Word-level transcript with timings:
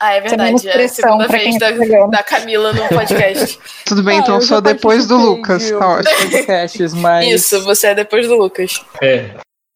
Ah, 0.00 0.14
é 0.14 0.20
verdade. 0.20 0.68
É 0.68 0.84
a 0.84 0.88
segunda 0.88 1.28
vez 1.28 1.58
da, 1.58 1.70
da, 2.06 2.22
Camila 2.22 2.72
no 2.72 2.88
podcast. 2.88 3.58
Tudo 3.86 4.02
bem, 4.02 4.18
então 4.18 4.34
ah, 4.34 4.38
eu 4.38 4.42
sou 4.42 4.60
depois 4.60 5.06
do 5.06 5.16
Lucas. 5.16 5.70
Tá 5.70 5.88
ótimo. 5.88 6.30
Podcasts, 6.30 6.94
mas... 6.94 7.28
Isso, 7.28 7.62
você 7.64 7.88
é 7.88 7.94
depois 7.94 8.26
do 8.26 8.34
Lucas. 8.34 8.84
É. 9.02 9.30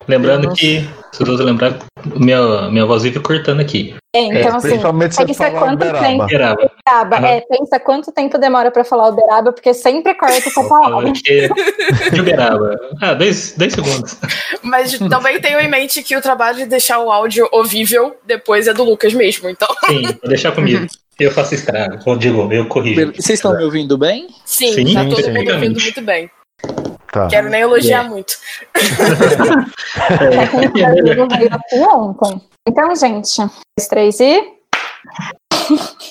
Lembrando 0.09 0.55
que, 0.55 0.89
se 1.13 1.23
eu 1.23 1.35
lembrar, 1.35 1.79
minha, 2.17 2.71
minha 2.71 2.87
voz 2.87 3.03
vive 3.03 3.21
cortando 3.21 3.61
aqui. 3.61 3.95
É, 4.17 4.21
então 4.23 4.39
é, 4.39 4.47
assim, 4.47 4.69
principalmente 4.69 5.15
você 5.15 5.27
pensa 5.27 5.51
quanto 5.51 5.75
Uberaba. 5.75 6.07
tempo. 6.07 6.25
Uberaba. 6.25 6.73
Uberaba. 7.05 7.29
É, 7.29 7.41
pensa 7.43 7.79
quanto 7.79 8.11
tempo 8.11 8.39
demora 8.39 8.71
pra 8.71 8.85
falar 8.85 9.09
Uberaba, 9.11 9.53
porque 9.53 9.75
sempre 9.75 10.15
corta 10.15 10.37
essa 10.37 10.65
palavra. 10.65 11.13
De 12.11 12.21
Uberaba. 12.21 12.75
Ah, 13.03 13.13
dois, 13.13 13.55
dois 13.59 13.75
segundos. 13.75 14.17
Mas 14.63 14.99
também 14.99 15.39
tenho 15.43 15.61
em 15.61 15.69
mente 15.69 16.03
que 16.03 16.17
o 16.17 16.23
trabalho 16.23 16.57
de 16.57 16.67
deixar 16.67 17.01
o 17.01 17.13
áudio 17.13 17.47
ouvível 17.53 18.17
depois 18.27 18.67
é 18.67 18.73
do 18.73 18.85
Lucas 18.85 19.13
mesmo, 19.13 19.51
então. 19.51 19.69
Sim, 19.87 20.03
vou 20.05 20.29
deixar 20.29 20.53
comigo. 20.53 20.87
Eu 21.21 21.31
faço 21.33 21.55
estrago, 21.55 21.99
ou 22.07 22.17
digo, 22.17 22.51
eu 22.51 22.67
corrijo. 22.67 23.13
Vocês 23.13 23.39
estão 23.39 23.55
me 23.55 23.65
ouvindo 23.65 23.99
bem? 23.99 24.29
Sim, 24.45 24.73
Sim 24.73 24.95
tá 24.95 25.05
todo 25.05 25.31
mundo 25.31 25.53
ouvindo 25.53 25.81
muito 25.81 26.01
bem. 26.01 26.31
Tá. 27.19 27.27
Quero 27.27 27.51
nem 27.51 27.63
elogiar 27.63 28.05
yeah. 28.05 28.09
muito. 28.09 28.35
é. 31.73 31.85
ontem. 31.89 32.41
Então, 32.69 32.95
gente, 32.95 33.37
dois, 33.39 33.89
três 33.89 34.21
e. 34.21 34.41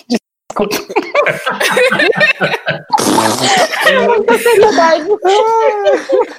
Desculpa. 0.09 0.75
é 3.87 4.07
muita 4.07 4.37
seriedade. 4.37 5.07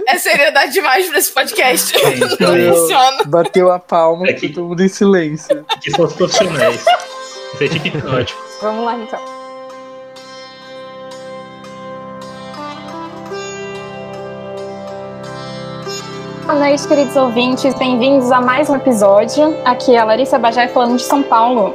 É 0.06 0.18
seriedade 0.18 0.72
demais 0.72 1.08
pra 1.08 1.18
esse 1.18 1.32
podcast. 1.32 1.94
Não 2.40 2.74
funciona. 2.74 3.24
Bateu 3.24 3.72
a 3.72 3.78
palma 3.78 4.26
é 4.28 4.34
que 4.34 4.50
todo 4.50 4.68
mundo 4.68 4.82
em 4.82 4.88
silêncio. 4.88 5.64
Que 5.80 5.90
são 5.90 6.04
os 6.04 6.12
profissionais. 6.12 6.84
Isso 7.54 7.64
é 7.64 7.68
tipo 7.68 8.06
ótimo. 8.06 8.40
Vamos 8.60 8.84
lá, 8.84 8.96
então. 8.96 9.37
Boa 16.48 16.60
noite, 16.60 16.88
queridos 16.88 17.14
ouvintes. 17.14 17.74
Bem-vindos 17.74 18.32
a 18.32 18.40
mais 18.40 18.70
um 18.70 18.76
episódio. 18.76 19.54
Aqui 19.66 19.94
é 19.94 19.98
a 19.98 20.04
Larissa 20.04 20.38
Bajai 20.38 20.66
falando 20.68 20.96
de 20.96 21.02
São 21.02 21.22
Paulo. 21.22 21.74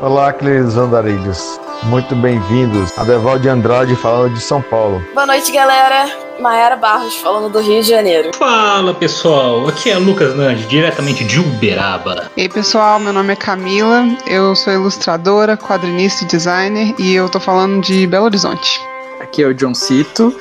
Olá, 0.00 0.32
queridos 0.32 0.78
andarilhos. 0.78 1.60
Muito 1.82 2.16
bem-vindos. 2.16 2.90
A 2.98 3.04
Deval 3.04 3.38
de 3.38 3.50
Andrade 3.50 3.94
falando 3.94 4.32
de 4.32 4.40
São 4.40 4.62
Paulo. 4.62 5.04
Boa 5.12 5.26
noite, 5.26 5.52
galera. 5.52 6.10
Maera 6.40 6.74
Barros 6.74 7.14
falando 7.16 7.52
do 7.52 7.60
Rio 7.60 7.82
de 7.82 7.88
Janeiro. 7.90 8.30
Fala, 8.34 8.94
pessoal. 8.94 9.68
Aqui 9.68 9.90
é 9.90 9.98
Lucas 9.98 10.34
Nandi, 10.34 10.64
diretamente 10.68 11.22
de 11.22 11.38
Uberaba. 11.38 12.30
E 12.34 12.40
aí, 12.40 12.48
pessoal. 12.48 12.98
Meu 12.98 13.12
nome 13.12 13.34
é 13.34 13.36
Camila. 13.36 14.06
Eu 14.26 14.56
sou 14.56 14.72
ilustradora, 14.72 15.54
quadrinista 15.54 16.24
e 16.24 16.28
designer 16.28 16.94
e 16.98 17.14
eu 17.14 17.28
tô 17.28 17.38
falando 17.38 17.82
de 17.82 18.06
Belo 18.06 18.24
Horizonte. 18.24 18.80
Aqui 19.20 19.42
é 19.42 19.46
o 19.46 19.52
John 19.52 19.74
Cito. 19.74 20.34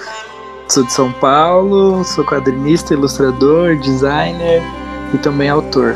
Sou 0.68 0.84
de 0.84 0.94
São 0.94 1.12
Paulo, 1.12 2.04
sou 2.04 2.24
quadrinista, 2.24 2.94
ilustrador, 2.94 3.76
designer 3.78 4.64
e 5.14 5.18
também 5.18 5.50
autor. 5.50 5.96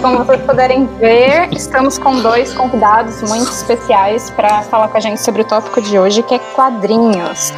Como 0.00 0.18
vocês 0.24 0.40
puderem 0.42 0.86
ver, 0.98 1.52
estamos 1.52 1.98
com 1.98 2.20
dois 2.20 2.54
convidados 2.54 3.22
muito 3.22 3.50
especiais 3.50 4.30
para 4.30 4.62
falar 4.62 4.88
com 4.88 4.96
a 4.96 5.00
gente 5.00 5.22
sobre 5.22 5.42
o 5.42 5.44
tópico 5.44 5.82
de 5.82 5.98
hoje, 5.98 6.22
que 6.22 6.34
é 6.34 6.38
quadrinhos. 6.54 7.52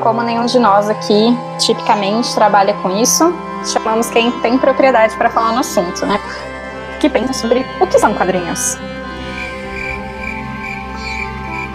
Como 0.00 0.22
nenhum 0.22 0.46
de 0.46 0.58
nós 0.58 0.88
aqui, 0.88 1.36
tipicamente, 1.58 2.34
trabalha 2.34 2.74
com 2.82 2.90
isso, 2.90 3.32
chamamos 3.64 4.10
quem 4.10 4.30
tem 4.40 4.58
propriedade 4.58 5.14
para 5.16 5.30
falar 5.30 5.52
no 5.52 5.60
assunto, 5.60 6.04
né? 6.06 6.18
Que 6.98 7.08
pensa 7.08 7.32
sobre 7.34 7.64
o 7.80 7.86
que 7.86 7.98
são 7.98 8.14
quadrinhos. 8.14 8.78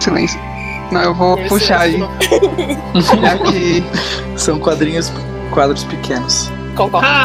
Silêncio. 0.00 0.51
Não, 0.92 1.02
eu 1.02 1.14
vou 1.14 1.36
Deve 1.36 1.48
puxar 1.48 1.80
aí. 1.80 1.98
Já 2.94 3.38
que 3.38 3.82
são 4.36 4.58
quadrinhos, 4.58 5.12
quadros 5.50 5.84
pequenos. 5.84 6.50
Concordo. 6.76 7.06
Ah! 7.06 7.24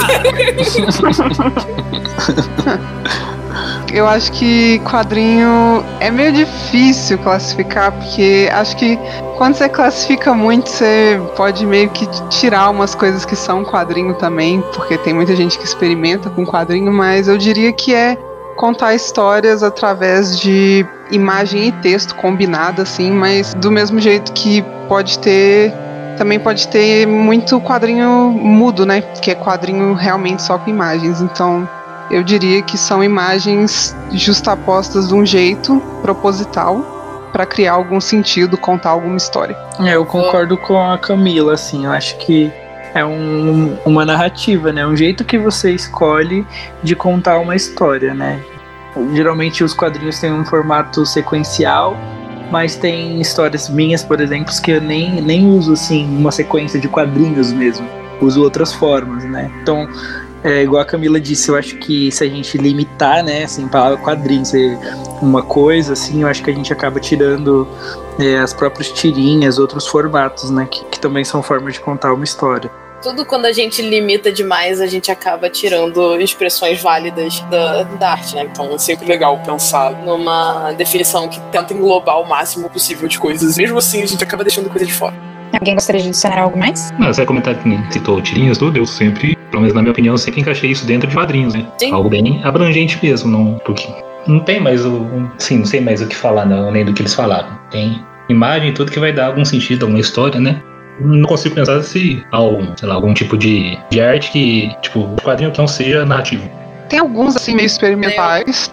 eu 3.94 4.08
acho 4.08 4.32
que 4.32 4.80
quadrinho 4.80 5.84
é 6.00 6.12
meio 6.12 6.32
difícil 6.32 7.18
classificar, 7.18 7.92
porque 7.92 8.50
acho 8.52 8.76
que 8.78 8.98
quando 9.38 9.56
você 9.56 9.70
classifica 9.70 10.34
muito, 10.34 10.70
você 10.70 11.20
pode 11.36 11.66
meio 11.66 11.90
que 11.90 12.08
tirar 12.30 12.70
umas 12.70 12.96
coisas 12.96 13.26
que 13.26 13.36
são 13.36 13.64
quadrinho 13.64 14.14
também, 14.16 14.64
porque 14.74 14.98
tem 14.98 15.14
muita 15.14 15.36
gente 15.36 15.58
que 15.58 15.66
experimenta 15.66 16.30
com 16.30 16.46
quadrinho, 16.46 16.92
mas 16.92 17.28
eu 17.28 17.38
diria 17.38 17.72
que 17.72 17.94
é 17.94 18.18
contar 18.58 18.96
histórias 18.96 19.64
através 19.64 20.38
de 20.38 20.86
imagem 21.12 21.68
e 21.68 21.72
texto 21.72 22.16
combinado, 22.16 22.82
assim, 22.82 23.12
mas 23.12 23.54
do 23.54 23.72
mesmo 23.72 24.00
jeito 24.00 24.34
que 24.34 24.62
pode 24.90 25.20
ter. 25.20 25.72
Também 26.18 26.40
pode 26.40 26.68
ter 26.68 27.06
muito 27.06 27.62
quadrinho 27.62 28.32
mudo, 28.32 28.86
né? 28.86 29.02
Que 29.22 29.32
é 29.32 29.36
quadrinho 29.36 29.94
realmente 29.94 30.42
só 30.42 30.58
com 30.58 30.70
imagens. 30.70 31.22
Então, 31.22 31.70
eu 32.10 32.24
diria 32.24 32.62
que 32.64 32.78
são 32.78 33.04
imagens 33.04 33.96
justapostas 34.12 35.08
de 35.08 35.14
um 35.14 35.24
jeito 35.24 35.80
proposital 36.02 37.30
para 37.32 37.46
criar 37.46 37.74
algum 37.74 38.02
sentido, 38.02 38.58
contar 38.58 38.90
alguma 38.90 39.18
história. 39.18 39.56
É, 39.80 39.96
eu 39.96 40.06
concordo 40.06 40.58
com 40.58 40.80
a 40.80 40.98
Camila, 40.98 41.54
assim, 41.54 41.86
eu 41.86 41.92
acho 41.92 42.18
que 42.18 42.52
é 42.98 43.06
um, 43.06 43.78
uma 43.86 44.06
narrativa, 44.06 44.72
né? 44.72 44.86
Um 44.86 44.96
jeito 44.96 45.24
que 45.24 45.38
você 45.38 45.72
escolhe 45.72 46.46
de 46.84 46.96
contar 46.96 47.40
uma 47.40 47.56
história, 47.56 48.14
né? 48.14 48.42
Geralmente 49.14 49.64
os 49.64 49.74
quadrinhos 49.74 50.20
têm 50.20 50.34
um 50.34 50.44
formato 50.44 51.06
sequencial, 51.06 51.96
mas 52.52 52.76
tem 52.76 53.22
histórias 53.22 53.70
minhas, 53.70 54.04
por 54.04 54.20
exemplo, 54.20 54.52
que 54.62 54.72
eu 54.72 54.82
nem, 54.82 55.22
nem 55.22 55.48
uso 55.48 55.74
assim 55.74 56.06
uma 56.18 56.32
sequência 56.32 56.80
de 56.80 56.88
quadrinhos 56.88 57.54
mesmo. 57.54 57.88
Uso 58.20 58.42
outras 58.42 58.74
formas, 58.74 59.24
né? 59.26 59.52
Então, 59.62 59.88
é, 60.44 60.64
igual 60.64 60.82
a 60.82 60.86
Camila 60.86 61.20
disse, 61.20 61.50
eu 61.50 61.56
acho 61.56 61.76
que 61.78 62.12
se 62.12 62.24
a 62.24 62.28
gente 62.28 62.58
limitar, 62.58 63.24
né, 63.24 63.44
assim, 63.44 63.68
palavra 63.68 63.98
quadrinho 63.98 64.44
ser 64.44 64.76
uma 65.22 65.44
coisa, 65.44 65.94
assim, 65.94 66.24
eu 66.24 66.28
acho 66.28 66.42
que 66.42 66.50
a 66.50 66.54
gente 66.54 66.74
acaba 66.74 67.00
tirando 67.00 67.68
é, 68.18 68.38
as 68.38 68.54
próprias 68.54 68.92
tirinhas, 68.92 69.60
outros 69.60 69.86
formatos, 69.86 70.50
né, 70.50 70.68
que, 70.70 70.84
que 70.86 71.00
também 71.00 71.24
são 71.24 71.44
formas 71.44 71.74
de 71.74 71.80
contar 71.80 72.12
uma 72.14 72.24
história 72.24 72.72
tudo 73.02 73.26
quando 73.26 73.46
a 73.46 73.52
gente 73.52 73.82
limita 73.82 74.32
demais, 74.32 74.82
a 74.82 74.88
gente 74.88 75.12
acaba 75.12 75.50
tirando 75.50 76.20
expressões 76.20 76.82
válidas 76.82 77.40
da, 77.42 77.84
da 77.84 78.12
arte, 78.12 78.36
né? 78.36 78.48
Então 78.52 78.74
é 78.74 78.78
sempre 78.78 79.06
legal 79.06 79.40
pensar 79.46 79.92
numa 80.04 80.72
definição 80.74 81.28
que 81.28 81.40
tenta 81.52 81.74
englobar 81.74 82.20
o 82.22 82.28
máximo 82.28 82.70
possível 82.70 83.08
de 83.08 83.20
coisas. 83.20 83.58
Mesmo 83.58 83.78
assim, 83.78 84.02
a 84.02 84.06
gente 84.06 84.24
acaba 84.24 84.44
deixando 84.44 84.70
coisa 84.70 84.86
de 84.86 84.94
fora. 84.94 85.14
Alguém 85.54 85.76
gostaria 85.76 86.02
de 86.02 86.10
adicionar 86.10 86.40
algo 86.40 86.58
mais? 86.58 86.92
Não, 87.00 87.08
você 87.08 87.26
comentar 87.26 87.56
que 87.56 87.94
citou 87.94 88.22
tirinhas, 88.22 88.58
tudo, 88.58 88.78
eu 88.78 88.86
sempre, 88.86 89.36
pelo 89.50 89.62
menos 89.62 89.74
na 89.74 89.82
minha 89.82 89.92
opinião, 89.92 90.14
eu 90.14 90.18
sempre 90.18 90.42
encaixei 90.42 90.72
isso 90.72 90.86
dentro 90.86 91.08
de 91.08 91.16
quadrinhos, 91.16 91.54
né? 91.54 91.66
Sim. 91.78 91.92
Algo 91.92 92.10
bem 92.10 92.42
abrangente 92.44 93.00
mesmo, 93.02 93.32
não, 93.32 93.60
porque 93.66 93.88
não 94.28 94.40
tem 94.42 94.60
mais 94.60 94.86
o. 94.86 95.06
Sim, 95.38 95.60
não 95.60 95.66
sei 95.66 95.80
mais 95.80 96.02
o 96.02 96.08
que 96.08 96.16
falar, 96.16 96.46
não, 96.46 96.72
nem 96.72 96.84
do 96.84 96.94
que 96.94 97.02
eles 97.02 97.14
falaram. 97.14 97.58
Tem 97.72 98.04
imagem 98.28 98.70
e 98.70 98.74
tudo 98.74 98.92
que 98.92 99.00
vai 99.00 99.14
dar 99.14 99.28
algum 99.28 99.46
sentido, 99.46 99.84
alguma 99.84 100.02
história, 100.02 100.40
né? 100.40 100.62
Não 101.00 101.28
consigo 101.28 101.56
pensar 101.56 101.82
se 101.84 102.26
há 102.32 102.38
algum, 102.38 102.76
sei 102.76 102.88
lá, 102.88 102.96
algum 102.96 103.14
tipo 103.14 103.38
de, 103.38 103.78
de 103.90 104.02
arte 104.02 104.32
que, 104.32 104.76
tipo, 104.82 105.16
quadrinho 105.24 105.52
que 105.52 105.58
não 105.58 105.68
seja 105.68 106.06
narrativo. 106.06 106.50
Tem 106.90 107.00
alguns, 107.00 107.36
assim, 107.36 107.56
meio 107.56 107.66
experimentais, 107.66 108.72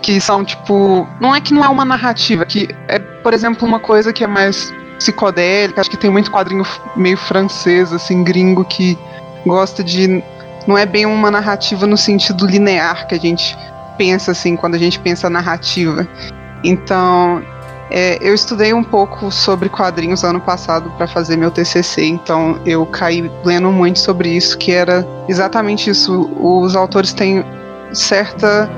que 0.00 0.20
são, 0.20 0.44
tipo, 0.44 1.06
não 1.20 1.34
é 1.34 1.40
que 1.40 1.54
não 1.54 1.64
é 1.64 1.68
uma 1.68 1.84
narrativa, 1.84 2.44
que 2.44 2.68
é, 2.88 2.98
por 2.98 3.32
exemplo, 3.34 3.66
uma 3.66 3.80
coisa 3.80 4.12
que 4.12 4.24
é 4.24 4.26
mais 4.26 4.72
psicodélica, 4.98 5.80
acho 5.80 5.90
que 5.90 5.96
tem 5.96 6.10
muito 6.10 6.30
quadrinho 6.30 6.64
meio 6.96 7.16
francês, 7.16 7.92
assim, 7.92 8.22
gringo, 8.22 8.64
que 8.64 8.96
gosta 9.44 9.82
de. 9.82 10.22
Não 10.66 10.78
é 10.78 10.86
bem 10.86 11.06
uma 11.06 11.30
narrativa 11.30 11.86
no 11.86 11.96
sentido 11.96 12.46
linear 12.46 13.06
que 13.08 13.14
a 13.16 13.18
gente 13.18 13.56
pensa, 13.98 14.30
assim, 14.30 14.56
quando 14.56 14.76
a 14.76 14.78
gente 14.78 14.98
pensa 15.00 15.28
narrativa. 15.28 16.06
Então, 16.62 17.42
é, 17.94 18.18
eu 18.22 18.34
estudei 18.34 18.72
um 18.72 18.82
pouco 18.82 19.30
sobre 19.30 19.68
quadrinhos 19.68 20.24
ano 20.24 20.40
passado 20.40 20.90
para 20.96 21.06
fazer 21.06 21.36
meu 21.36 21.50
TCC, 21.50 22.06
então 22.06 22.58
eu 22.64 22.86
caí 22.86 23.30
lendo 23.44 23.70
muito 23.70 23.98
sobre 23.98 24.30
isso, 24.30 24.56
que 24.56 24.72
era 24.72 25.06
exatamente 25.28 25.90
isso. 25.90 26.30
Os 26.40 26.74
autores 26.74 27.12
têm 27.12 27.44
certa 27.92 28.70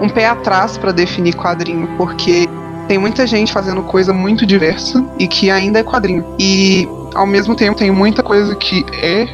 um 0.00 0.08
pé 0.08 0.26
atrás 0.26 0.78
para 0.78 0.92
definir 0.92 1.34
quadrinho, 1.34 1.88
porque 1.96 2.48
tem 2.86 2.96
muita 2.96 3.26
gente 3.26 3.52
fazendo 3.52 3.82
coisa 3.82 4.12
muito 4.12 4.46
diversa 4.46 5.04
e 5.18 5.26
que 5.26 5.50
ainda 5.50 5.80
é 5.80 5.82
quadrinho. 5.82 6.24
E 6.38 6.88
ao 7.14 7.26
mesmo 7.26 7.56
tempo 7.56 7.76
tem 7.76 7.90
muita 7.90 8.22
coisa 8.22 8.54
que 8.54 8.86
é 9.02 9.26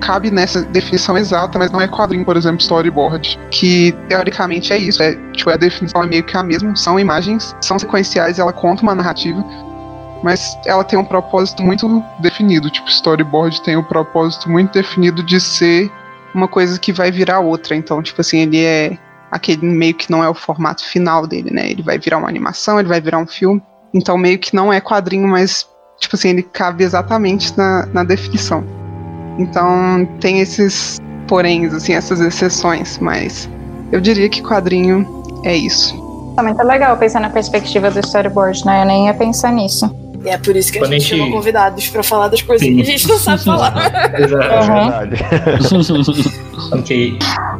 cabe 0.00 0.30
nessa 0.30 0.62
definição 0.62 1.16
exata, 1.16 1.58
mas 1.58 1.70
não 1.70 1.80
é 1.80 1.88
quadrinho, 1.88 2.24
por 2.24 2.36
exemplo, 2.36 2.60
storyboard, 2.60 3.38
que 3.50 3.92
teoricamente 4.08 4.72
é 4.72 4.78
isso, 4.78 5.02
é, 5.02 5.14
tipo, 5.32 5.50
a 5.50 5.56
definição 5.56 6.02
é 6.02 6.06
meio 6.06 6.24
que 6.24 6.36
a 6.36 6.42
mesma, 6.42 6.74
são 6.76 6.98
imagens, 6.98 7.54
são 7.60 7.78
sequenciais, 7.78 8.38
ela 8.38 8.52
conta 8.52 8.82
uma 8.82 8.94
narrativa, 8.94 9.44
mas 10.22 10.56
ela 10.66 10.84
tem 10.84 10.98
um 10.98 11.04
propósito 11.04 11.62
muito 11.62 12.02
definido, 12.20 12.70
tipo, 12.70 12.88
storyboard 12.88 13.62
tem 13.62 13.76
um 13.76 13.84
propósito 13.84 14.48
muito 14.50 14.72
definido 14.72 15.22
de 15.22 15.40
ser 15.40 15.90
uma 16.34 16.48
coisa 16.48 16.78
que 16.78 16.92
vai 16.92 17.10
virar 17.10 17.40
outra, 17.40 17.76
então, 17.76 18.02
tipo 18.02 18.20
assim, 18.20 18.40
ele 18.40 18.60
é 18.60 18.98
aquele 19.30 19.66
meio 19.66 19.94
que 19.94 20.10
não 20.10 20.22
é 20.22 20.28
o 20.28 20.34
formato 20.34 20.84
final 20.84 21.26
dele, 21.26 21.50
né? 21.50 21.68
Ele 21.68 21.82
vai 21.82 21.98
virar 21.98 22.18
uma 22.18 22.28
animação, 22.28 22.78
ele 22.78 22.88
vai 22.88 23.00
virar 23.00 23.18
um 23.18 23.26
filme. 23.26 23.60
Então 23.92 24.16
meio 24.16 24.38
que 24.38 24.54
não 24.54 24.72
é 24.72 24.80
quadrinho, 24.80 25.26
mas 25.26 25.68
tipo 25.98 26.14
assim, 26.14 26.30
ele 26.30 26.42
cabe 26.42 26.84
exatamente 26.84 27.56
na, 27.56 27.84
na 27.86 28.04
definição. 28.04 28.64
Então 29.38 30.06
tem 30.20 30.40
esses 30.40 31.00
poréns, 31.26 31.72
assim, 31.74 31.94
essas 31.94 32.20
exceções, 32.20 32.98
mas 32.98 33.48
eu 33.92 34.00
diria 34.00 34.28
que 34.28 34.42
quadrinho 34.42 35.06
é 35.44 35.56
isso. 35.56 36.02
Também 36.36 36.54
tá 36.54 36.62
legal 36.64 36.96
pensar 36.96 37.20
na 37.20 37.30
perspectiva 37.30 37.90
do 37.90 38.00
storyboard, 38.00 38.64
né? 38.66 38.82
Eu 38.82 38.86
nem 38.86 39.06
ia 39.06 39.14
pensar 39.14 39.52
nisso. 39.52 39.94
E 40.24 40.28
é 40.30 40.38
por 40.38 40.56
isso 40.56 40.72
que 40.72 40.78
a 40.78 40.84
gente, 40.86 41.00
gente 41.00 41.16
chama 41.18 41.30
convidados 41.30 41.86
pra 41.88 42.02
falar 42.02 42.28
das 42.28 42.40
coisas 42.40 42.66
Sim. 42.66 42.76
que 42.76 42.82
a 42.82 42.84
gente 42.84 43.06
não 43.06 43.18
sabe 43.18 43.44
falar. 43.44 43.74
Exato. 44.18 45.74
Uhum. 45.74 46.78
ok. 46.80 47.18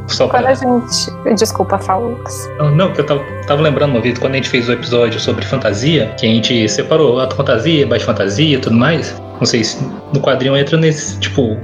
Só 0.08 0.28
quando 0.28 0.42
pra... 0.42 0.52
a 0.52 0.54
gente. 0.54 1.34
Desculpa, 1.36 1.78
fala, 1.78 2.06
Lucas. 2.06 2.50
Não, 2.74 2.90
que 2.92 3.02
eu 3.02 3.06
tava, 3.06 3.22
tava 3.46 3.60
lembrando 3.60 3.90
uma 3.90 4.00
vez, 4.00 4.18
quando 4.18 4.32
a 4.32 4.36
gente 4.36 4.48
fez 4.48 4.66
o 4.68 4.72
episódio 4.72 5.20
sobre 5.20 5.44
fantasia, 5.44 6.14
que 6.18 6.26
a 6.26 6.28
gente 6.28 6.66
separou 6.68 7.20
alta 7.20 7.36
fantasia, 7.36 7.86
baixa 7.86 8.06
fantasia 8.06 8.56
e 8.56 8.60
tudo 8.60 8.76
mais. 8.76 9.14
Não 9.38 9.46
sei 9.46 9.64
se 9.64 9.82
no 10.12 10.20
quadrinho 10.20 10.56
entra 10.56 10.76
nesse, 10.76 11.18
tipo, 11.18 11.56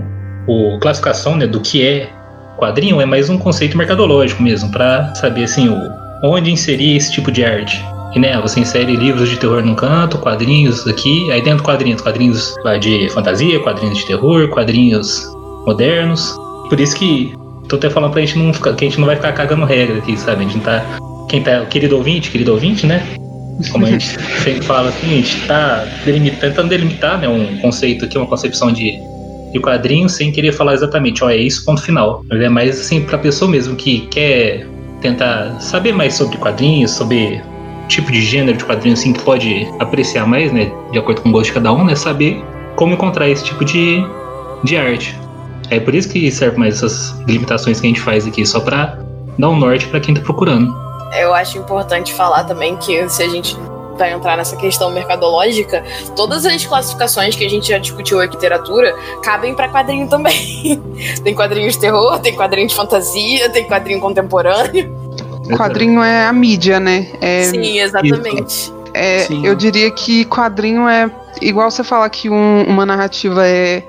o 0.47 0.79
classificação 0.81 1.37
né, 1.37 1.47
do 1.47 1.61
que 1.61 1.87
é 1.87 2.11
quadrinho 2.59 3.01
é 3.01 3.07
mais 3.07 3.31
um 3.31 3.39
conceito 3.39 3.77
mercadológico 3.77 4.43
mesmo, 4.43 4.71
para 4.71 5.15
saber 5.15 5.45
assim 5.45 5.69
o, 5.69 5.77
onde 6.23 6.51
inserir 6.51 6.97
esse 6.97 7.13
tipo 7.13 7.31
de 7.33 7.45
arte. 7.45 7.83
E 8.15 8.19
né, 8.19 8.39
você 8.41 8.61
insere 8.61 8.97
livros 8.97 9.29
de 9.29 9.37
terror 9.37 9.63
num 9.65 9.75
canto, 9.75 10.19
quadrinhos 10.19 10.87
aqui, 10.87 11.31
aí 11.31 11.41
dentro 11.41 11.63
quadrinhos, 11.63 12.03
quadrinhos 12.03 12.55
de 12.81 13.09
fantasia, 13.11 13.61
quadrinhos 13.61 13.99
de 13.99 14.07
terror, 14.07 14.49
quadrinhos 14.49 15.31
modernos. 15.65 16.35
Por 16.69 16.79
isso 16.81 16.97
que 16.97 17.33
tô 17.69 17.77
até 17.77 17.89
falando 17.89 18.13
pra 18.13 18.21
gente 18.21 18.37
não 18.37 18.53
ficar, 18.53 18.75
que 18.75 18.85
a 18.85 18.89
gente 18.89 18.99
não 18.99 19.07
vai 19.07 19.17
ficar 19.17 19.33
cagando 19.33 19.65
regra 19.65 19.99
aqui, 19.99 20.19
sabe? 20.19 20.45
A 20.45 20.49
gente 20.49 20.61
tá. 20.65 20.85
Quem 21.29 21.43
tá. 21.43 21.65
Querido 21.67 21.97
ouvinte, 21.97 22.31
querido 22.31 22.53
ouvinte, 22.53 22.85
né? 22.85 23.07
Como 23.71 23.87
a 23.87 23.91
gente 23.91 24.07
sempre 24.43 24.63
fala 24.63 24.89
assim, 24.89 25.07
a 25.07 25.17
gente 25.17 25.47
tá 25.47 25.87
delimitando, 26.05 26.41
tentando 26.41 26.69
delimitar 26.69 27.19
né, 27.19 27.29
um 27.29 27.59
conceito 27.59 28.05
aqui, 28.05 28.17
uma 28.17 28.27
concepção 28.27 28.73
de, 28.73 28.99
de 29.53 29.61
quadrinho 29.61 30.09
sem 30.09 30.33
querer 30.33 30.53
falar 30.53 30.75
exatamente, 30.75 31.23
ó, 31.23 31.31
é 31.31 31.37
isso, 31.37 31.65
ponto 31.65 31.83
final. 31.83 32.25
Mas 32.29 32.41
é 32.41 32.49
mais 32.49 32.81
assim 32.81 33.03
pra 33.03 33.19
pessoa 33.19 33.51
mesmo 33.51 33.77
que 33.77 34.01
quer 34.07 34.67
tentar 35.01 35.61
saber 35.61 35.93
mais 35.93 36.15
sobre 36.15 36.37
quadrinhos, 36.39 36.93
sobre 36.93 37.43
tipo 37.89 38.11
de 38.13 38.23
gênero 38.23 38.57
de 38.57 38.65
quadrinho 38.65 38.95
assim 38.95 39.13
que 39.13 39.23
pode 39.23 39.67
apreciar 39.79 40.27
mais, 40.27 40.53
né, 40.53 40.71
de 40.93 40.99
acordo 40.99 41.21
com 41.21 41.29
o 41.29 41.33
gosto 41.33 41.47
de 41.47 41.53
cada 41.53 41.73
um, 41.73 41.85
né, 41.85 41.95
saber 41.95 42.43
como 42.77 42.95
encontrar 42.95 43.29
esse 43.29 43.45
tipo 43.45 43.65
de, 43.65 44.03
de 44.65 44.77
arte. 44.77 45.15
É 45.71 45.79
por 45.79 45.95
isso 45.95 46.09
que 46.09 46.31
serve 46.31 46.59
mais 46.59 46.77
essas 46.77 47.15
limitações 47.27 47.81
que 47.81 47.87
a 47.87 47.91
gente 47.91 48.01
faz 48.01 48.27
aqui, 48.27 48.45
só 48.47 48.61
para 48.61 48.99
dar 49.39 49.49
um 49.49 49.57
norte 49.57 49.87
para 49.87 50.01
quem 50.01 50.15
tá 50.15 50.21
procurando. 50.21 50.75
Eu 51.19 51.35
acho 51.35 51.59
importante 51.59 52.15
falar 52.15 52.45
também 52.45 52.77
que 52.77 53.09
se 53.09 53.23
a 53.23 53.29
gente 53.29 53.57
vai 54.01 54.13
entrar 54.13 54.37
nessa 54.37 54.57
questão 54.57 54.91
mercadológica, 54.91 55.85
todas 56.17 56.47
as 56.47 56.65
classificações 56.65 57.37
que 57.37 57.45
a 57.45 57.51
gente 57.51 57.69
já 57.69 57.79
discutiu 57.79 58.23
em 58.23 58.27
literatura 58.27 58.97
cabem 59.23 59.55
para 59.55 59.69
quadrinho 59.69 60.09
também. 60.09 60.81
tem 61.23 61.35
quadrinho 61.35 61.71
de 61.71 61.79
terror, 61.79 62.19
tem 62.19 62.35
quadrinho 62.35 62.67
de 62.67 62.75
fantasia, 62.75 63.51
tem 63.51 63.67
quadrinho 63.67 64.01
contemporâneo. 64.01 64.99
Quadrinho 65.57 66.03
é 66.03 66.27
a 66.27 66.33
mídia, 66.33 66.81
né? 66.81 67.09
É, 67.21 67.43
Sim, 67.43 67.79
exatamente. 67.79 68.73
É, 68.95 69.21
Sim. 69.21 69.47
Eu 69.47 69.55
diria 69.55 69.91
que 69.91 70.25
quadrinho 70.25 70.89
é 70.89 71.11
igual 71.43 71.71
você 71.71 71.85
falar 71.85 72.09
que 72.09 72.31
um, 72.31 72.65
uma 72.65 72.87
narrativa 72.87 73.47
é, 73.47 73.83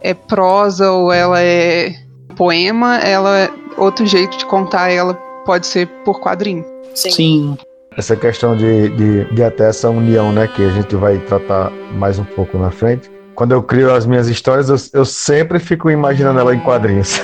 é 0.00 0.14
prosa 0.14 0.90
ou 0.90 1.12
ela 1.12 1.40
é 1.40 1.94
poema, 2.36 2.98
ela 2.98 3.38
é 3.38 3.50
outro 3.76 4.06
jeito 4.06 4.38
de 4.38 4.46
contar 4.46 4.90
ela 4.90 5.18
pode 5.44 5.66
ser 5.66 5.86
por 6.04 6.20
quadrinho. 6.20 6.64
Sim. 6.94 7.10
Sim. 7.10 7.58
Essa 7.96 8.16
questão 8.16 8.56
de, 8.56 8.88
de, 8.90 9.24
de 9.32 9.42
até 9.42 9.68
essa 9.68 9.88
união, 9.88 10.32
né, 10.32 10.48
que 10.48 10.62
a 10.62 10.70
gente 10.70 10.96
vai 10.96 11.18
tratar 11.18 11.70
mais 11.92 12.18
um 12.18 12.24
pouco 12.24 12.58
na 12.58 12.70
frente. 12.70 13.10
Quando 13.34 13.52
eu 13.52 13.62
crio 13.62 13.92
as 13.92 14.06
minhas 14.06 14.28
histórias, 14.28 14.68
eu, 14.68 15.00
eu 15.00 15.04
sempre 15.04 15.58
fico 15.58 15.90
imaginando 15.90 16.38
ela 16.38 16.54
em 16.54 16.60
quadrinhos. 16.60 17.20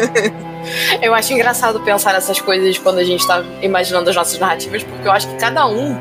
eu 1.02 1.14
acho 1.14 1.32
engraçado 1.32 1.80
pensar 1.80 2.12
nessas 2.12 2.40
coisas 2.40 2.78
quando 2.78 2.98
a 2.98 3.04
gente 3.04 3.20
está 3.20 3.42
imaginando 3.62 4.08
as 4.08 4.16
nossas 4.16 4.38
narrativas, 4.38 4.82
porque 4.82 5.06
eu 5.06 5.12
acho 5.12 5.28
que 5.28 5.36
cada 5.36 5.66
um, 5.66 5.98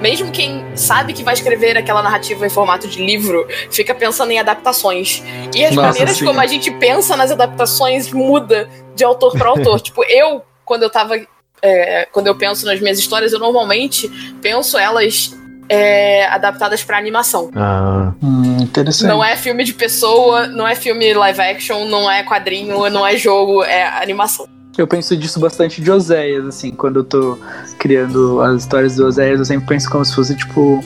mesmo 0.00 0.30
quem 0.30 0.64
sabe 0.76 1.12
que 1.12 1.22
vai 1.22 1.34
escrever 1.34 1.76
aquela 1.76 2.02
narrativa 2.02 2.46
em 2.46 2.50
formato 2.50 2.88
de 2.88 3.04
livro, 3.04 3.46
fica 3.70 3.94
pensando 3.94 4.30
em 4.30 4.38
adaptações. 4.38 5.22
E 5.54 5.64
as 5.64 5.74
Nossa, 5.74 5.88
maneiras 5.88 6.16
sim. 6.16 6.24
como 6.24 6.40
a 6.40 6.46
gente 6.46 6.70
pensa 6.72 7.16
nas 7.16 7.30
adaptações 7.30 8.12
muda 8.12 8.68
de 8.94 9.04
autor 9.04 9.32
para 9.36 9.48
autor. 9.48 9.80
tipo, 9.82 10.04
eu, 10.04 10.42
quando 10.64 10.82
eu 10.82 10.90
tava. 10.90 11.18
É, 11.60 12.06
quando 12.12 12.28
eu 12.28 12.36
penso 12.36 12.64
nas 12.64 12.80
minhas 12.80 13.00
histórias, 13.00 13.32
eu 13.32 13.38
normalmente 13.40 14.08
penso 14.40 14.78
elas 14.78 15.36
é, 15.68 16.26
adaptadas 16.26 16.82
para 16.84 16.96
animação. 16.96 17.50
Ah, 17.54 18.12
hum, 18.22 18.58
interessante. 18.60 19.08
Não 19.08 19.24
é 19.24 19.36
filme 19.36 19.64
de 19.64 19.74
pessoa, 19.74 20.46
não 20.46 20.66
é 20.66 20.74
filme 20.74 21.12
live 21.12 21.40
action, 21.40 21.84
não 21.86 22.10
é 22.10 22.22
quadrinho, 22.22 22.88
não 22.90 23.06
é 23.06 23.16
jogo, 23.16 23.64
é 23.64 23.84
animação. 24.00 24.48
Eu 24.78 24.86
penso 24.86 25.16
disso 25.16 25.40
bastante 25.40 25.82
de 25.82 25.90
Oséias, 25.90 26.46
assim, 26.46 26.70
quando 26.70 27.00
eu 27.00 27.04
tô 27.04 27.36
criando 27.80 28.40
as 28.40 28.62
histórias 28.62 28.94
do 28.94 29.06
Oséias, 29.06 29.40
eu 29.40 29.44
sempre 29.44 29.66
penso 29.66 29.90
como 29.90 30.04
se 30.04 30.14
fosse, 30.14 30.36
tipo, 30.36 30.80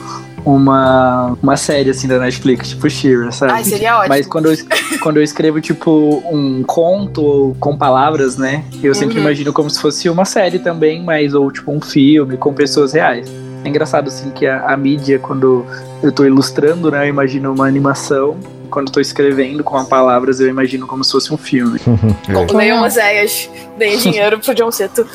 uma, 0.47 1.37
uma 1.43 1.59
série, 1.59 1.91
assim, 1.91 2.09
da 2.09 2.19
Netflix, 2.19 2.71
tipo 2.71 2.89
Shira, 2.89 3.31
sabe? 3.31 3.53
Ai, 3.53 3.65
seria 3.65 3.99
ótimo. 3.99 4.09
Mas 4.09 4.27
quando 4.27 4.51
eu, 4.51 4.57
quando 5.03 5.19
eu 5.19 5.23
escrevo, 5.23 5.61
tipo, 5.61 6.23
um 6.25 6.63
conto 6.63 7.55
com 7.61 7.77
palavras, 7.77 8.39
né, 8.39 8.65
eu 8.83 8.95
sempre 8.95 9.17
uhum. 9.17 9.25
imagino 9.25 9.53
como 9.53 9.69
se 9.69 9.79
fosse 9.79 10.09
uma 10.09 10.25
série 10.25 10.59
também, 10.59 11.03
mas, 11.03 11.35
ou, 11.35 11.53
tipo, 11.53 11.71
um 11.71 11.81
filme 11.81 12.39
com 12.39 12.55
pessoas 12.55 12.95
reais. 12.95 13.31
É 13.63 13.69
engraçado, 13.69 14.09
assim, 14.09 14.31
que 14.31 14.47
a, 14.47 14.73
a 14.73 14.77
mídia, 14.77 15.19
quando 15.19 15.67
eu 16.03 16.11
tô 16.11 16.25
ilustrando, 16.25 16.91
né, 16.91 17.05
eu 17.05 17.11
imagino 17.11 17.53
uma 17.53 17.67
animação. 17.67 18.39
Quando 18.73 18.89
eu 18.89 18.93
tô 18.95 19.01
escrevendo 19.01 19.63
com 19.63 19.77
as 19.77 19.87
palavras, 19.87 20.41
eu 20.41 20.49
imagino 20.49 20.87
como 20.87 21.05
se 21.05 21.13
fosse 21.13 21.33
um 21.33 21.37
filme. 21.37 21.79
é. 22.27 22.57
Leiam 22.57 22.83
Oséias, 22.83 23.51
deem 23.77 23.99
dinheiro 23.99 24.39
pro 24.39 24.55
John 24.55 24.71
Seto. 24.73 25.07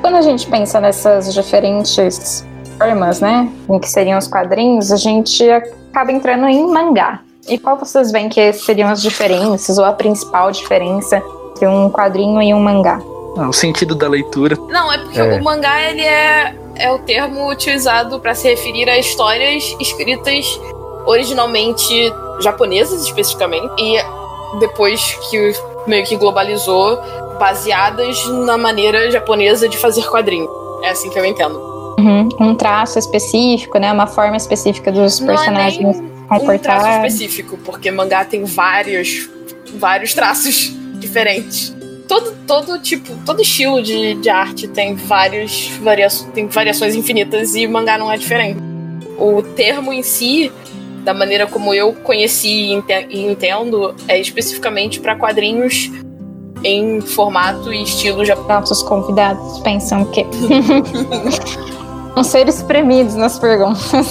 Quando 0.00 0.16
a 0.16 0.22
gente 0.22 0.46
pensa 0.46 0.80
nessas 0.80 1.34
diferentes 1.34 2.46
formas, 2.78 3.20
né, 3.20 3.50
em 3.68 3.80
que 3.80 3.90
seriam 3.90 4.16
os 4.16 4.28
quadrinhos, 4.28 4.92
a 4.92 4.96
gente 4.96 5.42
acaba 5.50 6.12
entrando 6.12 6.46
em 6.46 6.64
mangá. 6.68 7.20
E 7.48 7.58
qual 7.58 7.76
vocês 7.76 8.12
veem 8.12 8.28
que 8.28 8.52
seriam 8.52 8.88
as 8.88 9.02
diferenças, 9.02 9.78
ou 9.78 9.84
a 9.84 9.92
principal 9.92 10.52
diferença 10.52 11.20
entre 11.50 11.66
um 11.66 11.90
quadrinho 11.90 12.40
e 12.40 12.54
um 12.54 12.60
mangá? 12.60 13.00
Ah, 13.36 13.48
o 13.48 13.52
sentido 13.52 13.96
da 13.96 14.08
leitura. 14.08 14.56
Não, 14.68 14.92
é 14.92 14.98
porque 14.98 15.18
é. 15.18 15.34
o 15.34 15.42
mangá 15.42 15.82
ele 15.82 16.02
é, 16.02 16.54
é 16.76 16.92
o 16.92 17.00
termo 17.00 17.50
utilizado 17.50 18.20
para 18.20 18.36
se 18.36 18.48
referir 18.48 18.88
a 18.88 18.96
histórias 18.98 19.74
escritas 19.80 20.46
originalmente 21.06 22.12
japonesas 22.40 23.04
especificamente 23.04 23.72
e 23.78 23.96
depois 24.58 25.14
que 25.30 25.52
meio 25.86 26.04
que 26.04 26.16
globalizou, 26.16 26.98
baseadas 27.38 28.26
na 28.28 28.56
maneira 28.56 29.10
japonesa 29.10 29.68
de 29.68 29.76
fazer 29.78 30.04
quadrinho. 30.08 30.48
É 30.82 30.90
assim 30.90 31.10
que 31.10 31.18
eu 31.18 31.24
entendo. 31.24 31.58
Uhum. 31.98 32.28
Um 32.40 32.54
traço 32.54 32.98
específico, 32.98 33.78
né? 33.78 33.92
Uma 33.92 34.06
forma 34.06 34.36
específica 34.36 34.90
dos 34.90 35.20
Não 35.20 35.28
personagens 35.28 35.96
é 35.98 36.02
comportar. 36.28 36.78
Um 36.78 36.82
traço 36.82 37.06
específico, 37.06 37.58
porque 37.64 37.90
mangá 37.90 38.24
tem 38.24 38.44
vários, 38.44 39.28
vários 39.76 40.14
traços 40.14 40.72
diferentes 40.98 41.74
todo, 42.12 42.36
todo 42.46 42.78
tipo, 42.78 43.14
todo 43.24 43.40
estilo 43.40 43.82
de, 43.82 44.14
de 44.14 44.28
arte 44.28 44.68
tem 44.68 44.94
vários 44.94 45.68
varia 45.80 46.08
tem 46.34 46.46
variações 46.46 46.94
infinitas 46.94 47.54
e 47.54 47.66
mangá 47.66 47.96
não 47.96 48.12
é 48.12 48.18
diferente. 48.18 48.60
O 49.18 49.42
termo 49.42 49.92
em 49.92 50.02
si, 50.02 50.52
da 51.02 51.12
maneira 51.12 51.46
como 51.46 51.74
eu 51.74 51.92
conheci 51.92 52.82
e 53.10 53.22
entendo, 53.24 53.94
é 54.08 54.20
especificamente 54.20 55.00
para 55.00 55.16
quadrinhos 55.16 55.90
em 56.64 57.00
formato 57.00 57.72
e 57.72 57.82
estilo 57.82 58.24
japonês. 58.24 58.60
Nossos 58.60 58.82
convidados 58.82 59.58
pensam 59.60 60.04
que 60.06 60.24
vão 62.14 62.24
ser 62.24 62.48
espremidos 62.48 63.14
nas 63.14 63.38
perguntas. 63.38 64.10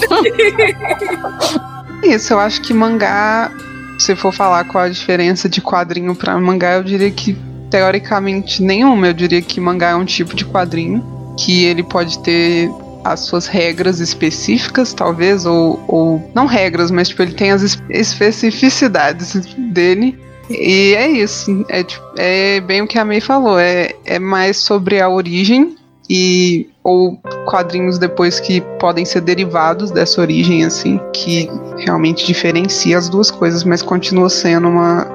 Isso, 2.02 2.32
eu 2.32 2.40
acho 2.40 2.60
que 2.62 2.74
mangá, 2.74 3.52
se 3.98 4.16
for 4.16 4.32
falar 4.32 4.64
qual 4.64 4.84
a 4.84 4.88
diferença 4.88 5.48
de 5.48 5.60
quadrinho 5.62 6.14
para 6.14 6.38
mangá, 6.38 6.74
eu 6.74 6.82
diria 6.82 7.10
que 7.10 7.36
teoricamente 7.70 8.62
nenhuma. 8.62 9.06
Eu 9.06 9.14
diria 9.14 9.40
que 9.40 9.60
mangá 9.60 9.90
é 9.90 9.94
um 9.94 10.04
tipo 10.04 10.34
de 10.34 10.44
quadrinho 10.44 11.02
que 11.38 11.64
ele 11.64 11.82
pode 11.82 12.18
ter 12.18 12.68
as 13.04 13.20
suas 13.20 13.46
regras 13.46 14.00
específicas, 14.00 14.92
talvez, 14.92 15.46
ou, 15.46 15.82
ou 15.88 16.30
não 16.34 16.46
regras, 16.46 16.90
mas 16.90 17.08
tipo, 17.08 17.22
ele 17.22 17.34
tem 17.34 17.50
as 17.50 17.78
especificidades 17.90 19.34
dele. 19.72 20.18
E 20.50 20.94
é 20.96 21.08
isso. 21.08 21.64
É, 21.68 21.82
tipo, 21.82 22.04
é 22.16 22.60
bem 22.60 22.82
o 22.82 22.86
que 22.86 22.98
a 22.98 23.04
May 23.04 23.20
falou. 23.20 23.58
É, 23.58 23.92
é 24.04 24.18
mais 24.18 24.58
sobre 24.58 25.00
a 25.00 25.08
origem 25.08 25.76
e 26.10 26.68
ou 26.82 27.16
quadrinhos 27.46 27.98
depois 27.98 28.40
que 28.40 28.60
podem 28.78 29.04
ser 29.04 29.20
derivados 29.20 29.90
dessa 29.90 30.20
origem 30.20 30.64
assim, 30.64 31.00
que 31.12 31.48
realmente 31.78 32.26
diferencia 32.26 32.98
as 32.98 33.08
duas 33.08 33.30
coisas, 33.30 33.64
mas 33.64 33.82
continua 33.82 34.28
sendo 34.28 34.68
uma 34.68 35.06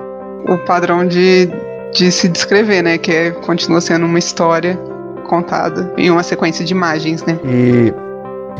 o 0.47 0.57
padrão 0.59 1.05
de 1.05 1.49
de 1.93 2.11
se 2.11 2.27
descrever, 2.27 2.81
né? 2.81 2.97
Que 2.97 3.11
é, 3.11 3.31
continua 3.31 3.81
sendo 3.81 4.05
uma 4.05 4.19
história 4.19 4.79
contada 5.27 5.93
em 5.97 6.09
uma 6.09 6.23
sequência 6.23 6.65
de 6.65 6.73
imagens, 6.73 7.23
né? 7.23 7.39
E 7.45 7.93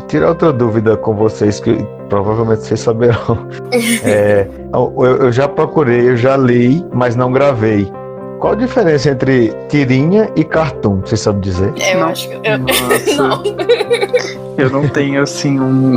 tirar 0.08 0.30
outra 0.30 0.54
dúvida 0.54 0.96
com 0.96 1.16
vocês, 1.16 1.60
que 1.60 1.86
provavelmente 2.10 2.64
vocês 2.64 2.80
saberão. 2.80 3.48
é, 4.04 4.48
eu, 4.74 5.06
eu 5.06 5.32
já 5.32 5.48
procurei, 5.48 6.10
eu 6.10 6.18
já 6.18 6.38
li, 6.38 6.86
mas 6.94 7.16
não 7.16 7.32
gravei. 7.32 7.92
Qual 8.40 8.54
a 8.54 8.56
diferença 8.56 9.10
entre 9.10 9.52
tirinha 9.68 10.30
e 10.36 10.44
cartoon? 10.44 11.02
Você 11.04 11.18
sabe 11.18 11.40
dizer? 11.40 11.74
Eu 11.76 12.00
não. 12.00 12.08
acho 12.10 12.30
que. 12.30 12.36
Eu... 12.36 12.58
não. 13.18 13.44
eu 14.58 14.70
não 14.70 14.88
tenho, 14.90 15.24
assim, 15.24 15.60
um, 15.60 15.96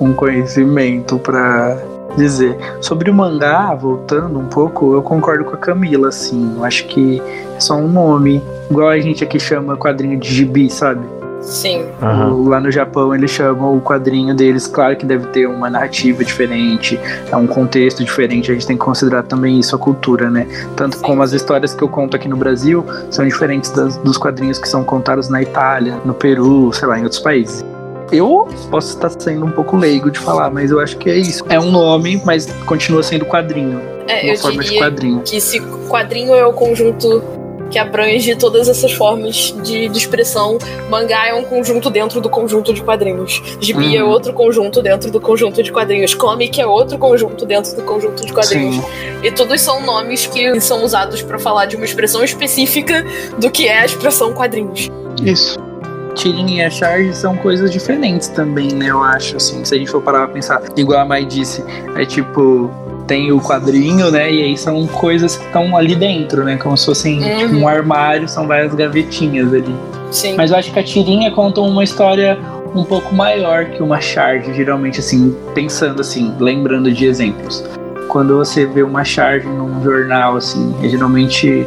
um 0.00 0.12
conhecimento 0.12 1.18
para 1.18 1.78
dizer. 2.18 2.56
Sobre 2.80 3.10
o 3.10 3.14
mangá, 3.14 3.74
voltando 3.74 4.38
um 4.38 4.46
pouco, 4.46 4.94
eu 4.94 5.02
concordo 5.02 5.44
com 5.44 5.54
a 5.54 5.58
Camila, 5.58 6.08
assim. 6.08 6.54
Eu 6.56 6.64
acho 6.64 6.86
que 6.86 7.22
é 7.56 7.60
só 7.60 7.76
um 7.76 7.88
nome. 7.88 8.42
Igual 8.70 8.88
a 8.88 8.98
gente 8.98 9.24
aqui 9.24 9.40
chama 9.40 9.76
quadrinho 9.76 10.18
de 10.18 10.28
gibi, 10.32 10.68
sabe? 10.70 11.18
Sim. 11.40 11.84
Uhum. 12.02 12.48
lá 12.48 12.60
no 12.60 12.70
Japão 12.70 13.14
eles 13.14 13.30
chamam 13.30 13.76
o 13.76 13.80
quadrinho 13.80 14.34
deles, 14.34 14.66
claro 14.66 14.96
que 14.96 15.06
deve 15.06 15.28
ter 15.28 15.46
uma 15.46 15.70
narrativa 15.70 16.24
diferente, 16.24 16.98
é 17.30 17.36
um 17.36 17.46
contexto 17.46 18.04
diferente, 18.04 18.50
a 18.50 18.54
gente 18.54 18.66
tem 18.66 18.76
que 18.76 18.84
considerar 18.84 19.22
também 19.22 19.58
isso 19.58 19.74
a 19.74 19.78
cultura, 19.78 20.28
né? 20.30 20.46
Tanto 20.76 20.96
Sim. 20.96 21.02
como 21.02 21.22
as 21.22 21.32
histórias 21.32 21.74
que 21.74 21.82
eu 21.82 21.88
conto 21.88 22.16
aqui 22.16 22.28
no 22.28 22.36
Brasil 22.36 22.84
são 23.10 23.24
diferentes 23.24 23.70
das, 23.70 23.96
dos 23.98 24.18
quadrinhos 24.18 24.58
que 24.58 24.68
são 24.68 24.84
contados 24.84 25.28
na 25.28 25.40
Itália, 25.40 25.98
no 26.04 26.12
Peru, 26.12 26.72
sei 26.72 26.88
lá, 26.88 26.98
em 26.98 27.04
outros 27.04 27.20
países. 27.20 27.64
Eu 28.10 28.48
posso 28.70 28.94
estar 28.94 29.10
sendo 29.10 29.44
um 29.44 29.50
pouco 29.50 29.76
leigo 29.76 30.10
de 30.10 30.18
falar, 30.18 30.50
mas 30.50 30.70
eu 30.70 30.80
acho 30.80 30.96
que 30.96 31.10
é 31.10 31.16
isso. 31.16 31.44
É 31.48 31.60
um 31.60 31.70
nome, 31.70 32.20
mas 32.24 32.46
continua 32.66 33.02
sendo 33.02 33.24
quadrinho. 33.24 33.80
É, 34.06 34.22
uma 34.22 34.32
eu 34.32 34.38
forma 34.38 34.62
de 34.62 34.78
quadrinho. 34.78 35.20
Que 35.20 35.40
se 35.40 35.60
quadrinho 35.88 36.34
é 36.34 36.46
o 36.46 36.52
conjunto 36.52 37.22
que 37.70 37.78
abrange 37.78 38.34
todas 38.36 38.68
essas 38.68 38.92
formas 38.92 39.54
de, 39.62 39.88
de, 39.88 39.98
expressão. 39.98 40.58
Mangá 40.88 41.28
é 41.28 41.34
um 41.34 41.44
conjunto 41.44 41.90
dentro 41.90 42.20
do 42.20 42.28
conjunto 42.28 42.72
de 42.72 42.82
quadrinhos. 42.82 43.42
Gibi 43.60 43.96
é 43.96 44.02
uhum. 44.02 44.08
é 44.08 44.10
outro 44.10 44.32
conjunto 44.32 44.82
dentro 44.82 45.10
do 45.10 45.20
conjunto 45.20 45.62
de 45.62 45.70
quadrinhos. 45.70 46.14
Comic 46.14 46.60
é 46.60 46.66
outro 46.66 46.98
conjunto 46.98 47.44
dentro 47.44 47.76
do 47.76 47.82
conjunto 47.82 48.24
de 48.24 48.32
quadrinhos. 48.32 48.76
Sim. 48.76 48.82
E 49.22 49.30
todos 49.30 49.60
são 49.60 49.84
nomes 49.84 50.26
que 50.26 50.60
são 50.60 50.82
usados 50.84 51.22
para 51.22 51.38
falar 51.38 51.66
de 51.66 51.76
uma 51.76 51.84
expressão 51.84 52.24
específica 52.24 53.04
do 53.38 53.50
que 53.50 53.66
é 53.66 53.80
a 53.80 53.84
expressão 53.84 54.32
quadrinhos. 54.32 54.88
Isso 55.22 55.67
tirinha 56.18 56.64
e 56.64 56.66
a 56.66 56.70
charge 56.70 57.14
são 57.14 57.36
coisas 57.36 57.70
diferentes 57.70 58.28
também, 58.28 58.72
né? 58.72 58.90
Eu 58.90 59.02
acho, 59.02 59.36
assim, 59.36 59.64
se 59.64 59.74
a 59.74 59.78
gente 59.78 59.90
for 59.90 60.02
parar 60.02 60.24
pra 60.24 60.28
pensar, 60.28 60.60
igual 60.76 61.00
a 61.00 61.04
Mai 61.04 61.24
disse, 61.24 61.64
é 61.94 62.04
tipo, 62.04 62.70
tem 63.06 63.30
o 63.30 63.40
quadrinho, 63.40 64.10
né? 64.10 64.30
E 64.30 64.42
aí 64.42 64.56
são 64.58 64.86
coisas 64.86 65.36
que 65.36 65.44
estão 65.46 65.76
ali 65.76 65.94
dentro, 65.94 66.44
né? 66.44 66.56
Como 66.56 66.76
se 66.76 66.86
fossem 66.86 67.22
uhum. 67.22 67.38
tipo, 67.38 67.54
um 67.56 67.68
armário, 67.68 68.28
são 68.28 68.46
várias 68.46 68.74
gavetinhas 68.74 69.54
ali. 69.54 69.74
Sim. 70.10 70.34
Mas 70.36 70.50
eu 70.50 70.56
acho 70.58 70.72
que 70.72 70.78
a 70.78 70.82
tirinha 70.82 71.30
conta 71.30 71.60
uma 71.60 71.84
história 71.84 72.38
um 72.74 72.84
pouco 72.84 73.14
maior 73.14 73.66
que 73.66 73.82
uma 73.82 74.00
charge, 74.00 74.52
geralmente, 74.52 74.98
assim, 74.98 75.34
pensando 75.54 76.00
assim, 76.00 76.34
lembrando 76.38 76.92
de 76.92 77.06
exemplos. 77.06 77.64
Quando 78.08 78.36
você 78.36 78.66
vê 78.66 78.82
uma 78.82 79.04
charge 79.04 79.46
num 79.46 79.82
jornal, 79.82 80.36
assim, 80.36 80.74
é 80.82 80.88
geralmente 80.88 81.66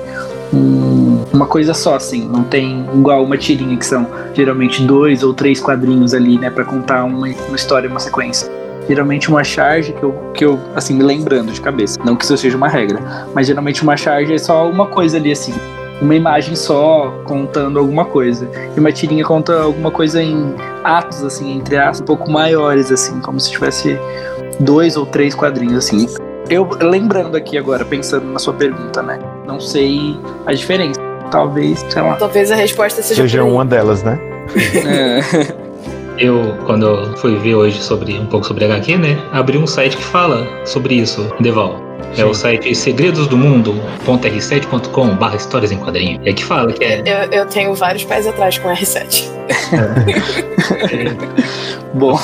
um, 0.54 1.01
uma 1.34 1.46
coisa 1.46 1.74
só, 1.74 1.96
assim. 1.96 2.28
Não 2.28 2.44
tem 2.44 2.86
igual 2.94 3.24
uma 3.24 3.38
tirinha 3.38 3.76
que 3.78 3.86
são 3.86 4.08
geralmente 4.34 4.84
dois 4.84 5.24
ou 5.24 5.34
três 5.34 5.60
quadrinhos 5.60 6.14
ali, 6.14 6.38
né, 6.38 6.50
para 6.50 6.64
contar 6.64 7.04
uma, 7.04 7.28
uma 7.28 7.56
história, 7.56 7.90
uma 7.90 8.00
sequência. 8.00 8.50
Geralmente 8.88 9.30
uma 9.30 9.44
charge 9.44 9.94
que 9.94 10.04
eu, 10.04 10.12
que 10.34 10.46
eu, 10.46 10.60
assim, 10.76 10.96
me 10.96 11.04
lembrando 11.04 11.52
de 11.52 11.62
cabeça. 11.62 12.00
Não 12.04 12.16
que 12.16 12.26
isso 12.26 12.36
seja 12.38 12.58
uma 12.58 12.68
regra, 12.68 13.00
mas 13.34 13.48
geralmente 13.48 13.84
uma 13.84 13.96
charge 13.96 14.34
é 14.34 14.38
só 14.38 14.68
uma 14.68 14.88
coisa 14.88 15.18
ali, 15.18 15.32
assim. 15.32 15.54
Uma 16.02 16.16
imagem 16.16 16.56
só 16.56 17.12
contando 17.26 17.78
alguma 17.78 18.06
coisa. 18.06 18.50
E 18.76 18.80
uma 18.80 18.92
tirinha 18.92 19.24
conta 19.24 19.62
alguma 19.62 19.92
coisa 19.92 20.22
em 20.22 20.56
atos, 20.84 21.24
assim, 21.24 21.58
entre 21.58 21.78
aspas, 21.78 22.02
um 22.02 22.06
pouco 22.06 22.32
maiores, 22.32 22.92
assim, 22.92 23.20
como 23.22 23.40
se 23.40 23.52
tivesse 23.52 23.98
dois 24.60 24.98
ou 24.98 25.06
três 25.06 25.36
quadrinhos, 25.36 25.86
assim. 25.86 26.08
Eu 26.50 26.68
lembrando 26.82 27.38
aqui 27.38 27.58
agora, 27.58 27.86
pensando 27.86 28.26
na 28.26 28.40
sua 28.40 28.54
pergunta, 28.54 29.02
né? 29.02 29.20
Não 29.46 29.60
sei 29.60 30.20
a 30.46 30.54
diferença. 30.54 31.11
Talvez, 31.32 31.84
sei 31.90 32.02
lá. 32.02 32.16
Talvez 32.16 32.52
a 32.52 32.56
resposta 32.56 33.02
seja. 33.02 33.22
Seja 33.22 33.44
uma 33.44 33.66
delas, 33.66 34.04
né? 34.04 34.20
é. 34.86 35.22
Eu, 36.18 36.58
quando 36.68 36.86
eu 36.86 37.16
fui 37.18 37.38
ver 37.38 37.56
hoje 37.56 37.82
sobre 37.82 38.14
um 38.14 38.26
pouco 38.28 38.46
sobre 38.46 38.66
HQ, 38.66 38.98
né? 38.98 39.18
Abri 39.32 39.58
um 39.58 39.66
site 39.66 39.98
que 39.98 40.04
fala 40.04 40.46
sobre 40.66 40.94
isso, 40.94 41.34
Deval. 41.40 41.82
É 42.16 42.24
o 42.24 42.32
site 42.32 42.76
segredosdomundo.r7.com 42.76 45.16
barra 45.16 45.38
histórias 45.38 45.72
em 45.72 45.80
quadrinho. 45.80 46.22
É 46.24 46.32
que 46.32 46.46
fala 46.46 46.72
que 46.74 46.84
é. 46.84 47.00
Eu, 47.00 47.32
eu 47.32 47.48
tenho 47.48 47.74
vários 47.74 48.04
pés 48.04 48.28
atrás 48.28 48.60
com 48.60 48.70
R7. 48.70 49.32
É. 49.72 51.16
Bom. 51.98 52.16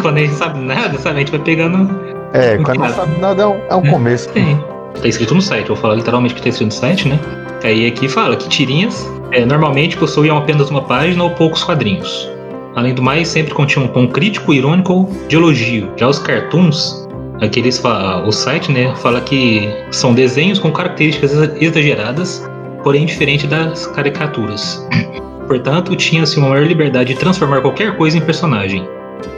Quando 0.00 0.16
a 0.16 0.20
gente 0.20 0.32
sabe 0.32 0.58
nada, 0.60 0.98
sabe? 0.98 1.16
A 1.16 1.18
gente 1.18 1.32
vai 1.32 1.40
pegando 1.40 2.08
é, 2.32 2.58
quando 2.58 2.80
não 2.80 2.90
sabe 2.90 3.20
nada 3.20 3.42
é 3.42 3.46
um, 3.46 3.60
é 3.70 3.74
um 3.74 3.86
é, 3.86 3.90
começo. 3.90 4.30
Sim. 4.32 4.62
Tá 5.00 5.08
escrito 5.08 5.34
no 5.34 5.42
site, 5.42 5.68
vou 5.68 5.76
falar 5.76 5.94
literalmente 5.94 6.34
o 6.34 6.36
que 6.36 6.42
tá 6.42 6.48
escrito 6.48 6.66
no 6.66 6.72
site, 6.72 7.08
né? 7.08 7.18
Aí 7.62 7.86
aqui 7.86 8.08
fala 8.08 8.36
que 8.36 8.48
tirinhas 8.48 9.10
é, 9.32 9.44
normalmente 9.44 9.96
possuíam 9.96 10.36
apenas 10.38 10.70
uma 10.70 10.82
página 10.82 11.24
ou 11.24 11.30
poucos 11.30 11.64
quadrinhos. 11.64 12.30
Além 12.76 12.94
do 12.94 13.02
mais, 13.02 13.28
sempre 13.28 13.52
continham 13.52 13.86
um 13.86 13.88
tom 13.88 14.06
crítico, 14.06 14.54
irônico 14.54 15.08
de 15.26 15.36
elogio. 15.36 15.90
Já 15.96 16.08
os 16.08 16.18
cartoons, 16.18 17.08
aqueles 17.40 17.82
o 18.24 18.30
site, 18.30 18.70
né, 18.70 18.94
fala 18.96 19.20
que 19.20 19.68
são 19.90 20.14
desenhos 20.14 20.58
com 20.58 20.70
características 20.70 21.32
exageradas, 21.60 22.48
porém 22.84 23.04
diferente 23.04 23.46
das 23.46 23.86
caricaturas. 23.88 24.86
Portanto, 25.48 25.96
tinha-se 25.96 26.38
uma 26.38 26.50
maior 26.50 26.66
liberdade 26.66 27.14
de 27.14 27.18
transformar 27.18 27.60
qualquer 27.60 27.96
coisa 27.96 28.16
em 28.16 28.20
personagem. 28.20 28.86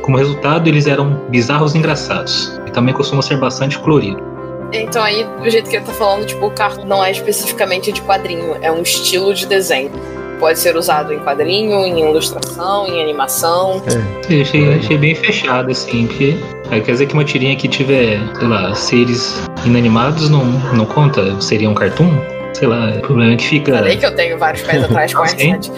Como 0.02 0.18
resultado, 0.18 0.68
eles 0.68 0.86
eram 0.86 1.22
bizarros 1.30 1.74
e 1.74 1.78
engraçados, 1.78 2.60
e 2.66 2.70
também 2.70 2.92
costumam 2.92 3.22
ser 3.22 3.38
bastante 3.38 3.78
coloridos. 3.78 4.29
Então 4.72 5.02
aí, 5.02 5.24
do 5.24 5.50
jeito 5.50 5.68
que 5.68 5.76
ele 5.76 5.84
tá 5.84 5.92
falando, 5.92 6.26
tipo, 6.26 6.46
o 6.46 6.50
carro 6.50 6.84
não 6.84 7.04
é 7.04 7.10
especificamente 7.10 7.92
de 7.92 8.00
quadrinho, 8.02 8.56
é 8.62 8.70
um 8.70 8.82
estilo 8.82 9.34
de 9.34 9.46
desenho. 9.46 9.90
Pode 10.38 10.58
ser 10.58 10.74
usado 10.74 11.12
em 11.12 11.18
quadrinho, 11.18 11.84
em 11.84 12.00
ilustração, 12.00 12.86
em 12.86 13.02
animação. 13.02 13.82
É. 13.86 14.34
Eu 14.34 14.42
achei, 14.42 14.74
achei 14.74 14.96
bem 14.96 15.14
fechado, 15.14 15.70
assim, 15.70 16.06
porque 16.06 16.36
é, 16.70 16.80
quer 16.80 16.92
dizer 16.92 17.06
que 17.06 17.12
uma 17.12 17.24
tirinha 17.24 17.54
que 17.56 17.68
tiver, 17.68 18.18
sei 18.38 18.48
lá, 18.48 18.74
seres 18.74 19.46
inanimados 19.66 20.30
não, 20.30 20.44
não 20.72 20.86
conta? 20.86 21.38
Seria 21.40 21.68
um 21.68 21.74
cartoon? 21.74 22.10
sei 22.52 22.68
lá, 22.68 22.90
o 22.90 23.00
problema 23.00 23.32
é 23.32 23.36
que 23.36 23.46
fica. 23.46 23.74
Falei 23.74 23.96
que 23.96 24.04
eu 24.04 24.14
tenho 24.14 24.38
vários 24.38 24.62
pés 24.62 24.84
atrás 24.84 25.12
com 25.14 25.22
R7. 25.22 25.70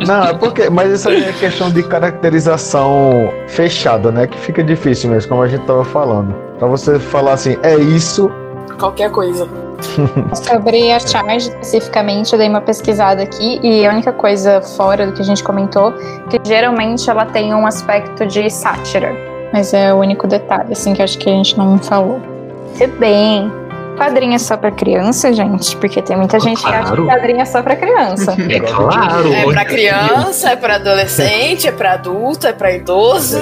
Não, 0.06 0.24
é 0.24 0.34
porque. 0.34 0.68
Mas 0.70 0.92
isso 0.92 1.08
aí 1.08 1.24
é 1.24 1.32
questão 1.32 1.70
de 1.70 1.82
caracterização 1.82 3.32
fechada, 3.46 4.10
né? 4.10 4.26
Que 4.26 4.38
fica 4.38 4.64
difícil 4.64 5.10
mesmo, 5.10 5.28
como 5.28 5.42
a 5.42 5.48
gente 5.48 5.64
tava 5.64 5.84
falando. 5.84 6.45
Pra 6.58 6.68
você 6.68 6.98
falar 6.98 7.34
assim, 7.34 7.56
é 7.62 7.76
isso. 7.76 8.30
Qualquer 8.78 9.10
coisa. 9.10 9.48
Sobre 10.34 10.92
a 10.92 10.98
charge 10.98 11.48
especificamente, 11.48 12.32
eu 12.32 12.38
dei 12.38 12.48
uma 12.48 12.60
pesquisada 12.60 13.22
aqui 13.22 13.60
e 13.62 13.86
a 13.86 13.90
única 13.90 14.12
coisa 14.12 14.60
fora 14.60 15.06
do 15.06 15.12
que 15.12 15.20
a 15.20 15.24
gente 15.24 15.42
comentou, 15.44 15.92
que 16.30 16.40
geralmente 16.44 17.08
ela 17.08 17.26
tem 17.26 17.54
um 17.54 17.66
aspecto 17.66 18.26
de 18.26 18.48
sátira. 18.50 19.14
Mas 19.52 19.72
é 19.72 19.92
o 19.92 19.98
único 19.98 20.26
detalhe, 20.26 20.72
assim, 20.72 20.94
que 20.94 21.02
acho 21.02 21.18
que 21.18 21.28
a 21.28 21.32
gente 21.32 21.56
não 21.56 21.78
falou. 21.78 22.20
Se 22.74 22.86
bem 22.86 23.50
Quadrinho 23.96 24.34
é 24.34 24.38
só 24.38 24.56
pra 24.56 24.70
criança, 24.70 25.32
gente? 25.32 25.76
Porque 25.76 26.02
tem 26.02 26.16
muita 26.16 26.38
gente 26.38 26.60
claro. 26.60 26.76
que 26.76 26.84
acha 26.84 26.96
que 26.96 27.08
quadrinho 27.08 27.40
é 27.40 27.44
só 27.44 27.62
pra 27.62 27.76
criança. 27.76 28.36
É 28.56 28.60
claro. 28.60 29.32
É 29.32 29.44
pra 29.44 29.64
criança, 29.64 30.50
é 30.50 30.56
pra 30.56 30.76
adolescente, 30.76 31.66
é 31.66 31.72
pra 31.72 31.94
adulto, 31.94 32.46
é 32.46 32.52
pra 32.52 32.72
idoso. 32.72 33.38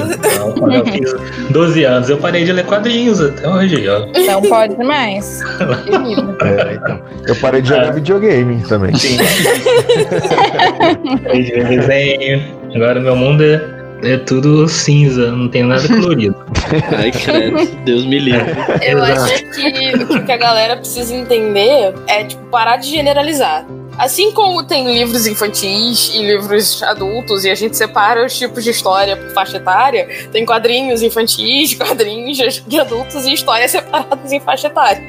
Não, 0.56 0.72
eu 0.72 0.84
fiz 0.86 1.14
12 1.50 1.84
anos, 1.84 2.08
eu 2.08 2.16
parei 2.16 2.44
de 2.44 2.52
ler 2.52 2.64
quadrinhos 2.64 3.20
até 3.20 3.48
hoje, 3.48 3.86
ó. 3.88 4.06
Não 4.26 4.42
pode 4.42 4.76
mais. 4.82 5.42
é, 6.42 6.74
então. 6.74 7.00
Eu 7.26 7.36
parei 7.36 7.60
de 7.60 7.68
jogar 7.68 7.88
ah. 7.88 7.92
videogame 7.92 8.62
também. 8.62 8.94
Sim. 8.96 9.18
parei 11.22 11.42
de 11.42 11.52
ver 11.52 11.68
desenho. 11.68 12.42
Agora 12.74 13.00
meu 13.00 13.14
mundo 13.14 13.44
é 13.44 13.73
é 14.04 14.18
tudo 14.18 14.68
cinza, 14.68 15.32
não 15.32 15.48
tem 15.48 15.62
nada 15.62 15.86
colorido. 15.88 16.36
Ai, 16.96 17.10
credo. 17.10 17.66
Deus 17.84 18.04
me 18.04 18.18
livre. 18.18 18.52
Eu 18.82 19.02
acho 19.02 19.44
que 19.50 20.14
o 20.14 20.24
que 20.24 20.32
a 20.32 20.36
galera 20.36 20.76
precisa 20.76 21.14
entender 21.14 21.94
é, 22.06 22.24
tipo, 22.24 22.42
parar 22.46 22.76
de 22.76 22.90
generalizar. 22.90 23.66
Assim 23.96 24.32
como 24.32 24.64
tem 24.64 24.92
livros 24.92 25.26
infantis 25.26 26.12
e 26.14 26.22
livros 26.22 26.82
adultos, 26.82 27.44
e 27.44 27.50
a 27.50 27.54
gente 27.54 27.76
separa 27.76 28.26
os 28.26 28.36
tipos 28.36 28.64
de 28.64 28.70
história 28.70 29.16
por 29.16 29.30
faixa 29.30 29.56
etária, 29.56 30.08
tem 30.32 30.44
quadrinhos 30.44 31.00
infantis, 31.02 31.74
quadrinhos 31.78 32.36
de 32.66 32.80
adultos 32.80 33.24
e 33.24 33.32
histórias 33.32 33.70
separadas 33.70 34.32
em 34.32 34.40
faixa 34.40 34.66
etária. 34.66 35.02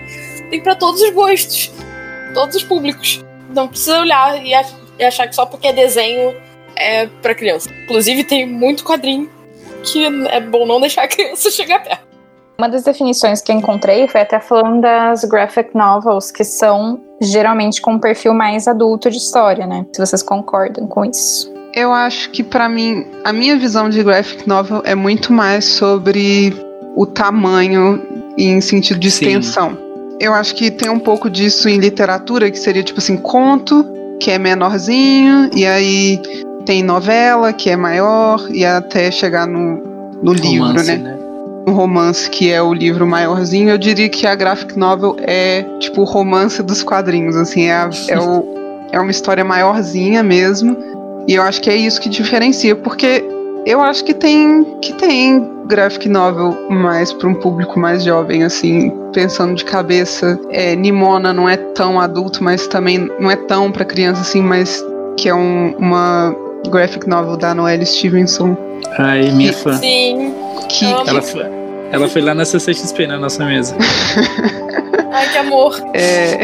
Tem 0.49 0.61
para 0.61 0.75
todos 0.75 1.01
os 1.01 1.09
gostos, 1.11 1.71
todos 2.33 2.55
os 2.55 2.63
públicos. 2.63 3.23
Não 3.49 3.67
precisa 3.67 3.99
olhar 3.99 4.45
e 4.45 4.53
achar 5.03 5.27
que 5.27 5.35
só 5.35 5.45
porque 5.45 5.67
é 5.67 5.73
desenho 5.73 6.35
é 6.77 7.07
para 7.07 7.35
criança. 7.35 7.69
Inclusive, 7.83 8.23
tem 8.23 8.45
muito 8.45 8.83
quadrinho 8.83 9.29
que 9.83 10.05
é 10.29 10.41
bom 10.41 10.65
não 10.65 10.79
deixar 10.81 11.03
a 11.03 11.07
criança 11.07 11.49
chegar 11.51 11.83
perto. 11.83 12.05
Uma 12.57 12.69
das 12.69 12.83
definições 12.83 13.41
que 13.41 13.51
eu 13.51 13.55
encontrei 13.57 14.07
foi 14.07 14.21
até 14.21 14.39
falando 14.39 14.81
das 14.81 15.25
graphic 15.25 15.75
novels, 15.75 16.31
que 16.31 16.43
são 16.43 17.01
geralmente 17.21 17.81
com 17.81 17.93
um 17.93 17.99
perfil 17.99 18.33
mais 18.33 18.67
adulto 18.67 19.09
de 19.09 19.17
história, 19.17 19.67
né? 19.67 19.85
Se 19.93 19.99
vocês 19.99 20.23
concordam 20.23 20.87
com 20.87 21.03
isso. 21.03 21.53
Eu 21.73 21.91
acho 21.91 22.29
que 22.31 22.41
para 22.41 22.69
mim, 22.69 23.05
a 23.25 23.33
minha 23.33 23.57
visão 23.57 23.89
de 23.89 24.01
graphic 24.01 24.47
novel 24.47 24.81
é 24.85 24.95
muito 24.95 25.33
mais 25.33 25.65
sobre 25.65 26.53
o 26.95 27.05
tamanho 27.05 28.01
em 28.37 28.61
sentido 28.61 28.99
de 28.99 29.09
extensão. 29.09 29.71
Sim. 29.71 30.17
Eu 30.21 30.33
acho 30.33 30.55
que 30.55 30.71
tem 30.71 30.89
um 30.89 30.99
pouco 30.99 31.29
disso 31.29 31.67
em 31.67 31.77
literatura, 31.77 32.49
que 32.49 32.57
seria 32.57 32.83
tipo 32.83 32.99
assim, 32.99 33.17
conto, 33.17 33.85
que 34.21 34.31
é 34.31 34.39
menorzinho, 34.39 35.49
e 35.53 35.65
aí 35.65 36.21
tem 36.65 36.83
novela, 36.83 37.53
que 37.53 37.69
é 37.69 37.75
maior, 37.75 38.45
e 38.49 38.65
até 38.65 39.11
chegar 39.11 39.47
no, 39.47 39.81
no 40.21 40.33
livro, 40.33 40.83
né? 40.83 40.95
né? 40.97 41.17
Um 41.67 41.73
romance, 41.73 42.29
que 42.29 42.51
é 42.51 42.61
o 42.61 42.73
livro 42.73 43.07
maiorzinho, 43.07 43.69
eu 43.69 43.77
diria 43.77 44.09
que 44.09 44.27
a 44.27 44.35
graphic 44.35 44.77
novel 44.77 45.15
é 45.19 45.63
tipo 45.79 46.01
o 46.01 46.03
romance 46.03 46.61
dos 46.61 46.83
quadrinhos, 46.83 47.35
assim, 47.35 47.63
é, 47.63 47.73
a, 47.73 47.89
é, 48.09 48.19
o, 48.19 48.43
é 48.91 48.99
uma 48.99 49.11
história 49.11 49.43
maiorzinha 49.43 50.21
mesmo. 50.21 50.77
E 51.27 51.33
eu 51.33 51.41
acho 51.41 51.61
que 51.61 51.69
é 51.69 51.75
isso 51.75 51.99
que 51.99 52.07
diferencia, 52.07 52.75
porque 52.75 53.23
eu 53.65 53.81
acho 53.81 54.05
que 54.05 54.13
tem 54.13 54.63
que 54.79 54.93
tem 54.93 55.43
graphic 55.65 56.07
novel 56.07 56.69
mais 56.69 57.11
para 57.11 57.27
um 57.27 57.33
público 57.33 57.79
mais 57.79 58.03
jovem, 58.03 58.43
assim, 58.43 58.91
pensando 59.11 59.55
de 59.55 59.65
cabeça. 59.65 60.39
É, 60.49 60.75
Nimona 60.75 61.33
não 61.33 61.49
é 61.49 61.57
tão 61.57 61.99
adulto, 61.99 62.43
mas 62.43 62.67
também 62.67 63.09
não 63.19 63.31
é 63.31 63.35
tão 63.35 63.71
para 63.71 63.83
criança 63.83 64.21
assim, 64.21 64.41
mas 64.41 64.85
que 65.17 65.27
é 65.27 65.33
um, 65.33 65.75
uma 65.77 66.35
graphic 66.69 67.07
novel 67.07 67.37
da 67.37 67.53
Noelle 67.53 67.85
Stevenson. 67.85 68.57
Ai, 68.97 69.31
minha 69.31 69.53
fã. 69.53 69.73
Sim. 69.77 70.33
Que, 70.69 70.85
ela, 70.85 71.21
foi, 71.21 71.45
ela 71.91 72.07
foi 72.07 72.21
lá 72.21 72.33
na 72.33 72.45
CCXP 72.45 73.07
na 73.07 73.17
nossa 73.17 73.45
mesa. 73.45 73.75
Ai, 75.11 75.29
que 75.29 75.37
amor. 75.37 75.81
É... 75.93 76.41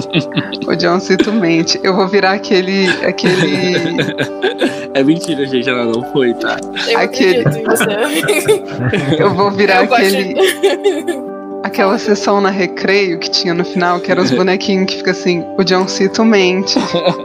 o 0.66 0.74
John 0.74 0.98
Cito 1.00 1.30
mente. 1.32 1.78
Eu 1.82 1.94
vou 1.94 2.08
virar 2.08 2.32
aquele. 2.32 2.88
aquele. 3.04 4.30
É 4.92 5.04
mentira, 5.04 5.46
gente. 5.46 5.70
Ela 5.70 5.84
não 5.84 6.02
foi, 6.12 6.34
tá? 6.34 6.56
Eu 6.88 6.98
aquele... 6.98 7.44
em 7.48 7.62
você. 7.62 9.22
Eu 9.22 9.32
vou 9.32 9.48
virar 9.52 9.84
Eu 9.84 9.94
aquele. 9.94 11.29
Aquela 11.62 11.98
sessão 11.98 12.40
na 12.40 12.50
recreio 12.50 13.18
que 13.18 13.30
tinha 13.30 13.52
no 13.52 13.64
final, 13.64 14.00
que 14.00 14.10
eram 14.10 14.22
os 14.22 14.30
bonequinhos 14.32 14.86
que 14.86 14.96
fica 14.98 15.10
assim, 15.10 15.44
o 15.58 15.64
John 15.64 15.86
Cito 15.86 16.24
mente. 16.24 16.78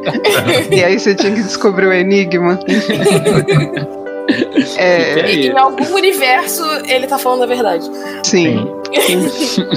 e 0.72 0.84
aí 0.84 1.00
você 1.00 1.15
tinha 1.15 1.34
que 1.34 1.42
descobrir 1.42 1.88
o 1.88 1.94
enigma. 1.94 2.60
É... 4.77 5.32
E 5.32 5.48
em 5.50 5.58
algum 5.58 5.94
universo 5.94 6.63
ele 6.88 7.06
tá 7.06 7.15
falando 7.15 7.44
a 7.44 7.46
verdade. 7.46 7.88
Sim. 8.24 8.68
Sim. 9.00 9.68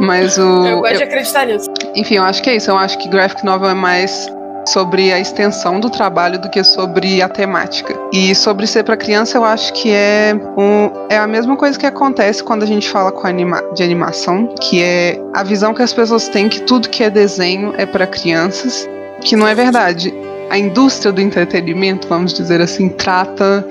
Mas 0.00 0.36
o. 0.36 0.66
Eu 0.66 0.80
gosto 0.80 0.94
eu, 0.94 0.98
de 0.98 1.02
acreditar 1.04 1.46
nisso. 1.46 1.70
Enfim, 1.94 2.16
eu 2.16 2.24
acho 2.24 2.42
que 2.42 2.50
é 2.50 2.56
isso. 2.56 2.70
Eu 2.70 2.76
acho 2.76 2.98
que 2.98 3.08
graphic 3.08 3.44
novel 3.44 3.70
é 3.70 3.74
mais 3.74 4.28
sobre 4.72 5.12
a 5.12 5.18
extensão 5.18 5.80
do 5.80 5.90
trabalho 5.90 6.38
do 6.38 6.48
que 6.48 6.62
sobre 6.62 7.22
a 7.22 7.28
temática. 7.28 7.94
E 8.12 8.34
sobre 8.34 8.66
ser 8.66 8.84
para 8.84 8.96
criança, 8.96 9.38
eu 9.38 9.44
acho 9.44 9.72
que 9.72 9.90
é, 9.90 10.34
um, 10.56 10.90
é 11.08 11.18
a 11.18 11.26
mesma 11.26 11.56
coisa 11.56 11.78
que 11.78 11.86
acontece 11.86 12.42
quando 12.42 12.62
a 12.62 12.66
gente 12.66 12.88
fala 12.88 13.12
com 13.12 13.26
anima, 13.26 13.62
de 13.74 13.82
animação, 13.82 14.54
que 14.60 14.82
é 14.82 15.20
a 15.34 15.42
visão 15.42 15.74
que 15.74 15.82
as 15.82 15.92
pessoas 15.92 16.28
têm 16.28 16.48
que 16.48 16.62
tudo 16.62 16.88
que 16.88 17.02
é 17.02 17.10
desenho 17.10 17.74
é 17.76 17.86
para 17.86 18.06
crianças, 18.06 18.88
que 19.20 19.36
não 19.36 19.46
é 19.46 19.54
verdade. 19.54 20.12
A 20.50 20.58
indústria 20.58 21.12
do 21.12 21.20
entretenimento, 21.20 22.08
vamos 22.08 22.32
dizer 22.32 22.60
assim, 22.60 22.88
trata 22.88 23.66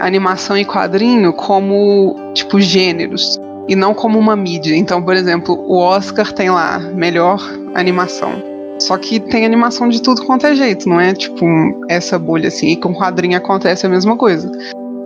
animação 0.00 0.56
e 0.56 0.64
quadrinho 0.64 1.32
como 1.32 2.32
tipo 2.34 2.60
gêneros 2.60 3.38
e 3.68 3.76
não 3.76 3.94
como 3.94 4.18
uma 4.18 4.34
mídia. 4.34 4.74
Então, 4.74 5.02
por 5.02 5.14
exemplo, 5.14 5.54
o 5.68 5.78
Oscar 5.78 6.32
tem 6.32 6.50
lá 6.50 6.78
melhor 6.78 7.40
animação. 7.74 8.51
Só 8.86 8.96
que 8.96 9.20
tem 9.20 9.44
animação 9.44 9.88
de 9.88 10.02
tudo 10.02 10.24
quanto 10.24 10.46
é 10.46 10.54
jeito, 10.54 10.88
não 10.88 11.00
é 11.00 11.12
tipo 11.14 11.46
essa 11.88 12.18
bolha 12.18 12.48
assim. 12.48 12.68
E 12.68 12.76
com 12.76 12.94
quadrinho 12.94 13.36
acontece 13.36 13.86
a 13.86 13.88
mesma 13.88 14.16
coisa. 14.16 14.50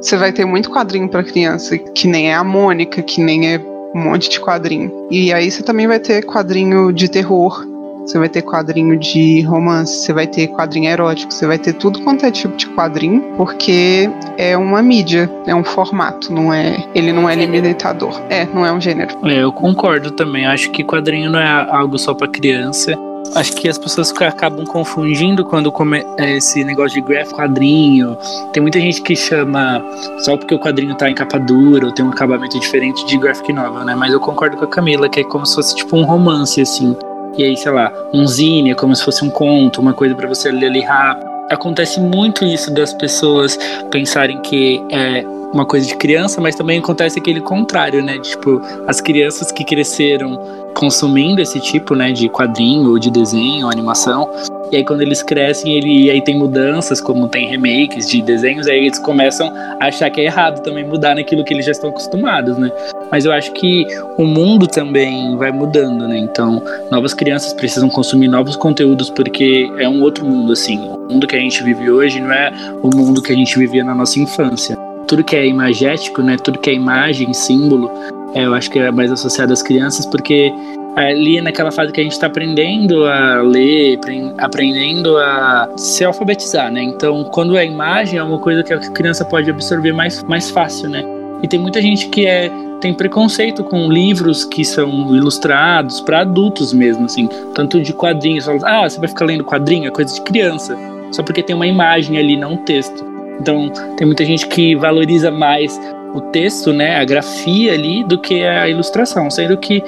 Você 0.01 0.17
vai 0.17 0.33
ter 0.33 0.45
muito 0.45 0.71
quadrinho 0.71 1.09
para 1.09 1.23
criança, 1.23 1.77
que 1.77 2.07
nem 2.07 2.31
é 2.31 2.35
a 2.35 2.45
Mônica, 2.45 3.03
que 3.03 3.21
nem 3.21 3.55
é 3.55 3.61
um 3.95 4.01
monte 4.01 4.29
de 4.29 4.41
quadrinho. 4.41 4.93
E 5.11 5.33
aí 5.33 5.51
você 5.51 5.63
também 5.63 5.87
vai 5.87 5.99
ter 5.99 6.25
quadrinho 6.25 6.93
de 6.93 7.09
terror, 7.09 7.67
você 8.07 8.19
vai 8.19 8.29
ter 8.29 8.43
quadrinho 8.43 8.97
de 8.97 9.41
romance, 9.43 10.05
você 10.05 10.13
vai 10.13 10.27
ter 10.29 10.47
quadrinho 10.49 10.89
erótico, 10.89 11.33
você 11.33 11.45
vai 11.45 11.59
ter 11.59 11.73
tudo 11.73 12.01
quanto 12.03 12.25
é 12.25 12.31
tipo 12.31 12.57
de 12.57 12.69
quadrinho, 12.69 13.21
porque 13.37 14.09
é 14.39 14.57
uma 14.57 14.81
mídia, 14.81 15.29
é 15.45 15.55
um 15.55 15.65
formato, 15.65 16.33
não 16.33 16.55
é, 16.55 16.77
ele 16.95 17.13
não 17.13 17.29
é 17.29 17.35
limitador. 17.35 18.21
É, 18.31 18.47
não 18.55 18.65
é 18.65 18.73
um 18.73 18.81
gênero. 18.81 19.17
É, 19.25 19.43
eu 19.43 19.51
concordo 19.51 20.13
também. 20.13 20.47
Acho 20.47 20.71
que 20.71 20.85
quadrinho 20.85 21.31
não 21.31 21.41
é 21.41 21.69
algo 21.71 21.99
só 21.99 22.15
para 22.15 22.29
criança. 22.29 22.95
Acho 23.35 23.53
que 23.55 23.69
as 23.69 23.79
pessoas 23.79 24.13
acabam 24.23 24.65
confundindo 24.65 25.45
quando 25.45 25.71
come 25.71 26.05
é, 26.19 26.37
esse 26.37 26.65
negócio 26.65 27.01
de 27.01 27.07
graph 27.07 27.33
quadrinho. 27.33 28.17
Tem 28.53 28.63
muita 28.63 28.81
gente 28.81 29.03
que 29.03 29.15
chama 29.15 29.85
só 30.19 30.37
porque 30.37 30.55
o 30.55 30.59
quadrinho 30.59 30.95
tá 30.95 31.11
em 31.11 31.15
capa 31.15 31.39
dura 31.39 31.87
ou 31.87 31.93
tem 31.93 32.05
um 32.05 32.11
acabamento 32.11 32.59
diferente 32.59 33.05
de 33.07 33.19
graphic 33.19 33.53
novel, 33.53 33.85
né? 33.85 33.95
Mas 33.95 34.13
eu 34.13 34.21
concordo 34.21 34.57
com 34.57 34.65
a 34.65 34.69
Camila 34.69 35.09
que 35.09 35.21
é 35.21 35.25
como 35.25 35.45
se 35.45 35.55
fosse 35.55 35.75
tipo 35.77 35.97
um 35.97 36.05
romance 36.05 36.61
assim. 36.61 36.97
E 37.37 37.45
aí, 37.45 37.57
sei 37.57 37.71
lá, 37.71 37.93
um 38.15 38.27
zine 38.27 38.71
é 38.71 38.75
como 38.75 38.97
se 38.97 39.05
fosse 39.05 39.23
um 39.23 39.29
conto, 39.29 39.81
uma 39.81 39.93
coisa 39.93 40.15
para 40.15 40.27
você 40.27 40.51
ler 40.51 40.67
ali 40.67 40.81
rápido. 40.81 41.36
Acontece 41.51 42.01
muito 42.01 42.45
isso 42.45 42.73
das 42.75 42.93
pessoas 42.93 43.57
pensarem 43.91 44.41
que 44.43 44.83
é 44.91 45.25
uma 45.53 45.65
coisa 45.65 45.87
de 45.87 45.97
criança, 45.97 46.41
mas 46.41 46.57
também 46.57 46.81
acontece 46.81 47.19
aquele 47.21 47.41
contrário, 47.41 48.03
né? 48.03 48.19
Tipo, 48.19 48.61
as 48.87 49.01
crianças 49.01 49.53
que 49.53 49.65
cresceram 49.65 50.39
consumindo 50.75 51.41
esse 51.41 51.61
tipo, 51.61 51.95
né, 51.95 52.13
de 52.13 52.29
quadrinho, 52.29 52.91
ou 52.91 52.99
de 52.99 53.11
desenho, 53.11 53.67
ou 53.67 53.73
animação, 53.73 54.29
e 54.71 54.77
aí 54.77 54.85
quando 54.85 55.01
eles 55.01 55.23
crescem, 55.23 55.73
ele, 55.73 56.11
aí 56.11 56.21
tem 56.21 56.37
mudanças, 56.37 57.01
como 57.01 57.29
tem 57.29 57.49
remakes 57.49 58.11
de 58.11 58.21
desenhos, 58.21 58.67
aí 58.67 58.87
eles 58.87 58.99
começam 58.99 59.51
a 59.81 59.87
achar 59.87 60.11
que 60.11 60.21
é 60.21 60.25
errado 60.25 60.63
também 60.63 60.85
mudar 60.85 61.15
naquilo 61.15 61.45
que 61.45 61.55
eles 61.55 61.65
já 61.65 61.73
estão 61.73 61.91
acostumados, 61.91 62.59
né? 62.59 62.71
Mas 63.11 63.25
eu 63.25 63.33
acho 63.33 63.53
que 63.53 63.87
o 64.17 64.25
mundo 64.25 64.67
também 64.67 65.37
vai 65.37 65.53
mudando, 65.53 66.09
né? 66.09 66.19
Então, 66.19 66.63
novas 66.91 67.15
crianças 67.15 67.53
precisam 67.53 67.89
consumir 67.89 68.29
novos 68.29 68.57
conteúdos 68.57 69.11
porque 69.11 69.71
é 69.79 69.89
um 69.89 70.03
outro 70.03 70.25
mundo, 70.25 70.53
assim. 70.53 70.79
O 70.79 71.13
mundo 71.13 71.27
que 71.27 71.37
a 71.37 71.41
gente 71.41 71.63
vive 71.63 71.91
hoje 71.91 72.21
não 72.21 72.33
é 72.33 72.53
o 72.83 72.95
mundo 72.95 73.23
que 73.23 73.33
a 73.33 73.37
gente 73.37 73.59
vivia 73.59 73.85
na 73.85 73.95
nossa 73.95 74.19
infância. 74.19 74.77
Tudo 75.07 75.23
que 75.23 75.37
é 75.37 75.47
imagético, 75.47 76.23
né? 76.23 76.37
Tudo 76.37 76.59
que 76.59 76.71
é 76.71 76.75
imagem, 76.75 77.33
símbolo, 77.33 77.91
é, 78.35 78.45
eu 78.45 78.55
acho 78.55 78.71
que 78.71 78.79
é 78.79 78.91
mais 78.91 79.11
associado 79.13 79.53
às 79.53 79.63
crianças, 79.63 80.05
porque 80.05 80.53
ali 80.97 81.41
naquela 81.43 81.71
fase 81.71 81.93
que 81.93 82.01
a 82.01 82.03
gente 82.03 82.13
está 82.13 82.27
aprendendo 82.27 83.05
a 83.05 83.43
ler, 83.43 83.99
aprendendo 84.39 85.17
a 85.19 85.69
se 85.77 86.05
alfabetizar, 86.05 86.73
né? 86.73 86.83
Então, 86.83 87.25
quando 87.25 87.57
é 87.57 87.65
imagem, 87.65 88.19
é 88.19 88.23
uma 88.23 88.39
coisa 88.39 88.63
que 88.63 88.73
a 88.73 88.79
criança 88.79 89.25
pode 89.25 89.49
absorver 89.51 89.93
mais, 89.93 90.23
mais 90.25 90.51
fácil, 90.51 90.89
né? 90.89 91.05
E 91.43 91.47
tem 91.49 91.61
muita 91.61 91.83
gente 91.83 92.09
que 92.09 92.27
é 92.27 92.51
tem 92.81 92.93
preconceito 92.95 93.65
com 93.65 93.91
livros 93.91 94.45
que 94.45 94.65
são 94.65 95.15
ilustrados 95.15 96.01
para 96.01 96.21
adultos 96.21 96.73
mesmo, 96.73 97.07
assim, 97.07 97.29
tanto 97.55 97.81
de 97.81 97.93
quadrinhos. 97.93 98.49
Ah, 98.65 98.89
você 98.89 98.99
vai 98.99 99.09
ficar 99.09 99.25
lendo 99.25 99.45
quadrinho, 99.45 99.89
é 99.89 99.91
coisa 99.91 100.15
de 100.15 100.21
criança, 100.21 100.77
só 101.13 101.23
porque 101.23 101.43
tem 101.43 101.57
uma 101.57 101.67
imagem 101.67 102.19
ali, 102.19 102.37
não 102.37 102.53
um 102.53 102.57
texto. 102.59 103.05
Então, 103.41 103.71
tem 103.97 104.07
muita 104.07 104.25
gente 104.25 104.47
que 104.47 104.75
valoriza 104.75 105.31
mais 105.31 105.79
o 106.15 106.21
texto, 106.21 106.73
né, 106.73 106.97
a 106.97 107.05
grafia 107.05 107.75
ali, 107.75 108.03
do 108.05 108.19
que 108.19 108.45
a 108.45 108.69
ilustração, 108.69 109.31
sendo 109.31 109.57
que 109.59 109.83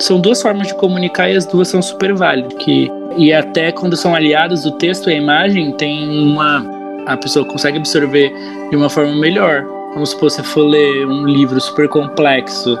são 0.00 0.18
duas 0.18 0.40
formas 0.40 0.66
de 0.66 0.74
comunicar 0.74 1.30
e 1.30 1.36
as 1.36 1.46
duas 1.46 1.68
são 1.68 1.80
super 1.80 2.14
válidas. 2.14 2.52
Que, 2.58 2.90
e 3.16 3.32
até 3.32 3.70
quando 3.70 3.96
são 3.96 4.14
aliados 4.14 4.64
o 4.64 4.72
texto 4.72 5.08
e 5.10 5.12
a 5.14 5.16
imagem, 5.16 5.72
tem 5.72 6.08
uma. 6.08 6.66
A 7.06 7.16
pessoa 7.16 7.44
consegue 7.44 7.78
absorver 7.78 8.32
de 8.70 8.76
uma 8.76 8.88
forma 8.88 9.14
melhor. 9.14 9.64
Como 9.92 10.06
se 10.06 10.18
você 10.20 10.42
for 10.42 10.62
ler 10.62 11.04
um 11.04 11.26
livro 11.26 11.60
super 11.60 11.88
complexo 11.88 12.78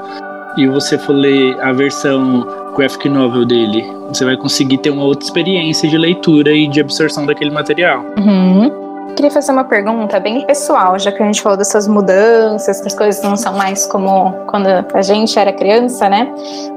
e 0.56 0.66
você 0.68 0.96
for 0.96 1.12
ler 1.12 1.60
a 1.60 1.72
versão 1.72 2.46
graphic 2.76 3.08
novel 3.08 3.44
dele, 3.44 3.84
você 4.08 4.24
vai 4.24 4.36
conseguir 4.36 4.78
ter 4.78 4.90
uma 4.90 5.04
outra 5.04 5.24
experiência 5.24 5.88
de 5.88 5.98
leitura 5.98 6.52
e 6.52 6.68
de 6.68 6.80
absorção 6.80 7.26
daquele 7.26 7.50
material. 7.50 8.04
Uhum. 8.16 8.70
Queria 9.16 9.30
fazer 9.30 9.50
uma 9.50 9.64
pergunta 9.64 10.20
bem 10.20 10.46
pessoal, 10.46 10.96
já 10.98 11.10
que 11.10 11.20
a 11.20 11.26
gente 11.26 11.42
falou 11.42 11.58
dessas 11.58 11.88
mudanças, 11.88 12.80
que 12.80 12.86
as 12.86 12.94
coisas 12.94 13.22
não 13.22 13.36
são 13.36 13.54
mais 13.54 13.86
como 13.86 14.32
quando 14.46 14.68
a 14.68 15.02
gente 15.02 15.36
era 15.36 15.52
criança, 15.52 16.08
né? 16.08 16.32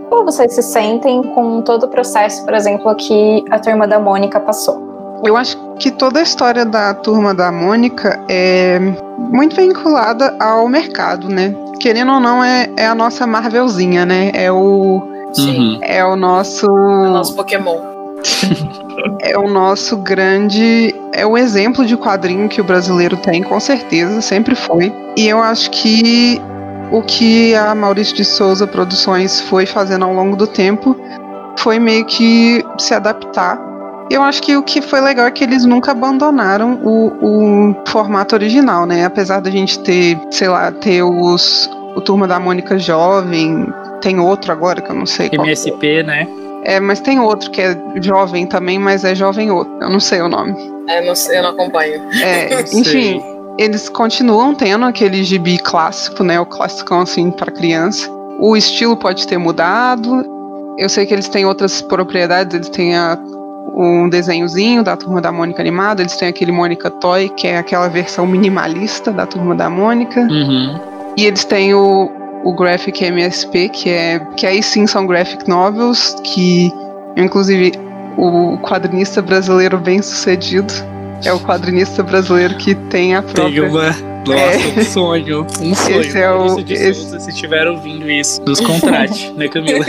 Como 0.10 0.26
vocês 0.26 0.54
se 0.54 0.64
sentem 0.64 1.22
com 1.36 1.62
todo 1.62 1.84
o 1.84 1.88
processo, 1.88 2.44
por 2.44 2.56
exemplo, 2.56 2.94
que 2.96 3.46
a 3.52 3.60
turma 3.60 3.88
da 3.88 4.00
Mônica 4.00 4.40
passou? 4.40 4.82
Eu 5.24 5.38
acho 5.38 5.58
que 5.80 5.92
toda 5.92 6.20
a 6.20 6.24
história 6.24 6.66
da 6.66 6.94
turma 6.94 7.34
da 7.34 7.52
Mônica 7.52 8.20
é 8.30 8.80
muito 9.18 9.56
vinculada 9.56 10.36
ao 10.40 10.68
mercado, 10.68 11.30
né? 11.30 11.56
Querendo 11.80 12.14
ou 12.14 12.20
não, 12.20 12.44
é, 12.44 12.70
é 12.78 12.88
a 12.88 12.96
nossa 12.96 13.28
Marvelzinha, 13.28 14.06
né? 14.06 14.32
É 14.34 14.52
o. 14.52 15.02
Sim. 15.34 15.80
É 15.82 16.06
o 16.06 16.16
nosso. 16.16 16.66
É 16.66 16.70
o 16.70 17.14
nosso 17.14 17.36
Pokémon. 17.36 17.80
é 19.22 19.38
o 19.38 19.48
nosso 19.48 19.98
grande. 19.98 20.96
É 21.12 21.26
o 21.26 21.38
exemplo 21.38 21.86
de 21.86 21.98
quadrinho 21.98 22.48
que 22.48 22.62
o 22.62 22.64
brasileiro 22.64 23.18
tem, 23.18 23.44
com 23.44 23.60
certeza, 23.60 24.22
sempre 24.22 24.56
foi. 24.56 24.94
E 25.18 25.28
eu 25.28 25.42
acho 25.42 25.70
que 25.72 26.42
o 26.92 27.02
que 27.02 27.56
a 27.56 27.74
Maurício 27.74 28.16
de 28.16 28.24
Souza 28.24 28.68
Produções 28.68 29.42
foi 29.42 29.66
fazendo 29.66 30.06
ao 30.06 30.14
longo 30.14 30.36
do 30.36 30.46
tempo 30.46 30.96
foi 31.58 31.80
meio 31.80 32.06
que 32.06 32.64
se 32.78 32.94
adaptar. 32.94 33.60
Eu 34.14 34.22
acho 34.22 34.44
que 34.44 34.56
o 34.56 34.62
que 34.62 34.80
foi 34.80 35.02
legal 35.02 35.26
é 35.26 35.32
que 35.32 35.44
eles 35.44 35.66
nunca 35.66 35.90
abandonaram 35.90 36.80
o, 36.84 37.08
o 37.20 37.76
formato 37.88 38.36
original, 38.36 38.86
né? 38.86 39.06
Apesar 39.06 39.40
da 39.40 39.50
gente 39.50 39.80
ter, 39.80 40.20
sei 40.30 40.48
lá, 40.50 40.72
ter 40.72 41.02
os 41.02 41.68
o 41.96 42.02
Turma 42.02 42.28
da 42.28 42.40
Mônica 42.40 42.78
Jovem, 42.78 43.68
tem 44.02 44.20
outro 44.20 44.52
agora 44.52 44.82
que 44.82 44.92
eu 44.92 44.96
não 44.96 45.08
sei 45.08 45.30
qual. 45.30 45.48
MSP, 45.48 46.04
né? 46.04 46.28
É, 46.64 46.80
mas 46.80 47.00
tem 47.00 47.20
outro 47.20 47.50
que 47.50 47.60
é 47.60 47.76
jovem 48.02 48.46
também, 48.46 48.78
mas 48.78 49.04
é 49.04 49.16
jovem 49.16 49.50
outro. 49.50 49.74
Eu 49.82 49.90
não 49.90 50.00
sei 50.00 50.22
o 50.22 50.30
nome. 50.30 50.56
É, 50.88 51.02
não 51.02 51.16
sei, 51.16 51.40
eu 51.40 51.44
não 51.44 51.50
acompanho. 51.50 52.00
É, 52.22 52.62
enfim, 52.72 53.20
eles 53.58 53.90
continuam 53.90 54.54
tendo 54.54 54.86
aquele 54.86 55.24
gibi 55.24 55.58
clássico, 55.58 56.24
né? 56.24 56.40
O 56.40 56.46
classicão 56.46 57.02
assim 57.02 57.32
para 57.32 57.52
criança. 57.52 58.08
O 58.40 58.56
estilo 58.56 58.96
pode 58.96 59.26
ter 59.26 59.40
mudado. 59.40 60.24
Eu 60.78 60.88
sei 60.88 61.06
que 61.08 61.14
eles 61.16 61.28
têm 61.28 61.46
outras 61.46 61.82
propriedades, 61.82 62.56
eles 62.56 62.70
têm 62.70 62.96
a, 62.96 63.18
um 63.76 64.10
desenhozinho 64.10 64.84
da 64.84 64.96
Turma 64.96 65.22
da 65.22 65.32
Mônica 65.32 65.62
animado, 65.62 66.02
eles 66.02 66.16
têm 66.16 66.28
aquele 66.28 66.52
Mônica 66.52 66.90
Toy, 66.90 67.30
que 67.30 67.48
é 67.48 67.58
aquela 67.58 67.88
versão 67.88 68.26
minimalista 68.28 69.12
da 69.12 69.26
Turma 69.26 69.56
da 69.56 69.70
Mônica. 69.70 70.22
Uhum. 70.22 70.80
E 71.18 71.26
eles 71.26 71.44
têm 71.46 71.74
o, 71.74 72.12
o 72.44 72.54
Graphic 72.54 73.04
MSP, 73.04 73.70
que 73.70 73.90
é 73.90 74.20
que 74.36 74.46
aí 74.46 74.62
sim 74.62 74.86
são 74.86 75.06
graphic 75.06 75.48
novels, 75.48 76.16
que 76.24 76.72
inclusive 77.16 77.74
o 78.18 78.58
quadrinista 78.60 79.22
brasileiro 79.22 79.78
bem 79.78 80.02
sucedido 80.02 80.74
é 81.26 81.32
o 81.32 81.40
quadrinista 81.40 82.04
brasileiro 82.04 82.56
que 82.56 82.76
tem 82.76 83.16
a 83.16 83.22
própria. 83.22 83.62
Tem 83.62 83.70
uma. 83.70 84.13
Nossa, 84.26 84.80
é. 84.80 84.80
um 84.80 84.84
sonho. 84.84 85.48
Um 85.62 85.76
sonho. 85.76 86.02
Esse 86.02 86.18
é 86.18 86.32
o. 86.32 86.60
Esse... 86.60 87.20
se 87.20 87.30
estiver 87.30 87.68
ouvindo 87.68 88.10
isso, 88.10 88.42
nos 88.44 88.60
contrate, 88.60 89.32
né, 89.38 89.48
Camila? 89.48 89.86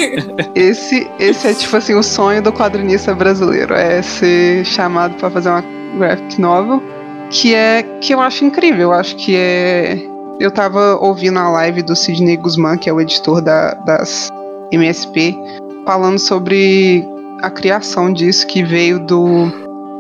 Esse, 0.55 1.09
esse 1.18 1.49
é 1.49 1.55
tipo 1.55 1.77
assim, 1.77 1.94
o 1.94 2.03
sonho 2.03 2.42
do 2.42 2.53
quadrinista 2.53 3.14
brasileiro. 3.14 3.75
É 3.75 4.03
ser 4.03 4.64
chamado 4.64 5.14
para 5.14 5.31
fazer 5.31 5.51
uma 5.51 5.64
graphic 5.99 6.40
novel. 6.40 6.83
Que 7.31 7.55
é. 7.55 7.83
que 8.01 8.14
eu 8.14 8.20
acho 8.20 8.44
incrível. 8.44 8.90
Eu 8.90 8.92
acho 8.92 9.16
que 9.16 9.37
é. 9.37 9.99
Eu 10.40 10.51
tava 10.51 10.97
ouvindo 11.01 11.38
a 11.38 11.49
live 11.49 11.83
do 11.83 11.94
Sidney 11.94 12.37
Guzman, 12.37 12.77
que 12.77 12.90
é 12.90 12.92
o 12.92 13.01
editor 13.01 13.40
da, 13.40 13.75
das 13.75 14.29
MSP, 14.73 15.37
falando 15.85 16.18
sobre 16.18 17.07
a 17.40 17.51
criação 17.51 18.12
disso, 18.12 18.44
que 18.49 18.64
veio 18.64 18.99
do 18.99 19.49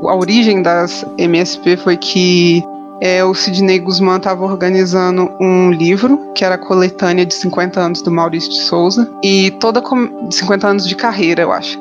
a 0.08 0.14
origem 0.14 0.62
das 0.62 1.04
MSP 1.18 1.76
foi 1.76 1.96
que 1.96 2.62
é, 3.00 3.24
o 3.24 3.34
Sidney 3.34 3.78
Guzman 3.78 4.16
estava 4.16 4.44
organizando 4.44 5.30
um 5.40 5.70
livro, 5.70 6.32
que 6.34 6.44
era 6.44 6.54
a 6.54 6.58
coletânea 6.58 7.26
de 7.26 7.34
50 7.34 7.80
anos 7.80 8.02
do 8.02 8.10
Maurício 8.10 8.50
de 8.50 8.60
Souza, 8.62 9.10
e 9.22 9.50
toda 9.52 9.82
50 10.30 10.66
anos 10.66 10.88
de 10.88 10.94
carreira, 10.94 11.42
eu 11.42 11.52
acho. 11.52 11.78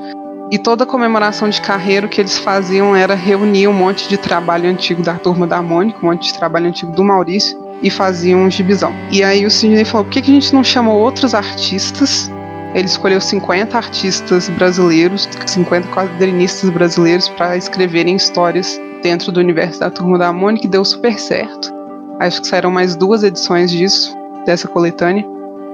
E 0.51 0.57
toda 0.57 0.85
comemoração 0.85 1.49
de 1.49 1.61
carreira 1.61 2.05
o 2.05 2.09
que 2.09 2.21
eles 2.21 2.37
faziam 2.37 2.95
era 2.95 3.15
reunir 3.15 3.67
um 3.67 3.73
monte 3.73 4.07
de 4.07 4.17
trabalho 4.17 4.69
antigo 4.69 5.01
da 5.01 5.15
turma 5.15 5.47
da 5.47 5.61
Mônica, 5.61 5.99
um 6.01 6.09
monte 6.09 6.31
de 6.31 6.37
trabalho 6.37 6.67
antigo 6.67 6.91
do 6.91 7.03
Maurício, 7.03 7.57
e 7.81 7.89
faziam 7.89 8.41
um 8.41 8.51
gibizão. 8.51 8.93
E 9.11 9.23
aí 9.23 9.45
o 9.45 9.51
Sidney 9.51 9.85
falou: 9.85 10.05
por 10.05 10.11
que, 10.11 10.21
que 10.21 10.31
a 10.31 10.33
gente 10.33 10.53
não 10.53 10.63
chama 10.63 10.93
outros 10.93 11.33
artistas 11.33 12.31
ele 12.73 12.87
escolheu 12.87 13.21
50 13.21 13.77
artistas 13.77 14.49
brasileiros, 14.49 15.29
50 15.45 15.89
quadrinistas 15.89 16.69
brasileiros 16.71 17.29
para 17.29 17.55
escreverem 17.55 18.15
histórias 18.15 18.79
dentro 19.03 19.31
do 19.31 19.39
universo 19.39 19.81
da 19.81 19.91
Turma 19.91 20.17
da 20.17 20.31
Mônica 20.31 20.67
deu 20.67 20.83
super 20.83 21.19
certo. 21.19 21.71
Acho 22.19 22.41
que 22.41 22.47
saíram 22.47 22.71
mais 22.71 22.95
duas 22.95 23.21
edições 23.23 23.69
disso, 23.69 24.15
dessa 24.45 24.67
coletânea. 24.67 25.25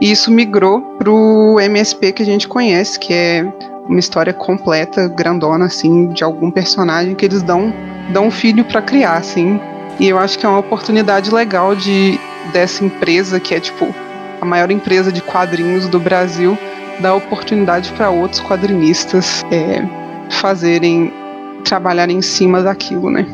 E 0.02 0.12
isso 0.12 0.32
migrou 0.32 0.82
pro 0.98 1.60
MSP 1.60 2.12
que 2.14 2.24
a 2.24 2.26
gente 2.26 2.48
conhece, 2.48 3.00
que 3.00 3.14
é 3.14 3.46
uma 3.88 4.00
história 4.00 4.34
completa, 4.34 5.08
grandona, 5.08 5.66
assim, 5.66 6.08
de 6.08 6.24
algum 6.24 6.50
personagem 6.50 7.16
que 7.16 7.26
eles 7.26 7.44
dão, 7.44 7.74
dão 8.12 8.28
um 8.28 8.32
filho 8.32 8.64
para 8.66 8.82
criar, 8.82 9.18
assim. 9.18 9.60
E 10.00 10.08
eu 10.08 10.18
acho 10.18 10.40
que 10.40 10.46
é 10.46 10.50
uma 10.50 10.60
oportunidade 10.60 11.34
legal 11.34 11.76
de 11.76 12.20
dessa 12.54 12.84
empresa, 12.84 13.40
que 13.40 13.54
é 13.54 13.60
tipo 13.60 13.94
a 14.42 14.46
maior 14.46 14.72
empresa 14.72 15.12
de 15.12 15.22
quadrinhos 15.22 15.88
do 15.88 16.00
Brasil, 16.00 16.58
dar 17.00 17.16
oportunidade 17.16 17.92
para 17.92 18.10
outros 18.10 18.42
quadrinistas 18.42 19.46
é, 19.52 19.84
fazerem, 20.30 21.14
trabalhar 21.60 22.10
em 22.10 22.22
cima 22.22 22.62
daquilo, 22.62 23.10
né? 23.10 23.26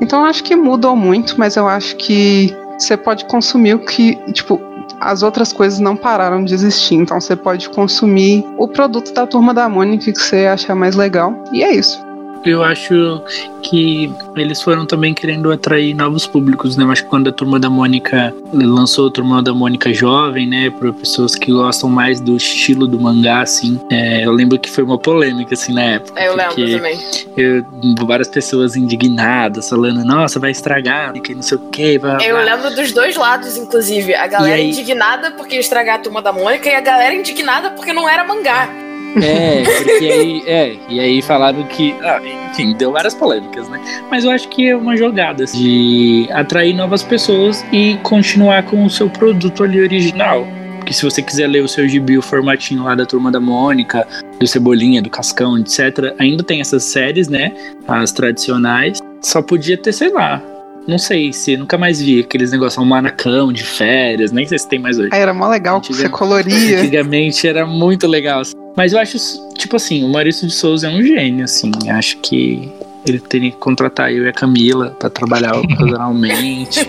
Então 0.00 0.24
acho 0.24 0.44
que 0.44 0.54
mudou 0.54 0.94
muito, 0.94 1.34
mas 1.38 1.56
eu 1.56 1.66
acho 1.66 1.96
que 1.96 2.54
você 2.78 2.96
pode 2.96 3.24
consumir 3.24 3.74
o 3.74 3.80
que, 3.80 4.14
tipo, 4.32 4.60
as 5.00 5.22
outras 5.22 5.52
coisas 5.52 5.78
não 5.78 5.96
pararam 5.96 6.44
de 6.44 6.54
existir. 6.54 6.94
Então 6.94 7.20
você 7.20 7.34
pode 7.34 7.68
consumir 7.70 8.44
o 8.56 8.68
produto 8.68 9.12
da 9.12 9.26
turma 9.26 9.52
da 9.52 9.68
Mônica 9.68 10.12
que 10.12 10.18
você 10.18 10.46
achar 10.46 10.74
mais 10.74 10.94
legal. 10.94 11.34
E 11.52 11.62
é 11.62 11.74
isso. 11.74 12.07
Eu 12.44 12.62
acho 12.62 13.22
que 13.62 14.10
eles 14.36 14.62
foram 14.62 14.86
também 14.86 15.12
querendo 15.12 15.50
atrair 15.50 15.94
novos 15.94 16.26
públicos, 16.26 16.76
né? 16.76 16.84
Eu 16.84 16.90
acho 16.90 17.02
que 17.04 17.10
quando 17.10 17.28
a 17.28 17.32
Turma 17.32 17.58
da 17.58 17.68
Mônica 17.68 18.32
lançou 18.52 19.08
a 19.08 19.10
Turma 19.10 19.42
da 19.42 19.52
Mônica 19.52 19.92
Jovem, 19.92 20.46
né? 20.46 20.70
Para 20.70 20.92
pessoas 20.92 21.34
que 21.34 21.52
gostam 21.52 21.90
mais 21.90 22.20
do 22.20 22.36
estilo 22.36 22.86
do 22.86 22.98
mangá, 22.98 23.42
assim. 23.42 23.80
É, 23.90 24.24
eu 24.24 24.32
lembro 24.32 24.58
que 24.58 24.70
foi 24.70 24.84
uma 24.84 24.98
polêmica, 24.98 25.54
assim, 25.54 25.74
na 25.74 25.82
época. 25.82 26.20
É, 26.20 26.28
eu 26.28 26.36
lembro 26.36 26.54
também. 26.54 26.98
Eu, 27.36 27.64
várias 28.06 28.28
pessoas 28.28 28.76
indignadas, 28.76 29.68
falando, 29.68 30.04
nossa, 30.04 30.38
vai 30.38 30.50
estragar, 30.50 31.12
que 31.14 31.34
não 31.34 31.42
sei 31.42 31.58
o 31.58 31.60
quê. 31.70 31.98
Blá, 31.98 32.16
blá. 32.16 32.26
Eu 32.26 32.36
lembro 32.36 32.74
dos 32.74 32.92
dois 32.92 33.16
lados, 33.16 33.56
inclusive. 33.56 34.14
A 34.14 34.26
galera 34.26 34.56
aí... 34.56 34.70
indignada 34.70 35.32
porque 35.32 35.56
ia 35.56 35.60
estragar 35.60 35.96
a 35.96 35.98
Turma 35.98 36.22
da 36.22 36.32
Mônica 36.32 36.68
e 36.68 36.74
a 36.74 36.80
galera 36.80 37.14
indignada 37.14 37.70
porque 37.70 37.92
não 37.92 38.08
era 38.08 38.24
mangá. 38.24 38.87
É, 39.16 39.62
porque 39.82 40.04
aí, 40.04 40.42
é, 40.46 40.76
e 40.88 41.00
aí 41.00 41.22
falaram 41.22 41.62
que, 41.64 41.94
ah, 42.02 42.20
enfim, 42.50 42.74
deu 42.74 42.92
várias 42.92 43.14
polêmicas, 43.14 43.68
né? 43.68 43.80
Mas 44.10 44.24
eu 44.24 44.30
acho 44.30 44.48
que 44.48 44.68
é 44.68 44.76
uma 44.76 44.96
jogada 44.96 45.44
assim, 45.44 45.58
de 45.58 46.28
atrair 46.32 46.74
novas 46.74 47.02
pessoas 47.02 47.64
e 47.72 47.98
continuar 48.02 48.64
com 48.64 48.84
o 48.84 48.90
seu 48.90 49.08
produto 49.08 49.64
ali 49.64 49.80
original. 49.80 50.46
Porque 50.78 50.92
se 50.92 51.04
você 51.04 51.20
quiser 51.20 51.48
ler 51.48 51.62
o 51.62 51.68
seu 51.68 51.88
gibi, 51.88 52.16
o 52.16 52.22
formatinho 52.22 52.84
lá 52.84 52.94
da 52.94 53.04
Turma 53.04 53.30
da 53.30 53.40
Mônica, 53.40 54.06
do 54.38 54.46
Cebolinha, 54.46 55.02
do 55.02 55.10
Cascão, 55.10 55.58
etc., 55.58 56.14
ainda 56.18 56.42
tem 56.42 56.60
essas 56.60 56.84
séries, 56.84 57.28
né? 57.28 57.52
As 57.86 58.12
tradicionais. 58.12 59.00
Só 59.20 59.42
podia 59.42 59.76
ter, 59.76 59.92
sei 59.92 60.10
lá, 60.10 60.42
não 60.88 60.96
sei 60.96 61.34
se 61.34 61.54
nunca 61.54 61.76
mais 61.76 62.00
vi 62.00 62.20
aqueles 62.20 62.50
negócios, 62.50 62.82
um 62.82 62.88
manacão 62.88 63.52
de 63.52 63.62
férias, 63.62 64.32
nem 64.32 64.46
sei 64.46 64.58
se 64.58 64.66
tem 64.66 64.78
mais 64.78 64.98
hoje. 64.98 65.10
Ah, 65.12 65.18
era 65.18 65.34
mó 65.34 65.46
legal 65.46 65.82
que 65.82 65.92
você 65.92 66.08
coloria. 66.08 66.80
Antigamente 66.80 67.46
era 67.46 67.66
muito 67.66 68.06
legal. 68.06 68.40
Mas 68.78 68.92
eu 68.92 69.00
acho, 69.00 69.18
tipo 69.54 69.74
assim, 69.74 70.04
o 70.04 70.08
Maurício 70.08 70.46
de 70.46 70.54
Souza 70.54 70.86
é 70.86 70.90
um 70.90 71.02
gênio, 71.02 71.44
assim. 71.44 71.72
Acho 71.90 72.16
que 72.18 72.72
ele 73.04 73.18
teria 73.18 73.50
que 73.50 73.56
contratar 73.56 74.12
eu 74.12 74.24
e 74.24 74.28
a 74.28 74.32
Camila 74.32 74.96
para 75.00 75.10
trabalhar 75.10 75.56
ocasionalmente. 75.58 76.84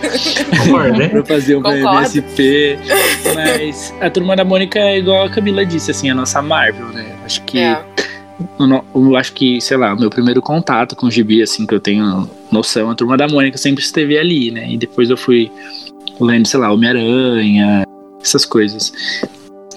Concordo, 0.65 0.99
né? 0.99 1.09
pra 1.09 1.25
fazer 1.25 1.55
o 1.55 1.67
MSP. 1.67 2.77
Mas 3.33 3.91
a 3.99 4.07
turma 4.07 4.35
da 4.35 4.45
Mônica 4.45 4.77
é 4.77 4.99
igual 4.99 5.25
a 5.25 5.31
Camila 5.31 5.65
disse, 5.65 5.89
assim, 5.89 6.11
a 6.11 6.13
nossa 6.13 6.43
Marvel, 6.43 6.89
né? 6.89 7.11
Acho 7.25 7.41
que. 7.41 7.57
É. 7.57 7.83
Eu, 8.59 8.85
eu 8.93 9.17
acho 9.17 9.33
que, 9.33 9.59
sei 9.59 9.75
lá, 9.75 9.91
o 9.95 9.99
meu 9.99 10.11
primeiro 10.11 10.43
contato 10.43 10.95
com 10.95 11.07
o 11.07 11.11
gibi, 11.11 11.41
assim, 11.41 11.65
que 11.65 11.73
eu 11.73 11.79
tenho 11.79 12.29
noção, 12.51 12.91
a 12.91 12.95
turma 12.95 13.17
da 13.17 13.27
Mônica 13.27 13.57
sempre 13.57 13.83
esteve 13.83 14.15
ali, 14.15 14.51
né? 14.51 14.71
E 14.71 14.77
depois 14.77 15.09
eu 15.09 15.17
fui 15.17 15.51
lendo, 16.21 16.47
sei 16.47 16.59
lá, 16.59 16.71
Homem-Aranha, 16.71 17.83
essas 18.21 18.45
coisas. 18.45 18.93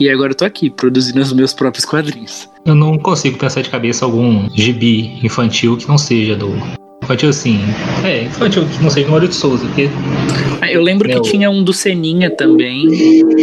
E 0.01 0.09
agora 0.09 0.33
eu 0.33 0.37
tô 0.37 0.45
aqui, 0.45 0.71
produzindo 0.71 1.21
os 1.21 1.33
meus 1.33 1.53
próprios 1.53 1.85
quadrinhos. 1.85 2.49
Eu 2.65 2.75
não 2.75 2.99
consigo 2.99 3.39
pensar 3.39 3.63
de 3.63 3.71
cabeça 3.71 4.05
algum 4.05 4.49
gibi 4.57 5.19
infantil 5.25 5.77
que 5.77 5.89
não 5.89 5.99
seja 5.99 6.35
do. 6.37 6.51
Infantil 7.03 7.29
assim. 7.29 7.61
É, 8.05 8.25
infantil 8.25 8.67
que 8.67 8.83
não 8.83 8.91
seja 8.91 9.07
do 9.07 9.11
Maurício 9.11 9.35
Souza. 9.35 9.67
Porque... 9.67 9.89
Ah, 10.61 10.71
eu 10.71 10.83
lembro 10.83 11.09
que 11.09 11.21
tinha 11.23 11.51
um 11.51 11.63
do 11.63 11.73
Seninha 11.73 12.31
também. 12.31 12.87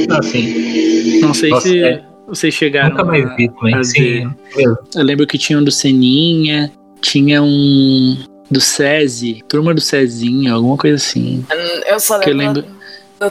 Ah, 0.10 0.22
sim. 0.24 1.20
Não 1.20 1.34
sei 1.34 1.50
Nossa, 1.50 1.68
se 1.68 1.84
é. 1.84 2.04
vocês 2.28 2.54
chegaram. 2.54 2.90
Nunca 2.90 3.04
mais 3.04 3.36
vi 3.36 3.50
também. 3.50 3.84
Sim. 3.84 4.30
Eu 4.58 5.04
lembro 5.04 5.28
que 5.28 5.38
tinha 5.38 5.60
um 5.60 5.64
do 5.64 5.72
Seninha. 5.72 6.72
Tinha 7.02 7.42
um 7.42 8.18
do 8.52 8.60
SESI, 8.60 9.44
turma 9.48 9.74
do 9.74 9.80
Cezinho, 9.80 10.54
alguma 10.54 10.76
coisa 10.76 10.96
assim. 10.96 11.46
Eu 11.88 12.00
só 12.00 12.16
lembro. 12.16 12.26
Que 12.26 12.30
eu 12.32 12.38
lembro 12.38 12.66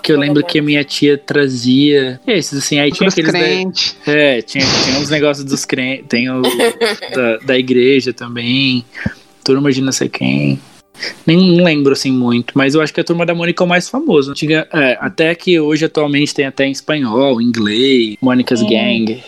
que 0.03 0.13
eu 0.13 0.19
lembro 0.19 0.45
que 0.45 0.59
a 0.59 0.63
minha 0.63 0.85
tia 0.85 1.17
trazia 1.17 2.21
esses, 2.27 2.59
assim, 2.59 2.79
aí 2.79 2.91
tinha 2.91 3.09
aqueles. 3.09 3.31
Crentes. 3.31 3.97
Da, 4.05 4.13
é, 4.13 4.43
tinha, 4.43 4.65
tinha 4.85 4.99
uns 4.99 5.09
negócios 5.09 5.45
dos 5.45 5.65
crentes, 5.65 6.07
tem 6.09 6.29
o 6.29 6.43
da, 7.15 7.37
da 7.39 7.59
igreja 7.59 8.13
também, 8.13 8.85
turma 9.45 9.71
de 9.71 9.81
não 9.81 9.93
sei 9.93 10.09
quem. 10.09 10.61
Nem 11.25 11.63
lembro 11.63 11.93
assim 11.93 12.11
muito, 12.11 12.53
mas 12.57 12.75
eu 12.75 12.81
acho 12.81 12.93
que 12.93 13.01
a 13.01 13.05
turma 13.05 13.25
da 13.25 13.35
Mônica 13.35 13.63
é 13.63 13.65
o 13.65 13.69
mais 13.69 13.89
famoso. 13.89 14.33
Antiga, 14.33 14.69
é, 14.73 14.99
até 15.01 15.35
que 15.35 15.59
hoje 15.61 15.85
atualmente 15.85 16.35
tem 16.35 16.45
até 16.45 16.67
em 16.67 16.73
espanhol, 16.73 17.41
inglês, 17.41 18.17
Mônica's 18.21 18.63
Gang. 18.63 19.23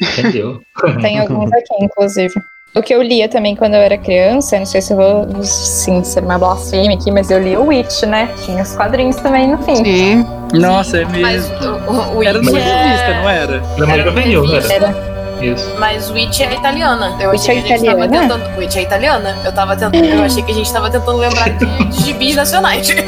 Entendeu? 0.00 0.60
Tem 1.00 1.18
alguns 1.18 1.50
aqui, 1.52 1.74
inclusive. 1.80 2.34
O 2.76 2.82
que 2.82 2.92
eu 2.92 3.00
lia 3.00 3.28
também 3.28 3.54
quando 3.54 3.74
eu 3.74 3.80
era 3.80 3.96
criança, 3.96 4.58
não 4.58 4.66
sei 4.66 4.82
se 4.82 4.92
eu 4.92 4.96
vou 4.96 5.44
sim, 5.44 6.02
ser 6.02 6.24
uma 6.24 6.36
blasfêmia 6.36 6.96
aqui, 6.96 7.08
mas 7.08 7.30
eu 7.30 7.40
lia 7.40 7.60
o 7.60 7.68
Witch, 7.68 8.02
né? 8.02 8.28
Tinha 8.44 8.64
os 8.64 8.74
quadrinhos 8.74 9.14
também 9.16 9.46
no 9.46 9.58
fim. 9.58 9.76
Sim. 9.76 10.26
Nossa, 10.54 10.98
é 10.98 11.04
Mas 11.04 11.48
mesmo. 11.48 11.68
o, 11.86 11.92
o, 11.92 12.16
o 12.18 12.22
Era 12.24 12.38
Witch 12.38 12.46
numa 12.48 12.58
é... 12.58 12.84
revista, 12.84 13.14
não 13.14 13.30
era? 13.30 13.62
Era 13.76 13.92
Era 13.92 14.02
juvenil, 14.10 14.56
era? 14.56 14.72
Era. 14.72 15.13
Isso. 15.52 15.74
Mas 15.78 16.10
Witch 16.10 16.40
é 16.40 16.54
italiana. 16.54 17.16
Eu 17.20 17.30
Witch 17.30 17.42
achei 17.42 17.58
é 17.58 17.62
que 17.62 17.72
a 17.72 17.76
gente 17.76 17.86
tava 17.86 18.04
italiana? 18.04 18.34
tentando. 18.34 18.58
Witch 18.58 18.76
é 18.76 18.82
italiana. 18.82 19.36
Eu 19.44 19.52
tava 19.52 19.76
tentando. 19.76 20.04
Eu 20.04 20.24
achei 20.24 20.42
que 20.42 20.52
a 20.52 20.54
gente 20.54 20.72
tava 20.72 20.90
tentando 20.90 21.18
lembrar 21.18 21.50
de, 21.50 21.66
de 21.88 22.02
gibis 22.04 22.36
nacionais. 22.36 22.88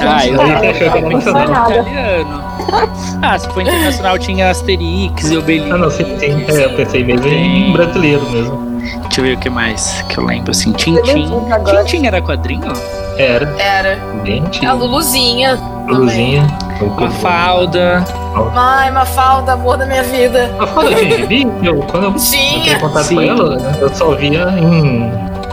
Ah, 0.00 0.24
eu 0.24 0.34
italiano. 1.18 2.44
Ah, 3.20 3.38
se 3.38 3.48
for 3.48 3.62
internacional 3.62 4.18
tinha 4.18 4.50
Asterix 4.50 5.30
e 5.30 5.36
Obelix. 5.36 5.72
Ah, 5.72 5.78
não, 5.78 5.90
sim, 5.90 6.04
sim. 6.18 6.44
É, 6.48 6.66
eu 6.66 6.70
pensei 6.74 7.02
mesmo 7.02 7.26
em 7.26 7.72
brasileiro 7.72 8.22
mesmo. 8.30 8.80
Deixa 9.02 9.20
eu 9.20 9.24
ver 9.24 9.36
o 9.36 9.40
que 9.40 9.50
mais 9.50 10.02
que 10.02 10.18
eu 10.18 10.24
lembro, 10.24 10.50
assim. 10.50 10.72
Agora. 11.50 11.84
Tintin 11.84 12.06
era 12.06 12.22
quadrinho? 12.22 12.72
Era, 13.18 13.48
Era. 13.58 13.96
bem 14.22 14.44
A. 14.66 14.72
Luluzinha. 14.72 15.56
também. 15.56 15.96
Luzinha. 15.96 16.46
Mafalda. 16.98 18.04
Ai, 18.54 18.90
Mafalda, 18.92 19.54
amor 19.54 19.76
da 19.78 19.86
minha 19.86 20.02
vida. 20.04 20.48
A 20.60 20.66
foda 20.66 20.94
tinha 20.94 21.16
gibi? 21.16 21.42
Eu, 21.62 21.78
quando 21.90 22.04
eu 22.04 22.14
Tinha. 22.14 22.58
entrei 22.58 22.74
em 22.74 22.78
contato 22.80 23.04
Sim. 23.04 23.14
com 23.16 23.20
ela, 23.22 23.76
eu 23.80 23.88
só 23.94 24.14
via 24.14 24.44
em, 24.60 25.10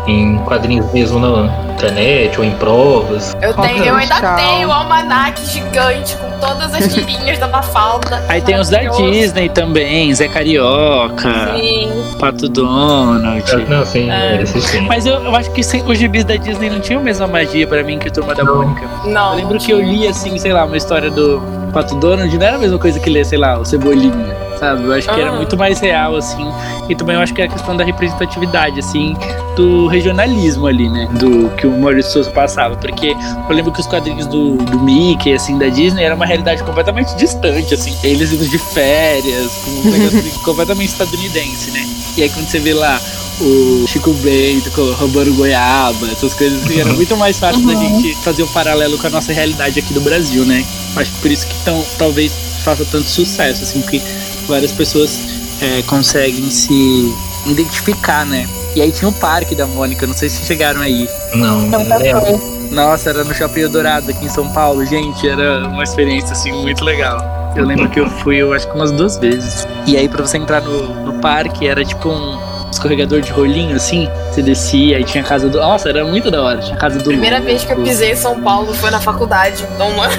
em 0.08 0.38
quadrinhos 0.40 0.92
mesmo 0.94 1.20
na 1.20 1.52
internet 1.74 2.38
ou 2.40 2.46
em 2.46 2.52
provas. 2.52 3.36
Eu, 3.42 3.54
tenho, 3.54 3.84
eu 3.84 3.96
ainda 3.96 4.16
Tchau. 4.16 4.36
tenho 4.38 4.70
o 4.70 4.72
almanaque 4.72 5.46
gigante 5.46 6.16
com 6.18 6.30
todas 6.40 6.74
as 6.74 6.88
tirinhas 6.94 7.38
da 7.40 7.48
Mafalda. 7.48 8.24
Aí 8.30 8.42
tem 8.42 8.60
os 8.60 8.70
da. 8.70 8.80
Disney 8.80 9.50
também, 9.50 10.14
Zé 10.14 10.28
Carioca, 10.28 11.56
Sim. 11.58 11.92
Pato 12.20 12.48
Donald. 12.48 13.44
Não, 13.68 13.86
sim, 13.86 14.10
É. 14.10 14.42
esses 14.42 14.64
sim. 14.64 14.82
Mas 14.82 15.06
eu, 15.06 15.16
eu 15.24 15.36
acho 15.36 15.52
que 15.52 15.64
sem- 15.64 15.84
os 15.86 15.98
gibis 15.98 16.24
da 16.24 16.36
Disney 16.36 16.70
não 16.70 16.80
tinham 16.80 17.02
a 17.02 17.04
mesma 17.04 17.28
magia 17.28 17.68
pra 17.68 17.84
mim 17.84 18.00
que 18.00 18.08
a 18.08 18.12
Turma 18.12 18.34
da 18.36 18.44
Não. 18.44 18.56
Mônica. 18.58 18.82
Não. 19.06 19.32
Eu 19.32 19.36
lembro 19.38 19.58
que 19.60 19.72
eu 19.72 19.82
li, 19.82 20.08
assim, 20.08 20.38
sei 20.38 20.54
lá, 20.54 20.66
uma 20.66 20.78
história 20.78 21.10
do 21.10 21.42
Pato 21.74 21.96
Donald, 21.96 22.38
não 22.38 22.46
era 22.46 22.56
a 22.56 22.60
mesma 22.60 22.78
coisa 22.80 23.00
que 23.00 23.10
ler, 23.10 23.26
sei 23.26 23.38
lá, 23.38 23.58
o 23.60 23.66
Cebolinha, 23.66 24.14
sabe? 24.60 24.84
Eu 24.84 24.94
acho 24.94 25.08
que 25.08 25.20
era 25.20 25.30
Ah. 25.32 25.36
muito 25.36 25.58
mais 25.58 25.80
real, 25.80 26.16
assim. 26.16 26.48
E 26.90 26.96
também 26.96 27.16
eu 27.16 27.22
acho 27.22 27.34
que 27.34 27.42
é 27.42 27.46
a 27.46 27.48
questão 27.48 27.76
da 27.76 27.84
representatividade, 27.84 28.80
assim, 28.80 29.16
do 29.56 29.88
regionalismo 29.88 30.68
ali, 30.68 30.90
né? 30.90 31.08
Do 31.14 31.50
que 31.56 31.66
o 31.68 31.72
Maurício 31.80 32.12
Souza 32.12 32.32
passava. 32.32 32.76
Porque 32.76 33.16
eu 33.50 33.56
lembro 33.56 33.72
que 33.72 33.80
os 33.80 33.88
quadrinhos 33.88 34.28
do, 34.28 34.56
do 34.58 34.80
Mickey, 34.80 35.34
assim, 35.34 35.58
da 35.58 35.68
Disney, 35.68 36.04
era 36.04 36.16
uma 36.16 36.26
realidade 36.26 36.64
completamente 36.64 37.16
distante, 37.16 37.74
assim. 37.74 37.96
Eles 38.04 38.32
indo 38.32 38.48
de 38.48 38.58
férias, 38.58 39.52
com 39.64 39.72
um 39.88 39.92
negócio 39.92 40.20
assim, 40.20 40.30
completamente 40.44 40.90
estadunidense, 40.90 41.72
né? 41.72 41.86
E 42.18 42.24
aí 42.24 42.30
quando 42.30 42.48
você 42.48 42.60
vê 42.60 42.74
lá 42.74 43.00
o 43.42 43.86
Chico 43.88 44.14
Bento 44.14 44.70
roubando 44.94 45.34
goiaba, 45.34 46.08
essas 46.10 46.34
coisas 46.34 46.64
assim, 46.64 46.80
era 46.80 46.94
muito 46.94 47.18
mais 47.18 47.38
fácil 47.38 47.66
da 47.68 47.76
gente 47.76 48.16
fazer 48.24 48.44
um 48.44 48.48
paralelo 48.48 48.98
com 48.98 49.08
a 49.08 49.10
nossa 49.10 49.34
realidade 49.34 49.78
aqui 49.80 49.94
do 49.94 50.00
Brasil, 50.00 50.46
né? 50.46 50.66
Acho 50.96 51.12
que 51.12 51.20
por 51.20 51.30
isso 51.32 51.46
que 51.46 51.56
tão, 51.66 51.84
talvez 51.98 52.32
faça 52.64 52.86
tanto 52.86 53.10
sucesso, 53.10 53.64
assim, 53.64 53.82
porque 53.82 54.02
várias 54.48 54.72
pessoas 54.72 55.20
é, 55.62 55.82
conseguem 55.84 56.50
se 56.50 57.14
identificar, 57.46 58.26
né? 58.26 58.48
E 58.76 58.82
aí 58.82 58.92
tinha 58.92 59.08
o 59.08 59.14
Parque 59.14 59.56
da 59.56 59.66
Mônica, 59.66 60.06
não 60.06 60.14
sei 60.14 60.30
se 60.30 60.46
chegaram 60.46 60.82
aí. 60.82 61.08
Não, 61.34 61.62
não 61.62 61.98
lembro. 61.98 62.26
foi. 62.26 62.56
Nossa, 62.72 63.10
era 63.12 63.24
no 63.24 63.34
Shopping 63.34 63.62
Eldorado 63.62 64.12
aqui 64.12 64.26
em 64.26 64.30
São 64.30 64.50
Paulo, 64.52 64.86
gente, 64.86 65.28
era 65.28 65.68
uma 65.68 65.84
experiência 65.84 66.34
assim 66.34 66.52
muito 66.52 66.84
legal. 66.84 67.54
Eu 67.56 67.64
lembro 67.64 67.90
que 67.90 68.00
eu 68.00 68.10
fui, 68.10 68.38
eu 68.38 68.52
acho 68.52 68.68
que 68.68 68.76
umas 68.76 68.92
duas 68.92 69.18
vezes. 69.18 69.66
E 69.88 69.96
aí 69.96 70.10
pra 70.10 70.26
você 70.26 70.38
entrar 70.38 70.62
no, 70.62 71.06
no 71.06 71.22
parque 71.22 71.68
era 71.68 71.86
tipo 71.86 72.10
um 72.10 72.55
escorregador 72.76 73.22
de 73.22 73.32
rolinho 73.32 73.76
assim, 73.76 74.10
você 74.30 74.42
descia 74.42 75.00
e 75.00 75.04
tinha 75.04 75.24
a 75.24 75.28
casa 75.28 75.50
do. 75.50 75.58
Nossa, 75.58 75.90
era 75.90 76.06
muito 76.06 76.30
da 76.30 76.42
hora, 76.42 76.60
tinha 76.60 76.76
a 76.76 76.80
casa 76.80 77.00
do. 77.00 77.06
Primeira 77.06 77.40
vez 77.40 77.64
que 77.64 77.72
eu 77.72 77.82
pisei 77.82 78.12
em 78.12 78.16
São 78.16 78.42
Paulo 78.42 78.74
foi 78.74 78.92
na 78.92 79.00
faculdade. 79.00 79.66
Então, 79.74 79.92
mano. 79.96 80.14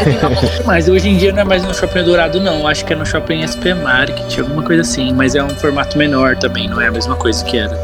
Mas 0.64 0.88
hoje 0.88 1.08
em 1.08 1.16
dia 1.16 1.32
não 1.32 1.40
é 1.40 1.44
mais 1.44 1.62
no 1.62 1.74
Shopping 1.74 2.00
Eldorado, 2.00 2.40
não. 2.40 2.66
Acho 2.66 2.84
que 2.84 2.92
é 2.92 2.96
no 2.96 3.06
Shopping 3.06 3.46
SP 3.46 3.74
Market, 3.74 4.38
alguma 4.38 4.62
coisa 4.62 4.82
assim. 4.82 5.12
Mas 5.12 5.34
é 5.34 5.42
um 5.42 5.50
formato 5.50 5.96
menor 5.96 6.36
também, 6.36 6.68
não 6.68 6.80
é 6.80 6.88
a 6.88 6.92
mesma 6.92 7.16
coisa 7.16 7.44
que 7.44 7.58
era. 7.58 7.76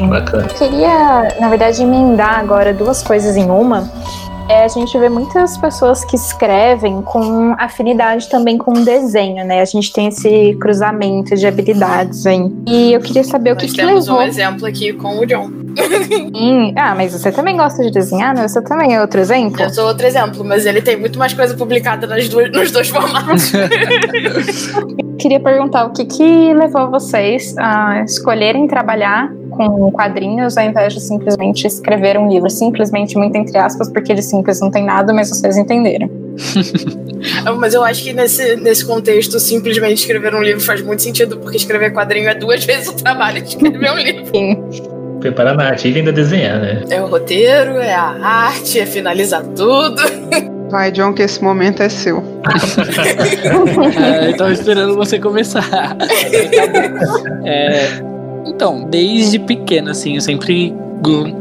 Bacana. 0.00 0.48
Eu 0.48 0.54
queria, 0.54 1.28
na 1.40 1.48
verdade, 1.48 1.82
emendar 1.82 2.38
agora 2.38 2.72
duas 2.72 3.02
coisas 3.02 3.36
em 3.36 3.50
uma. 3.50 3.88
É, 4.48 4.64
a 4.64 4.68
gente 4.68 4.96
vê 4.98 5.08
muitas 5.08 5.56
pessoas 5.56 6.04
que 6.04 6.16
escrevem 6.16 7.00
com 7.02 7.54
afinidade 7.58 8.28
também 8.28 8.58
com 8.58 8.72
o 8.72 8.84
desenho, 8.84 9.44
né? 9.44 9.60
A 9.60 9.64
gente 9.64 9.92
tem 9.92 10.08
esse 10.08 10.56
cruzamento 10.60 11.34
de 11.34 11.46
habilidades 11.46 12.26
aí. 12.26 12.50
E 12.66 12.92
eu 12.92 13.00
queria 13.00 13.24
saber 13.24 13.52
o 13.52 13.56
que, 13.56 13.62
Nós 13.66 13.70
que 13.72 13.76
temos 13.76 14.06
levou. 14.06 14.20
um 14.20 14.26
exemplo 14.26 14.66
aqui 14.66 14.92
com 14.92 15.18
o 15.18 15.26
John. 15.26 15.50
Sim. 16.34 16.74
Ah, 16.76 16.94
mas 16.94 17.12
você 17.12 17.32
também 17.32 17.56
gosta 17.56 17.82
de 17.82 17.90
desenhar, 17.90 18.34
né? 18.34 18.46
Você 18.46 18.60
também 18.62 18.94
é 18.94 19.00
outro 19.00 19.20
exemplo? 19.20 19.62
Eu 19.62 19.70
sou 19.70 19.86
outro 19.86 20.06
exemplo, 20.06 20.44
mas 20.44 20.66
ele 20.66 20.82
tem 20.82 20.98
muito 20.98 21.18
mais 21.18 21.32
coisa 21.32 21.54
publicada 21.54 22.06
nas 22.06 22.28
duas, 22.28 22.50
nos 22.50 22.70
dois 22.70 22.88
formatos. 22.88 23.52
Queria 25.18 25.40
perguntar 25.40 25.84
o 25.84 25.90
que, 25.90 26.04
que 26.04 26.52
levou 26.52 26.90
vocês 26.90 27.54
a 27.56 28.02
escolherem 28.02 28.66
trabalhar 28.66 29.30
com 29.70 29.90
quadrinhos 29.90 30.56
ao 30.56 30.64
invés 30.64 30.92
de 30.92 31.00
simplesmente 31.00 31.66
escrever 31.66 32.18
um 32.18 32.28
livro. 32.28 32.48
Simplesmente, 32.50 33.16
muito 33.16 33.36
entre 33.36 33.58
aspas, 33.58 33.90
porque 33.90 34.14
de 34.14 34.22
simples 34.22 34.60
não 34.60 34.70
tem 34.70 34.84
nada, 34.84 35.12
mas 35.12 35.28
vocês 35.28 35.56
entenderam. 35.56 36.10
mas 37.58 37.74
eu 37.74 37.82
acho 37.84 38.02
que 38.02 38.12
nesse, 38.12 38.56
nesse 38.56 38.84
contexto, 38.84 39.38
simplesmente 39.38 39.98
escrever 39.98 40.34
um 40.34 40.42
livro 40.42 40.60
faz 40.60 40.82
muito 40.82 41.02
sentido, 41.02 41.38
porque 41.38 41.56
escrever 41.56 41.92
quadrinho 41.92 42.28
é 42.28 42.34
duas 42.34 42.64
vezes 42.66 42.88
o 42.88 42.94
trabalho 42.94 43.42
de 43.42 43.48
escrever 43.48 43.90
um 43.90 43.96
livro. 43.96 44.26
Sim. 44.34 44.62
Preparar 45.20 45.54
a 45.54 45.56
narrativa 45.56 45.98
e 45.98 46.00
ainda 46.00 46.12
desenhar, 46.12 46.60
né? 46.60 46.82
É 46.90 47.00
o 47.00 47.06
roteiro, 47.06 47.76
é 47.76 47.94
a 47.94 48.16
arte, 48.20 48.80
é 48.80 48.86
finalizar 48.86 49.44
tudo. 49.44 50.02
Vai, 50.68 50.90
John, 50.90 51.12
que 51.12 51.22
esse 51.22 51.42
momento 51.44 51.82
é 51.82 51.88
seu. 51.88 52.22
É, 53.94 54.30
eu 54.30 54.36
tava 54.36 54.52
esperando 54.52 54.96
você 54.96 55.18
começar. 55.18 55.68
Tá. 55.70 55.96
É, 57.44 58.02
então, 58.44 58.84
desde 58.88 59.38
pequeno, 59.38 59.90
assim, 59.90 60.16
eu 60.16 60.20
sempre 60.20 60.74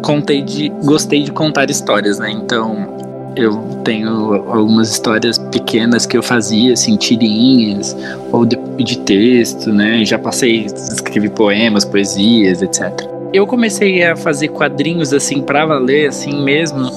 contei 0.01 0.41
de, 0.41 0.69
gostei 0.83 1.23
de 1.23 1.31
contar 1.31 1.69
histórias, 1.69 2.19
né? 2.19 2.31
Então, 2.31 2.91
eu 3.35 3.57
tenho 3.83 4.33
algumas 4.51 4.91
histórias 4.91 5.37
pequenas 5.37 6.05
que 6.05 6.17
eu 6.17 6.23
fazia, 6.23 6.73
assim, 6.73 6.97
tirinhas, 6.97 7.95
ou 8.31 8.45
de, 8.45 8.57
de 8.77 8.99
texto, 8.99 9.71
né? 9.71 10.03
Já 10.03 10.19
passei, 10.19 10.65
escrevi 10.65 11.29
poemas, 11.29 11.85
poesias, 11.85 12.61
etc. 12.61 12.91
Eu 13.33 13.47
comecei 13.47 14.03
a 14.03 14.15
fazer 14.15 14.49
quadrinhos, 14.49 15.13
assim, 15.13 15.41
pra 15.41 15.65
valer, 15.65 16.09
assim 16.09 16.43
mesmo, 16.43 16.91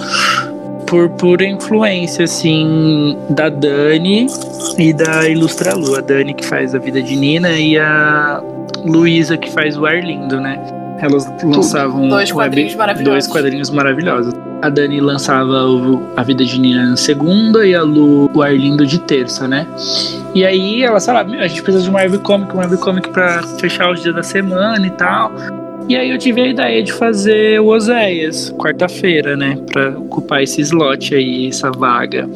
por 0.87 1.09
pura 1.11 1.45
influência, 1.45 2.25
assim, 2.25 3.17
da 3.31 3.49
Dani 3.49 4.27
e 4.77 4.93
da 4.93 5.29
Ilustra 5.29 5.75
Lu. 5.75 5.97
A 5.97 6.01
Dani 6.01 6.35
que 6.35 6.45
faz 6.45 6.75
a 6.75 6.79
vida 6.79 7.01
de 7.01 7.15
Nina 7.15 7.53
e 7.53 7.79
a 7.79 8.43
Luísa 8.85 9.37
que 9.37 9.51
faz 9.51 9.77
o 9.77 9.87
Arlindo, 9.87 10.41
né? 10.41 10.59
Elas 11.01 11.31
lançavam 11.43 12.09
Dois 12.09 12.31
web- 12.31 12.49
quadrinhos 12.51 12.75
maravilhosos. 12.77 13.13
dois 13.13 13.27
quadrinhos 13.27 13.71
maravilhosos. 13.71 14.33
A 14.63 14.69
Dani 14.71 15.01
lançava 15.01 15.67
o- 15.67 16.03
a 16.17 16.23
vida 16.23 16.45
de 16.45 16.59
Nina 16.59 16.89
na 16.91 16.97
segunda 16.97 17.67
e 17.67 17.75
a 17.75 17.83
Lu 17.83 18.31
o 18.33 18.43
Arlindo 18.43 18.87
de 18.87 18.99
terça, 19.01 19.47
né? 19.49 19.67
E 20.35 20.45
aí 20.45 20.83
ela 20.83 21.01
falava, 21.01 21.29
meu, 21.29 21.41
a 21.41 21.47
gente 21.47 21.63
precisa 21.63 21.85
de 21.85 21.91
uma 21.91 21.99
webcomic, 22.01 22.55
uma 22.55 22.63
webcomic 22.63 23.09
pra 23.11 23.43
fechar 23.59 23.91
os 23.91 24.01
dias 24.03 24.15
da 24.15 24.23
semana 24.23 24.87
e 24.87 24.91
tal. 24.91 25.33
E 25.89 25.97
aí 25.97 26.11
eu 26.11 26.17
tive 26.17 26.41
a 26.41 26.47
ideia 26.47 26.83
de 26.83 26.93
fazer 26.95 27.61
o 27.61 27.67
Oséias, 27.67 28.51
quarta-feira, 28.57 29.37
né? 29.37 29.59
Pra 29.71 29.91
ocupar 29.91 30.43
esse 30.43 30.63
slot 30.63 31.15
aí, 31.15 31.49
essa 31.49 31.71
vaga 31.71 32.27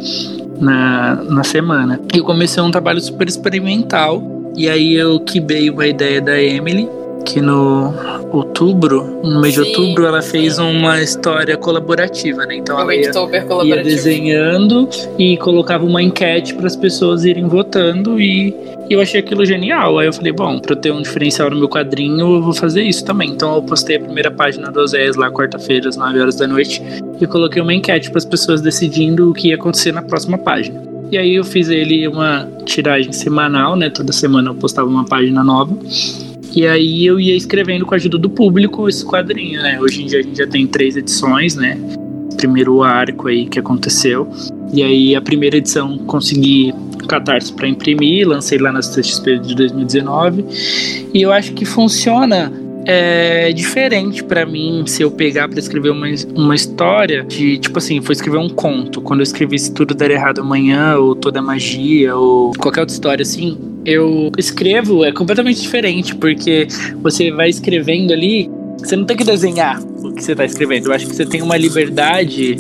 na, 0.60 1.14
na 1.30 1.44
semana. 1.44 1.98
E 2.14 2.18
eu 2.18 2.24
comecei 2.24 2.62
um 2.62 2.70
trabalho 2.70 3.00
super 3.00 3.26
experimental. 3.26 4.22
E 4.56 4.68
aí 4.68 4.94
eu 4.94 5.20
quibei 5.20 5.70
uma 5.70 5.86
ideia 5.86 6.20
da 6.20 6.40
Emily, 6.40 6.88
que 7.24 7.40
no 7.40 7.92
outubro, 8.32 9.20
no 9.22 9.40
mês 9.40 9.54
de 9.54 9.62
Sim. 9.62 9.68
outubro, 9.68 10.06
ela 10.06 10.22
fez 10.22 10.58
uma 10.58 11.00
história 11.00 11.56
colaborativa, 11.56 12.44
né? 12.46 12.56
Então 12.56 12.78
ela 12.78 12.94
ia 12.94 13.10
ia 13.64 13.82
desenhando 13.82 14.88
e 15.18 15.36
colocava 15.38 15.84
uma 15.84 16.02
enquete 16.02 16.54
para 16.54 16.66
as 16.66 16.76
pessoas 16.76 17.24
irem 17.24 17.46
votando 17.48 18.20
e 18.20 18.54
eu 18.90 19.00
achei 19.00 19.20
aquilo 19.20 19.44
genial. 19.44 19.98
Aí 19.98 20.06
eu 20.06 20.12
falei, 20.12 20.32
bom, 20.32 20.58
para 20.58 20.72
eu 20.72 20.76
ter 20.76 20.90
um 20.90 21.02
diferencial 21.02 21.50
no 21.50 21.56
meu 21.56 21.68
quadrinho, 21.68 22.36
eu 22.36 22.42
vou 22.42 22.54
fazer 22.54 22.82
isso 22.82 23.04
também. 23.04 23.30
Então 23.30 23.54
eu 23.54 23.62
postei 23.62 23.96
a 23.96 24.00
primeira 24.00 24.30
página 24.30 24.70
do 24.70 24.80
Oséias 24.80 25.16
lá 25.16 25.30
quarta-feira 25.30 25.88
às 25.88 25.96
9 25.96 26.20
horas 26.20 26.36
da 26.36 26.46
noite 26.46 26.82
e 27.20 27.26
coloquei 27.26 27.60
uma 27.60 27.74
enquete 27.74 28.10
para 28.10 28.18
as 28.18 28.24
pessoas 28.24 28.60
decidindo 28.60 29.30
o 29.30 29.34
que 29.34 29.48
ia 29.48 29.56
acontecer 29.56 29.92
na 29.92 30.02
próxima 30.02 30.38
página. 30.38 30.97
E 31.10 31.16
aí 31.16 31.34
eu 31.36 31.44
fiz 31.44 31.68
ele 31.68 32.06
uma 32.06 32.46
tiragem 32.66 33.12
semanal, 33.12 33.74
né? 33.76 33.88
Toda 33.88 34.12
semana 34.12 34.50
eu 34.50 34.54
postava 34.54 34.88
uma 34.88 35.04
página 35.04 35.42
nova. 35.42 35.76
E 36.54 36.66
aí 36.66 37.06
eu 37.06 37.18
ia 37.18 37.36
escrevendo 37.36 37.86
com 37.86 37.94
a 37.94 37.96
ajuda 37.96 38.18
do 38.18 38.28
público 38.28 38.88
esse 38.88 39.04
quadrinho, 39.04 39.62
né? 39.62 39.80
Hoje 39.80 40.02
em 40.02 40.06
dia 40.06 40.18
a 40.18 40.22
gente 40.22 40.36
já 40.36 40.46
tem 40.46 40.66
três 40.66 40.96
edições, 40.96 41.56
né? 41.56 41.78
Primeiro 42.36 42.82
arco 42.82 43.28
aí 43.28 43.46
que 43.46 43.58
aconteceu. 43.58 44.28
E 44.72 44.82
aí 44.82 45.16
a 45.16 45.20
primeira 45.20 45.56
edição 45.56 45.96
consegui 45.98 46.74
catarse 47.08 47.52
para 47.54 47.66
imprimir, 47.66 48.28
lancei 48.28 48.58
lá 48.58 48.70
na 48.70 48.80
CXP 48.80 49.38
de 49.38 49.54
2019. 49.54 50.44
E 51.14 51.22
eu 51.22 51.32
acho 51.32 51.54
que 51.54 51.64
funciona 51.64 52.52
é 52.90 53.52
diferente 53.52 54.24
para 54.24 54.46
mim 54.46 54.82
se 54.86 55.02
eu 55.02 55.10
pegar 55.10 55.46
para 55.46 55.58
escrever 55.58 55.90
uma, 55.90 56.06
uma 56.34 56.54
história 56.54 57.22
de, 57.22 57.58
tipo 57.58 57.76
assim, 57.76 58.00
foi 58.00 58.14
escrever 58.14 58.38
um 58.38 58.48
conto. 58.48 59.02
Quando 59.02 59.20
eu 59.20 59.24
escrevi 59.24 59.58
Se 59.58 59.74
Tudo 59.74 59.94
Der 59.94 60.10
Errado 60.10 60.40
Amanhã, 60.40 60.96
ou 60.96 61.14
Toda 61.14 61.42
Magia, 61.42 62.16
ou 62.16 62.50
qualquer 62.58 62.80
outra 62.80 62.94
história 62.94 63.22
assim, 63.22 63.58
eu 63.84 64.32
escrevo, 64.38 65.04
é 65.04 65.12
completamente 65.12 65.60
diferente, 65.60 66.14
porque 66.14 66.66
você 67.02 67.30
vai 67.30 67.50
escrevendo 67.50 68.10
ali, 68.10 68.50
você 68.78 68.96
não 68.96 69.04
tem 69.04 69.18
que 69.18 69.24
desenhar 69.24 69.78
o 69.82 70.10
que 70.14 70.24
você 70.24 70.34
tá 70.34 70.46
escrevendo. 70.46 70.86
Eu 70.86 70.94
acho 70.94 71.06
que 71.06 71.14
você 71.14 71.26
tem 71.26 71.42
uma 71.42 71.58
liberdade 71.58 72.56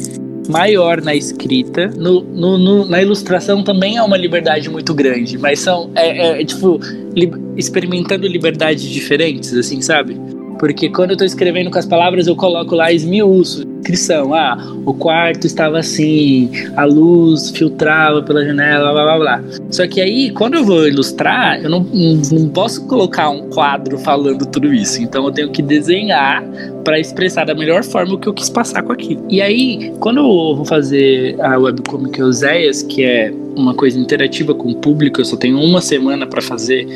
maior 0.48 1.02
na 1.02 1.14
escrita. 1.14 1.88
No, 1.88 2.22
no, 2.22 2.58
no, 2.58 2.84
na 2.86 3.02
ilustração 3.02 3.62
também 3.62 3.96
é 3.96 4.02
uma 4.02 4.16
liberdade 4.16 4.68
muito 4.70 4.94
grande, 4.94 5.36
mas 5.38 5.60
são, 5.60 5.90
é, 5.94 6.08
é, 6.08 6.42
é 6.42 6.44
tipo, 6.44 6.80
li, 7.14 7.30
experimentando 7.56 8.26
liberdades 8.26 8.84
diferentes, 8.84 9.52
assim, 9.54 9.80
sabe? 9.80 10.18
Porque 10.58 10.88
quando 10.88 11.12
eu 11.12 11.16
tô 11.16 11.24
escrevendo 11.24 11.70
com 11.70 11.78
as 11.78 11.86
palavras, 11.86 12.26
eu 12.26 12.36
coloco 12.36 12.74
lá 12.74 12.92
esmiuço, 12.92 13.64
descrição. 13.64 14.34
Ah, 14.34 14.56
o 14.84 14.92
quarto 14.92 15.46
estava 15.46 15.78
assim, 15.78 16.50
a 16.76 16.84
luz 16.84 17.50
filtrava 17.50 18.22
pela 18.22 18.44
janela, 18.44 18.92
blá 18.92 19.04
blá 19.04 19.18
blá. 19.18 19.44
Só 19.70 19.86
que 19.86 20.00
aí, 20.00 20.30
quando 20.30 20.54
eu 20.54 20.64
vou 20.64 20.86
ilustrar, 20.86 21.60
eu 21.62 21.70
não, 21.70 21.80
não 21.80 22.48
posso 22.48 22.86
colocar 22.86 23.30
um 23.30 23.48
quadro 23.50 23.98
falando 23.98 24.44
tudo 24.46 24.72
isso. 24.72 25.02
Então 25.02 25.24
eu 25.24 25.30
tenho 25.30 25.50
que 25.50 25.62
desenhar 25.62 26.44
para 26.84 26.98
expressar 26.98 27.44
da 27.44 27.54
melhor 27.54 27.84
forma 27.84 28.14
o 28.14 28.18
que 28.18 28.28
eu 28.28 28.34
quis 28.34 28.48
passar 28.50 28.82
com 28.82 28.92
aquilo. 28.92 29.24
E 29.28 29.40
aí, 29.40 29.92
quando 30.00 30.18
eu 30.18 30.56
vou 30.56 30.64
fazer 30.64 31.36
a 31.40 31.58
webcomic 31.58 32.20
Oséias, 32.22 32.82
que 32.82 33.04
é 33.04 33.32
uma 33.56 33.74
coisa 33.74 33.98
interativa 33.98 34.54
com 34.54 34.70
o 34.70 34.76
público, 34.76 35.20
eu 35.20 35.24
só 35.24 35.36
tenho 35.36 35.60
uma 35.60 35.80
semana 35.80 36.26
para 36.26 36.40
fazer 36.40 36.86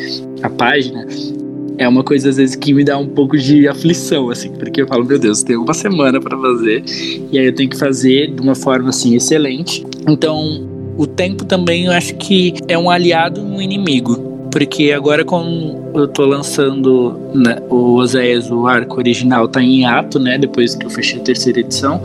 a 0.42 0.48
página 0.48 1.07
é 1.83 1.88
uma 1.88 2.03
coisa 2.03 2.29
às 2.29 2.37
vezes 2.37 2.57
que 2.57 2.73
me 2.73 2.85
dá 2.85 2.97
um 2.97 3.07
pouco 3.07 3.37
de 3.37 3.68
aflição, 3.68 4.31
assim, 4.31 4.51
porque 4.51 4.83
eu 4.83 4.87
falo, 4.87 5.05
meu 5.05 5.18
Deus, 5.18 5.42
tem 5.42 5.57
uma 5.57 5.75
semana 5.75 6.21
para 6.21 6.38
fazer 6.38 6.85
e 7.31 7.38
aí 7.38 7.47
eu 7.47 7.55
tenho 7.55 7.68
que 7.68 7.77
fazer 7.77 8.29
de 8.33 8.40
uma 8.40 8.55
forma 8.55 8.90
assim 8.90 9.14
excelente. 9.14 9.85
Então, 10.09 10.68
o 10.97 11.07
tempo 11.07 11.45
também 11.45 11.87
eu 11.87 11.92
acho 11.92 12.14
que 12.14 12.55
é 12.68 12.77
um 12.79 12.90
aliado 12.90 13.40
e 13.40 13.45
um 13.45 13.61
inimigo. 13.61 14.31
Porque 14.51 14.92
agora 14.92 15.25
como 15.25 15.90
eu 15.95 16.07
tô 16.07 16.27
lançando 16.27 17.18
né, 17.35 17.57
o 17.71 17.95
Oséias, 17.95 18.51
o 18.51 18.66
arco 18.66 18.99
original 18.99 19.49
tá 19.49 19.62
em 19.62 19.87
ato, 19.87 20.18
né? 20.18 20.37
Depois 20.37 20.75
que 20.75 20.85
eu 20.85 20.90
fechei 20.90 21.18
a 21.18 21.23
terceira 21.23 21.61
edição. 21.61 22.03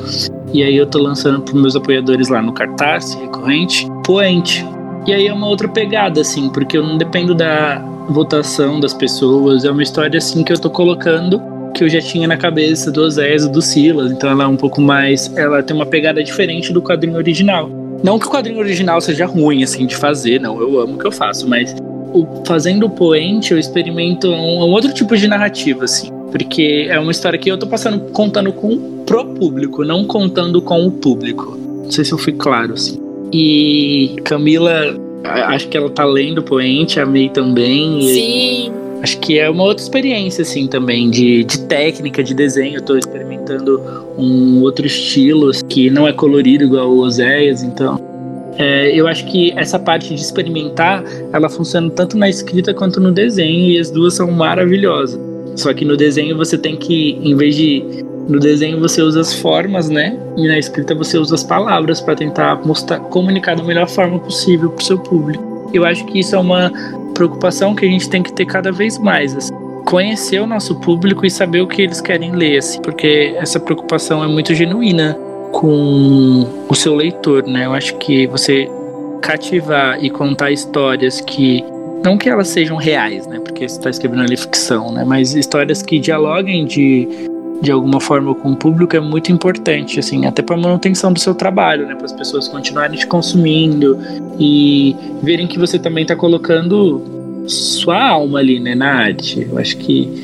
E 0.54 0.64
aí 0.64 0.78
eu 0.78 0.86
tô 0.86 1.00
lançando 1.00 1.42
pros 1.42 1.62
meus 1.62 1.76
apoiadores 1.76 2.30
lá 2.30 2.42
no 2.42 2.54
cartaz 2.54 3.14
recorrente, 3.16 3.86
Poente. 4.06 4.66
E 5.06 5.14
aí 5.14 5.28
é 5.28 5.34
uma 5.34 5.48
outra 5.48 5.68
pegada, 5.68 6.22
assim, 6.22 6.50
porque 6.50 6.78
eu 6.78 6.84
não 6.84 6.98
dependo 6.98 7.36
da, 7.36 7.82
votação 8.10 8.80
das 8.80 8.94
pessoas. 8.94 9.66
É 9.66 9.72
uma 9.72 9.84
história 9.84 10.18
assim 10.18 10.44
que 10.44 10.52
eu 10.52 10.60
tô 10.60 10.70
colocando 10.70 11.42
que 11.74 11.84
eu 11.84 11.90
já 11.90 12.02
tinha 12.02 12.28
na 12.28 12.38
cabeça 12.38 12.92
do 12.92 13.02
Osés 13.02 13.46
e 13.46 13.52
do 13.52 13.62
Silas. 13.62 14.12
Então 14.12 14.30
ela 14.30 14.46
é 14.46 14.48
um 14.48 14.58
pouco 14.58 14.82
mais. 14.82 15.32
Ela 15.38 15.62
tem 15.62 15.76
uma 15.76 15.86
pegada 15.86 16.24
diferente 16.24 16.74
do 16.74 16.82
quadrinho 16.82 17.18
original. 17.18 17.70
Não 18.04 18.20
que 18.20 18.28
o 18.28 18.30
quadrinho 18.30 18.60
original 18.60 19.00
seja 19.02 19.26
ruim, 19.26 19.64
assim, 19.64 19.86
de 19.86 19.96
fazer, 19.96 20.40
não. 20.40 20.60
Eu 20.60 20.80
amo 20.80 20.96
o 20.96 20.98
que 20.98 21.06
eu 21.06 21.12
faço, 21.12 21.48
mas 21.48 21.76
o, 22.14 22.44
fazendo 22.46 22.86
o 22.86 22.90
Poente, 22.90 23.52
eu 23.52 23.60
experimento 23.60 24.28
um, 24.28 24.64
um, 24.64 24.72
outro 24.72 24.94
tipo 24.94 25.16
de 25.16 25.28
narrativa, 25.28 25.86
assim. 25.86 26.12
Porque 26.32 26.88
é 26.90 27.00
uma 27.00 27.12
história 27.12 27.40
que 27.40 27.50
eu 27.50 27.58
tô 27.58 27.68
passando, 27.68 28.12
contando 28.12 28.52
com 28.52 29.04
pro 29.06 29.26
público, 29.26 29.84
não 29.84 30.06
contando 30.06 30.62
com 30.62 30.86
o 30.86 30.92
público. 30.92 31.58
Não 31.58 31.92
sei 31.92 32.04
se 32.04 32.12
eu 32.12 32.18
fui 32.18 32.34
claro, 32.34 32.74
assim. 32.74 33.00
E 33.32 34.16
Camila 34.24 34.96
Acho 35.28 35.68
que 35.68 35.78
ela 35.78 35.90
tá 35.90 36.06
lendo 36.06 36.42
Poente, 36.44 37.00
amei 37.00 37.30
também. 37.30 38.02
Sim. 38.02 38.72
Acho 39.02 39.20
que 39.20 39.38
é 39.38 39.50
uma 39.50 39.64
outra 39.64 39.84
experiência, 39.84 40.42
assim, 40.42 40.68
também, 40.68 41.10
de, 41.10 41.44
de 41.44 41.60
técnica, 41.62 42.24
de 42.24 42.34
desenho. 42.34 42.78
Eu 42.78 42.82
tô 42.82 42.98
experimentando 42.98 43.82
um 44.18 44.62
outro 44.62 44.86
estilo 44.86 45.52
que 45.70 45.90
não 45.90 46.08
é 46.08 46.14
colorido 46.14 46.64
igual 46.64 46.90
o 46.90 47.00
Oséias, 47.00 47.62
então. 47.62 48.00
É, 48.58 48.92
eu 48.92 49.08
acho 49.08 49.26
que 49.28 49.54
essa 49.56 49.78
parte 49.78 50.16
de 50.16 50.20
experimentar, 50.20 51.04
ela 51.32 51.48
funciona 51.48 51.90
tanto 51.92 52.18
na 52.18 52.28
escrita 52.28 52.74
quanto 52.74 53.00
no 53.00 53.12
desenho, 53.12 53.70
e 53.70 53.80
as 53.80 53.92
duas 53.92 54.16
são 54.16 54.32
maravilhosas. 54.32 55.20
Só 55.56 55.74
que 55.74 55.86
no 55.86 55.96
desenho 55.96 56.36
você 56.36 56.58
tem 56.58 56.76
que, 56.76 57.20
em 57.22 57.36
vez 57.36 57.56
de 57.56 57.84
no 58.28 58.40
desenho 58.40 58.80
você 58.80 59.02
usa 59.02 59.22
as 59.22 59.34
formas, 59.34 59.90
né? 59.90 60.18
E 60.36 60.48
na 60.48 60.58
escrita 60.58 60.94
você 60.94 61.18
usa 61.18 61.36
as 61.36 61.44
palavras 61.44 62.02
para 62.02 62.16
tentar 62.16 62.56
mostrar, 62.66 63.00
comunicar 63.00 63.56
da 63.56 63.64
melhor 63.64 63.88
forma 63.88 64.20
possível 64.20 64.70
para 64.70 64.82
o 64.82 64.86
seu 64.86 65.00
público. 65.00 65.70
Eu 65.74 65.86
acho 65.86 66.06
que 66.06 66.20
isso 66.20 66.36
é 66.36 66.40
uma 66.40 66.72
preocupação 67.14 67.74
que 67.74 67.86
a 67.86 67.90
gente 67.90 68.10
tem 68.10 68.22
que 68.22 68.32
ter 68.34 68.46
cada 68.46 68.72
vez 68.72 68.98
mais. 68.98 69.36
Assim. 69.36 69.54
Conhecer 69.86 70.42
o 70.42 70.48
nosso 70.48 70.76
público 70.76 71.26
e 71.26 71.32
saber 71.32 71.62
o 71.62 71.68
que 71.68 71.82
eles 71.82 72.02
querem 72.02 72.32
ler, 72.34 72.58
assim, 72.58 72.82
porque 72.82 73.34
essa 73.38 73.60
preocupação 73.60 74.24
é 74.24 74.28
muito 74.28 74.54
genuína 74.54 75.18
com 75.52 76.46
o 76.68 76.76
seu 76.76 76.94
leitor, 76.94 77.48
né? 77.48 77.66
Eu 77.66 77.74
acho 77.74 77.96
que 77.98 78.28
você 78.28 78.70
cativar 79.22 80.04
e 80.04 80.10
contar 80.10 80.52
histórias 80.52 81.22
que 81.22 81.64
não 82.04 82.18
que 82.18 82.30
elas 82.30 82.50
sejam 82.50 82.78
reais, 82.78 83.26
né? 83.28 83.40
Porque 83.40 83.68
você 83.68 83.78
está 83.78 83.90
escrevendo 83.90 84.22
ali 84.22 84.38
ficção, 84.38 84.92
né? 84.92 85.04
Mas 85.06 85.34
histórias 85.34 85.82
que 85.82 86.00
dialoguem 86.00 86.66
de 86.66 87.08
de 87.62 87.72
alguma 87.72 88.00
forma 88.00 88.34
com 88.36 88.52
o 88.52 88.56
público 88.56 88.96
é 88.96 89.00
muito 89.00 89.32
importante, 89.32 90.00
assim, 90.00 90.26
até 90.26 90.42
para 90.42 90.56
manutenção 90.56 91.12
do 91.12 91.20
seu 91.20 91.34
trabalho, 91.34 91.88
né, 91.88 91.96
para 91.96 92.06
as 92.06 92.14
pessoas 92.14 92.48
continuarem 92.48 92.98
te 92.98 93.08
consumindo 93.08 93.98
e 94.40 94.96
verem 95.24 95.48
que 95.48 95.58
você 95.58 95.80
também 95.80 96.04
está 96.04 96.16
colocando 96.16 97.02
sua 97.48 98.10
alma 98.10 98.40
ali, 98.40 98.60
né, 98.60 98.76
na 98.76 98.94
arte. 98.94 99.48
Eu 99.50 99.58
acho 99.58 99.78
que 99.78 100.24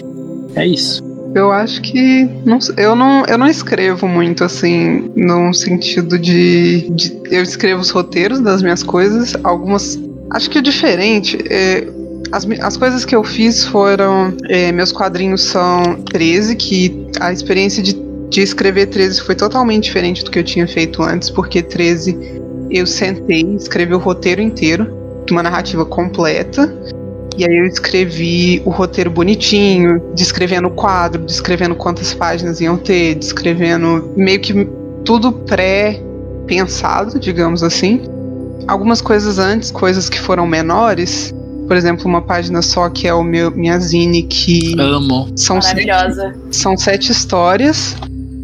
é 0.56 0.68
isso. 0.68 1.02
Eu 1.36 1.52
acho 1.52 1.82
que 1.82 2.30
não, 2.46 2.60
eu 2.78 2.96
não 2.96 3.26
eu 3.26 3.40
não 3.40 3.48
escrevo 3.48 4.08
muito 4.08 4.44
assim 4.44 5.12
no 5.16 5.52
sentido 5.52 6.20
de, 6.20 6.88
de 6.92 7.20
eu 7.32 7.42
escrevo 7.42 7.82
os 7.82 7.90
roteiros 7.90 8.40
das 8.40 8.62
minhas 8.62 8.84
coisas, 8.84 9.36
algumas 9.44 10.00
acho 10.30 10.48
que 10.48 10.60
o 10.60 10.62
diferente 10.62 11.40
é 11.50 11.88
as, 12.34 12.48
as 12.62 12.76
coisas 12.78 13.06
que 13.06 13.16
eu 13.16 13.24
fiz 13.24 13.64
foram. 13.64 14.36
É, 14.50 14.72
meus 14.72 14.92
quadrinhos 14.92 15.44
são 15.44 16.02
13, 16.12 16.56
que 16.56 17.08
a 17.20 17.32
experiência 17.32 17.84
de, 17.84 17.94
de 18.30 18.42
escrever 18.42 18.88
13 18.88 19.22
foi 19.22 19.36
totalmente 19.36 19.84
diferente 19.84 20.24
do 20.24 20.32
que 20.32 20.40
eu 20.40 20.44
tinha 20.44 20.68
feito 20.68 21.04
antes, 21.04 21.30
porque 21.30 21.62
13 21.62 22.42
eu 22.72 22.88
sentei, 22.88 23.44
escrevi 23.56 23.94
o 23.94 24.00
roteiro 24.00 24.42
inteiro, 24.42 25.24
uma 25.30 25.44
narrativa 25.44 25.86
completa. 25.86 26.76
E 27.38 27.46
aí 27.46 27.56
eu 27.56 27.66
escrevi 27.66 28.62
o 28.66 28.72
roteiro 28.72 29.12
bonitinho, 29.12 30.02
descrevendo 30.16 30.68
o 30.68 30.72
quadro, 30.72 31.24
descrevendo 31.24 31.76
quantas 31.76 32.14
páginas 32.14 32.60
iam 32.62 32.78
ter, 32.78 33.16
descrevendo 33.16 34.12
meio 34.16 34.40
que 34.40 34.68
tudo 35.04 35.32
pré-pensado, 35.32 37.20
digamos 37.20 37.64
assim. 37.64 38.02
Algumas 38.68 39.02
coisas 39.02 39.40
antes, 39.40 39.72
coisas 39.72 40.10
que 40.10 40.20
foram 40.20 40.46
menores, 40.46 41.33
por 41.68 41.76
exemplo, 41.76 42.06
uma 42.06 42.22
página 42.22 42.62
só 42.62 42.90
que 42.90 43.08
é 43.08 43.14
o 43.14 43.24
meu 43.24 43.52
minha 43.52 43.80
zine 43.80 44.24
que 44.24 44.76
amo. 44.80 45.32
São 45.36 45.58
Maravilhosa. 45.58 46.34
Sete, 46.34 46.56
são 46.56 46.78
sete 46.78 47.12
histórias 47.12 47.96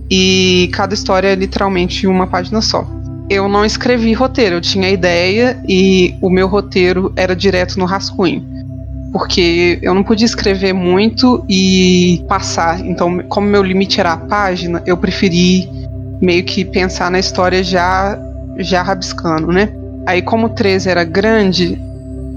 e 0.10 0.70
cada 0.74 0.94
história 0.94 1.28
é 1.28 1.36
literalmente 1.36 2.08
uma 2.08 2.28
página 2.28 2.62
só. 2.62 2.88
Eu 3.30 3.48
não 3.48 3.64
escrevi 3.64 4.12
roteiro, 4.14 4.56
eu 4.56 4.62
tinha 4.62 4.90
ideia 4.90 5.62
e 5.68 6.16
o 6.22 6.30
meu 6.30 6.48
roteiro 6.48 7.14
era 7.16 7.36
direto 7.36 7.78
no 7.78 7.86
rascunho. 7.86 8.44
Porque 9.12 9.80
eu 9.82 9.94
não 9.94 10.04
podia 10.04 10.26
escrever 10.26 10.74
muito 10.74 11.44
e 11.50 12.24
passar. 12.28 12.80
Então, 12.80 13.20
como 13.28 13.48
meu 13.48 13.64
limite 13.64 14.00
era 14.00 14.14
a 14.14 14.18
página, 14.18 14.82
eu 14.86 14.98
preferi 14.98 15.70
meio 16.22 16.44
que 16.44 16.66
pensar 16.66 17.10
na 17.10 17.20
história 17.20 17.64
já 17.64 18.20
já 18.58 18.82
rabiscando, 18.82 19.52
né? 19.52 19.70
Aí 20.06 20.22
como 20.22 20.50
13 20.50 20.90
era 20.90 21.04
grande, 21.04 21.80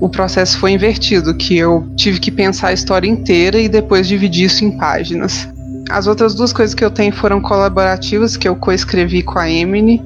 o 0.02 0.08
processo 0.08 0.58
foi 0.58 0.72
invertido, 0.72 1.32
que 1.32 1.56
eu 1.56 1.88
tive 1.96 2.18
que 2.18 2.32
pensar 2.32 2.68
a 2.68 2.72
história 2.72 3.06
inteira 3.06 3.60
e 3.60 3.68
depois 3.68 4.08
dividir 4.08 4.46
isso 4.46 4.64
em 4.64 4.76
páginas. 4.76 5.48
As 5.88 6.08
outras 6.08 6.34
duas 6.34 6.52
coisas 6.52 6.74
que 6.74 6.84
eu 6.84 6.90
tenho 6.90 7.12
foram 7.12 7.40
colaborativas, 7.40 8.36
que 8.36 8.48
eu 8.48 8.56
coescrevi 8.56 9.22
com 9.22 9.38
a 9.38 9.48
Emily, 9.48 10.02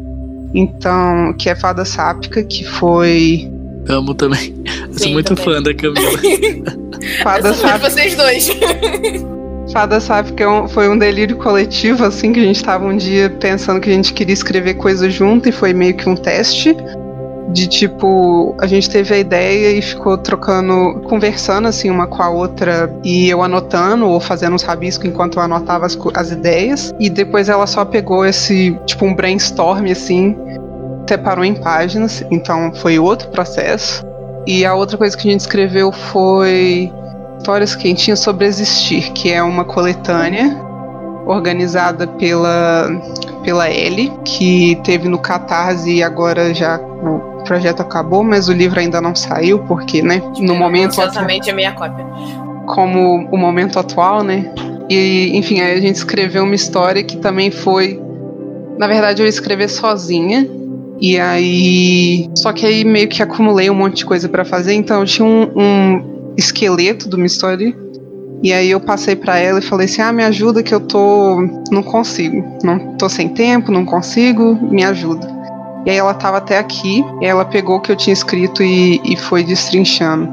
então, 0.55 1.33
que 1.39 1.49
é 1.49 1.55
Fada 1.55 1.87
Sápica, 1.87 2.45
que 2.45 2.63
foi. 2.63 3.51
Amo 3.89 4.13
também. 4.13 4.55
Eu 4.87 4.99
sou 4.99 5.13
muito 5.13 5.35
também. 5.35 5.45
fã 5.45 5.63
da 5.63 5.73
Camila. 5.73 6.11
Fada 7.25 7.55
Sápica. 7.55 7.91
vocês 7.91 8.15
dois. 8.15 8.51
Fada 9.73 9.99
Sápica 9.99 10.45
é 10.45 10.69
foi 10.69 10.91
um 10.91 10.99
delírio 10.99 11.37
coletivo, 11.37 12.05
assim, 12.05 12.35
que 12.35 12.41
a 12.41 12.45
gente 12.45 12.57
estava 12.57 12.85
um 12.85 12.99
dia 12.99 13.31
pensando 13.31 13.81
que 13.81 13.89
a 13.89 13.95
gente 13.95 14.13
queria 14.13 14.35
escrever 14.35 14.75
coisas 14.75 15.15
junto 15.15 15.49
e 15.49 15.53
foi 15.53 15.73
meio 15.73 15.97
que 15.97 16.07
um 16.07 16.15
teste 16.15 16.77
de 17.53 17.67
tipo, 17.67 18.55
a 18.61 18.67
gente 18.67 18.91
teve 18.91 19.15
a 19.15 19.19
ideia 19.19 19.71
e 19.71 19.81
ficou 19.81 20.19
trocando, 20.19 21.01
conversando 21.09 21.69
assim 21.69 21.91
uma 21.91 22.07
com 22.07 22.23
a 22.23 22.29
outra 22.29 22.93
e 23.05 23.29
eu 23.29 23.43
anotando 23.43 24.07
ou 24.07 24.21
fazendo 24.21 24.55
uns 24.55 24.63
rabiscos 24.63 25.09
enquanto 25.09 25.37
eu 25.37 25.43
anotava 25.43 25.87
as, 25.87 25.97
as 26.15 26.31
ideias 26.31 26.93
e 26.99 27.09
depois 27.09 27.49
ela 27.49 27.67
só 27.67 27.85
pegou 27.85 28.25
esse, 28.27 28.79
tipo 28.85 29.05
um 29.05 29.15
brainstorm 29.15 29.87
assim, 29.91 30.37
separou 31.09 31.45
em 31.45 31.55
páginas, 31.55 32.25
então 32.31 32.73
foi 32.75 32.99
outro 32.99 33.29
processo. 33.29 34.05
E 34.47 34.65
a 34.65 34.75
outra 34.75 34.97
coisa 34.97 35.17
que 35.17 35.29
a 35.29 35.31
gente 35.31 35.41
escreveu 35.41 35.91
foi 35.91 36.93
Histórias 37.39 37.75
Quentinhas 37.75 38.21
sobre 38.21 38.47
Existir, 38.47 39.13
que 39.13 39.33
é 39.33 39.43
uma 39.43 39.65
coletânea 39.65 40.57
organizada 41.27 42.07
pela, 42.07 42.89
pela 43.43 43.69
L, 43.69 44.13
que 44.25 44.81
teve 44.85 45.09
no 45.09 45.19
Catarse 45.19 45.93
e 45.93 46.03
agora 46.03 46.55
já 46.55 46.79
o 47.03 47.43
projeto 47.45 47.81
acabou, 47.81 48.23
mas 48.23 48.49
o 48.49 48.53
livro 48.53 48.79
ainda 48.79 49.01
não 49.01 49.15
saiu, 49.15 49.59
porque, 49.61 50.03
né, 50.03 50.23
no 50.39 50.55
é, 50.55 50.59
momento. 50.59 51.01
Exatamente 51.01 51.51
a 51.51 51.55
minha 51.55 51.73
cópia. 51.73 52.05
Como 52.67 53.29
o 53.31 53.37
momento 53.37 53.79
atual, 53.79 54.23
né? 54.23 54.53
E, 54.89 55.37
enfim, 55.37 55.61
aí 55.61 55.77
a 55.77 55.81
gente 55.81 55.97
escreveu 55.97 56.45
uma 56.45 56.55
história 56.55 57.03
que 57.03 57.17
também 57.19 57.51
foi. 57.51 58.01
Na 58.79 58.87
verdade, 58.87 59.23
eu 59.23 59.27
escrevi 59.27 59.69
sozinha. 59.69 60.49
E 61.01 61.19
aí. 61.19 62.31
Só 62.37 62.53
que 62.53 62.67
aí 62.67 62.85
meio 62.85 63.09
que 63.09 63.23
acumulei 63.23 63.69
um 63.69 63.75
monte 63.75 63.99
de 63.99 64.07
coisa 64.07 64.29
para 64.29 64.45
fazer, 64.45 64.75
então 64.75 65.01
eu 65.01 65.07
tinha 65.07 65.27
um, 65.27 65.51
um 65.55 66.35
esqueleto 66.37 67.09
de 67.09 67.17
uma 67.17 67.27
história 67.27 67.75
e 68.43 68.53
aí 68.53 68.71
eu 68.71 68.81
passei 68.81 69.17
para 69.17 69.39
ela 69.39 69.59
e 69.59 69.63
falei 69.63 69.87
assim: 69.87 70.03
"Ah, 70.03 70.13
me 70.13 70.23
ajuda 70.23 70.63
que 70.63 70.75
eu 70.75 70.81
tô 70.81 71.41
não 71.71 71.83
consigo. 71.83 72.45
Não 72.63 72.97
tô 72.97 73.09
sem 73.09 73.29
tempo, 73.29 73.73
não 73.73 73.85
consigo, 73.85 74.55
me 74.55 74.85
ajuda". 74.85 75.36
E 75.87 75.91
aí 75.91 75.97
ela 75.97 76.13
tava 76.13 76.39
até 76.39 76.59
aqui, 76.59 77.05
e 77.21 77.25
ela 77.25 77.45
pegou 77.45 77.77
o 77.77 77.81
que 77.81 77.93
eu 77.93 77.97
tinha 77.97 78.13
escrito 78.13 78.61
e, 78.61 79.01
e 79.05 79.17
foi 79.17 79.45
destrinchando. 79.45 80.29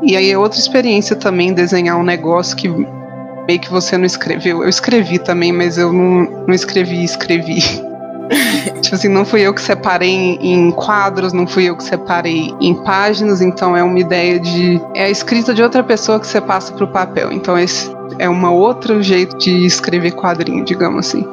E 0.00 0.16
aí 0.16 0.30
é 0.30 0.38
outra 0.38 0.60
experiência 0.60 1.16
também 1.16 1.52
desenhar 1.52 1.98
um 1.98 2.04
negócio 2.04 2.56
que 2.56 2.68
meio 2.68 3.60
que 3.60 3.68
você 3.68 3.98
não 3.98 4.04
escreveu. 4.04 4.62
Eu 4.62 4.68
escrevi 4.68 5.18
também, 5.18 5.52
mas 5.52 5.76
eu 5.76 5.92
não, 5.92 6.44
não 6.46 6.54
escrevi, 6.54 7.02
escrevi. 7.02 7.58
tipo 8.80 8.94
assim, 8.94 9.08
não 9.08 9.24
fui 9.24 9.40
eu 9.40 9.52
que 9.52 9.60
separei 9.60 10.38
em 10.40 10.70
quadros, 10.70 11.32
não 11.32 11.48
fui 11.48 11.64
eu 11.64 11.76
que 11.76 11.82
separei 11.82 12.54
em 12.60 12.74
páginas, 12.84 13.40
então 13.40 13.76
é 13.76 13.82
uma 13.82 13.98
ideia 13.98 14.38
de. 14.38 14.80
É 14.94 15.04
a 15.04 15.10
escrita 15.10 15.52
de 15.52 15.64
outra 15.64 15.82
pessoa 15.82 16.20
que 16.20 16.28
você 16.28 16.40
passa 16.40 16.72
pro 16.72 16.86
papel. 16.86 17.32
Então 17.32 17.58
esse 17.58 17.90
é 18.20 18.30
um 18.30 18.46
outro 18.52 19.02
jeito 19.02 19.36
de 19.38 19.66
escrever 19.66 20.12
quadrinho, 20.12 20.64
digamos 20.64 21.08
assim. 21.08 21.26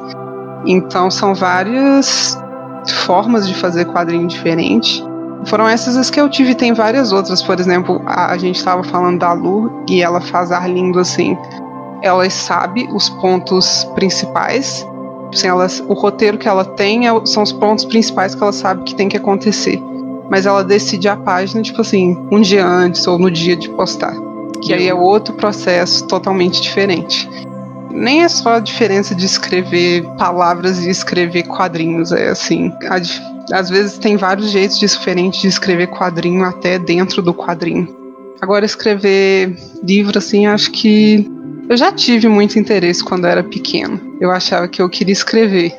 Então 0.66 1.08
são 1.08 1.34
várias 1.34 2.36
formas 2.92 3.48
de 3.48 3.54
fazer 3.54 3.84
quadrinho 3.86 4.26
diferente. 4.26 5.04
Foram 5.46 5.68
essas 5.68 5.96
as 5.96 6.10
que 6.10 6.20
eu 6.20 6.28
tive, 6.28 6.54
tem 6.54 6.72
várias 6.72 7.12
outras. 7.12 7.42
Por 7.42 7.58
exemplo, 7.58 8.02
a, 8.06 8.32
a 8.32 8.38
gente 8.38 8.56
estava 8.56 8.82
falando 8.82 9.18
da 9.18 9.32
Lu 9.32 9.84
e 9.88 10.02
ela 10.02 10.20
faz 10.20 10.50
ar 10.50 10.68
lindo 10.68 10.98
assim. 10.98 11.36
Ela 12.02 12.28
sabe 12.30 12.88
os 12.92 13.08
pontos 13.08 13.84
principais 13.94 14.86
Assim, 15.34 15.48
ela, 15.48 15.66
o 15.88 15.94
roteiro 15.94 16.38
que 16.38 16.46
ela 16.46 16.64
tem 16.64 17.08
é, 17.08 17.26
são 17.26 17.42
os 17.42 17.52
pontos 17.52 17.84
principais 17.84 18.36
que 18.36 18.42
ela 18.42 18.52
sabe 18.52 18.84
que 18.84 18.94
tem 18.94 19.08
que 19.08 19.16
acontecer. 19.16 19.82
Mas 20.30 20.46
ela 20.46 20.62
decide 20.62 21.08
a 21.08 21.16
página, 21.16 21.60
tipo 21.60 21.80
assim, 21.80 22.16
um 22.30 22.40
dia 22.40 22.64
antes 22.64 23.04
ou 23.06 23.18
no 23.18 23.28
dia 23.28 23.56
de 23.56 23.68
postar. 23.70 24.14
Que 24.62 24.72
aí 24.72 24.88
é 24.88 24.94
outro 24.94 25.34
processo 25.34 26.06
totalmente 26.06 26.62
diferente. 26.62 27.28
Nem 27.94 28.22
é 28.22 28.28
só 28.28 28.56
a 28.56 28.60
diferença 28.60 29.14
de 29.14 29.24
escrever 29.24 30.02
palavras 30.18 30.84
e 30.84 30.90
escrever 30.90 31.44
quadrinhos, 31.44 32.12
é 32.12 32.28
assim. 32.28 32.72
A, 32.88 32.96
às 33.56 33.70
vezes 33.70 33.98
tem 33.98 34.16
vários 34.16 34.50
jeitos 34.50 34.78
diferentes 34.78 35.40
de 35.40 35.48
escrever 35.48 35.86
quadrinho 35.88 36.44
até 36.44 36.78
dentro 36.78 37.22
do 37.22 37.32
quadrinho. 37.32 37.88
Agora, 38.40 38.64
escrever 38.64 39.56
livro, 39.82 40.18
assim, 40.18 40.46
acho 40.46 40.70
que 40.70 41.30
eu 41.68 41.76
já 41.76 41.92
tive 41.92 42.28
muito 42.28 42.58
interesse 42.58 43.02
quando 43.02 43.26
era 43.26 43.42
pequeno. 43.42 44.18
Eu 44.20 44.30
achava 44.30 44.68
que 44.68 44.82
eu 44.82 44.88
queria 44.88 45.12
escrever. 45.12 45.72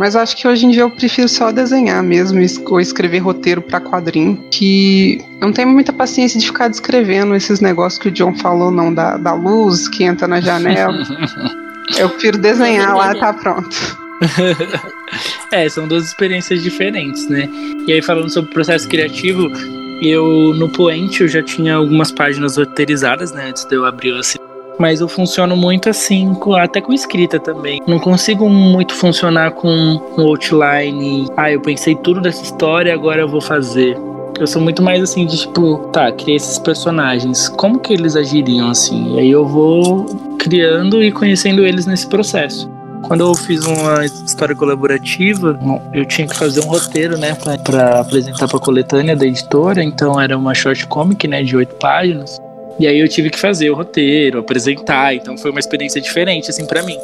Mas 0.00 0.16
acho 0.16 0.34
que 0.34 0.48
hoje 0.48 0.64
em 0.64 0.70
dia 0.70 0.80
eu 0.80 0.90
prefiro 0.90 1.28
só 1.28 1.52
desenhar 1.52 2.02
mesmo, 2.02 2.40
ou 2.70 2.80
escrever 2.80 3.18
roteiro 3.18 3.60
para 3.60 3.78
quadrinho. 3.82 4.42
Que 4.50 5.18
eu 5.38 5.48
não 5.48 5.52
tenho 5.52 5.68
muita 5.68 5.92
paciência 5.92 6.40
de 6.40 6.46
ficar 6.46 6.68
descrevendo 6.68 7.34
esses 7.34 7.60
negócios 7.60 8.00
que 8.00 8.08
o 8.08 8.10
John 8.10 8.34
falou, 8.34 8.70
não, 8.70 8.94
da, 8.94 9.18
da 9.18 9.34
luz 9.34 9.88
que 9.88 10.02
entra 10.02 10.26
na 10.26 10.40
janela. 10.40 10.96
eu 11.98 12.08
prefiro 12.08 12.38
desenhar 12.38 12.96
lá, 12.96 13.14
tá 13.14 13.34
pronto. 13.34 13.68
é, 15.52 15.68
são 15.68 15.86
duas 15.86 16.06
experiências 16.06 16.62
diferentes, 16.62 17.28
né? 17.28 17.46
E 17.86 17.92
aí, 17.92 18.00
falando 18.00 18.30
sobre 18.30 18.50
o 18.50 18.54
processo 18.54 18.88
criativo, 18.88 19.50
eu 20.00 20.54
no 20.54 20.70
Poente 20.70 21.20
eu 21.20 21.28
já 21.28 21.42
tinha 21.42 21.74
algumas 21.74 22.10
páginas 22.10 22.56
roteirizadas, 22.56 23.32
né? 23.32 23.50
Antes 23.50 23.66
de 23.66 23.76
eu 23.76 23.84
abrir 23.84 24.12
o 24.12 24.18
mas 24.80 25.00
eu 25.00 25.08
funciono 25.08 25.54
muito 25.54 25.90
assim, 25.90 26.34
até 26.58 26.80
com 26.80 26.90
escrita 26.92 27.38
também. 27.38 27.82
Não 27.86 27.98
consigo 27.98 28.48
muito 28.48 28.94
funcionar 28.94 29.50
com 29.50 29.68
um 29.68 30.22
outline. 30.22 31.28
Ah, 31.36 31.52
eu 31.52 31.60
pensei 31.60 31.94
tudo 31.94 32.18
dessa 32.20 32.42
história, 32.42 32.94
agora 32.94 33.20
eu 33.20 33.28
vou 33.28 33.42
fazer. 33.42 33.98
Eu 34.38 34.46
sou 34.46 34.62
muito 34.62 34.82
mais 34.82 35.02
assim 35.02 35.26
de 35.26 35.36
tipo, 35.36 35.76
tá, 35.92 36.10
criei 36.10 36.36
esses 36.36 36.58
personagens, 36.58 37.50
como 37.50 37.78
que 37.78 37.92
eles 37.92 38.16
agiriam 38.16 38.70
assim? 38.70 39.16
E 39.16 39.20
aí 39.20 39.30
eu 39.30 39.46
vou 39.46 40.06
criando 40.38 41.02
e 41.02 41.12
conhecendo 41.12 41.62
eles 41.66 41.84
nesse 41.84 42.06
processo. 42.06 42.70
Quando 43.02 43.20
eu 43.20 43.34
fiz 43.34 43.66
uma 43.66 44.04
história 44.04 44.56
colaborativa, 44.56 45.58
eu 45.92 46.06
tinha 46.06 46.26
que 46.26 46.36
fazer 46.36 46.60
um 46.60 46.68
roteiro, 46.68 47.18
né, 47.18 47.34
para 47.34 48.00
apresentar 48.00 48.48
para 48.48 48.56
a 48.56 48.60
coletânea 48.60 49.14
da 49.14 49.26
editora. 49.26 49.82
Então 49.82 50.18
era 50.18 50.38
uma 50.38 50.54
short 50.54 50.86
comic, 50.86 51.28
né, 51.28 51.42
de 51.42 51.54
oito 51.54 51.74
páginas. 51.74 52.40
E 52.80 52.86
aí 52.86 52.98
eu 52.98 53.06
tive 53.06 53.28
que 53.28 53.38
fazer 53.38 53.68
o 53.68 53.74
roteiro, 53.74 54.38
apresentar, 54.38 55.14
então 55.14 55.36
foi 55.36 55.50
uma 55.50 55.60
experiência 55.60 56.00
diferente, 56.00 56.48
assim, 56.48 56.64
para 56.64 56.82
mim. 56.82 56.98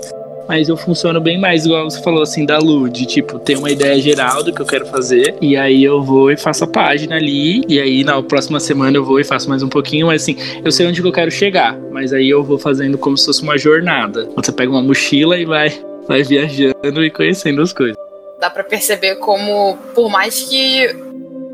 Mas 0.49 0.71
eu 0.71 0.77
funciono 0.77 1.21
bem 1.21 1.39
mais, 1.39 1.67
igual 1.67 1.85
você 1.91 2.03
falou, 2.03 2.23
assim, 2.23 2.47
da 2.47 2.59
Lu, 2.59 2.89
de 2.89 3.05
tipo, 3.05 3.39
ter 3.39 3.59
uma 3.59 3.71
ideia 3.71 4.01
geral 4.01 4.43
do 4.43 4.55
que 4.55 4.63
eu 4.63 4.65
quero 4.65 4.87
fazer, 4.87 5.35
e 5.39 5.55
aí 5.55 5.85
eu 5.85 6.03
vou 6.03 6.31
e 6.31 6.37
faço 6.37 6.65
a 6.65 6.67
página 6.67 7.17
ali, 7.17 7.61
e 7.69 7.79
aí 7.79 8.03
na 8.03 8.23
próxima 8.23 8.59
semana 8.59 8.97
eu 8.97 9.05
vou 9.05 9.21
e 9.21 9.25
faço 9.25 9.51
mais 9.51 9.63
um 9.63 9.69
pouquinho, 9.69 10.07
mas 10.07 10.23
assim, 10.23 10.39
eu 10.65 10.73
sei 10.73 10.87
onde 10.87 11.03
que 11.03 11.07
eu 11.07 11.13
quero 11.13 11.31
chegar, 11.31 11.79
mas 11.93 12.11
aí 12.15 12.31
eu 12.31 12.43
vou 12.43 12.59
fazendo 12.59 12.97
como 12.97 13.19
se 13.19 13.27
fosse 13.27 13.43
uma 13.43 13.59
jornada. 13.59 14.27
Você 14.35 14.53
pega 14.53 14.73
uma 14.73 14.83
mochila 14.83 15.37
e 15.37 15.45
vai, 15.45 15.79
vai 16.09 16.23
viajando 16.23 17.05
e 17.05 17.11
conhecendo 17.11 17.61
as 17.61 17.75
coisas. 17.75 17.99
Dá 18.41 18.49
para 18.49 18.65
perceber 18.65 19.17
como, 19.17 19.77
por 19.95 20.09
mais 20.09 20.43
que 20.45 20.89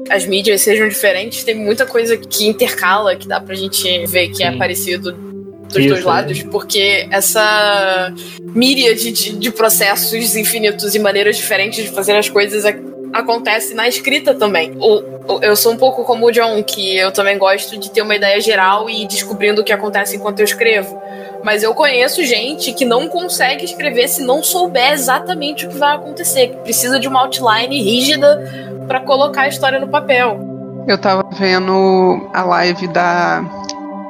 as 0.09 0.27
mídias 0.27 0.61
sejam 0.61 0.89
diferentes, 0.89 1.45
tem 1.45 1.55
muita 1.55 1.87
coisa 1.87 2.17
que 2.17 2.47
intercala, 2.47 3.17
que 3.17 3.27
dá 3.27 3.41
pra 3.41 3.55
gente 3.55 4.07
ver 4.07 4.29
que 4.29 4.43
é 4.43 4.51
Sim. 4.51 4.55
é 4.55 4.59
parecido 4.59 5.13
dos 5.13 5.79
Isso, 5.79 5.89
dois 5.89 6.05
lados, 6.05 6.43
porque 6.45 7.09
essa 7.11 8.13
míriade 8.41 9.11
de, 9.11 9.33
de, 9.39 9.51
processos 9.51 10.37
infinitos 10.37 10.95
e 10.95 10.99
maneiras 10.99 11.37
diferentes 11.37 11.85
de 11.85 11.91
fazer 11.91 12.15
as 12.15 12.29
coisas 12.29 12.65
acontece 13.13 13.75
na 13.75 13.87
escrita 13.87 14.35
também. 14.35 14.73
O, 14.79 15.41
eu 15.43 15.55
sou 15.55 15.73
um 15.73 15.77
pouco 15.77 16.05
como 16.05 16.27
o 16.27 16.33
John, 16.33 16.63
que 16.63 16.97
eu 16.97 17.13
também 17.13 17.37
gosto 17.39 17.77
de 17.77 17.91
ter 17.91 18.03
uma 18.03 18.15
ideia 18.15 18.41
geral 18.41 18.89
e 18.89 19.03
ir 19.03 19.07
descobrindo 19.07 19.61
o 19.61 19.65
que 19.65 19.73
acontece 19.73 20.17
enquanto 20.17 20.41
eu 20.41 20.45
escrevo. 20.45 21.01
Mas 21.45 21.63
eu 21.63 21.75
conheço 21.75 22.25
gente 22.25 22.73
que 22.73 22.85
não 22.85 23.09
consegue 23.09 23.65
escrever 23.65 24.09
se 24.09 24.23
não 24.23 24.43
souber 24.43 24.93
exatamente 24.93 25.67
o 25.67 25.69
que 25.69 25.77
vai 25.77 25.97
acontecer, 25.97 26.49
que 26.49 26.57
precisa 26.59 26.99
de 26.99 27.09
uma 27.09 27.21
outline 27.21 27.83
rígida 27.83 28.73
para 28.87 29.01
colocar 29.01 29.43
a 29.43 29.49
história 29.49 29.79
no 29.79 29.89
papel. 29.89 30.41
Eu 30.87 30.99
tava 30.99 31.25
vendo 31.33 32.29
a 32.33 32.43
live 32.43 32.89
da 32.89 33.45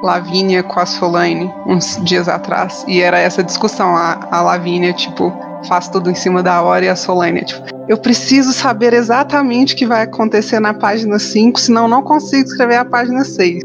Lavínia 0.01 0.63
com 0.63 0.79
a 0.79 0.85
Solane 0.85 1.51
uns 1.65 1.97
dias 2.03 2.27
atrás 2.27 2.83
e 2.87 3.01
era 3.01 3.19
essa 3.19 3.43
discussão. 3.43 3.95
A, 3.95 4.27
a 4.31 4.41
Lavínia, 4.41 4.93
tipo, 4.93 5.31
faz 5.67 5.87
tudo 5.87 6.09
em 6.09 6.15
cima 6.15 6.41
da 6.41 6.61
hora 6.61 6.85
e 6.85 6.89
a 6.89 6.95
Solane, 6.95 7.45
tipo, 7.45 7.73
eu 7.87 7.97
preciso 7.97 8.53
saber 8.53 8.93
exatamente 8.93 9.73
o 9.73 9.77
que 9.77 9.85
vai 9.85 10.03
acontecer 10.03 10.59
na 10.59 10.73
página 10.73 11.19
5, 11.19 11.59
senão 11.59 11.87
não 11.87 12.01
consigo 12.01 12.47
escrever 12.47 12.77
a 12.77 12.85
página 12.85 13.23
6. 13.23 13.63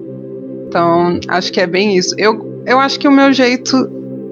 Então, 0.69 1.21
acho 1.29 1.53
que 1.53 1.61
é 1.61 1.67
bem 1.67 1.97
isso. 1.97 2.15
Eu, 2.19 2.63
eu 2.67 2.79
acho 2.79 2.99
que 2.99 3.07
o 3.07 3.13
meu 3.13 3.33
jeito 3.33 3.91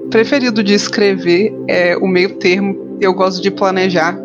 preferido 0.09 0.63
de 0.63 0.73
escrever 0.73 1.53
é 1.67 1.97
o 1.97 2.07
meio 2.07 2.35
termo. 2.35 2.97
Eu 2.99 3.13
gosto 3.13 3.41
de 3.41 3.49
planejar. 3.49 4.17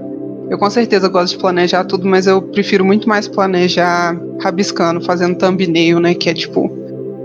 Eu 0.51 0.59
com 0.59 0.68
certeza 0.68 1.09
gosto 1.09 1.34
de 1.34 1.40
planejar 1.40 1.84
tudo, 1.84 2.07
mas 2.07 2.26
eu 2.26 2.43
prefiro 2.43 2.84
muito 2.84 3.09
mais 3.09 3.28
planejar 3.28 4.14
rabiscando, 4.43 5.01
fazendo 5.01 5.36
thumbnail, 5.38 6.01
né? 6.01 6.14
Que 6.14 6.28
é 6.28 6.34
tipo 6.34 6.70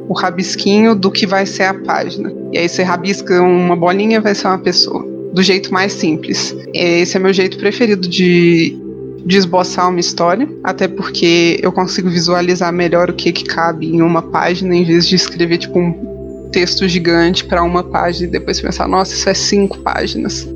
o 0.08 0.14
rabisquinho 0.14 0.96
do 0.96 1.12
que 1.12 1.26
vai 1.26 1.46
ser 1.46 1.64
a 1.64 1.74
página. 1.74 2.32
E 2.54 2.58
aí 2.58 2.70
você 2.70 2.84
rabisca 2.84 3.42
uma 3.42 3.76
bolinha, 3.76 4.22
vai 4.22 4.34
ser 4.34 4.48
uma 4.48 4.60
pessoa. 4.60 5.17
Do 5.38 5.44
jeito 5.44 5.72
mais 5.72 5.94
simples. 5.94 6.56
Esse 6.74 7.16
é 7.16 7.20
meu 7.20 7.32
jeito 7.32 7.60
preferido 7.60 8.08
de, 8.08 8.76
de 9.24 9.38
esboçar 9.38 9.88
uma 9.88 10.00
história, 10.00 10.50
até 10.64 10.88
porque 10.88 11.60
eu 11.62 11.72
consigo 11.72 12.10
visualizar 12.10 12.74
melhor 12.74 13.12
o 13.12 13.14
que, 13.14 13.32
que 13.32 13.44
cabe 13.44 13.86
em 13.86 14.02
uma 14.02 14.24
página, 14.24 14.76
em 14.76 14.84
vez 14.84 15.08
de 15.08 15.16
escrever 15.16 15.60
tipo 15.60 15.78
um 15.78 16.50
texto 16.52 16.88
gigante 16.88 17.46
para 17.46 17.62
uma 17.62 17.84
página 17.84 18.28
e 18.28 18.32
depois 18.32 18.60
pensar, 18.60 18.88
nossa, 18.88 19.14
isso 19.14 19.30
é 19.30 19.36
cinco 19.36 19.78
páginas. 19.78 20.50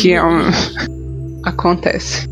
que 0.00 0.12
é 0.12 0.24
um 0.24 0.48
acontece. 1.44 2.29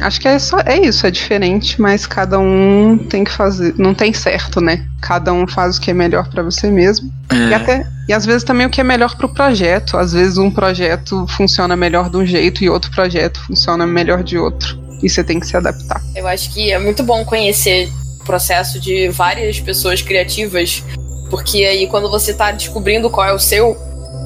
Acho 0.00 0.20
que 0.20 0.28
é 0.28 0.38
só 0.38 0.58
é 0.64 0.78
isso, 0.78 1.06
é 1.06 1.10
diferente, 1.10 1.80
mas 1.80 2.06
cada 2.06 2.38
um 2.38 2.98
tem 2.98 3.24
que 3.24 3.30
fazer, 3.30 3.74
não 3.76 3.94
tem 3.94 4.12
certo, 4.12 4.60
né? 4.60 4.86
Cada 5.00 5.32
um 5.32 5.46
faz 5.46 5.76
o 5.76 5.80
que 5.80 5.90
é 5.90 5.94
melhor 5.94 6.28
para 6.28 6.42
você 6.42 6.70
mesmo. 6.70 7.12
É. 7.30 7.48
E 7.50 7.54
até 7.54 7.86
e 8.08 8.12
às 8.12 8.26
vezes 8.26 8.42
também 8.42 8.66
o 8.66 8.70
que 8.70 8.80
é 8.80 8.84
melhor 8.84 9.16
para 9.16 9.26
o 9.26 9.28
projeto. 9.32 9.96
Às 9.96 10.12
vezes 10.12 10.36
um 10.36 10.50
projeto 10.50 11.26
funciona 11.28 11.76
melhor 11.76 12.10
de 12.10 12.16
um 12.16 12.26
jeito 12.26 12.64
e 12.64 12.68
outro 12.68 12.90
projeto 12.90 13.40
funciona 13.46 13.86
melhor 13.86 14.22
de 14.22 14.36
outro. 14.36 14.78
E 15.02 15.08
você 15.08 15.22
tem 15.22 15.38
que 15.38 15.46
se 15.46 15.56
adaptar. 15.56 16.02
Eu 16.14 16.26
acho 16.26 16.52
que 16.52 16.72
é 16.72 16.78
muito 16.78 17.02
bom 17.02 17.24
conhecer 17.24 17.88
o 18.20 18.24
processo 18.24 18.80
de 18.80 19.08
várias 19.08 19.60
pessoas 19.60 20.02
criativas 20.02 20.82
Porque 21.30 21.64
aí 21.64 21.86
quando 21.86 22.10
você 22.10 22.34
tá 22.34 22.50
descobrindo 22.50 23.08
qual 23.08 23.26
é 23.28 23.32
o 23.32 23.38
seu, 23.38 23.76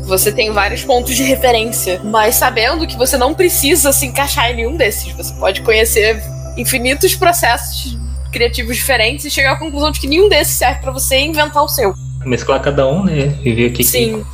você 0.04 0.30
tem 0.30 0.50
vários 0.52 0.84
pontos 0.84 1.14
de 1.14 1.22
referência, 1.22 2.00
mas 2.04 2.36
sabendo 2.36 2.86
que 2.86 2.96
você 2.96 3.16
não 3.16 3.34
precisa 3.34 3.92
se 3.92 4.06
encaixar 4.06 4.50
em 4.50 4.56
nenhum 4.56 4.76
desses. 4.76 5.12
Você 5.12 5.34
pode 5.34 5.62
conhecer 5.62 6.22
infinitos 6.56 7.14
processos 7.14 7.98
criativos 8.30 8.76
diferentes 8.76 9.24
e 9.24 9.30
chegar 9.30 9.52
à 9.52 9.56
conclusão 9.56 9.90
de 9.90 10.00
que 10.00 10.06
nenhum 10.06 10.28
desses 10.28 10.54
serve 10.54 10.80
para 10.80 10.92
você 10.92 11.18
inventar 11.18 11.62
o 11.62 11.68
seu. 11.68 11.94
Mesclar 12.24 12.60
cada 12.60 12.86
um, 12.86 13.04
né? 13.04 13.34
E 13.44 13.52
ver 13.52 13.70
o 13.70 13.72
que, 13.72 13.84
Sim. 13.84 14.24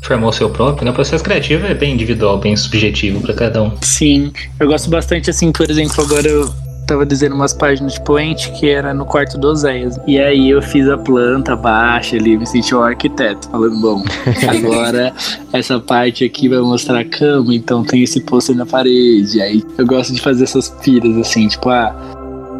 que 0.00 0.06
formou 0.06 0.30
o 0.30 0.32
seu 0.32 0.50
próprio. 0.50 0.84
Né? 0.84 0.90
O 0.90 0.94
processo 0.94 1.22
criativo 1.24 1.66
é 1.66 1.74
bem 1.74 1.94
individual, 1.94 2.38
bem 2.38 2.56
subjetivo 2.56 3.20
para 3.20 3.34
cada 3.34 3.62
um. 3.62 3.76
Sim, 3.80 4.32
eu 4.58 4.66
gosto 4.66 4.88
bastante, 4.88 5.30
assim, 5.30 5.50
por 5.52 5.68
exemplo, 5.70 6.02
agora 6.04 6.28
eu 6.28 6.52
tava 6.90 7.06
dizendo 7.06 7.36
umas 7.36 7.52
páginas 7.52 7.94
de 7.94 8.00
Poente 8.00 8.50
que 8.50 8.68
era 8.68 8.92
no 8.92 9.06
quarto 9.06 9.38
do 9.38 9.48
Oséias. 9.48 9.98
E 10.08 10.18
aí 10.18 10.50
eu 10.50 10.60
fiz 10.60 10.88
a 10.88 10.98
planta 10.98 11.54
baixa 11.54 12.16
ali, 12.16 12.36
me 12.36 12.44
senti 12.44 12.74
um 12.74 12.82
arquiteto, 12.82 13.48
falando, 13.48 13.80
bom, 13.80 14.04
agora 14.48 15.12
essa 15.52 15.78
parte 15.78 16.24
aqui 16.24 16.48
vai 16.48 16.58
mostrar 16.58 17.00
a 17.00 17.04
cama, 17.04 17.54
então 17.54 17.84
tem 17.84 18.02
esse 18.02 18.20
pôster 18.20 18.56
na 18.56 18.66
parede. 18.66 19.40
Aí 19.40 19.62
eu 19.78 19.86
gosto 19.86 20.12
de 20.12 20.20
fazer 20.20 20.42
essas 20.42 20.68
piras, 20.68 21.16
assim, 21.16 21.46
tipo, 21.46 21.68
ah, 21.68 21.94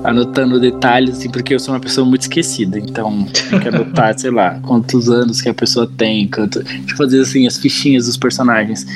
anotando 0.04 0.60
detalhes, 0.60 1.18
assim, 1.18 1.28
porque 1.28 1.52
eu 1.52 1.58
sou 1.58 1.74
uma 1.74 1.80
pessoa 1.80 2.06
muito 2.06 2.22
esquecida. 2.22 2.78
Então, 2.78 3.26
tem 3.50 3.58
que 3.58 3.68
anotar, 3.68 4.14
sei 4.18 4.30
lá, 4.30 4.60
quantos 4.62 5.08
anos 5.10 5.42
que 5.42 5.48
a 5.48 5.54
pessoa 5.54 5.90
tem, 5.98 6.28
quanto. 6.28 6.62
Deixa 6.62 6.92
eu 6.92 6.96
fazer 6.96 7.20
assim 7.20 7.48
as 7.48 7.58
fichinhas 7.58 8.06
dos 8.06 8.16
personagens. 8.16 8.86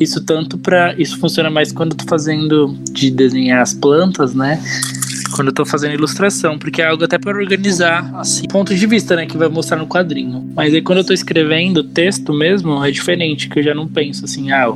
Isso 0.00 0.24
tanto 0.24 0.58
para 0.58 0.94
Isso 0.98 1.18
funciona 1.18 1.50
mais 1.50 1.72
quando 1.72 1.92
eu 1.92 1.96
tô 1.96 2.04
fazendo 2.06 2.76
de 2.90 3.10
desenhar 3.10 3.62
as 3.62 3.74
plantas, 3.74 4.34
né? 4.34 4.62
Quando 5.34 5.48
eu 5.48 5.54
tô 5.54 5.64
fazendo 5.64 5.94
ilustração, 5.94 6.58
porque 6.58 6.80
é 6.80 6.86
algo 6.86 7.04
até 7.04 7.18
para 7.18 7.36
organizar, 7.36 8.10
assim, 8.16 8.48
pontos 8.48 8.78
de 8.78 8.86
vista, 8.86 9.14
né? 9.14 9.26
Que 9.26 9.36
vai 9.36 9.48
mostrar 9.48 9.76
no 9.76 9.86
quadrinho. 9.86 10.50
Mas 10.54 10.72
aí 10.72 10.80
quando 10.80 10.98
eu 10.98 11.04
tô 11.04 11.12
escrevendo 11.12 11.84
texto 11.84 12.32
mesmo, 12.32 12.82
é 12.84 12.90
diferente, 12.90 13.48
que 13.48 13.58
eu 13.58 13.62
já 13.62 13.74
não 13.74 13.86
penso 13.86 14.24
assim, 14.24 14.50
ah, 14.50 14.72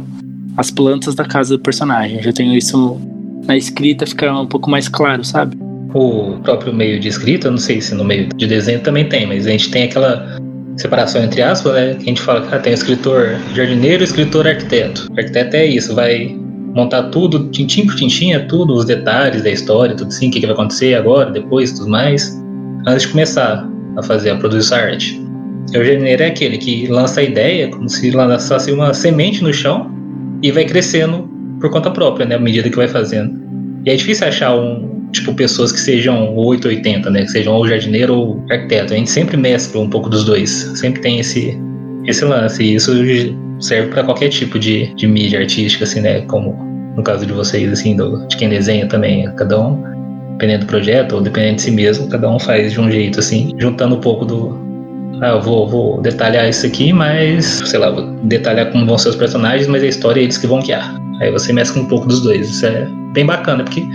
as 0.57 0.71
plantas 0.71 1.15
da 1.15 1.25
casa 1.25 1.57
do 1.57 1.63
personagem. 1.63 2.19
Eu 2.19 2.23
já 2.23 2.33
tenho 2.33 2.55
isso 2.55 3.01
na 3.47 3.57
escrita, 3.57 4.07
fica 4.07 4.33
um 4.33 4.47
pouco 4.47 4.71
mais 4.71 4.89
claro, 4.89 5.25
sabe? 5.25 5.57
O 5.95 6.39
próprio 6.43 6.73
meio 6.73 6.99
de 6.99 7.09
escrita, 7.09 7.51
não 7.51 7.59
sei 7.59 7.81
se 7.81 7.95
no 7.95 8.05
meio 8.05 8.29
de 8.29 8.47
desenho 8.47 8.81
também 8.81 9.09
tem, 9.09 9.27
mas 9.27 9.47
a 9.47 9.51
gente 9.51 9.71
tem 9.71 9.85
aquela 9.85 10.39
separação 10.83 11.23
entre 11.23 11.43
aspas, 11.43 11.73
né? 11.75 11.95
Que 11.95 12.03
a 12.03 12.07
gente 12.07 12.21
fala 12.21 12.47
que 12.47 12.55
ah, 12.55 12.59
tem 12.59 12.73
escritor 12.73 13.37
jardineiro 13.55 14.05
escritor 14.05 14.47
arquiteto. 14.47 15.09
O 15.11 15.19
arquiteto 15.19 15.57
é 15.57 15.67
isso, 15.67 15.95
vai 15.95 16.37
montar 16.75 17.05
tudo, 17.05 17.49
tintim 17.51 17.87
por 17.87 17.95
tintim, 17.95 18.33
é 18.33 18.41
tudo, 18.41 18.75
os 18.75 18.85
detalhes 18.85 19.43
da 19.43 19.51
história, 19.51 19.95
tudo 19.95 20.09
assim, 20.09 20.29
o 20.29 20.31
que, 20.31 20.41
que 20.41 20.47
vai 20.47 20.55
acontecer 20.55 20.95
agora, 20.95 21.31
depois, 21.31 21.73
tudo 21.73 21.91
mais, 21.91 22.41
antes 22.87 23.03
de 23.03 23.09
começar 23.09 23.69
a 23.97 24.03
fazer, 24.03 24.31
a 24.31 24.37
produzir 24.37 24.61
essa 24.61 24.77
arte. 24.77 25.23
E 25.73 25.79
o 25.79 25.85
jardineiro 25.85 26.23
é 26.23 26.27
aquele 26.27 26.59
que 26.59 26.87
lança 26.87 27.21
a 27.21 27.23
ideia 27.23 27.69
como 27.69 27.89
se 27.89 28.11
lançasse 28.11 28.73
uma 28.73 28.93
semente 28.93 29.43
no 29.43 29.53
chão 29.53 29.91
e 30.43 30.51
vai 30.51 30.65
crescendo 30.65 31.31
por 31.61 31.71
conta 31.71 31.91
própria, 31.91 32.27
né? 32.27 32.35
À 32.35 32.39
medida 32.39 32.69
que 32.69 32.77
vai 32.77 32.89
fazendo. 32.89 33.41
E 33.85 33.91
é 33.91 33.95
difícil 33.97 34.27
achar 34.27 34.55
um, 34.55 34.92
tipo, 35.13 35.35
pessoas 35.35 35.71
que 35.71 35.79
sejam 35.79 36.35
880, 36.35 37.11
né? 37.11 37.23
Que 37.23 37.31
sejam 37.31 37.55
ou 37.55 37.69
jardineiro 37.69 38.15
ou 38.15 38.45
arquiteto. 38.51 38.95
A 38.95 38.97
gente 38.97 39.11
sempre 39.11 39.37
mescla 39.37 39.81
um 39.81 39.89
pouco 39.89 40.09
dos 40.09 40.25
dois. 40.25 40.51
Sempre 40.75 41.01
tem 41.01 41.21
esse, 41.21 41.59
esse 42.07 42.25
lance. 42.25 42.63
E 42.63 42.75
isso 42.75 42.93
serve 43.61 43.89
para 43.89 44.03
qualquer 44.03 44.29
tipo 44.29 44.59
de, 44.59 44.93
de 44.95 45.07
mídia 45.07 45.41
artística, 45.41 45.85
assim, 45.85 46.01
né? 46.01 46.23
Como 46.23 46.73
no 46.97 47.03
caso 47.03 47.25
de 47.25 47.33
vocês, 47.33 47.71
assim, 47.73 47.97
do, 47.97 48.27
de 48.27 48.37
quem 48.37 48.49
desenha 48.49 48.87
também. 48.87 49.31
Cada 49.37 49.61
um, 49.61 49.83
dependendo 50.33 50.65
do 50.65 50.69
projeto 50.69 51.13
ou 51.13 51.21
dependendo 51.21 51.57
de 51.57 51.63
si 51.63 51.71
mesmo, 51.71 52.09
cada 52.09 52.29
um 52.29 52.39
faz 52.39 52.73
de 52.73 52.81
um 52.81 52.91
jeito, 52.91 53.21
assim, 53.21 53.53
juntando 53.59 53.97
um 53.97 54.01
pouco 54.01 54.25
do. 54.25 54.61
Ah, 55.21 55.31
eu 55.31 55.41
vou, 55.41 55.69
vou 55.69 56.03
detalhar 56.03 56.49
isso 56.49 56.67
aqui, 56.67 56.93
mas, 56.93 57.63
sei 57.65 57.79
lá, 57.79 57.91
vou 57.91 58.13
detalhar 58.25 58.73
como 58.73 58.85
vão 58.85 58.99
ser 58.99 59.11
os 59.11 59.17
personagens, 59.17 59.69
mas 59.69 59.83
a 59.83 59.87
história 59.87 60.21
é 60.21 60.25
eles 60.25 60.37
que 60.37 60.49
vão 60.49 60.61
guiar. 60.61 60.97
Aí 61.21 61.31
você 61.31 61.53
mescla 61.53 61.81
um 61.81 61.87
pouco 61.87 62.09
dos 62.09 62.23
dois. 62.23 62.51
Isso 62.51 62.67
é 62.67 62.89
bem 63.13 63.25
bacana, 63.25 63.63
porque 63.63 63.87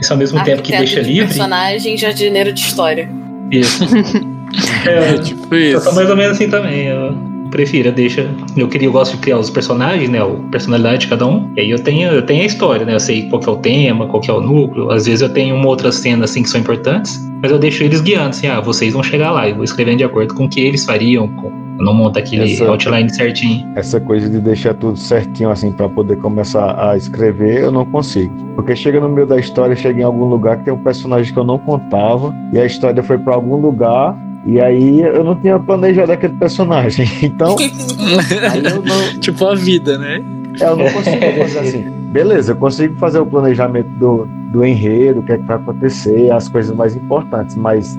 isso 0.00 0.12
ao 0.12 0.18
mesmo 0.18 0.42
tempo 0.44 0.62
que 0.62 0.72
deixa 0.76 1.02
de 1.02 1.10
livre. 1.10 1.28
personagem 1.28 1.96
jardineiro 1.96 2.52
de 2.52 2.60
história. 2.60 3.08
Isso. 3.50 3.84
É, 4.86 5.18
tipo 5.18 5.54
Eu 5.54 5.76
isso. 5.76 5.84
sou 5.84 5.92
mais 5.94 6.08
ou 6.08 6.16
menos 6.16 6.32
assim 6.32 6.48
também. 6.48 6.86
Eu 6.86 7.14
prefiro, 7.50 7.92
deixa. 7.92 8.30
Eu 8.56 8.66
queria, 8.66 8.88
eu 8.88 8.92
gosto 8.92 9.12
de 9.12 9.18
criar 9.18 9.38
os 9.38 9.50
personagens, 9.50 10.08
né? 10.08 10.20
A 10.22 10.26
personalidade 10.50 11.00
de 11.00 11.08
cada 11.08 11.26
um. 11.26 11.52
E 11.54 11.60
aí 11.60 11.70
eu 11.70 11.78
tenho, 11.78 12.10
eu 12.10 12.22
tenho 12.22 12.42
a 12.42 12.46
história, 12.46 12.86
né? 12.86 12.94
Eu 12.94 13.00
sei 13.00 13.28
qual 13.28 13.40
que 13.42 13.48
é 13.48 13.52
o 13.52 13.56
tema, 13.56 14.06
qual 14.06 14.22
que 14.22 14.30
é 14.30 14.32
o 14.32 14.40
núcleo. 14.40 14.90
Às 14.90 15.04
vezes 15.04 15.20
eu 15.20 15.28
tenho 15.28 15.54
uma 15.54 15.66
outra 15.66 15.92
cena 15.92 16.24
assim 16.24 16.42
que 16.42 16.48
são 16.48 16.58
importantes, 16.60 17.27
mas 17.42 17.50
eu 17.50 17.58
deixo 17.58 17.82
eles 17.84 18.00
guiando, 18.00 18.30
assim, 18.30 18.46
ah, 18.46 18.60
vocês 18.60 18.92
vão 18.92 19.02
chegar 19.02 19.30
lá. 19.30 19.48
Eu 19.48 19.56
vou 19.56 19.64
escrevendo 19.64 19.98
de 19.98 20.04
acordo 20.04 20.34
com 20.34 20.44
o 20.44 20.48
que 20.48 20.60
eles 20.60 20.84
fariam. 20.84 21.28
Com... 21.28 21.46
Eu 21.78 21.84
não 21.84 21.94
monto 21.94 22.18
aquele 22.18 22.52
Essa- 22.52 22.64
outline 22.68 23.08
certinho. 23.14 23.68
Essa 23.76 24.00
coisa 24.00 24.28
de 24.28 24.40
deixar 24.40 24.74
tudo 24.74 24.98
certinho 24.98 25.48
assim 25.50 25.70
para 25.70 25.88
poder 25.88 26.16
começar 26.16 26.76
a 26.90 26.96
escrever, 26.96 27.62
eu 27.62 27.70
não 27.70 27.84
consigo. 27.86 28.34
Porque 28.56 28.74
chega 28.74 28.98
no 29.00 29.08
meio 29.08 29.26
da 29.28 29.38
história, 29.38 29.76
chega 29.76 30.00
em 30.00 30.04
algum 30.04 30.24
lugar 30.24 30.58
que 30.58 30.64
tem 30.64 30.74
um 30.74 30.78
personagem 30.82 31.32
que 31.32 31.38
eu 31.38 31.44
não 31.44 31.56
contava 31.58 32.34
e 32.52 32.58
a 32.58 32.66
história 32.66 33.00
foi 33.02 33.16
para 33.18 33.34
algum 33.34 33.54
lugar 33.56 34.16
e 34.44 34.60
aí 34.60 35.00
eu 35.02 35.22
não 35.22 35.36
tinha 35.36 35.56
planejado 35.58 36.10
aquele 36.10 36.32
personagem. 36.34 37.06
Então, 37.22 37.54
aí 38.50 38.64
eu 38.64 38.82
não, 38.82 39.20
tipo 39.20 39.46
a 39.46 39.54
vida, 39.54 39.96
né? 39.98 40.20
eu 40.60 40.76
não 40.76 40.90
consigo 40.90 41.20
fazer 41.38 41.58
assim. 41.60 41.97
Beleza, 42.08 42.52
eu 42.52 42.56
consigo 42.56 42.96
fazer 42.96 43.18
o 43.18 43.26
planejamento 43.26 43.88
do, 43.90 44.26
do 44.50 44.64
enredo, 44.64 45.20
o 45.20 45.22
que 45.22 45.32
é 45.32 45.36
que 45.38 45.44
vai 45.44 45.56
acontecer, 45.56 46.30
as 46.30 46.48
coisas 46.48 46.74
mais 46.74 46.96
importantes, 46.96 47.54
mas 47.54 47.98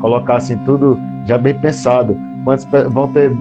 colocar 0.00 0.36
assim 0.36 0.56
tudo 0.58 0.98
já 1.26 1.36
bem 1.36 1.58
pensado. 1.58 2.16
Quantos 2.44 2.66
vão 2.90 3.08
ter 3.08 3.36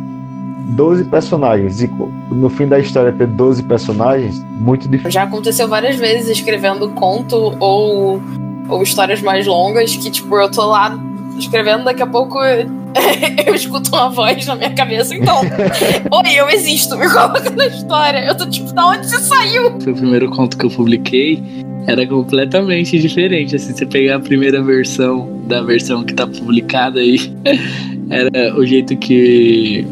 12 0.69 1.05
personagens 1.05 1.81
e 1.81 1.91
no 2.31 2.49
fim 2.49 2.67
da 2.67 2.79
história 2.79 3.13
ter 3.13 3.27
12 3.27 3.63
personagens, 3.63 4.43
muito 4.59 4.89
difícil. 4.89 5.11
Já 5.11 5.23
aconteceu 5.23 5.67
várias 5.67 5.95
vezes 5.95 6.29
escrevendo 6.29 6.89
conto 6.89 7.55
ou, 7.59 8.19
ou 8.67 8.83
histórias 8.83 9.21
mais 9.21 9.45
longas 9.45 9.95
que, 9.95 10.09
tipo, 10.09 10.35
eu 10.35 10.49
tô 10.49 10.65
lá 10.65 10.99
escrevendo, 11.39 11.83
daqui 11.83 12.01
a 12.01 12.07
pouco 12.07 12.39
eu 13.45 13.55
escuto 13.55 13.89
uma 13.95 14.09
voz 14.09 14.45
na 14.45 14.55
minha 14.55 14.73
cabeça. 14.73 15.15
Então, 15.15 15.41
oi, 16.11 16.33
eu 16.35 16.49
existo, 16.49 16.97
me 16.97 17.07
coloca 17.09 17.49
na 17.51 17.67
história. 17.67 18.25
Eu 18.25 18.35
tô 18.35 18.45
tipo, 18.47 18.71
da 18.73 18.87
onde 18.87 19.07
você 19.07 19.19
saiu? 19.19 19.79
Foi 19.81 19.93
o 19.93 19.95
primeiro 19.95 20.29
conto 20.29 20.57
que 20.57 20.65
eu 20.65 20.69
publiquei. 20.69 21.41
Era 21.87 22.05
completamente 22.05 22.99
diferente. 22.99 23.55
Assim, 23.55 23.73
você 23.73 23.85
pegar 23.85 24.17
a 24.17 24.19
primeira 24.19 24.61
versão 24.61 25.41
da 25.47 25.61
versão 25.61 26.03
que 26.03 26.13
tá 26.13 26.27
publicada 26.27 26.99
aí, 26.99 27.17
era 28.09 28.53
o 28.57 28.65
jeito 28.65 28.95
que 28.97 29.87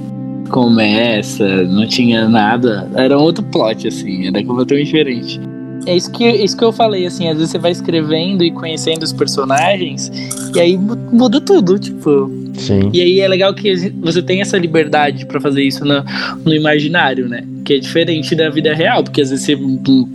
começa, 0.49 1.63
não 1.63 1.87
tinha 1.87 2.27
nada. 2.27 2.89
Era 2.95 3.17
um 3.17 3.21
outro 3.21 3.43
plot, 3.45 3.87
assim, 3.87 4.27
era 4.27 4.43
completamente 4.43 4.85
diferente. 4.87 5.54
É 5.85 5.95
isso 5.95 6.11
que, 6.11 6.27
isso 6.27 6.57
que 6.57 6.63
eu 6.63 6.71
falei, 6.71 7.05
assim, 7.05 7.27
às 7.27 7.35
vezes 7.37 7.51
você 7.51 7.57
vai 7.59 7.71
escrevendo 7.71 8.43
e 8.43 8.51
conhecendo 8.51 9.03
os 9.03 9.13
personagens, 9.13 10.11
e 10.55 10.59
aí 10.59 10.77
mu- 10.77 10.97
muda 11.11 11.39
tudo, 11.39 11.77
tipo. 11.77 12.31
Sim. 12.55 12.89
E 12.93 13.01
aí 13.01 13.19
é 13.19 13.27
legal 13.27 13.53
que 13.53 13.75
você 14.01 14.21
tem 14.21 14.41
essa 14.41 14.57
liberdade 14.57 15.25
pra 15.25 15.41
fazer 15.41 15.61
isso 15.63 15.83
no, 15.83 16.03
no 16.45 16.55
imaginário, 16.55 17.27
né? 17.27 17.43
Que 17.65 17.73
é 17.73 17.79
diferente 17.79 18.33
da 18.33 18.49
vida 18.49 18.73
real, 18.73 19.03
porque 19.03 19.21
às 19.21 19.29
vezes 19.29 19.45
você 19.45 19.57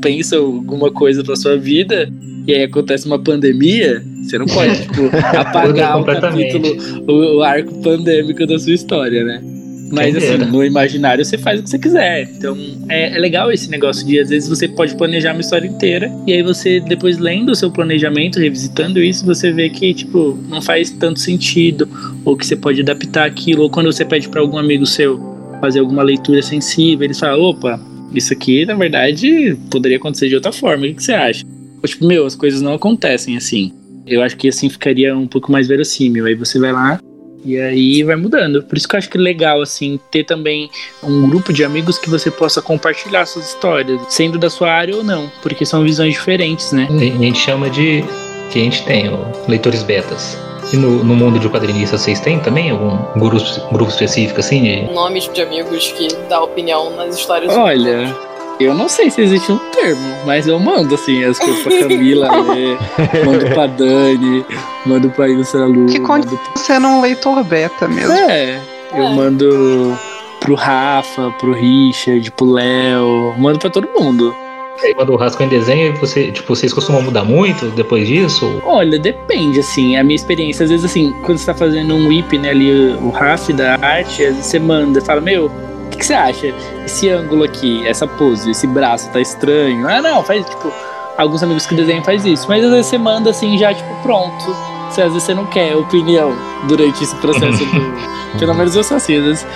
pensa 0.00 0.36
alguma 0.38 0.90
coisa 0.90 1.22
pra 1.22 1.36
sua 1.36 1.56
vida 1.58 2.10
e 2.46 2.54
aí 2.54 2.62
acontece 2.64 3.06
uma 3.06 3.18
pandemia, 3.18 4.02
você 4.24 4.38
não 4.38 4.46
pode, 4.46 4.74
tipo, 4.88 5.02
apagar 5.36 5.96
o 5.96 5.98
completamente. 5.98 6.52
capítulo, 6.58 7.04
o, 7.06 7.38
o 7.38 7.42
arco 7.42 7.74
pandêmico 7.82 8.46
da 8.46 8.58
sua 8.58 8.72
história, 8.72 9.22
né? 9.22 9.42
Mas 9.90 10.16
assim, 10.16 10.36
no 10.36 10.64
imaginário 10.64 11.24
você 11.24 11.36
faz 11.36 11.60
o 11.60 11.62
que 11.62 11.70
você 11.70 11.78
quiser. 11.78 12.30
Então 12.30 12.56
é, 12.88 13.16
é 13.16 13.18
legal 13.18 13.50
esse 13.50 13.68
negócio 13.68 14.06
de 14.06 14.18
às 14.20 14.28
vezes 14.28 14.48
você 14.48 14.68
pode 14.68 14.94
planejar 14.96 15.32
uma 15.32 15.40
história 15.40 15.66
inteira 15.66 16.10
e 16.26 16.32
aí 16.32 16.42
você 16.42 16.80
depois 16.80 17.18
lendo 17.18 17.50
o 17.50 17.54
seu 17.54 17.70
planejamento, 17.70 18.38
revisitando 18.38 19.00
isso, 19.00 19.26
você 19.26 19.52
vê 19.52 19.68
que 19.68 19.92
tipo 19.92 20.38
não 20.48 20.62
faz 20.62 20.90
tanto 20.90 21.18
sentido 21.18 21.88
ou 22.24 22.36
que 22.36 22.46
você 22.46 22.56
pode 22.56 22.80
adaptar 22.80 23.26
aquilo 23.26 23.62
ou 23.62 23.70
quando 23.70 23.92
você 23.92 24.04
pede 24.04 24.28
para 24.28 24.40
algum 24.40 24.58
amigo 24.58 24.86
seu 24.86 25.18
fazer 25.60 25.80
alguma 25.80 26.02
leitura 26.02 26.40
sensível, 26.40 27.04
eles 27.04 27.18
falam, 27.18 27.40
opa, 27.40 27.78
isso 28.14 28.32
aqui 28.32 28.64
na 28.64 28.74
verdade 28.74 29.56
poderia 29.70 29.98
acontecer 29.98 30.28
de 30.28 30.34
outra 30.34 30.52
forma. 30.52 30.84
O 30.84 30.88
que, 30.88 30.94
que 30.94 31.04
você 31.04 31.12
acha? 31.12 31.44
Ou, 31.82 31.88
tipo, 31.88 32.06
meu, 32.06 32.26
as 32.26 32.34
coisas 32.34 32.62
não 32.62 32.74
acontecem 32.74 33.36
assim. 33.36 33.72
Eu 34.06 34.22
acho 34.22 34.36
que 34.36 34.48
assim 34.48 34.68
ficaria 34.68 35.16
um 35.16 35.26
pouco 35.26 35.52
mais 35.52 35.68
verossímil. 35.68 36.26
Aí 36.26 36.34
você 36.34 36.58
vai 36.58 36.72
lá 36.72 37.00
e 37.44 37.58
aí 37.58 38.02
vai 38.02 38.16
mudando. 38.16 38.62
Por 38.62 38.76
isso 38.76 38.88
que 38.88 38.94
eu 38.94 38.98
acho 38.98 39.08
que 39.08 39.16
é 39.16 39.20
legal, 39.20 39.60
assim, 39.60 39.98
ter 40.10 40.24
também 40.24 40.70
um 41.02 41.28
grupo 41.28 41.52
de 41.52 41.64
amigos 41.64 41.98
que 41.98 42.10
você 42.10 42.30
possa 42.30 42.60
compartilhar 42.60 43.26
suas 43.26 43.48
histórias, 43.48 44.00
sendo 44.08 44.38
da 44.38 44.50
sua 44.50 44.70
área 44.70 44.96
ou 44.96 45.02
não, 45.02 45.30
porque 45.42 45.64
são 45.64 45.82
visões 45.82 46.14
diferentes, 46.14 46.72
né? 46.72 46.88
A 46.90 47.22
gente 47.22 47.38
chama 47.38 47.70
de. 47.70 48.04
que 48.50 48.58
a 48.58 48.62
gente 48.62 48.84
tem, 48.84 49.08
ó, 49.08 49.18
leitores 49.48 49.82
betas. 49.82 50.36
E 50.72 50.76
no, 50.76 51.02
no 51.02 51.16
mundo 51.16 51.38
de 51.38 51.48
quadrinistas, 51.48 52.02
vocês 52.02 52.20
têm 52.20 52.38
também 52.38 52.70
algum 52.70 52.96
grupo, 53.18 53.44
grupo 53.72 53.90
específico 53.90 54.38
assim? 54.38 54.62
De... 54.62 54.92
Nomes 54.92 55.28
de 55.32 55.42
amigos 55.42 55.90
que 55.92 56.08
dá 56.28 56.40
opinião 56.40 56.94
nas 56.94 57.18
histórias. 57.18 57.52
Olha, 57.52 58.16
Eu 58.60 58.74
não 58.74 58.88
sei 58.88 59.10
se 59.10 59.22
existe 59.22 59.50
um 59.50 59.58
termo, 59.70 60.14
mas 60.26 60.46
eu 60.46 60.58
mando, 60.60 60.94
assim, 60.94 61.24
as 61.24 61.38
coisas 61.38 61.62
pra 61.62 61.78
Camila 61.78 62.28
ler, 62.52 62.78
mando 63.24 63.46
pra 63.54 63.66
Dani, 63.66 64.44
mando 64.84 65.08
pra 65.10 65.28
Ilustra 65.28 65.64
Lu. 65.64 65.86
Que 65.86 65.98
conta 66.00 66.28
sendo 66.56 66.86
um 66.88 67.00
leitor 67.00 67.42
beta 67.42 67.88
mesmo. 67.88 68.12
É, 68.12 68.60
eu 68.94 69.04
É. 69.04 69.14
mando 69.14 69.96
pro 70.40 70.54
Rafa, 70.54 71.30
pro 71.38 71.52
Richard, 71.54 72.30
pro 72.32 72.50
Léo, 72.52 73.34
mando 73.38 73.58
pra 73.58 73.70
todo 73.70 73.88
mundo. 73.98 74.34
Aí 74.82 74.94
quando 74.94 75.12
o 75.12 75.16
rascunho 75.16 75.46
em 75.46 75.50
desenho, 75.58 75.94
você, 75.96 76.30
tipo, 76.30 76.54
vocês 76.54 76.72
costumam 76.72 77.02
mudar 77.02 77.24
muito 77.24 77.66
depois 77.70 78.06
disso? 78.08 78.60
Olha, 78.64 78.98
depende, 78.98 79.60
assim, 79.60 79.96
a 79.96 80.04
minha 80.04 80.16
experiência, 80.16 80.64
às 80.64 80.70
vezes, 80.70 80.84
assim, 80.84 81.14
quando 81.22 81.38
você 81.38 81.46
tá 81.46 81.54
fazendo 81.54 81.94
um 81.94 82.08
whip, 82.08 82.36
né, 82.38 82.50
ali, 82.50 82.70
o 83.02 83.10
RAF 83.10 83.52
da 83.52 83.74
arte, 83.74 84.22
às 84.24 84.34
vezes 84.36 84.46
você 84.46 84.58
manda, 84.58 85.00
fala, 85.02 85.20
meu, 85.20 85.50
o 85.90 85.92
que, 85.92 85.98
que 85.98 86.06
você 86.06 86.14
acha? 86.14 86.54
Esse 86.86 87.08
ângulo 87.08 87.42
aqui, 87.42 87.84
essa 87.86 88.06
pose, 88.06 88.48
esse 88.52 88.66
braço 88.66 89.10
tá 89.10 89.20
estranho. 89.20 89.88
Ah, 89.88 90.00
não, 90.00 90.22
faz, 90.22 90.46
tipo, 90.46 90.72
alguns 91.18 91.42
amigos 91.42 91.66
que 91.66 91.74
desenham 91.74 92.04
faz 92.04 92.24
isso, 92.24 92.46
mas 92.48 92.64
às 92.64 92.70
vezes 92.70 92.86
você 92.86 92.96
manda, 92.98 93.30
assim, 93.30 93.58
já, 93.58 93.74
tipo, 93.74 93.92
pronto. 94.02 94.56
Você, 94.88 95.02
às 95.02 95.12
vezes 95.12 95.24
você 95.24 95.34
não 95.34 95.46
quer 95.46 95.76
opinião 95.76 96.32
durante 96.68 97.02
esse 97.02 97.14
processo 97.16 97.64
do... 97.64 98.10
Pelo 98.38 98.54
menos 98.54 98.76
eu 98.76 98.84
sou 98.84 98.96
assim, 98.96 99.18
às 99.18 99.24
vezes, 99.24 99.46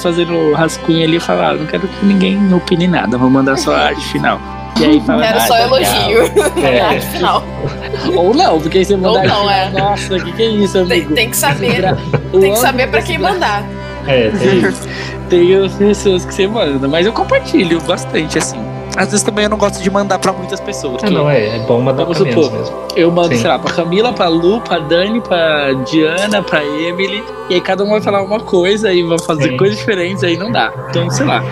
fazendo 0.00 0.54
rascunho 0.54 1.04
ali, 1.04 1.16
eu 1.16 1.20
falo, 1.20 1.42
ah, 1.42 1.54
não 1.54 1.66
quero 1.66 1.86
que 1.86 2.06
ninguém 2.06 2.52
opine 2.54 2.88
nada, 2.88 3.18
vou 3.18 3.28
mandar 3.28 3.58
só 3.58 3.74
a 3.74 3.80
arte 3.88 4.04
final. 4.08 4.40
E 4.80 4.84
aí 4.86 5.00
fala, 5.02 5.26
Era 5.26 5.36
ah, 5.36 5.46
só 5.46 5.58
elogio. 5.58 6.22
É. 6.64 6.98
Final. 7.12 7.44
Ou 8.16 8.34
não, 8.34 8.58
porque 8.58 8.78
aí 8.78 8.84
você 8.86 8.96
manda 8.96 9.20
Ou 9.20 9.28
não, 9.28 9.50
é. 9.50 9.70
nossa, 9.70 10.16
o 10.16 10.24
que, 10.24 10.32
que 10.32 10.42
é 10.42 10.48
isso, 10.48 10.72
Tem, 10.86 11.00
amigo? 11.00 11.14
tem 11.14 11.30
que 11.30 11.36
saber. 11.36 11.94
Tem 12.32 12.52
que 12.52 12.58
saber 12.58 12.86
pra 12.88 13.02
quem 13.02 13.18
mandar. 13.18 13.62
É, 14.06 14.30
tem 14.38 14.58
isso. 14.58 14.88
Tem 15.28 15.54
as 15.64 15.72
pessoas 15.74 16.24
que 16.24 16.34
você 16.34 16.46
manda, 16.46 16.86
mas 16.88 17.06
eu 17.06 17.12
compartilho 17.12 17.80
bastante, 17.82 18.38
assim. 18.38 18.58
Às 18.94 19.06
vezes 19.06 19.22
também 19.22 19.44
eu 19.44 19.48
não 19.50 19.56
gosto 19.56 19.82
de 19.82 19.90
mandar 19.90 20.18
pra 20.18 20.32
muitas 20.34 20.60
pessoas. 20.60 21.02
Ah, 21.02 21.06
que 21.06 21.12
não, 21.14 21.30
é, 21.30 21.56
é 21.56 21.58
bom 21.60 21.80
mandar 21.80 22.04
Vamos 22.04 22.18
pra 22.18 22.26
menos 22.26 22.44
supor. 22.44 22.58
mesmo. 22.60 22.76
Eu 22.94 23.10
mando, 23.10 23.34
Sim. 23.34 23.40
sei 23.40 23.48
lá, 23.50 23.58
pra 23.58 23.72
Camila, 23.72 24.12
pra 24.12 24.28
Lu, 24.28 24.60
pra 24.60 24.78
Dani, 24.80 25.18
pra 25.22 25.72
Diana, 25.90 26.42
pra 26.42 26.62
Emily. 26.62 27.24
E 27.48 27.54
aí 27.54 27.60
cada 27.62 27.82
um 27.84 27.88
vai 27.88 28.02
falar 28.02 28.20
uma 28.22 28.40
coisa 28.40 28.92
e 28.92 29.02
vai 29.02 29.18
fazer 29.20 29.48
Sim. 29.52 29.56
coisas 29.56 29.78
diferentes, 29.78 30.22
aí 30.22 30.36
não 30.36 30.52
dá. 30.52 30.70
Então, 30.90 31.08
sei 31.08 31.24
lá. 31.24 31.42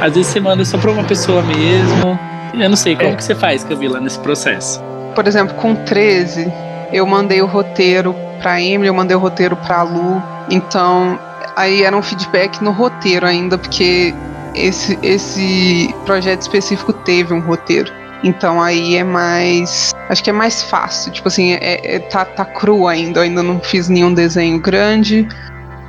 Às 0.00 0.14
vezes 0.14 0.28
você 0.28 0.38
manda 0.38 0.64
só 0.64 0.78
pra 0.78 0.92
uma 0.92 1.02
pessoa 1.02 1.42
mesmo. 1.42 2.16
Eu 2.56 2.68
não 2.68 2.76
sei, 2.76 2.94
como 2.94 3.08
É. 3.08 3.14
que 3.16 3.24
você 3.24 3.34
faz, 3.34 3.64
Camila, 3.64 3.98
nesse 3.98 4.20
processo? 4.20 4.80
Por 5.16 5.26
exemplo, 5.26 5.56
com 5.56 5.74
13, 5.74 6.46
eu 6.92 7.04
mandei 7.04 7.42
o 7.42 7.46
roteiro 7.46 8.14
pra 8.40 8.60
Emily, 8.62 8.86
eu 8.86 8.94
mandei 8.94 9.16
o 9.16 9.20
roteiro 9.20 9.56
pra 9.56 9.82
Lu. 9.82 10.22
Então, 10.48 11.18
aí 11.56 11.82
era 11.82 11.96
um 11.96 12.02
feedback 12.02 12.62
no 12.62 12.70
roteiro 12.70 13.26
ainda, 13.26 13.56
porque 13.58 14.14
esse, 14.54 14.98
esse 15.02 15.94
projeto 16.04 16.42
específico 16.42 16.92
teve 16.92 17.34
um 17.34 17.40
roteiro. 17.40 17.92
Então 18.22 18.62
aí 18.62 18.96
é 18.96 19.04
mais. 19.04 19.94
Acho 20.08 20.24
que 20.24 20.30
é 20.30 20.32
mais 20.32 20.62
fácil. 20.62 21.12
Tipo 21.12 21.28
assim, 21.28 21.52
é, 21.52 21.96
é- 21.96 21.98
tá, 21.98 22.24
tá 22.24 22.44
cru 22.44 22.88
ainda. 22.88 23.20
Eu 23.20 23.24
ainda 23.24 23.42
não 23.42 23.60
fiz 23.60 23.88
nenhum 23.88 24.14
desenho 24.14 24.58
grande. 24.58 25.28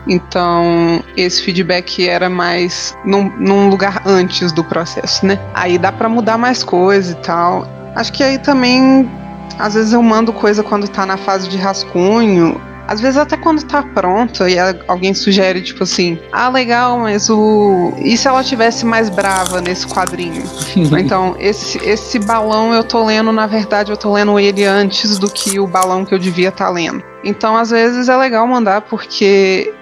Então, 0.07 1.03
esse 1.17 1.41
feedback 1.41 2.07
era 2.07 2.29
mais 2.29 2.95
num, 3.03 3.23
num 3.39 3.69
lugar 3.69 4.03
antes 4.05 4.51
do 4.51 4.63
processo, 4.63 5.25
né? 5.25 5.39
Aí 5.53 5.79
dá 5.79 5.91
pra 5.91 6.07
mudar 6.07 6.37
mais 6.37 6.63
coisa 6.63 7.13
e 7.13 7.15
tal. 7.15 7.67
Acho 7.95 8.13
que 8.13 8.23
aí 8.23 8.37
também, 8.37 9.09
às 9.57 9.73
vezes 9.73 9.93
eu 9.93 10.03
mando 10.03 10.31
coisa 10.31 10.61
quando 10.61 10.87
tá 10.87 11.05
na 11.05 11.17
fase 11.17 11.47
de 11.49 11.57
rascunho. 11.57 12.61
Às 12.87 13.01
vezes 13.01 13.17
até 13.17 13.35
quando 13.35 13.63
tá 13.63 13.81
pronta 13.81 14.49
e 14.49 14.57
alguém 14.87 15.13
sugere, 15.13 15.61
tipo 15.61 15.83
assim, 15.83 16.19
ah, 16.31 16.49
legal, 16.49 16.99
mas 16.99 17.29
o. 17.29 17.93
E 17.97 18.15
se 18.15 18.27
ela 18.27 18.43
tivesse 18.43 18.85
mais 18.85 19.09
brava 19.09 19.61
nesse 19.61 19.87
quadrinho? 19.87 20.43
Então, 21.05 21.35
esse, 21.39 21.77
esse 21.83 22.19
balão 22.19 22.73
eu 22.73 22.83
tô 22.83 23.03
lendo, 23.03 23.31
na 23.31 23.45
verdade, 23.45 23.91
eu 23.91 23.97
tô 23.97 24.13
lendo 24.13 24.39
ele 24.39 24.63
antes 24.63 25.19
do 25.19 25.29
que 25.29 25.59
o 25.59 25.67
balão 25.67 26.05
que 26.05 26.13
eu 26.13 26.19
devia 26.19 26.49
estar 26.49 26.69
lendo. 26.69 27.03
Então, 27.23 27.55
às 27.55 27.69
vezes 27.69 28.07
é 28.07 28.15
legal 28.15 28.47
mandar 28.47 28.81
porque 28.81 29.73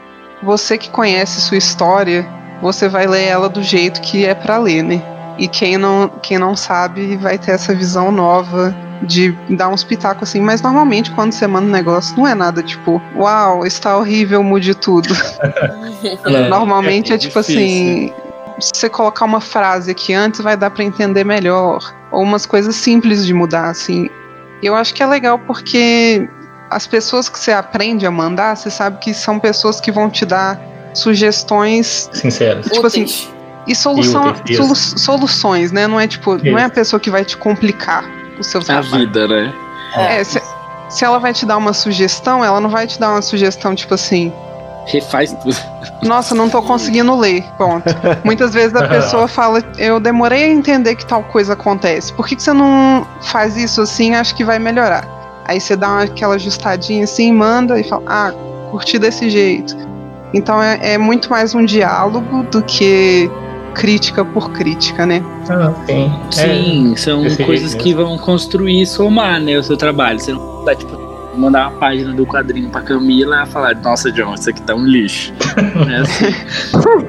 você 0.41 0.77
que 0.77 0.89
conhece 0.89 1.41
sua 1.41 1.57
história, 1.57 2.27
você 2.61 2.89
vai 2.89 3.07
ler 3.07 3.23
ela 3.23 3.47
do 3.47 3.61
jeito 3.61 4.01
que 4.01 4.25
é 4.25 4.33
pra 4.33 4.57
ler, 4.57 4.83
né? 4.83 5.01
E 5.37 5.47
quem 5.47 5.77
não, 5.77 6.07
quem 6.21 6.37
não 6.37 6.55
sabe 6.55 7.15
vai 7.17 7.37
ter 7.37 7.51
essa 7.51 7.73
visão 7.73 8.11
nova 8.11 8.75
de 9.05 9.31
dar 9.49 9.69
uns 9.69 9.83
pitacos 9.83 10.29
assim, 10.29 10.41
mas 10.41 10.61
normalmente 10.61 11.11
quando 11.11 11.31
você 11.31 11.45
manda 11.47 11.67
um 11.67 11.71
negócio 11.71 12.15
não 12.17 12.27
é 12.27 12.33
nada 12.33 12.61
tipo, 12.63 13.01
uau, 13.15 13.65
está 13.65 13.97
horrível, 13.97 14.41
mude 14.43 14.73
tudo. 14.75 15.13
Não, 16.25 16.49
Normalmente 16.49 17.11
é, 17.11 17.15
é 17.15 17.17
tipo 17.17 17.39
difícil. 17.39 17.61
assim, 17.61 18.13
se 18.59 18.71
você 18.73 18.89
colocar 18.89 19.25
uma 19.25 19.41
frase 19.41 19.91
aqui 19.91 20.13
antes 20.13 20.39
vai 20.41 20.55
dar 20.55 20.69
pra 20.69 20.83
entender 20.83 21.23
melhor, 21.23 21.79
ou 22.11 22.21
umas 22.21 22.45
coisas 22.45 22.75
simples 22.75 23.25
de 23.25 23.33
mudar 23.33 23.69
assim. 23.69 24.09
E 24.61 24.65
Eu 24.65 24.75
acho 24.75 24.93
que 24.93 25.03
é 25.03 25.05
legal 25.05 25.37
porque 25.39 26.27
as 26.69 26.87
pessoas 26.87 27.27
que 27.29 27.37
você 27.37 27.51
aprende 27.51 28.05
a 28.05 28.11
mandar, 28.11 28.55
você 28.55 28.69
sabe 28.69 28.97
que 28.99 29.13
são 29.13 29.37
pessoas 29.39 29.81
que 29.81 29.91
vão 29.91 30.09
te 30.09 30.25
dar 30.25 30.59
sugestões 30.93 32.09
Sinceros. 32.13 32.67
Tipo 32.67 32.87
assim, 32.87 33.05
e 33.67 33.75
solução, 33.75 34.27
úteis, 34.29 34.57
solu- 34.57 34.75
soluções, 34.75 35.71
né? 35.71 35.87
Não 35.87 35.99
é 35.99 36.07
tipo, 36.07 36.35
não 36.43 36.57
é 36.57 36.63
a 36.63 36.65
Isso. 36.65 36.75
pessoa 36.75 36.99
que 36.99 37.09
vai 37.09 37.23
te 37.25 37.35
complicar 37.37 38.03
o 38.39 38.43
seu 38.43 38.61
A 38.61 38.63
trabalho. 38.63 38.91
vida, 39.07 39.27
né? 39.27 39.53
É, 39.95 40.23
se, 40.23 40.41
se 40.89 41.05
ela 41.05 41.19
vai 41.19 41.33
te 41.33 41.45
dar 41.45 41.57
uma 41.57 41.73
sugestão, 41.73 42.43
ela 42.43 42.59
não 42.59 42.69
vai 42.69 42.87
te 42.87 42.99
dar 42.99 43.11
uma 43.11 43.21
sugestão 43.21 43.75
tipo 43.75 43.93
assim, 43.93 44.31
Refaz 44.85 45.31
tudo. 45.41 45.55
nossa, 46.03 46.35
não 46.35 46.49
tô 46.49 46.61
conseguindo 46.61 47.15
ler. 47.17 47.43
Ponto. 47.57 47.85
Muitas 48.25 48.53
vezes 48.53 48.75
a 48.75 48.85
pessoa 48.87 49.27
fala, 49.29 49.63
eu 49.77 49.99
demorei 49.99 50.43
a 50.43 50.47
entender 50.49 50.95
que 50.95 51.05
tal 51.05 51.23
coisa 51.23 51.53
acontece. 51.53 52.11
Por 52.13 52.27
que, 52.27 52.35
que 52.35 52.43
você 52.43 52.51
não 52.51 53.07
faz 53.21 53.55
isso 53.55 53.81
assim? 53.81 54.13
Acho 54.15 54.35
que 54.35 54.43
vai 54.43 54.59
melhorar. 54.59 55.07
Aí 55.45 55.59
você 55.61 55.75
dá 55.77 55.87
uma- 55.87 56.03
aquela 56.03 56.35
ajustadinha 56.35 57.03
assim, 57.05 57.31
manda 57.31 57.79
e 57.79 57.83
fala, 57.83 58.03
ah, 58.07 58.33
curti 58.71 58.97
desse 58.99 59.29
jeito. 59.29 59.75
Então 60.33 60.61
é, 60.61 60.93
é 60.93 60.97
muito 60.97 61.29
mais 61.29 61.53
um 61.55 61.63
diálogo 61.63 62.43
do 62.43 62.61
que 62.63 63.29
crítica 63.73 64.23
por 64.23 64.51
crítica, 64.51 65.05
né? 65.05 65.23
Ah, 65.49 65.73
sim. 65.85 66.11
Sim, 66.31 66.95
são 66.95 67.23
desse 67.23 67.35
jeito 67.37 67.47
coisas 67.47 67.73
que 67.75 67.93
vão 67.93 68.17
construir 68.17 68.81
e 68.81 68.85
somar, 68.85 69.39
né, 69.41 69.57
o 69.57 69.63
seu 69.63 69.75
trabalho. 69.77 70.19
Você 70.19 70.31
não 70.33 70.63
dá, 70.63 70.73
tipo, 70.75 71.01
mandar 71.35 71.69
uma 71.69 71.79
página 71.79 72.13
do 72.13 72.25
quadrinho 72.27 72.69
pra 72.69 72.81
Camila 72.81 73.43
e 73.43 73.51
falar, 73.51 73.75
nossa, 73.81 74.11
John, 74.11 74.35
isso 74.35 74.49
aqui 74.51 74.61
tá 74.61 74.75
um 74.75 74.85
lixo. 74.85 75.33
é 75.91 75.95
assim. 75.97 76.25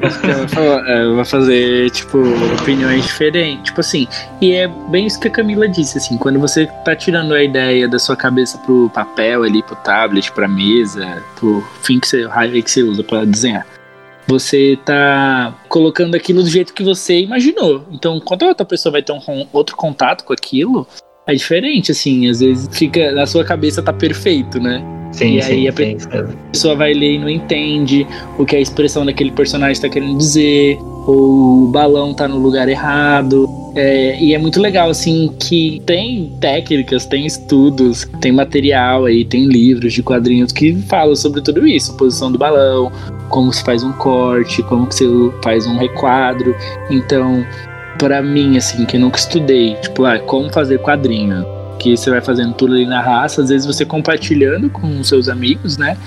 Acho 0.03 0.21
que 0.21 0.27
ela 0.27 0.39
vai 0.39 0.49
falar- 0.49 0.89
ela 0.91 1.15
vai 1.17 1.25
fazer, 1.27 1.91
tipo, 1.91 2.19
opiniões 2.61 3.05
diferentes. 3.05 3.65
Tipo 3.65 3.81
assim, 3.81 4.07
e 4.41 4.53
é 4.53 4.67
bem 4.89 5.07
isso 5.07 5.21
que 5.21 5.29
a 5.29 5.31
Camila 5.31 5.69
disse, 5.69 5.99
assim, 5.99 6.17
quando 6.17 6.39
você 6.41 6.67
tá 6.85 6.97
tirando 6.97 7.35
a 7.35 7.43
ideia 7.45 7.87
da 7.87 7.99
sua 7.99 8.17
cabeça 8.17 8.57
pro 8.59 8.91
papel 8.95 9.43
ali, 9.43 9.63
pro 9.63 9.77
tablet, 9.77 10.33
pra 10.33 10.49
mesa, 10.49 11.23
pro 11.37 11.63
fim 11.83 12.01
que 12.01 12.09
você, 12.09 12.27
raio 12.27 12.63
que 12.63 12.71
você 12.71 12.83
usa 12.83 13.05
pra 13.05 13.25
desenhar. 13.27 13.67
Você 14.27 14.79
tá 14.85 15.55
colocando 15.69 16.15
aquilo 16.15 16.43
do 16.43 16.49
jeito 16.49 16.73
que 16.73 16.83
você 16.83 17.21
imaginou. 17.21 17.87
Então, 17.91 18.19
quando 18.21 18.45
a 18.45 18.49
outra 18.49 18.65
pessoa 18.65 18.93
vai 18.93 19.03
ter 19.03 19.13
um 19.13 19.47
outro 19.53 19.77
contato 19.77 20.25
com 20.25 20.33
aquilo, 20.33 20.87
é 21.27 21.35
diferente, 21.35 21.93
assim. 21.93 22.29
Às 22.29 22.41
vezes 22.41 22.69
fica. 22.77 23.13
Na 23.13 23.27
sua 23.27 23.45
cabeça 23.45 23.83
tá 23.83 23.93
perfeito, 23.93 24.59
né? 24.59 24.83
Sim, 25.15 25.37
E 25.37 25.43
sim, 25.43 25.53
aí 25.53 25.69
a 25.69 25.73
sim, 25.73 25.97
pessoa 26.51 26.75
vai 26.75 26.93
ler 26.93 27.15
e 27.15 27.19
não 27.19 27.29
entende 27.31 28.07
o 28.37 28.45
que 28.45 28.57
a 28.57 28.61
expressão 28.61 29.07
daquele 29.07 29.31
personagem 29.31 29.81
tá 29.81 29.89
querendo 29.89 30.19
dizer, 30.19 30.77
ou 31.07 31.65
o 31.65 31.69
balão 31.69 32.13
tá 32.13 32.27
no 32.27 32.37
lugar 32.39 32.69
errado. 32.69 33.49
É, 33.77 34.21
e 34.21 34.35
é 34.35 34.39
muito 34.39 34.61
legal, 34.61 34.91
assim, 34.91 35.33
que 35.39 35.81
tem 35.87 36.33
técnicas, 36.41 37.07
tem 37.07 37.27
estudos, 37.27 38.09
tem 38.21 38.33
material 38.33 39.05
aí, 39.05 39.25
tem 39.25 39.45
livros 39.47 39.93
de 39.93 40.03
quadrinhos 40.03 40.53
que 40.53 40.75
falam 40.89 41.15
sobre 41.15 41.41
tudo 41.41 41.67
isso, 41.67 41.97
posição 41.97 42.31
do 42.31 42.39
balão, 42.39 42.91
como 43.29 43.53
se 43.53 43.63
faz 43.65 43.83
um 43.85 43.93
corte, 43.93 44.63
como 44.65 44.87
que 44.87 44.95
você 44.97 45.07
faz 45.43 45.67
um 45.67 45.77
requadro. 45.77 46.55
Então, 46.91 47.45
pra 47.99 48.21
mim, 48.21 48.57
assim, 48.57 48.85
que 48.85 48.99
nunca 48.99 49.19
estudei, 49.19 49.75
tipo, 49.77 50.05
ah, 50.05 50.19
como 50.21 50.53
fazer 50.53 50.79
quadrinho, 50.81 51.45
que 51.85 51.97
você 51.97 52.11
vai 52.11 52.23
fazendo 52.23 52.55
tudo 52.55 52.73
ali 52.73 52.87
na 52.87 53.03
raça, 53.03 53.43
às 53.43 53.51
vezes 53.51 53.67
você 53.67 53.85
compartilhando 53.85 54.71
com 54.71 55.05
seus 55.05 55.29
amigos, 55.29 55.77
né? 55.77 55.99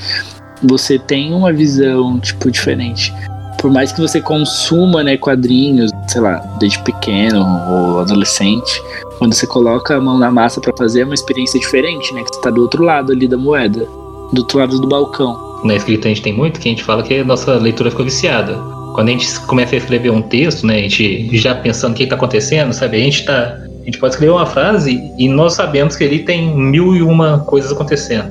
Você 0.63 0.97
tem 0.97 1.33
uma 1.35 1.53
visão, 1.53 2.19
tipo, 2.19 2.49
diferente. 2.49 3.13
Por 3.59 3.71
mais 3.71 3.91
que 3.91 4.01
você 4.01 4.19
consuma, 4.19 5.03
né, 5.03 5.17
quadrinhos, 5.17 5.91
sei 6.07 6.21
lá, 6.21 6.37
desde 6.59 6.79
pequeno 6.79 7.45
ou 7.69 7.99
adolescente, 7.99 8.81
quando 9.19 9.33
você 9.33 9.45
coloca 9.45 9.95
a 9.95 10.01
mão 10.01 10.17
na 10.17 10.31
massa 10.31 10.59
pra 10.59 10.73
fazer 10.75 11.01
é 11.01 11.05
uma 11.05 11.13
experiência 11.13 11.59
diferente, 11.59 12.11
né? 12.13 12.23
Que 12.23 12.35
você 12.35 12.41
tá 12.41 12.49
do 12.49 12.61
outro 12.61 12.83
lado 12.83 13.11
ali 13.11 13.27
da 13.27 13.37
moeda, 13.37 13.85
do 14.33 14.39
outro 14.39 14.57
lado 14.57 14.79
do 14.79 14.87
balcão. 14.87 15.61
Na 15.63 15.75
escrita 15.75 16.07
a 16.07 16.09
gente 16.09 16.21
tem 16.23 16.33
muito 16.33 16.59
que 16.59 16.69
a 16.69 16.71
gente 16.71 16.83
fala 16.83 17.03
que 17.03 17.19
a 17.19 17.23
nossa 17.23 17.53
leitura 17.55 17.91
ficou 17.91 18.05
viciada. 18.05 18.55
Quando 18.93 19.09
a 19.09 19.11
gente 19.11 19.39
começa 19.41 19.75
a 19.75 19.77
escrever 19.77 20.09
um 20.09 20.23
texto, 20.23 20.65
né, 20.65 20.77
a 20.79 20.81
gente 20.81 21.35
já 21.37 21.53
pensando 21.53 21.93
o 21.93 21.95
que 21.95 22.03
está 22.03 22.15
acontecendo, 22.15 22.73
sabe? 22.73 22.97
A 22.97 22.99
gente 22.99 23.25
tá. 23.25 23.66
Gente 23.87 23.99
pode 23.99 24.15
escrever 24.15 24.33
uma 24.33 24.45
frase 24.45 25.13
e 25.17 25.29
nós 25.29 25.53
sabemos 25.53 25.95
que 25.95 26.03
ali 26.03 26.19
tem 26.19 26.53
mil 26.53 26.93
e 26.93 27.01
uma 27.01 27.39
coisas 27.39 27.71
acontecendo. 27.71 28.29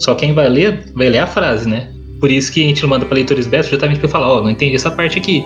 Só 0.00 0.16
quem 0.16 0.34
vai 0.34 0.48
ler, 0.48 0.82
vai 0.96 1.08
ler 1.08 1.20
a 1.20 1.28
frase, 1.28 1.68
né? 1.68 1.88
Por 2.18 2.28
isso 2.28 2.50
que 2.50 2.64
a 2.64 2.66
gente 2.66 2.84
manda 2.84 3.06
para 3.06 3.14
leitores 3.14 3.46
beta 3.46 3.68
justamente 3.68 4.00
para 4.00 4.08
falar, 4.08 4.28
ó, 4.28 4.42
não 4.42 4.50
entendi 4.50 4.74
essa 4.74 4.90
parte 4.90 5.16
aqui. 5.16 5.44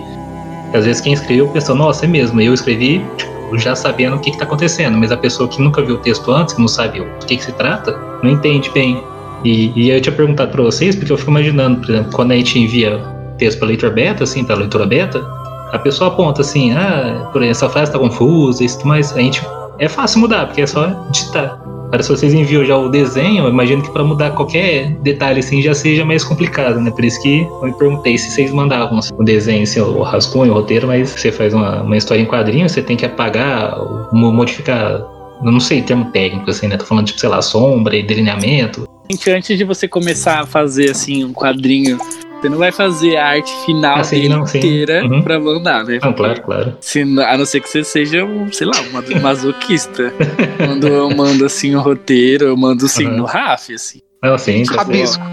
E 0.73 0.75
às 0.75 0.85
vezes 0.85 0.99
quem 0.99 1.13
escreveu 1.13 1.47
pensou, 1.49 1.75
nossa, 1.75 2.05
é 2.05 2.07
mesmo, 2.07 2.41
eu 2.41 2.55
escrevi 2.55 3.05
tipo, 3.15 3.57
já 3.59 3.75
sabendo 3.75 4.15
o 4.15 4.19
que, 4.19 4.31
que 4.31 4.37
tá 4.39 4.45
acontecendo, 4.45 4.97
mas 4.97 5.11
a 5.11 5.17
pessoa 5.17 5.47
que 5.47 5.61
nunca 5.61 5.83
viu 5.83 5.93
o 5.93 5.99
texto 5.99 6.31
antes, 6.31 6.55
que 6.55 6.59
não 6.59 6.67
sabe 6.67 6.99
o 6.99 7.05
que, 7.27 7.37
que 7.37 7.43
se 7.43 7.51
trata, 7.51 7.95
não 8.23 8.31
entende 8.31 8.67
bem. 8.71 9.03
E, 9.43 9.71
e 9.75 9.91
eu 9.91 10.01
tinha 10.01 10.15
perguntado 10.15 10.51
para 10.51 10.63
vocês, 10.63 10.95
porque 10.95 11.11
eu 11.11 11.17
fico 11.19 11.29
imaginando, 11.29 11.81
por 11.81 11.91
exemplo, 11.91 12.11
quando 12.13 12.31
a 12.31 12.35
gente 12.35 12.57
envia 12.57 12.99
texto 13.37 13.59
para 13.59 13.67
leitor 13.67 13.91
beta, 13.91 14.23
assim, 14.23 14.43
para 14.43 14.55
leitura 14.55 14.87
beta, 14.87 15.23
a 15.71 15.79
pessoa 15.79 16.09
aponta 16.09 16.41
assim, 16.41 16.71
ah, 16.73 17.29
por 17.31 17.43
essa 17.43 17.69
frase 17.69 17.91
tá 17.91 17.99
confusa, 17.99 18.63
isso, 18.63 18.79
mas 18.85 19.15
a 19.15 19.19
gente 19.19 19.41
é 19.79 19.87
fácil 19.87 20.19
mudar, 20.19 20.47
porque 20.47 20.61
é 20.61 20.67
só 20.67 20.87
digitar. 21.09 21.59
Agora, 21.91 22.03
se 22.03 22.09
vocês 22.09 22.33
enviam 22.33 22.63
já 22.63 22.77
o 22.77 22.87
desenho, 22.87 23.49
imagino 23.49 23.81
que 23.81 23.91
para 23.91 24.03
mudar 24.03 24.31
qualquer 24.31 24.91
detalhe 25.01 25.39
assim 25.39 25.61
já 25.61 25.73
seja 25.73 26.05
mais 26.05 26.23
complicado, 26.23 26.79
né? 26.79 26.89
Por 26.89 27.03
isso 27.03 27.21
que 27.21 27.41
eu 27.41 27.63
me 27.63 27.73
perguntei 27.73 28.17
se 28.17 28.31
vocês 28.31 28.49
mandavam 28.51 28.97
assim, 28.99 29.13
o 29.17 29.23
desenho, 29.23 29.63
assim, 29.63 29.81
o 29.81 30.01
rascunho, 30.01 30.53
o 30.53 30.55
roteiro, 30.55 30.87
mas 30.87 31.09
você 31.09 31.33
faz 31.33 31.53
uma, 31.53 31.81
uma 31.81 31.97
história 31.97 32.21
em 32.21 32.25
quadrinho, 32.25 32.69
você 32.69 32.81
tem 32.81 32.95
que 32.95 33.05
apagar, 33.05 33.77
modificar 34.13 35.05
não 35.43 35.59
sei 35.59 35.81
termo 35.81 36.05
técnico, 36.11 36.49
assim, 36.49 36.67
né? 36.67 36.77
Tô 36.77 36.85
falando, 36.85 37.07
tipo, 37.07 37.19
sei 37.19 37.27
lá, 37.27 37.41
sombra 37.41 37.95
e 37.95 38.03
delineamento. 38.03 38.87
Antes 39.27 39.57
de 39.57 39.63
você 39.65 39.87
começar 39.87 40.39
a 40.39 40.45
fazer, 40.45 40.91
assim, 40.91 41.25
um 41.25 41.33
quadrinho 41.33 41.97
você 42.41 42.49
não 42.49 42.57
vai 42.57 42.71
fazer 42.71 43.17
a 43.17 43.27
arte 43.27 43.51
final 43.65 43.99
ah, 43.99 44.03
sim, 44.03 44.27
não, 44.27 44.41
inteira 44.43 45.03
uhum. 45.05 45.21
pra 45.21 45.39
mandar, 45.39 45.85
né? 45.85 45.99
Não, 46.01 46.11
claro, 46.11 46.41
claro. 46.41 46.77
Se, 46.81 47.01
a 47.01 47.37
não 47.37 47.45
ser 47.45 47.61
que 47.61 47.69
você 47.69 47.83
seja, 47.83 48.25
um, 48.25 48.51
sei 48.51 48.65
lá, 48.65 48.73
um 48.81 48.91
masoquista. 49.21 50.11
Quando 50.57 50.87
eu 50.87 51.09
mando 51.11 51.45
assim 51.45 51.75
o 51.75 51.81
roteiro, 51.81 52.45
eu 52.45 52.57
mando 52.57 52.85
assim 52.85 53.05
uhum. 53.05 53.17
no 53.17 53.25
RAF, 53.25 53.75
assim. 53.75 53.99
Não, 54.23 54.37
sim. 54.37 54.63
Tá 54.63 54.77
rabisco. 54.77 55.23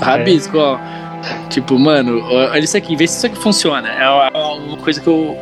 Ó, 0.00 0.04
rabisco, 0.04 0.58
ó. 0.58 0.78
Tipo, 1.48 1.78
mano, 1.78 2.22
olha 2.24 2.58
isso 2.58 2.76
aqui, 2.76 2.94
vê 2.96 3.06
se 3.06 3.16
isso 3.16 3.26
aqui 3.26 3.38
funciona. 3.38 3.88
É 3.88 4.08
uma 4.08 4.76
coisa 4.78 5.00
que 5.00 5.06
eu 5.08 5.36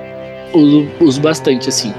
uso, 0.55 0.89
uso 1.01 1.21
bastante, 1.21 1.69
assim. 1.69 1.93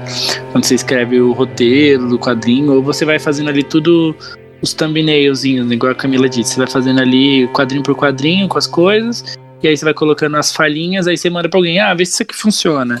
Quando 0.50 0.64
você 0.64 0.74
escreve 0.74 1.20
o 1.20 1.32
roteiro 1.32 2.08
do 2.08 2.18
quadrinho, 2.18 2.74
ou 2.74 2.82
você 2.82 3.04
vai 3.04 3.18
fazendo 3.18 3.50
ali 3.50 3.62
tudo 3.62 4.14
os 4.62 4.72
thumbnailzinhos, 4.72 5.70
igual 5.70 5.92
a 5.92 5.94
Camila 5.94 6.28
disse. 6.28 6.54
Você 6.54 6.58
vai 6.58 6.66
fazendo 6.68 7.00
ali 7.00 7.48
quadrinho 7.48 7.82
por 7.82 7.96
quadrinho 7.96 8.48
com 8.48 8.56
as 8.56 8.66
coisas, 8.66 9.36
e 9.62 9.68
aí 9.68 9.76
você 9.76 9.84
vai 9.84 9.94
colocando 9.94 10.36
as 10.36 10.52
falhinhas, 10.52 11.06
aí 11.06 11.16
você 11.16 11.28
manda 11.28 11.48
pra 11.48 11.58
alguém, 11.58 11.80
ah, 11.80 11.92
vê 11.92 12.06
se 12.06 12.12
isso 12.12 12.22
aqui 12.22 12.34
funciona. 12.34 13.00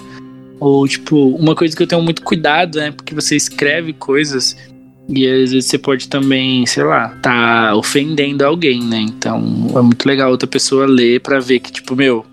Ou, 0.60 0.86
tipo, 0.86 1.16
uma 1.36 1.54
coisa 1.54 1.76
que 1.76 1.82
eu 1.82 1.86
tenho 1.86 2.02
muito 2.02 2.22
cuidado, 2.22 2.78
né? 2.78 2.90
Porque 2.92 3.14
você 3.14 3.34
escreve 3.34 3.92
coisas 3.92 4.56
e 5.08 5.26
às 5.26 5.50
vezes 5.50 5.66
você 5.66 5.78
pode 5.78 6.08
também, 6.08 6.64
sei 6.66 6.84
lá, 6.84 7.08
tá 7.20 7.74
ofendendo 7.74 8.44
alguém, 8.44 8.82
né? 8.82 9.00
Então 9.00 9.66
é 9.76 9.82
muito 9.82 10.06
legal 10.06 10.30
outra 10.30 10.46
pessoa 10.46 10.86
ler 10.86 11.20
para 11.20 11.40
ver 11.40 11.58
que, 11.58 11.72
tipo, 11.72 11.96
meu, 11.96 12.24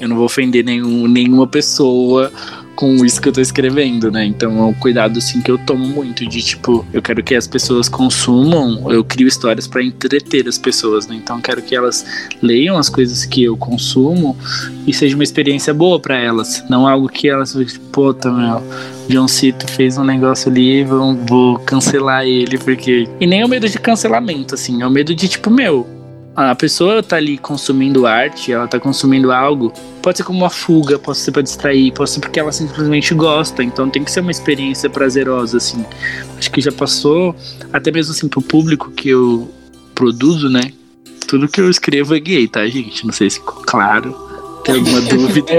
eu 0.00 0.08
não 0.08 0.16
vou 0.16 0.24
ofender 0.24 0.64
nenhum, 0.64 1.06
nenhuma 1.06 1.46
pessoa 1.46 2.32
com 2.76 3.04
isso 3.04 3.20
que 3.20 3.28
eu 3.28 3.32
tô 3.32 3.40
escrevendo, 3.40 4.10
né? 4.10 4.24
Então 4.24 4.56
é 4.58 4.62
um 4.66 4.74
cuidado 4.74 5.18
assim 5.18 5.40
que 5.40 5.50
eu 5.50 5.58
tomo 5.58 5.86
muito 5.86 6.26
de 6.26 6.42
tipo, 6.42 6.86
eu 6.92 7.00
quero 7.00 7.22
que 7.24 7.34
as 7.34 7.46
pessoas 7.46 7.88
consumam, 7.88 8.92
eu 8.92 9.02
crio 9.02 9.26
histórias 9.26 9.66
para 9.66 9.82
entreter 9.82 10.46
as 10.46 10.58
pessoas, 10.58 11.06
né? 11.06 11.16
Então 11.16 11.36
eu 11.36 11.42
quero 11.42 11.62
que 11.62 11.74
elas 11.74 12.04
leiam 12.42 12.76
as 12.76 12.88
coisas 12.88 13.24
que 13.24 13.42
eu 13.42 13.56
consumo 13.56 14.36
e 14.86 14.92
seja 14.92 15.16
uma 15.16 15.24
experiência 15.24 15.72
boa 15.72 15.98
para 15.98 16.16
elas, 16.16 16.62
não 16.68 16.86
algo 16.86 17.08
que 17.08 17.28
elas, 17.28 17.56
pô, 17.90 18.12
tá 18.12 18.30
meu, 18.30 18.62
John 19.08 19.26
Cito 19.26 19.66
fez 19.68 19.96
um 19.96 20.04
negócio 20.04 20.50
ali, 20.50 20.84
vou, 20.84 21.16
vou 21.16 21.58
cancelar 21.60 22.24
ele 22.24 22.58
porque 22.58 23.08
e 23.18 23.26
nem 23.26 23.42
o 23.42 23.48
medo 23.48 23.68
de 23.68 23.78
cancelamento 23.78 24.54
assim, 24.54 24.82
é 24.82 24.86
o 24.86 24.90
medo 24.90 25.14
de 25.14 25.26
tipo, 25.26 25.50
meu, 25.50 25.86
a 26.36 26.54
pessoa 26.54 27.02
tá 27.02 27.16
ali 27.16 27.38
consumindo 27.38 28.06
arte, 28.06 28.52
ela 28.52 28.68
tá 28.68 28.78
consumindo 28.78 29.32
algo, 29.32 29.72
pode 30.06 30.18
ser 30.18 30.22
como 30.22 30.38
uma 30.38 30.50
fuga, 30.50 31.00
pode 31.00 31.18
ser 31.18 31.32
para 31.32 31.42
distrair, 31.42 31.90
pode 31.90 32.10
ser 32.10 32.20
porque 32.20 32.38
ela 32.38 32.52
simplesmente 32.52 33.12
gosta, 33.12 33.60
então 33.60 33.90
tem 33.90 34.04
que 34.04 34.12
ser 34.12 34.20
uma 34.20 34.30
experiência 34.30 34.88
prazerosa, 34.88 35.56
assim. 35.56 35.84
Acho 36.38 36.48
que 36.48 36.60
já 36.60 36.70
passou, 36.70 37.34
até 37.72 37.90
mesmo 37.90 38.12
assim, 38.12 38.28
pro 38.28 38.40
público 38.40 38.92
que 38.92 39.08
eu 39.08 39.50
produzo, 39.96 40.48
né? 40.48 40.70
Tudo 41.26 41.48
que 41.48 41.60
eu 41.60 41.68
escrevo 41.68 42.14
é 42.14 42.20
gay, 42.20 42.46
tá, 42.46 42.64
gente? 42.68 43.04
Não 43.04 43.12
sei 43.12 43.28
se 43.28 43.40
ficou 43.40 43.64
claro. 43.66 44.14
Tem 44.62 44.76
alguma 44.76 45.00
dúvida? 45.10 45.52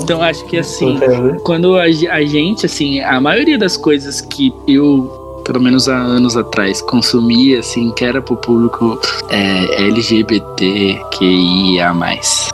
Então 0.00 0.22
acho 0.22 0.42
que 0.46 0.56
assim, 0.56 0.98
quando 1.44 1.76
a, 1.76 1.82
a 1.82 2.24
gente, 2.24 2.64
assim, 2.64 3.00
a 3.00 3.20
maioria 3.20 3.58
das 3.58 3.76
coisas 3.76 4.22
que 4.22 4.50
eu 4.66 5.20
pelo 5.44 5.60
menos 5.60 5.86
há 5.86 5.98
anos 5.98 6.34
atrás, 6.34 6.80
consumia, 6.80 7.58
assim, 7.58 7.90
que 7.90 8.04
era 8.04 8.22
pro 8.22 8.36
público 8.36 8.98
é, 9.28 9.86
LGBTQIA+. 9.86 11.92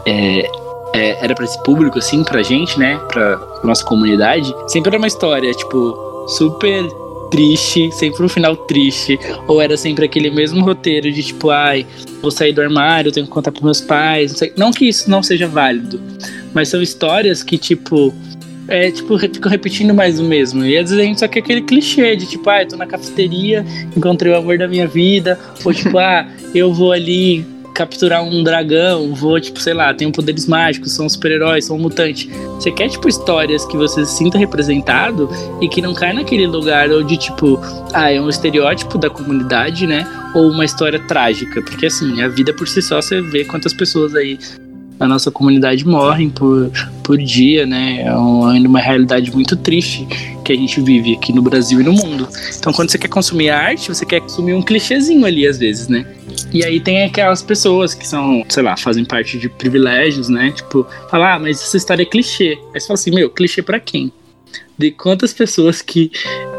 É, 0.07 0.51
é, 0.95 1.25
era 1.25 1.35
para 1.35 1.45
esse 1.45 1.63
público, 1.63 1.99
assim, 1.99 2.23
pra 2.25 2.43
gente, 2.43 2.79
né, 2.79 2.99
pra 3.09 3.41
nossa 3.65 3.85
comunidade, 3.85 4.55
sempre 4.69 4.91
era 4.91 4.99
uma 4.99 5.07
história, 5.07 5.53
tipo, 5.53 6.27
super 6.29 6.85
triste, 7.31 7.91
sempre 7.93 8.25
um 8.25 8.29
final 8.29 8.57
triste, 8.57 9.19
ou 9.47 9.61
era 9.61 9.77
sempre 9.77 10.05
aquele 10.05 10.31
mesmo 10.31 10.65
roteiro 10.65 11.13
de 11.13 11.23
tipo, 11.23 11.51
ai, 11.51 11.87
vou 12.23 12.31
sair 12.31 12.53
do 12.53 12.61
armário, 12.61 13.13
tenho 13.13 13.27
que 13.27 13.33
contar 13.33 13.53
pros 13.53 13.65
meus 13.65 13.81
pais, 13.81 14.31
não, 14.31 14.39
sei. 14.39 14.53
não 14.57 14.71
que 14.71 14.89
isso 14.89 15.11
não 15.11 15.23
seja 15.23 15.47
válido, 15.47 16.01
mas 16.55 16.69
são 16.69 16.81
histórias 16.81 17.43
que, 17.43 17.59
tipo, 17.59 18.15
é, 18.67 18.91
tipo, 18.91 19.19
ficam 19.19 19.51
repetindo 19.51 19.95
mais 19.95 20.21
o 20.21 20.25
mesmo. 20.25 20.65
E 20.65 20.77
às 20.77 20.91
vezes 20.91 20.99
a 20.99 21.07
gente 21.07 21.21
só 21.21 21.27
quer 21.27 21.41
aquele 21.41 21.63
clichê 21.63 22.15
de 22.15 22.27
tipo, 22.27 22.49
ah, 22.51 22.63
eu 22.63 22.69
tô 22.69 22.77
na 22.77 22.87
cafeteria, 22.87 23.65
encontrei 23.97 24.31
o 24.31 24.37
amor 24.37 24.59
da 24.59 24.69
minha 24.69 24.87
vida, 24.87 25.39
ou 25.65 25.73
tipo, 25.73 25.97
ah, 25.99 26.29
eu 26.55 26.73
vou 26.73 26.93
ali 26.93 27.47
capturar 27.79 28.25
um 28.25 28.43
dragão, 28.43 29.15
vou, 29.15 29.41
tipo, 29.41 29.61
sei 29.61 29.73
lá, 29.73 29.95
tenho 29.95 30.11
poderes 30.11 30.49
mágicos, 30.49 30.97
sou 30.97 31.07
um 31.07 31.09
super-herói, 31.09 31.63
sou 31.63 31.77
um 31.77 31.81
mutante. 31.81 32.29
Você 32.57 32.73
quer, 32.73 32.89
tipo, 32.89 33.09
histórias 33.09 33.65
que 33.67 33.77
você 33.77 34.05
se 34.05 34.17
sinta 34.17 34.37
representado 34.37 35.31
e 35.61 35.69
que 35.69 35.81
não 35.81 35.95
cai 35.95 36.13
naquele 36.13 36.49
lugar 36.49 36.91
onde, 36.91 37.17
tipo, 37.17 37.61
ah, 37.95 38.11
é 38.11 38.21
um 38.21 38.29
estereótipo 38.29 38.99
da 38.99 39.09
comunidade, 39.09 39.87
né? 39.87 40.05
Ou 40.35 40.51
uma 40.51 40.65
história 40.65 40.99
trágica. 40.99 41.63
Porque, 41.63 41.87
assim, 41.87 42.21
a 42.21 42.27
vida 42.27 42.53
por 42.53 42.67
si 42.67 42.83
só, 42.83 43.01
você 43.01 43.21
vê 43.21 43.45
quantas 43.45 43.73
pessoas 43.73 44.13
aí 44.17 44.37
a 44.99 45.07
nossa 45.07 45.31
comunidade 45.31 45.87
morrem 45.87 46.29
por, 46.29 46.71
por 47.03 47.17
dia, 47.19 47.67
né? 47.67 48.03
É 48.03 48.09
ainda 48.09 48.69
uma 48.69 48.81
realidade 48.81 49.33
muito 49.33 49.57
triste 49.57 50.07
que 50.45 50.53
a 50.53 50.57
gente 50.57 50.81
vive 50.81 51.15
aqui 51.15 51.33
no 51.33 51.43
Brasil 51.43 51.81
e 51.81 51.85
no 51.85 51.93
mundo. 51.93 52.29
Então, 52.59 52.73
quando 52.73 52.91
você 52.91 52.99
quer 52.99 53.09
consumir 53.09 53.51
arte, 53.51 53.89
você 53.89 54.05
quer 54.05 54.21
consumir 54.21 54.55
um 54.55 54.63
clichêzinho 54.63 55.25
ali, 55.25 55.47
às 55.47 55.59
vezes, 55.59 55.89
né? 55.89 56.07
E 56.53 56.65
aí 56.65 56.81
tem 56.81 57.05
aquelas 57.05 57.43
pessoas 57.43 57.95
que 57.95 58.07
são, 58.07 58.45
sei 58.49 58.63
lá, 58.63 58.77
fazem 58.77 59.05
parte 59.05 59.39
de 59.39 59.49
privilégios, 59.49 60.29
né? 60.29 60.51
Tipo, 60.51 60.87
falar, 61.11 61.35
ah, 61.35 61.39
mas 61.39 61.63
essa 61.63 61.77
história 61.77 62.03
é 62.03 62.07
clichê. 62.07 62.59
Aí 62.75 62.81
você 62.81 62.87
fala 62.87 62.95
assim, 62.95 63.11
meu, 63.11 63.31
clichê 63.31 63.63
para 63.63 63.79
quem? 63.79 64.13
De 64.77 64.91
quantas 64.91 65.33
pessoas 65.33 65.83
que 65.83 66.11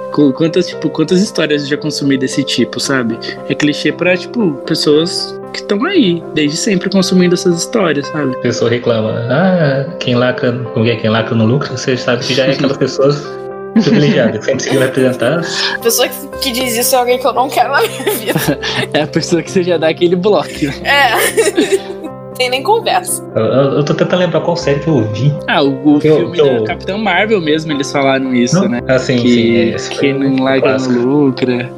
quantas, 0.10 0.68
tipo, 0.68 0.89
quantas 0.89 1.22
histórias 1.22 1.64
eu 1.64 1.70
já 1.70 1.78
consumi 1.78 2.18
desse 2.18 2.43
tipo, 2.43 2.80
sabe? 2.80 3.18
É 3.47 3.55
clichê 3.55 3.91
pra, 3.91 4.16
tipo, 4.16 4.53
pessoas 4.66 5.39
que 5.53 5.60
estão 5.60 5.84
aí, 5.86 6.24
desde 6.34 6.57
sempre 6.57 6.89
consumindo 6.89 7.34
essas 7.34 7.57
histórias, 7.57 8.07
sabe? 8.07 8.36
A 8.36 8.39
pessoa 8.39 8.70
reclama, 8.70 9.12
ah, 9.30 9.86
quem 9.99 10.16
lacra, 10.16 10.53
como 10.74 10.86
é, 10.86 10.95
quem 10.95 11.10
lacra 11.10 11.36
no 11.36 11.45
lucro, 11.45 11.78
você 11.78 11.97
sabe 11.97 12.26
que 12.26 12.34
já 12.34 12.45
é 12.45 12.51
aquelas 12.51 12.78
pessoas 12.78 13.28
privilegiadas, 13.74 14.39
que 14.39 14.45
sempre 14.45 14.64
se 14.64 14.70
representar. 14.70 15.41
A 15.76 15.80
pessoa 15.80 16.07
que, 16.07 16.28
que, 16.41 16.51
diz 16.51 16.78
isso 16.78 16.95
é 16.95 16.99
alguém 16.99 17.18
que 17.18 17.26
eu 17.26 17.34
não 17.34 17.49
quero 17.49 17.72
na 17.72 17.82
minha 17.82 18.03
vida. 18.03 18.60
é 18.93 19.01
a 19.01 19.07
pessoa 19.07 19.41
que 19.41 19.51
você 19.51 19.64
já 19.64 19.78
dá 19.78 19.89
aquele 19.89 20.16
bloco. 20.16 20.49
Né? 20.49 20.84
É. 20.84 22.09
tem 22.40 22.50
nem 22.50 22.64
conversa. 22.64 23.22
Eu, 23.36 23.44
eu, 23.44 23.84
tô 23.84 23.94
tentando 23.94 24.22
lembrar 24.22 24.40
qual 24.40 24.56
série 24.56 24.80
que 24.80 24.88
eu 24.88 24.96
ouvi. 24.96 25.34
Ah, 25.46 25.62
o, 25.62 25.98
o 25.98 26.00
filme 26.00 26.40
eu, 26.40 26.46
eu... 26.46 26.64
Capitão 26.64 26.98
Marvel 26.98 27.42
mesmo, 27.42 27.74
eles 27.74 27.92
falaram 27.92 28.34
isso, 28.34 28.62
não? 28.62 28.70
né? 28.70 28.82
Ah, 28.88 28.98
sim, 28.98 29.18
que, 29.18 29.78
sim. 29.78 29.94
Que 29.96 30.14
não 30.14 30.42
larga 30.42 30.78
no 30.78 31.02
lucra. 31.02 31.70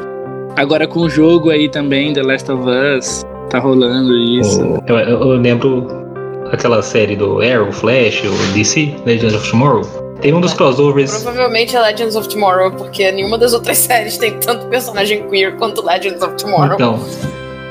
Agora 0.56 0.88
com 0.88 1.00
o 1.00 1.10
jogo 1.10 1.50
aí 1.50 1.68
também, 1.68 2.14
The 2.14 2.22
Last 2.22 2.52
of 2.52 2.64
Us, 2.70 3.24
tá 3.50 3.58
rolando 3.58 4.16
isso. 4.16 4.64
O, 4.64 4.84
eu, 4.86 4.98
eu, 4.98 5.28
lembro 5.30 5.88
aquela 6.52 6.84
série 6.84 7.16
do 7.16 7.42
Arrow, 7.42 7.72
Flash, 7.72 8.22
o 8.24 8.54
DC, 8.54 8.94
Legends 9.04 9.34
of 9.34 9.50
Tomorrow. 9.50 9.82
Tem 10.22 10.32
um 10.32 10.40
dos 10.40 10.54
crossovers. 10.54 11.24
Provavelmente 11.24 11.76
é 11.76 11.82
Legends 11.82 12.16
of 12.16 12.30
Tomorrow, 12.30 12.72
porque 12.74 13.12
nenhuma 13.12 13.40
das 13.40 13.54
outras 13.54 13.80
séries 13.80 14.16
tem 14.16 14.38
tanto 14.40 14.68
personagem 14.68 15.28
queer 15.28 15.58
quanto 15.58 15.84
Legends 15.84 16.22
of 16.22 16.36
Tomorrow. 16.36 16.76
Então. 16.76 17.00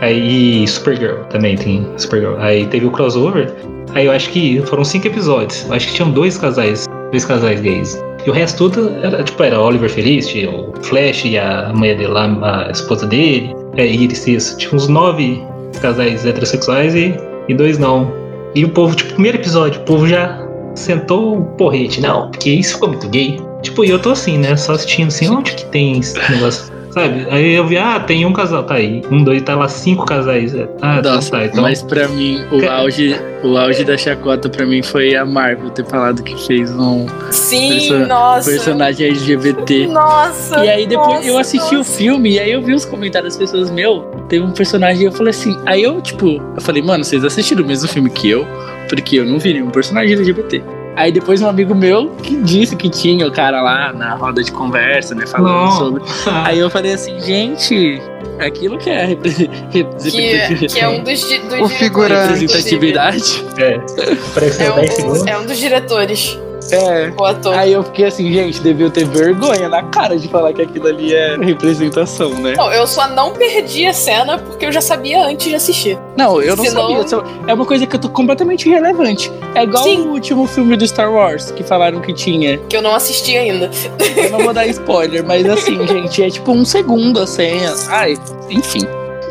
Aí 0.01 0.67
Supergirl 0.67 1.23
também 1.31 1.57
tem 1.57 1.87
Supergirl. 1.97 2.37
Aí 2.39 2.67
teve 2.67 2.87
o 2.87 2.91
crossover. 2.91 3.53
Aí 3.95 4.07
eu 4.07 4.13
acho 4.13 4.31
que 4.31 4.63
foram 4.67 4.85
cinco 4.85 5.09
episódios. 5.09 5.65
Eu 5.67 5.75
acho 5.75 5.89
que 5.89 5.95
tinham 5.95 6.11
dois 6.11 6.39
casais, 6.39 6.87
dois 7.11 7.25
casais 7.25 7.61
gays. 7.61 8.01
E 8.25 8.31
o 8.31 8.33
resto 8.33 8.71
tudo 8.71 8.91
era, 9.03 9.23
tipo, 9.23 9.43
era 9.43 9.61
Oliver 9.61 9.91
Feliz, 9.91 10.27
o 10.27 10.73
Flash 10.83 11.25
e 11.25 11.39
a 11.39 11.73
mãe 11.75 11.97
dele 11.97 12.09
lá, 12.09 12.67
a 12.67 12.71
esposa 12.71 13.07
dele, 13.07 13.55
é, 13.77 13.87
Iris, 13.87 14.27
isso. 14.27 14.57
Tinha 14.59 14.75
uns 14.75 14.89
nove 14.89 15.43
casais 15.81 16.25
heterossexuais 16.27 16.95
e, 16.95 17.15
e 17.49 17.55
dois 17.55 17.79
não. 17.79 18.13
E 18.55 18.65
o 18.65 18.69
povo, 18.69 18.95
tipo, 18.95 19.15
primeiro 19.15 19.39
episódio, 19.39 19.81
o 19.81 19.85
povo 19.85 20.07
já 20.07 20.47
sentou 20.75 21.39
o 21.39 21.45
porrete. 21.57 22.01
Não, 22.01 22.31
porque 22.31 22.51
isso 22.51 22.75
ficou 22.75 22.91
muito 22.91 23.09
gay. 23.09 23.41
Tipo, 23.63 23.85
e 23.85 23.91
eu 23.91 23.99
tô 23.99 24.11
assim, 24.11 24.39
né? 24.39 24.57
Só 24.57 24.73
assistindo 24.73 25.09
assim, 25.09 25.29
onde 25.29 25.55
que 25.55 25.65
tem 25.67 25.99
esse 25.99 26.19
negócio? 26.31 26.73
Sabe? 26.91 27.27
Aí 27.31 27.55
eu 27.55 27.67
vi, 27.67 27.77
ah, 27.79 28.01
tem 28.01 28.25
um 28.27 28.33
casal, 28.33 28.63
tá 28.65 28.75
aí. 28.75 29.03
Um, 29.11 29.23
dois, 29.25 29.43
tá 29.43 29.55
lá 29.57 29.69
cinco 29.69 30.05
casais. 30.05 30.55
Ah, 30.83 31.01
Nossa, 31.03 31.31
tá, 31.31 31.45
então. 31.47 31.63
mas 31.63 31.83
pra 31.83 32.09
mim, 32.09 32.45
o 32.51 32.69
auge, 32.69 33.17
o 33.43 33.57
auge 33.57 33.85
da 33.85 33.97
chacota 33.97 34.49
pra 34.49 34.67
mim 34.67 34.83
foi 34.83 35.15
a 35.15 35.25
Marvel 35.25 35.71
ter 35.71 35.85
falado 35.87 36.23
que 36.23 36.37
fez 36.47 36.71
um 36.71 37.07
Sim, 37.31 37.71
perso- 37.71 37.99
nossa. 38.07 38.51
personagem 38.51 39.07
LGBT. 39.09 39.87
Nossa. 39.87 40.65
E 40.65 40.69
aí 40.69 40.87
depois 40.87 41.09
nossa, 41.17 41.29
eu 41.29 41.39
assisti 41.39 41.75
nossa. 41.75 41.91
o 41.93 41.97
filme 41.97 42.33
e 42.33 42.39
aí 42.39 42.53
eu 42.53 42.63
vi 42.63 42.75
os 42.75 42.85
comentários 42.85 43.37
das 43.37 43.51
pessoas, 43.51 43.71
meu, 43.71 44.03
teve 44.29 44.45
um 44.45 44.51
personagem 44.53 45.03
e 45.03 45.05
eu 45.07 45.13
falei 45.13 45.31
assim, 45.31 45.57
aí 45.67 45.83
eu, 45.83 46.01
tipo, 46.01 46.41
eu 46.55 46.61
falei, 46.61 46.83
mano, 46.83 47.05
vocês 47.05 47.25
assistiram 47.25 47.63
o 47.65 47.67
mesmo 47.67 47.89
filme 47.89 48.11
que 48.11 48.29
eu? 48.31 48.47
Porque 48.89 49.17
eu 49.21 49.25
não 49.25 49.39
vi 49.39 49.53
nenhum 49.55 49.71
personagem 49.71 50.15
LGBT. 50.15 50.63
Aí 51.01 51.11
depois 51.13 51.41
um 51.41 51.49
amigo 51.49 51.75
meu 51.75 52.11
que 52.23 52.37
disse 52.37 52.77
que 52.77 52.89
tinha 52.91 53.27
o 53.27 53.33
cara 53.33 53.63
lá 53.63 53.93
na 53.93 54.15
roda 54.15 54.43
de 54.43 54.53
conversa, 54.53 55.15
né, 55.15 55.27
falando 55.27 55.65
Não. 55.65 55.71
sobre. 55.73 56.03
Aí 56.45 56.59
eu 56.59 56.69
falei 56.69 56.93
assim, 56.93 57.19
gente, 57.21 58.01
aquilo 58.39 58.77
que 58.79 58.91
é 58.91 59.07
repre- 59.07 59.33
Que, 59.33 59.83
representatividade. 59.83 60.67
que 60.75 60.81
é 60.81 60.89
um 60.89 61.03
dos, 61.03 61.21
dos 61.23 61.61
O 61.61 61.69
figurante. 61.69 62.29
representatividade. 62.41 63.45
É, 63.59 63.63
É 63.65 64.65
é 64.65 64.73
10 64.81 64.95
segundos. 64.95 65.23
um, 65.23 65.29
é 65.29 65.39
um 65.39 65.47
dos 65.47 65.59
diretores, 65.59 66.39
É. 66.73 67.13
o 67.19 67.25
ator. 67.25 67.55
Aí 67.55 67.73
eu 67.73 67.83
fiquei 67.83 68.07
assim, 68.07 68.33
gente, 68.33 68.61
devia 68.61 68.91
ter 68.91 69.05
vergonha 69.07 69.69
na 69.69 69.83
cara 69.85 70.17
de 70.19 70.29
falar 70.29 70.53
que 70.53 70.63
aquilo 70.63 70.87
ali 70.89 71.15
é 71.15 71.37
representação, 71.37 72.31
né? 72.35 72.55
Não, 72.57 72.73
eu 72.73 72.87
só 72.87 73.09
não 73.09 73.33
perdi 73.33 73.87
a 73.87 73.93
cena 73.93 74.39
porque 74.39 74.67
eu 74.67 74.73
já 74.73 74.81
sabia 74.81 75.25
antes 75.25 75.49
de 75.49 75.55
assistir. 75.55 75.99
Não, 76.17 76.41
eu 76.43 76.57
não 76.57 76.65
Senão- 76.65 77.07
sabia. 77.09 77.25
É 77.47 77.55
uma 77.55 77.65
coisa 77.65 77.87
que 77.87 77.97
eu 77.97 78.01
tô 78.01 78.09
completamente 78.09 78.69
irrelevante. 78.69 79.31
É 79.55 79.63
igual 79.63 79.83
Sim. 79.85 80.03
o 80.03 80.09
último 80.13 80.47
filme 80.47 80.77
do 80.77 80.87
Star 80.87 81.13
Wars, 81.13 81.51
que 81.51 81.63
falaram 81.63 82.01
que 82.01 82.13
tinha. 82.13 82.59
Que 82.69 82.77
eu 82.77 82.83
não 82.83 82.95
assisti 82.95 83.37
ainda. 83.37 83.71
Eu 84.17 84.31
não 84.31 84.41
vou 84.41 84.53
dar 84.53 84.67
spoiler, 84.67 85.25
mas 85.25 85.49
assim, 85.49 85.85
gente, 85.89 86.23
é 86.23 86.31
tipo 86.31 86.53
um 86.53 86.65
segundo 86.65 87.21
a 87.21 87.27
cena. 87.27 87.75
Ai, 87.89 88.17
enfim. 88.49 88.81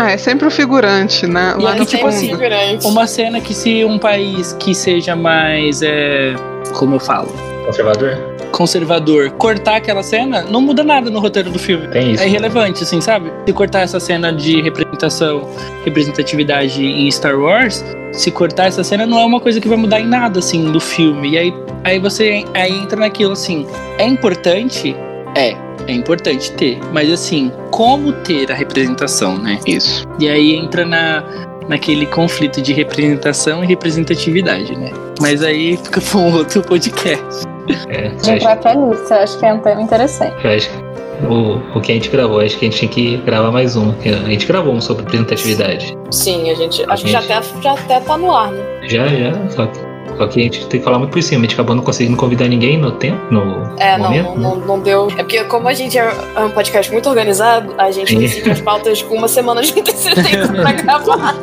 Ah, 0.01 0.11
é 0.11 0.17
sempre 0.17 0.47
o 0.47 0.51
figurante, 0.51 1.27
né? 1.27 1.53
E 1.59 1.61
Lá 1.61 1.73
aí, 1.73 1.79
no 1.79 1.85
tipo 1.85 2.09
Sempre 2.09 2.53
assim. 2.53 2.87
Uma 2.87 3.05
cena 3.05 3.41
que 3.41 3.53
se 3.53 3.83
um 3.83 3.99
país 3.99 4.55
que 4.57 4.73
seja 4.73 5.13
mais. 5.13 5.81
É, 5.81 6.33
como 6.73 6.95
eu 6.95 6.99
falo? 6.99 7.29
Conservador? 7.65 8.17
Conservador 8.51 9.29
cortar 9.31 9.75
aquela 9.75 10.01
cena, 10.01 10.41
não 10.41 10.59
muda 10.59 10.83
nada 10.83 11.09
no 11.09 11.19
roteiro 11.19 11.51
do 11.51 11.59
filme. 11.59 11.87
Tem 11.89 12.13
isso. 12.13 12.23
É 12.23 12.27
irrelevante, 12.27 12.83
assim, 12.83 12.99
sabe? 12.99 13.31
Se 13.45 13.53
cortar 13.53 13.81
essa 13.81 13.99
cena 13.99 14.33
de 14.33 14.61
representação, 14.61 15.47
representatividade 15.85 16.83
em 16.83 17.09
Star 17.11 17.39
Wars, 17.39 17.85
se 18.11 18.31
cortar 18.31 18.67
essa 18.67 18.83
cena 18.83 19.05
não 19.05 19.19
é 19.19 19.25
uma 19.25 19.39
coisa 19.39 19.61
que 19.61 19.67
vai 19.67 19.77
mudar 19.77 19.99
em 19.99 20.07
nada, 20.07 20.39
assim, 20.39 20.71
do 20.71 20.79
filme. 20.79 21.31
E 21.31 21.37
aí, 21.37 21.53
aí 21.83 21.99
você 21.99 22.43
aí 22.53 22.73
entra 22.73 22.99
naquilo, 22.99 23.33
assim, 23.33 23.67
é 23.97 24.05
importante? 24.05 24.95
É, 25.35 25.55
é 25.87 25.93
importante 25.93 26.51
ter. 26.53 26.79
Mas 26.91 27.11
assim, 27.11 27.51
como 27.71 28.11
ter 28.11 28.51
a 28.51 28.55
representação, 28.55 29.37
né? 29.37 29.59
Isso. 29.65 30.07
E 30.19 30.27
aí 30.27 30.55
entra 30.55 30.85
na, 30.85 31.23
naquele 31.69 32.05
conflito 32.07 32.61
de 32.61 32.73
representação 32.73 33.63
e 33.63 33.67
representatividade, 33.67 34.75
né? 34.75 34.91
Mas 35.21 35.41
aí 35.43 35.77
fica 35.77 36.01
pra 36.01 36.19
um 36.19 36.35
outro 36.35 36.61
podcast. 36.63 37.45
É, 37.87 38.07
eu 38.07 38.11
De 38.11 38.17
acho, 38.17 38.31
entrar 38.31 38.51
até 38.53 38.75
nisso, 38.75 39.13
eu 39.13 39.17
acho 39.19 39.37
que 39.39 39.45
é 39.45 39.53
um 39.53 39.59
tema 39.59 39.81
interessante. 39.81 40.35
eu 40.43 40.51
acho 40.51 40.69
que 40.69 40.89
o, 41.29 41.77
o 41.77 41.81
que 41.81 41.91
a 41.91 41.95
gente 41.95 42.09
gravou, 42.09 42.39
acho 42.39 42.57
que 42.57 42.65
a 42.65 42.69
gente 42.69 42.79
tinha 42.79 42.89
que 42.91 43.17
gravar 43.17 43.51
mais 43.51 43.75
um. 43.75 43.93
A 44.25 44.29
gente 44.29 44.45
gravou 44.47 44.73
um 44.73 44.81
sobre 44.81 45.03
representatividade. 45.03 45.95
Sim, 46.11 46.49
a 46.49 46.55
gente. 46.55 46.83
Acho 46.89 47.03
que 47.05 47.11
Gente. 47.11 47.27
já 47.27 47.37
até, 47.39 47.61
já 47.61 47.73
até 47.73 47.99
tá 47.99 48.17
no 48.17 48.33
ar, 48.33 48.51
né? 48.51 48.63
Já, 48.87 49.05
já, 49.07 49.33
só 49.49 49.65
que, 49.67 49.79
só 50.17 50.27
que 50.27 50.39
a 50.39 50.43
gente 50.43 50.65
tem 50.67 50.79
que 50.79 50.83
falar 50.85 50.97
muito 50.97 51.11
por 51.11 51.21
cima. 51.21 51.39
A 51.39 51.43
gente 51.43 51.53
acabou 51.55 51.75
não 51.75 51.83
conseguindo 51.83 52.15
convidar 52.17 52.47
ninguém 52.47 52.77
no 52.77 52.91
tempo, 52.93 53.19
no 53.29 53.41
É, 53.79 53.97
não, 53.97 54.05
momento. 54.05 54.25
não, 54.27 54.35
né? 54.35 54.41
não, 54.41 54.55
não 54.55 54.79
deu. 54.79 55.07
É 55.11 55.15
porque, 55.23 55.43
como 55.43 55.67
a 55.67 55.73
gente 55.73 55.97
é 55.97 56.09
um 56.39 56.49
podcast 56.51 56.89
muito 56.91 57.09
organizado, 57.09 57.75
a 57.77 57.91
gente 57.91 58.15
decide 58.15 58.49
as 58.51 58.61
pautas 58.61 59.01
com 59.03 59.15
uma 59.15 59.27
semana 59.27 59.61
de 59.61 59.71
antecedência 59.77 60.47
pra 60.47 60.71
gravar. 60.81 61.35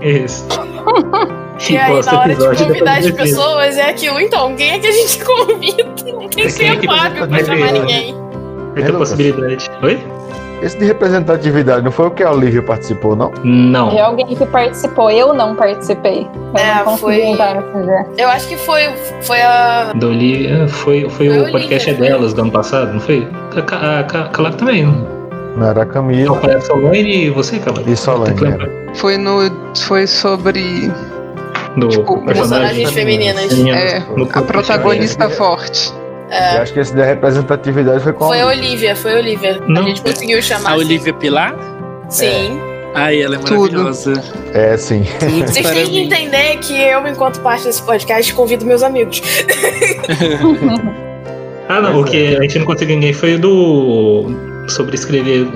Isso. 0.00 0.46
E 1.68 1.76
aí, 1.76 1.90
na 2.04 2.20
hora 2.20 2.34
de 2.54 2.64
convidar 2.64 2.98
as 2.98 3.10
pessoas, 3.10 3.76
é 3.76 3.90
aquilo. 3.90 4.20
Então, 4.20 4.54
quem 4.54 4.70
é 4.70 4.78
que 4.78 4.86
a 4.86 4.92
gente 4.92 5.18
convida? 5.24 5.84
Não 6.12 6.28
tem 6.28 6.46
Quem 6.48 6.68
é 6.68 6.76
que 6.76 6.80
tempo 6.82 6.92
hábil 6.92 7.16
pra 7.16 7.26
vai 7.26 7.44
chamar 7.44 7.72
ninguém. 7.72 8.14
Tem 8.74 8.84
Lucas? 8.84 8.96
possibilidade. 9.10 9.70
Oi? 9.82 9.98
Esse 10.62 10.76
de 10.76 10.84
representatividade 10.86 11.84
não 11.84 11.92
foi 11.92 12.06
o 12.06 12.10
que 12.10 12.22
a 12.22 12.32
Olivia 12.32 12.60
participou, 12.62 13.14
não? 13.14 13.32
Não. 13.44 13.90
De 13.90 14.00
alguém 14.00 14.26
que 14.26 14.46
participou, 14.46 15.08
eu 15.08 15.32
não 15.32 15.54
participei. 15.54 16.26
Eu 16.54 16.60
É, 16.60 16.84
não 16.84 16.96
foi-. 16.96 17.36
Eu 18.16 18.28
acho 18.28 18.48
que 18.48 18.56
foi, 18.56 18.88
foi 19.22 19.40
a. 19.40 19.92
Da 19.94 20.06
Olivia 20.06 20.66
foi, 20.68 21.08
foi 21.10 21.28
Foi 21.28 21.38
o 21.38 21.46
a 21.46 21.50
podcast 21.50 21.90
Olivia, 21.90 22.08
delas 22.08 22.34
do 22.34 22.42
ano 22.42 22.50
passado, 22.50 22.92
não 22.92 23.00
foi? 23.00 23.28
A, 23.54 23.76
a, 23.76 24.00
a 24.00 24.04
Calaca 24.04 24.56
também. 24.56 25.17
Não 25.56 25.66
era 25.68 25.82
a 25.82 25.86
Camila 25.86 26.38
foi 26.40 26.54
a 26.54 26.60
Solane 26.60 27.24
e 27.26 27.30
você, 27.30 27.58
Calaca. 27.58 27.90
e 27.90 27.96
Solane. 27.96 28.38
Lembrar. 28.40 28.68
Foi 28.94 29.16
no. 29.16 29.40
Foi 29.76 30.06
sobre 30.06 30.90
Do 31.76 31.88
Tipo, 31.88 32.24
Personagens 32.24 32.90
femininas. 32.92 33.52
É, 33.66 34.00
No- 34.16 34.28
a 34.32 34.42
protagonista 34.42 35.28
forte. 35.30 35.92
Eu 36.30 36.60
acho 36.62 36.72
que 36.74 36.80
esse 36.80 36.94
da 36.94 37.04
representatividade 37.04 38.02
foi 38.02 38.12
com 38.12 38.26
Foi 38.26 38.40
a 38.40 38.46
Olivia, 38.48 38.94
foi 38.94 39.14
a 39.14 39.16
Olivia. 39.16 39.58
Não. 39.66 39.82
A 39.82 39.88
gente 39.88 40.02
conseguiu 40.02 40.42
chamar. 40.42 40.70
A 40.70 40.74
assim. 40.74 40.84
Olivia 40.84 41.14
Pilar? 41.14 41.56
Sim. 42.10 42.60
Ai, 42.94 43.22
ela 43.22 43.36
é 43.36 43.38
Tudo. 43.38 43.60
maravilhosa. 43.60 44.12
É, 44.52 44.76
sim. 44.76 45.04
Tudo 45.18 45.46
Vocês 45.46 45.70
têm 45.70 45.86
que 45.86 45.98
entender 46.00 46.56
que 46.58 46.74
eu, 46.74 47.06
enquanto 47.06 47.40
parte 47.40 47.64
desse 47.64 47.82
podcast, 47.82 48.32
convido 48.34 48.64
meus 48.66 48.82
amigos. 48.82 49.22
Ah, 51.70 51.82
não, 51.82 52.00
o 52.00 52.04
que 52.04 52.34
a 52.34 52.40
gente 52.40 52.58
não 52.60 52.64
conseguiu 52.64 52.94
ninguém 52.94 53.12
foi 53.12 53.36
do. 53.36 54.24
Sobre 54.72 54.94
escrever 54.94 55.46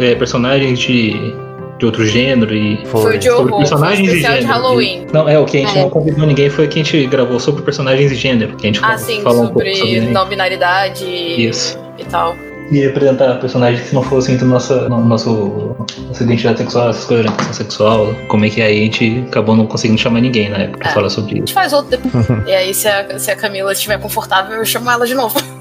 é, 0.00 0.14
personagens 0.14 0.78
de, 0.78 1.34
de 1.78 1.86
outro 1.86 2.04
gênero 2.06 2.54
e. 2.54 2.84
Foi, 2.86 3.18
de 3.18 3.28
Sobre 3.28 3.30
horror, 3.30 3.48
foi 3.48 3.52
o 3.52 3.56
personagens 3.58 3.98
de 3.98 4.04
especial 4.16 4.32
de 4.34 4.40
gênero. 4.42 4.58
Halloween. 4.60 5.06
Não, 5.12 5.28
é, 5.28 5.38
o 5.38 5.44
que 5.44 5.58
a 5.58 5.60
gente 5.60 5.78
É. 5.78 5.82
não 5.82 5.90
convidou 5.90 6.26
ninguém 6.26 6.50
foi 6.50 6.66
o 6.66 6.68
que 6.68 6.80
a 6.80 6.84
gente 6.84 7.06
gravou 7.06 7.38
sobre 7.40 7.62
personagens 7.62 8.10
de 8.10 8.16
gênero. 8.16 8.56
Que 8.56 8.66
a 8.66 8.72
gente 8.72 8.80
Ah, 8.82 8.88
falou, 8.88 8.98
sim, 8.98 9.22
falou 9.22 9.42
um 9.44 9.46
sobre, 9.48 9.64
pouco 9.72 9.78
sobre 9.78 10.00
não 10.00 10.28
binaridade 10.28 11.04
Isso. 11.04 11.78
e 11.98 12.04
tal. 12.04 12.36
E 12.70 12.78
representar 12.78 13.34
personagens 13.38 13.86
que 13.86 13.94
não 13.94 14.02
fossem 14.02 14.36
do 14.38 14.46
nossa, 14.46 14.88
no 14.88 15.04
nosso, 15.04 15.76
nossa 16.08 16.22
identidade 16.22 16.56
sexual, 16.58 16.88
essas 16.88 17.04
coisas, 17.04 17.26
orientação 17.26 17.52
sexual, 17.52 18.14
como 18.28 18.46
é 18.46 18.48
que 18.48 18.62
aí 18.62 18.80
a 18.80 18.84
gente 18.84 19.24
acabou 19.28 19.54
não 19.54 19.66
conseguindo 19.66 20.00
chamar 20.00 20.22
ninguém 20.22 20.48
na 20.48 20.56
época 20.58 20.78
pra 20.78 20.90
É. 20.90 20.94
falar 20.94 21.10
sobre 21.10 21.32
A 21.32 21.34
isso. 21.34 21.40
gente 21.48 21.52
faz 21.52 21.72
outro 21.74 21.90
depois. 21.98 22.26
e 22.48 22.52
aí, 22.54 22.72
se 22.72 22.88
a, 22.88 23.18
se 23.18 23.30
a 23.30 23.36
Camila 23.36 23.72
estiver 23.72 23.98
confortável, 24.00 24.56
eu 24.56 24.64
chamo 24.64 24.90
ela 24.90 25.06
de 25.06 25.12
novo. 25.14 25.36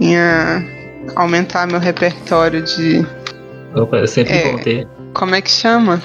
Ia 0.00 0.64
aumentar 1.16 1.66
meu 1.66 1.80
repertório 1.80 2.62
de. 2.62 3.06
Opa, 3.74 3.96
eu 3.96 4.06
sempre 4.08 4.32
É. 4.34 4.52
bom 4.52 4.58
ter 4.58 4.86
Como 5.14 5.34
é 5.34 5.40
que 5.40 5.50
chama? 5.50 6.02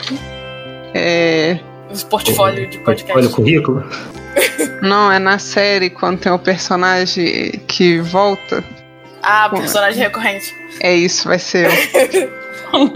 É. 0.94 1.60
Os 1.92 2.04
portfólio 2.04 2.70
de 2.70 2.78
Olha 2.78 2.82
o 2.82 2.86
podcast. 2.86 3.30
currículo. 3.30 3.84
Não, 4.82 5.12
é 5.12 5.20
na 5.20 5.40
série 5.40 5.90
quando 5.90 6.20
tem 6.20 6.32
o 6.32 6.40
personagem 6.40 7.52
que 7.68 8.00
volta. 8.00 8.64
Ah, 9.24 9.50
personagem 9.50 10.02
recorrente. 10.04 10.54
É 10.82 10.94
isso, 10.96 11.28
vai 11.28 11.40
ser 11.40 11.70
eu. 11.70 12.38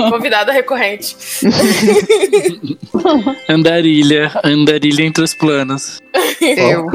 Convidada 0.10 0.52
recorrente. 0.52 1.16
Andarilha. 3.50 4.32
Andarilha 4.44 5.04
entre 5.04 5.24
os 5.24 5.34
planos. 5.34 6.00
eu. 6.42 6.86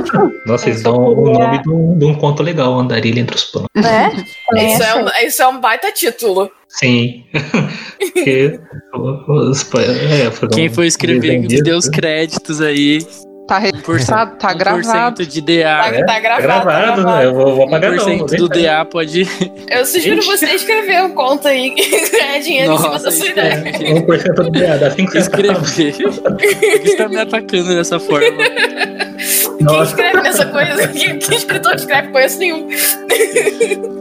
Nossa, 0.46 0.68
eles 0.68 0.82
dão 0.82 0.96
o 0.96 1.32
nome 1.32 1.62
de 1.62 1.70
um, 1.70 1.98
de 1.98 2.04
um 2.04 2.14
conto 2.14 2.42
legal, 2.42 2.78
Andarilha 2.78 3.20
entre 3.20 3.36
os 3.36 3.44
planos. 3.44 3.68
É? 3.76 4.10
Também 4.48 4.74
Isso 4.74 4.82
é, 4.82 4.94
um, 4.94 5.26
isso 5.26 5.42
é 5.42 5.48
um 5.48 5.60
baita 5.60 5.90
título. 5.90 6.50
Sim. 6.68 7.24
Porque 7.98 8.60
os, 9.28 9.70
é, 9.74 10.46
Quem 10.52 10.68
for 10.68 10.84
escrever 10.84 11.46
deu 11.62 11.76
os 11.76 11.86
né? 11.86 11.92
créditos 11.92 12.60
aí. 12.60 12.98
Tá 13.46 13.60
Por 13.84 13.92
registrado, 13.92 14.36
tá 14.38 14.48
1% 14.54 14.56
gravado. 14.58 15.24
de 15.24 15.40
Tá, 15.40 15.46
DA. 15.46 15.96
É, 15.98 16.04
tá 16.04 16.18
gravado. 16.18 16.42
gravado, 16.42 17.04
tá 17.04 17.16
né? 17.18 17.26
Eu 17.26 17.34
vou, 17.34 17.54
vou 17.54 17.66
apagar 17.66 17.92
não. 17.92 18.04
1% 18.04 18.18
vou 18.18 18.26
do. 18.26 18.48
DA 18.48 18.84
pode. 18.84 19.28
Eu 19.68 19.86
sugiro 19.86 20.20
você 20.24 20.46
escrever 20.46 21.02
um 21.04 21.10
conto 21.14 21.46
aí 21.46 21.70
que 21.70 22.10
ganhar 22.10 22.40
dinheiro 22.40 22.72
em 22.72 22.76
cima 22.76 22.88
Nossa, 22.90 23.04
da 23.04 23.10
sua 23.12 23.26
ideia. 23.28 23.52
é- 23.52 23.94
1% 24.00 24.34
do 24.34 24.50
DA, 24.50 24.76
dá 24.78 24.90
5 24.90 25.12
centavos. 25.12 25.78
escrever. 25.78 26.20
Por 26.22 26.36
que 26.36 26.78
você 26.88 26.96
tá 26.96 27.08
me 27.08 27.18
atacando 27.20 27.74
dessa 27.74 28.00
forma? 28.00 28.26
Quem 28.26 29.56
Nossa, 29.60 29.90
escreve 29.90 30.20
nessa 30.22 30.46
coisa? 30.46 30.88
Que, 30.88 31.14
que 31.14 31.34
escritor 31.36 31.74
escreve 31.76 32.08
conheço 32.08 32.38
nenhum. 32.40 32.68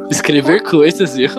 Escrever 0.09 0.63
coisas, 0.63 1.17
eu. 1.19 1.29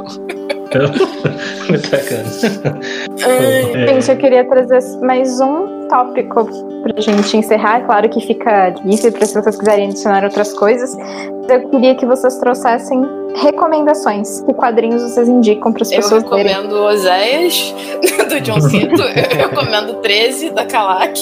Muito 1.69 1.91
bacana. 1.91 2.81
Ai, 3.25 3.73
É, 3.75 3.87
Gente, 3.89 4.11
eu 4.11 4.17
queria 4.17 4.45
trazer 4.49 4.81
mais 5.01 5.41
um 5.41 5.87
tópico 5.89 6.47
pra 6.83 7.01
gente 7.01 7.37
encerrar. 7.37 7.79
É 7.79 7.81
claro 7.85 8.09
que 8.09 8.21
fica 8.21 8.75
livre 8.85 9.11
para 9.11 9.27
se 9.27 9.35
vocês 9.35 9.57
quiserem 9.57 9.89
adicionar 9.89 10.25
outras 10.25 10.53
coisas. 10.53 10.97
Eu 11.49 11.69
queria 11.71 11.95
que 11.95 12.05
vocês 12.05 12.37
trouxessem 12.39 13.03
recomendações. 13.37 14.41
Que 14.41 14.53
quadrinhos 14.55 15.03
vocês 15.03 15.29
indicam 15.29 15.73
para 15.73 15.83
as 15.83 15.93
eu 15.93 16.01
pessoas 16.01 16.25
lerem? 16.31 16.49
recomendo 16.53 16.75
Oséias, 16.83 17.75
do 18.29 18.41
John 18.41 18.61
Cito. 18.61 19.03
Eu 19.03 19.49
recomendo 19.49 19.95
13, 20.03 20.51
da 20.51 20.65
Kalak. 20.65 21.21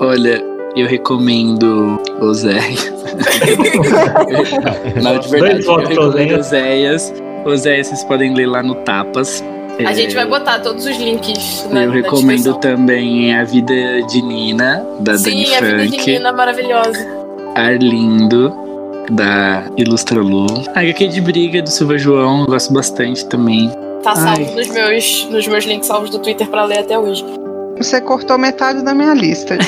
Olha, 0.00 0.42
eu 0.74 0.86
recomendo 0.86 2.00
Oséias. 2.20 2.92
Não, 5.02 5.18
de 5.18 5.28
verdade, 5.28 5.66
eu 5.66 5.76
recomendo 5.76 6.38
Oséias. 6.38 7.12
Oséias. 7.46 7.86
Zé, 7.86 7.94
vocês 7.94 8.04
podem 8.04 8.34
ler 8.34 8.46
lá 8.46 8.62
no 8.62 8.74
Tapas. 8.76 9.42
A 9.78 9.90
é, 9.90 9.94
gente 9.94 10.14
vai 10.14 10.26
botar 10.26 10.58
todos 10.60 10.86
os 10.86 10.96
links. 10.96 11.66
Na, 11.70 11.84
eu 11.84 11.90
recomendo 11.90 12.54
também 12.54 13.34
A 13.34 13.44
Vida 13.44 14.02
de 14.08 14.22
Nina, 14.22 14.84
da 15.00 15.18
Sim, 15.18 15.24
Dani 15.24 15.54
A 15.54 15.58
Frank. 15.58 15.90
Vida 15.90 16.02
de 16.02 16.10
Nina, 16.12 16.32
maravilhosa. 16.32 17.06
Arlindo, 17.54 18.52
da 19.10 19.64
Ilustra 19.76 20.20
Lu. 20.20 20.46
HQ 20.74 21.08
de 21.08 21.20
Briga, 21.20 21.62
do 21.62 21.70
Silva 21.70 21.98
João, 21.98 22.40
eu 22.40 22.46
gosto 22.46 22.72
bastante 22.72 23.26
também. 23.26 23.70
Tá 24.02 24.14
salvo 24.14 24.54
nos 24.54 24.68
meus, 24.68 25.28
nos 25.30 25.46
meus 25.46 25.64
links 25.64 25.88
salvos 25.88 26.10
do 26.10 26.18
Twitter 26.18 26.46
pra 26.48 26.64
ler 26.64 26.78
até 26.78 26.98
hoje. 26.98 27.24
Você 27.76 28.00
cortou 28.00 28.38
metade 28.38 28.82
da 28.82 28.94
minha 28.94 29.12
lista. 29.14 29.56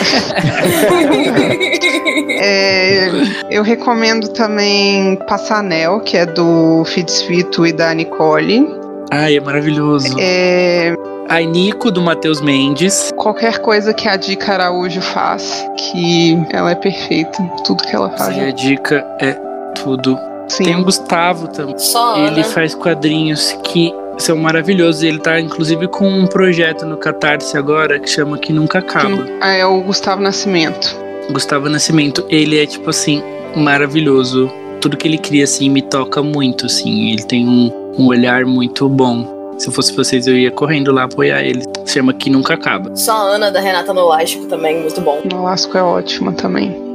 é, 2.41 3.09
eu 3.51 3.63
recomendo 3.63 4.29
também 4.29 5.17
Passanel, 5.29 6.01
que 6.01 6.17
é 6.17 6.25
do 6.25 6.85
Fitzfito 6.87 7.67
e 7.67 7.73
da 7.73 7.93
Nicole. 7.93 8.67
Ai, 9.11 9.37
é 9.37 9.41
maravilhoso. 9.41 10.17
É, 10.19 10.95
a 11.29 11.41
Nico, 11.41 11.91
do 11.91 12.01
Matheus 12.01 12.41
Mendes. 12.41 13.13
Qualquer 13.17 13.59
coisa 13.59 13.93
que 13.93 14.09
a 14.09 14.17
Dica 14.17 14.55
Araújo 14.55 15.03
faz, 15.03 15.67
que 15.77 16.39
ela 16.51 16.71
é 16.71 16.75
perfeita. 16.75 17.43
Tudo 17.65 17.85
que 17.85 17.95
ela 17.95 18.11
faz. 18.17 18.35
Sim, 18.35 18.41
a 18.41 18.51
Dica 18.51 19.07
é 19.21 19.33
tudo. 19.75 20.19
Sim. 20.49 20.65
Tem 20.65 20.77
o 20.77 20.85
Gustavo 20.85 21.49
também. 21.49 21.77
Só 21.79 22.17
Ele 22.17 22.43
faz 22.43 22.75
quadrinhos 22.75 23.53
que 23.65 23.93
são 24.19 24.37
maravilhosos. 24.37 25.03
Ele 25.03 25.19
tá, 25.19 25.41
inclusive, 25.41 25.89
com 25.89 26.09
um 26.09 26.27
projeto 26.27 26.85
no 26.85 26.97
Catarse 26.97 27.57
agora 27.57 27.99
que 27.99 28.09
chama 28.09 28.39
Que 28.39 28.53
Nunca 28.53 28.79
Acaba. 28.79 29.27
Ah, 29.41 29.53
é 29.53 29.65
o 29.65 29.81
Gustavo 29.81 30.23
Nascimento. 30.23 30.97
Gustavo 31.31 31.69
Nascimento, 31.69 32.25
ele 32.29 32.59
é, 32.59 32.67
tipo 32.67 32.89
assim, 32.91 33.23
maravilhoso. 33.55 34.51
Tudo 34.81 34.97
que 34.97 35.09
ele 35.09 35.19
cria, 35.19 35.45
assim, 35.45 35.69
me 35.69 35.83
toca 35.83 36.23
muito, 36.23 36.67
assim. 36.67 37.11
Ele 37.11 37.23
tem 37.23 37.47
um, 37.47 37.95
um 37.99 38.07
olhar 38.07 38.45
muito 38.45 38.89
bom. 38.89 39.57
Se 39.59 39.71
fosse 39.73 39.95
vocês, 39.95 40.27
eu 40.27 40.37
ia 40.37 40.53
correndo 40.53 40.93
lá 40.93 41.05
apoiar 41.05 41.43
ele. 41.43 41.65
Se 41.85 41.95
chama 41.95 42.15
Que 42.15 42.31
Nunca 42.31 42.55
Acaba. 42.55 42.95
Só 42.95 43.13
a 43.13 43.23
Ana, 43.35 43.51
da 43.51 43.61
Renata 43.61 43.93
Nolasco, 43.93 44.47
também, 44.47 44.81
muito 44.81 45.01
bom. 45.01 45.21
Nolasco 45.25 45.77
é 45.77 45.83
ótima 45.83 46.33
também. 46.33 46.88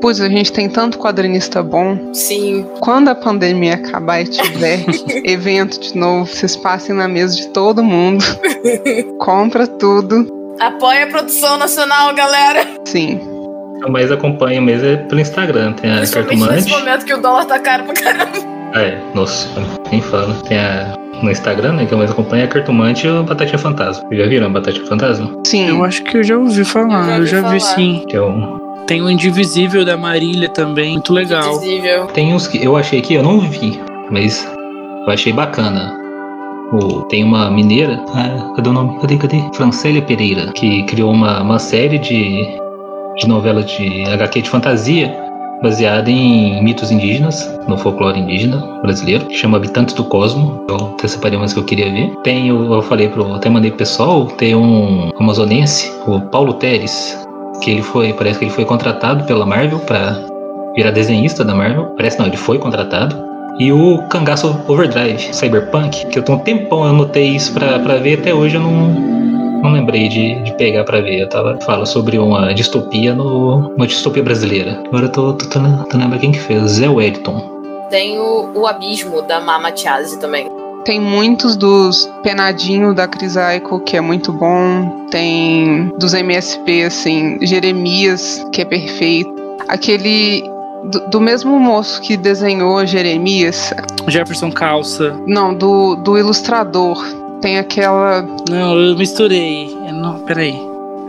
Pois 0.00 0.20
a 0.20 0.28
gente 0.28 0.52
tem 0.52 0.68
tanto 0.68 0.98
quadrinista 0.98 1.62
bom. 1.62 2.12
Sim. 2.12 2.64
Quando 2.80 3.08
a 3.08 3.14
pandemia 3.14 3.74
acabar 3.74 4.20
e 4.20 4.26
tiver 4.26 4.84
evento 5.24 5.80
de 5.80 5.96
novo, 5.96 6.26
vocês 6.26 6.56
passem 6.56 6.94
na 6.94 7.08
mesa 7.08 7.36
de 7.36 7.48
todo 7.48 7.82
mundo. 7.82 8.24
Compra 9.18 9.66
tudo. 9.66 10.26
Apoia 10.60 11.04
a 11.04 11.06
produção 11.08 11.56
nacional, 11.56 12.14
galera. 12.14 12.66
Sim. 12.84 13.20
Eu 13.80 13.90
mais 13.90 14.10
acompanho 14.10 14.60
mesmo 14.60 14.86
é 14.86 14.96
pelo 14.96 15.20
Instagram. 15.20 15.72
Tem 15.74 15.90
a 15.90 16.06
Cartomante. 16.06 16.52
nesse 16.52 16.70
momento 16.70 17.04
que 17.04 17.14
o 17.14 17.22
dólar 17.22 17.44
tá 17.44 17.58
caro 17.58 17.84
pra 17.84 17.94
caramba. 17.94 18.38
É, 18.74 18.98
nossa, 19.14 19.48
nem 19.90 20.02
fala. 20.02 20.34
Tem 20.48 20.58
a 20.58 20.94
no 21.22 21.30
Instagram, 21.30 21.72
né? 21.72 21.86
Que 21.86 21.94
eu 21.94 21.98
mais 21.98 22.10
acompanho 22.10 22.42
é 22.42 22.44
a 22.44 22.48
Cartomante 22.48 23.06
e 23.06 23.10
a 23.10 23.22
Batatinha 23.22 23.58
Fantasma. 23.58 24.08
Já 24.12 24.26
viram 24.26 24.46
a 24.46 24.50
Batatinha 24.50 24.86
Fantasma? 24.86 25.42
Sim. 25.46 25.68
Eu 25.68 25.84
acho 25.84 26.02
que 26.04 26.16
eu 26.16 26.22
já 26.22 26.36
ouvi 26.36 26.64
falar, 26.64 27.18
eu 27.18 27.26
já, 27.26 27.38
eu 27.38 27.42
já 27.42 27.48
vi 27.48 27.60
sim. 27.60 28.04
Que 28.08 28.16
é 28.16 28.22
um 28.22 28.67
tem 28.88 29.02
o 29.02 29.10
Indivisível 29.10 29.84
da 29.84 29.98
Marília 29.98 30.48
também, 30.48 30.94
muito 30.94 31.12
legal. 31.12 31.56
Indivisível. 31.56 32.06
Tem 32.06 32.34
uns 32.34 32.48
que 32.48 32.64
eu 32.64 32.74
achei 32.74 33.02
que 33.02 33.14
eu 33.14 33.22
não 33.22 33.38
vi, 33.38 33.78
mas 34.10 34.50
eu 35.06 35.12
achei 35.12 35.30
bacana. 35.30 35.94
O, 36.72 37.02
tem 37.02 37.22
uma 37.22 37.50
mineira, 37.50 38.02
ah, 38.14 38.54
cadê 38.56 38.70
o 38.70 38.72
nome? 38.72 38.98
Cadê, 38.98 39.18
cadê? 39.18 39.42
Francélia 39.54 40.00
Pereira, 40.00 40.52
que 40.52 40.82
criou 40.84 41.12
uma, 41.12 41.42
uma 41.42 41.58
série 41.58 41.98
de, 41.98 42.46
de 43.16 43.28
novela 43.28 43.62
de 43.62 44.04
HQ 44.06 44.42
de 44.42 44.50
fantasia 44.50 45.14
baseada 45.62 46.10
em 46.10 46.62
mitos 46.62 46.90
indígenas, 46.90 47.58
no 47.66 47.76
folclore 47.76 48.18
indígena 48.18 48.80
brasileiro, 48.80 49.26
que 49.26 49.34
chama 49.34 49.58
Habitantes 49.58 49.94
do 49.94 50.04
Cosmo. 50.04 50.64
Eu 50.68 50.76
até 50.94 51.08
separei 51.08 51.36
umas 51.36 51.52
que 51.52 51.58
eu 51.58 51.64
queria 51.64 51.90
ver. 51.90 52.14
Tem, 52.22 52.48
eu 52.48 52.80
falei 52.82 53.08
pro, 53.08 53.34
até 53.34 53.50
mandei 53.50 53.70
pro 53.70 53.78
pessoal, 53.78 54.26
tem 54.26 54.54
um 54.54 55.10
amazonense, 55.18 55.92
o 56.06 56.20
Paulo 56.20 56.54
Teres, 56.54 57.27
que 57.60 57.70
ele 57.70 57.82
foi, 57.82 58.12
parece 58.12 58.38
que 58.38 58.44
ele 58.46 58.52
foi 58.52 58.64
contratado 58.64 59.24
pela 59.24 59.44
Marvel 59.46 59.78
para 59.80 60.16
virar 60.74 60.90
desenhista 60.90 61.44
da 61.44 61.54
Marvel. 61.54 61.86
Parece 61.96 62.18
não, 62.18 62.26
ele 62.26 62.36
foi 62.36 62.58
contratado. 62.58 63.28
E 63.58 63.72
o 63.72 63.98
Cangaço 64.08 64.56
Overdrive, 64.68 65.34
Cyberpunk, 65.34 66.06
que 66.06 66.18
eu 66.18 66.24
tô 66.24 66.34
um 66.34 66.38
tempão, 66.38 66.84
eu 66.84 66.90
anotei 66.90 67.30
isso 67.30 67.52
pra, 67.52 67.78
pra 67.80 67.96
ver, 67.96 68.20
até 68.20 68.32
hoje 68.32 68.54
eu 68.54 68.60
não, 68.60 68.88
não 69.62 69.72
lembrei 69.72 70.08
de, 70.08 70.40
de 70.42 70.52
pegar 70.54 70.84
pra 70.84 71.00
ver. 71.00 71.22
Eu 71.22 71.28
tava, 71.28 71.58
fala 71.62 71.84
sobre 71.84 72.18
uma 72.18 72.54
distopia 72.54 73.14
no, 73.14 73.74
uma 73.74 73.86
distopia 73.86 74.22
brasileira. 74.22 74.80
Agora 74.86 75.06
eu 75.06 75.12
tô, 75.12 75.32
tô, 75.32 75.48
tô, 75.48 75.58
lembrando 75.58 76.20
quem 76.20 76.30
que 76.30 76.38
fez, 76.38 76.62
Zé 76.72 76.88
Wellington. 76.88 77.86
Tem 77.90 78.18
o, 78.18 78.52
o 78.54 78.66
Abismo, 78.66 79.22
da 79.22 79.40
Mama 79.40 79.72
Tiazi 79.72 80.20
também. 80.20 80.48
Tem 80.84 81.00
muitos 81.00 81.56
dos 81.56 82.08
Penadinho 82.22 82.94
da 82.94 83.06
Crisaico, 83.06 83.80
que 83.80 83.96
é 83.96 84.00
muito 84.00 84.32
bom. 84.32 85.06
Tem 85.10 85.92
dos 85.98 86.14
MSP, 86.14 86.84
assim, 86.84 87.38
Jeremias, 87.42 88.44
que 88.52 88.62
é 88.62 88.64
perfeito. 88.64 89.30
Aquele 89.68 90.42
do, 90.84 91.00
do, 91.10 91.20
mesmo 91.20 91.58
moço 91.58 92.00
que 92.00 92.16
desenhou 92.16 92.84
Jeremias. 92.86 93.72
Jefferson 94.06 94.50
Calça. 94.50 95.14
Não, 95.26 95.54
do, 95.54 95.96
do 95.96 96.16
ilustrador. 96.16 96.98
Tem 97.40 97.58
aquela. 97.58 98.22
Não, 98.48 98.78
eu 98.78 98.96
misturei. 98.96 99.76
Não, 99.92 100.20
peraí. 100.20 100.58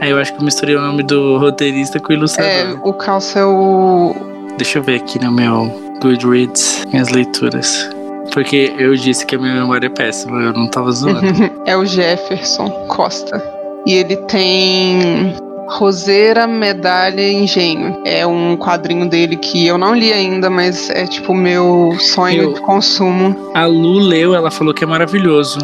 Aí 0.01 0.11
eu 0.11 0.17
acho 0.17 0.33
que 0.33 0.39
eu 0.39 0.45
misturei 0.45 0.75
o 0.75 0.81
nome 0.81 1.03
do 1.03 1.37
roteirista 1.37 1.99
com 1.99 2.13
o 2.13 2.15
ilustrador. 2.15 2.51
É, 2.51 2.79
o 2.83 2.93
Calça 2.93 3.39
é 3.39 3.45
o. 3.45 4.15
Deixa 4.57 4.79
eu 4.79 4.83
ver 4.83 4.95
aqui 4.95 5.19
no 5.23 5.31
meu 5.31 5.71
Goodreads, 6.01 6.85
minhas 6.91 7.09
leituras. 7.09 7.89
Porque 8.33 8.73
eu 8.77 8.95
disse 8.95 9.25
que 9.25 9.35
a 9.35 9.39
minha 9.39 9.53
memória 9.53 9.87
é 9.87 9.89
péssima, 9.89 10.41
eu 10.41 10.53
não 10.53 10.67
tava 10.67 10.91
zoando. 10.91 11.21
é 11.65 11.75
o 11.75 11.85
Jefferson 11.85 12.69
Costa. 12.87 13.43
E 13.85 13.93
ele 13.93 14.15
tem 14.27 15.35
Roseira, 15.69 16.47
Medalha 16.47 17.21
e 17.21 17.33
Engenho. 17.33 18.01
É 18.05 18.25
um 18.25 18.57
quadrinho 18.57 19.07
dele 19.07 19.35
que 19.37 19.65
eu 19.65 19.77
não 19.77 19.93
li 19.93 20.11
ainda, 20.11 20.49
mas 20.49 20.89
é 20.89 21.05
tipo 21.05 21.33
meu 21.33 21.95
sonho 21.99 22.43
eu... 22.43 22.53
de 22.53 22.61
consumo. 22.61 23.51
A 23.53 23.65
Lu 23.65 23.99
leu, 23.99 24.33
ela 24.33 24.49
falou 24.49 24.73
que 24.73 24.83
é 24.83 24.87
maravilhoso. 24.87 25.59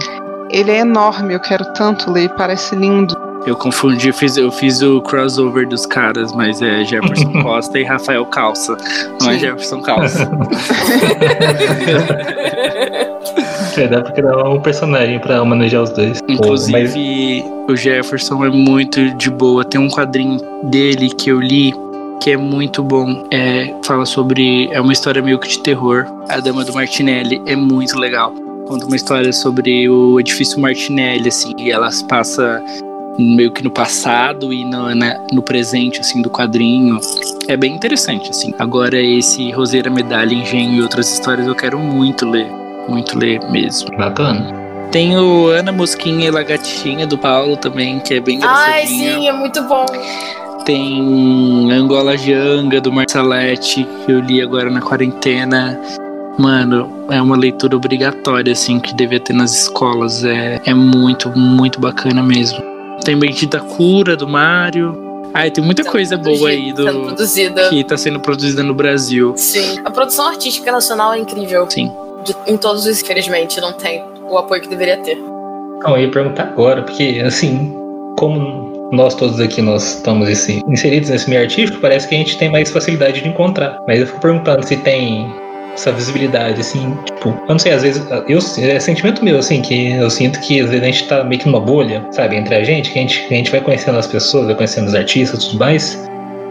Ele 0.51 0.71
é 0.71 0.79
enorme, 0.79 1.33
eu 1.33 1.39
quero 1.39 1.65
tanto 1.73 2.11
ler, 2.11 2.29
parece 2.29 2.75
lindo. 2.75 3.15
Eu 3.45 3.55
confundi, 3.55 4.07
eu 4.07 4.13
fiz, 4.13 4.37
eu 4.37 4.51
fiz 4.51 4.81
o 4.81 4.99
crossover 5.01 5.67
dos 5.67 5.85
caras, 5.85 6.33
mas 6.33 6.61
é 6.61 6.83
Jefferson 6.83 7.31
Costa 7.43 7.79
e 7.79 7.83
Rafael 7.83 8.25
Calça. 8.25 8.75
Não 9.21 9.29
é 9.29 9.37
Jefferson 9.37 9.81
Calça. 9.81 10.27
é, 13.77 13.87
dá 13.87 14.01
pra 14.01 14.11
criar 14.13 14.49
um 14.49 14.59
personagem 14.59 15.19
pra 15.19 15.43
homenagear 15.43 15.83
os 15.83 15.91
dois. 15.91 16.19
Inclusive, 16.27 17.43
mas... 17.43 17.69
o 17.69 17.75
Jefferson 17.75 18.43
é 18.45 18.49
muito 18.49 19.11
de 19.15 19.29
boa. 19.29 19.63
Tem 19.63 19.79
um 19.79 19.89
quadrinho 19.89 20.39
dele 20.63 21.09
que 21.09 21.29
eu 21.29 21.39
li 21.39 21.71
que 22.19 22.31
é 22.31 22.37
muito 22.37 22.81
bom. 22.81 23.27
É, 23.29 23.71
fala 23.83 24.05
sobre. 24.05 24.67
É 24.71 24.81
uma 24.81 24.91
história 24.93 25.21
meio 25.21 25.37
que 25.37 25.47
de 25.47 25.59
terror. 25.59 26.07
A 26.29 26.39
Dama 26.39 26.65
do 26.65 26.73
Martinelli 26.73 27.39
é 27.45 27.55
muito 27.55 27.99
legal. 27.99 28.33
Conta 28.67 28.87
uma 28.87 28.95
história 28.95 29.31
sobre 29.31 29.87
o 29.87 30.19
edifício 30.19 30.59
Martinelli, 30.59 31.27
assim, 31.27 31.53
e 31.59 31.69
elas 31.69 32.01
passa 32.01 32.59
meio 33.17 33.51
que 33.51 33.63
no 33.63 33.71
passado 33.71 34.51
e 34.51 34.63
no, 34.65 34.93
né, 34.93 35.19
no 35.31 35.41
presente, 35.41 35.99
assim, 35.99 36.21
do 36.21 36.29
quadrinho. 36.29 36.99
É 37.47 37.55
bem 37.55 37.73
interessante, 37.73 38.29
assim. 38.29 38.53
Agora, 38.59 38.99
esse 38.99 39.51
Roseira, 39.51 39.89
Medalha, 39.89 40.33
Engenho 40.33 40.75
e 40.75 40.81
outras 40.81 41.11
histórias 41.11 41.47
eu 41.47 41.55
quero 41.55 41.79
muito 41.79 42.29
ler. 42.29 42.47
Muito 42.87 43.17
ler 43.17 43.39
mesmo. 43.49 43.95
Bacana. 43.97 44.65
Tem 44.91 45.17
o 45.17 45.47
Ana 45.47 45.71
Mosquinha 45.71 46.27
e 46.27 46.31
Lagartinha 46.31 47.05
do 47.07 47.17
Paulo 47.17 47.57
também, 47.57 47.99
que 47.99 48.13
é 48.13 48.19
bem 48.19 48.37
engraçadinho. 48.37 48.75
Ai, 48.75 48.87
sim, 48.87 49.27
é 49.27 49.33
muito 49.33 49.61
bom. 49.63 49.85
Tem 50.65 51.71
Angola 51.71 52.17
Janga 52.17 52.79
do 52.81 52.91
Marcelete, 52.91 53.87
que 54.05 54.11
eu 54.11 54.19
li 54.19 54.41
agora 54.41 54.69
na 54.69 54.81
quarentena. 54.81 55.79
Mano, 56.37 57.05
é 57.09 57.21
uma 57.21 57.35
leitura 57.35 57.75
obrigatória, 57.75 58.51
assim, 58.51 58.79
que 58.79 58.93
devia 58.93 59.19
ter 59.19 59.33
nas 59.33 59.53
escolas. 59.53 60.23
É, 60.23 60.61
é 60.65 60.73
muito, 60.73 61.29
muito 61.37 61.79
bacana 61.79 62.21
mesmo. 62.21 62.74
Tem 63.03 63.17
Bendita 63.17 63.59
Cura 63.59 64.15
do 64.15 64.27
Mario. 64.27 65.03
Ai, 65.33 65.51
tem 65.51 65.63
muita 65.63 65.83
coisa 65.83 66.17
boa 66.17 66.49
aí 66.49 66.71
do 66.71 66.85
produzida. 66.85 67.69
que 67.69 67.83
tá 67.83 67.97
sendo 67.97 68.19
produzida 68.19 68.63
no 68.63 68.73
Brasil. 68.73 69.33
Sim. 69.35 69.79
A 69.83 69.91
produção 69.91 70.27
artística 70.27 70.71
nacional 70.71 71.13
é 71.13 71.19
incrível. 71.19 71.69
Sim. 71.69 71.91
De, 72.23 72.33
em 72.47 72.57
todos 72.57 72.85
os, 72.85 73.01
infelizmente, 73.01 73.59
não 73.59 73.73
tem 73.73 74.03
o 74.29 74.37
apoio 74.37 74.61
que 74.61 74.69
deveria 74.69 74.97
ter. 74.97 75.17
Não, 75.17 75.97
eu 75.97 76.03
ia 76.03 76.11
perguntar 76.11 76.43
agora, 76.43 76.83
porque 76.83 77.21
assim, 77.23 77.73
como 78.17 78.89
nós 78.91 79.13
todos 79.13 79.39
aqui 79.39 79.61
nós 79.61 79.97
estamos 79.97 80.29
assim, 80.29 80.61
inseridos 80.67 81.09
nesse 81.09 81.29
meio 81.29 81.41
artístico, 81.41 81.79
parece 81.81 82.07
que 82.07 82.15
a 82.15 82.17
gente 82.17 82.37
tem 82.37 82.49
mais 82.49 82.71
facilidade 82.71 83.21
de 83.21 83.27
encontrar. 83.27 83.77
Mas 83.87 83.99
eu 83.99 84.07
fico 84.07 84.21
perguntando 84.21 84.65
se 84.65 84.77
tem 84.77 85.29
essa 85.75 85.91
visibilidade, 85.91 86.61
assim, 86.61 86.97
tipo, 87.05 87.29
eu 87.29 87.49
não 87.49 87.59
sei, 87.59 87.73
às 87.73 87.83
vezes, 87.83 88.03
eu, 88.27 88.39
é 88.63 88.79
sentimento 88.79 89.23
meu, 89.23 89.37
assim, 89.37 89.61
que 89.61 89.91
eu 89.91 90.09
sinto 90.09 90.39
que 90.39 90.59
às 90.61 90.69
vezes 90.69 90.81
a 90.81 90.85
gente 90.85 91.07
tá 91.07 91.23
meio 91.23 91.39
que 91.39 91.47
numa 91.47 91.59
bolha, 91.59 92.03
sabe, 92.11 92.37
entre 92.37 92.55
a 92.55 92.63
gente, 92.63 92.91
que 92.91 92.99
a 92.99 93.01
gente, 93.01 93.27
que 93.27 93.33
a 93.33 93.37
gente 93.37 93.51
vai 93.51 93.61
conhecendo 93.61 93.97
as 93.97 94.07
pessoas, 94.07 94.45
vai 94.45 94.55
conhecendo 94.55 94.87
os 94.87 94.95
artistas 94.95 95.43
e 95.43 95.49
tudo 95.49 95.59
mais, 95.59 96.09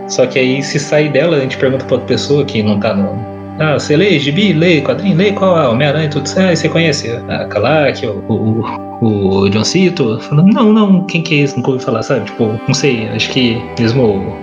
só 0.09 0.27
que 0.27 0.39
aí 0.39 0.63
se 0.63 0.79
sair 0.79 1.11
dela, 1.11 1.37
a 1.37 1.41
gente 1.41 1.57
pergunta 1.57 1.85
pra 1.85 1.95
outra 1.95 2.09
pessoa 2.09 2.45
que 2.45 2.63
não 2.63 2.79
tá 2.79 2.95
no, 2.95 3.19
Ah, 3.59 3.75
você 3.75 3.97
lê 3.97 4.19
gibi, 4.19 4.53
lê 4.53 4.81
quadrinho, 4.83 5.17
lê 5.17 5.33
qual 5.33 5.59
é? 5.59 5.69
Homem-Aranha, 5.69 6.11
tudo 6.11 6.27
isso. 6.27 6.39
Ah, 6.39 6.55
você 6.55 6.69
conhece 6.69 7.11
a 7.29 7.47
Kalak, 7.47 8.07
o, 8.07 8.23
o, 8.29 9.07
o 9.45 9.51
John 9.51 9.65
Cito? 9.65 10.19
Falando, 10.21 10.53
não, 10.53 10.73
não, 10.73 11.07
quem 11.07 11.23
que 11.23 11.41
é 11.41 11.45
esse? 11.45 11.57
Nunca 11.57 11.71
ouvi 11.71 11.83
falar, 11.83 12.03
sabe? 12.03 12.27
Tipo, 12.27 12.61
não 12.67 12.75
sei, 12.75 13.09
acho 13.09 13.31
que 13.31 13.63
mesmo 13.79 14.37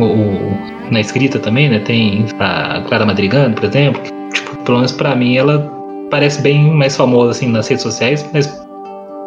o, 0.00 0.04
o, 0.04 0.83
na 0.94 1.00
escrita 1.00 1.38
também, 1.38 1.68
né? 1.68 1.80
Tem 1.80 2.24
a 2.38 2.80
Clara 2.88 3.04
Madrigano, 3.04 3.54
por 3.54 3.64
exemplo. 3.64 4.00
Tipo, 4.32 4.56
pelo 4.64 4.78
menos 4.78 4.92
pra 4.92 5.14
mim, 5.14 5.36
ela 5.36 5.70
parece 6.10 6.40
bem 6.40 6.72
mais 6.72 6.96
famosa 6.96 7.32
assim 7.32 7.48
nas 7.48 7.68
redes 7.68 7.82
sociais, 7.82 8.28
mas 8.32 8.46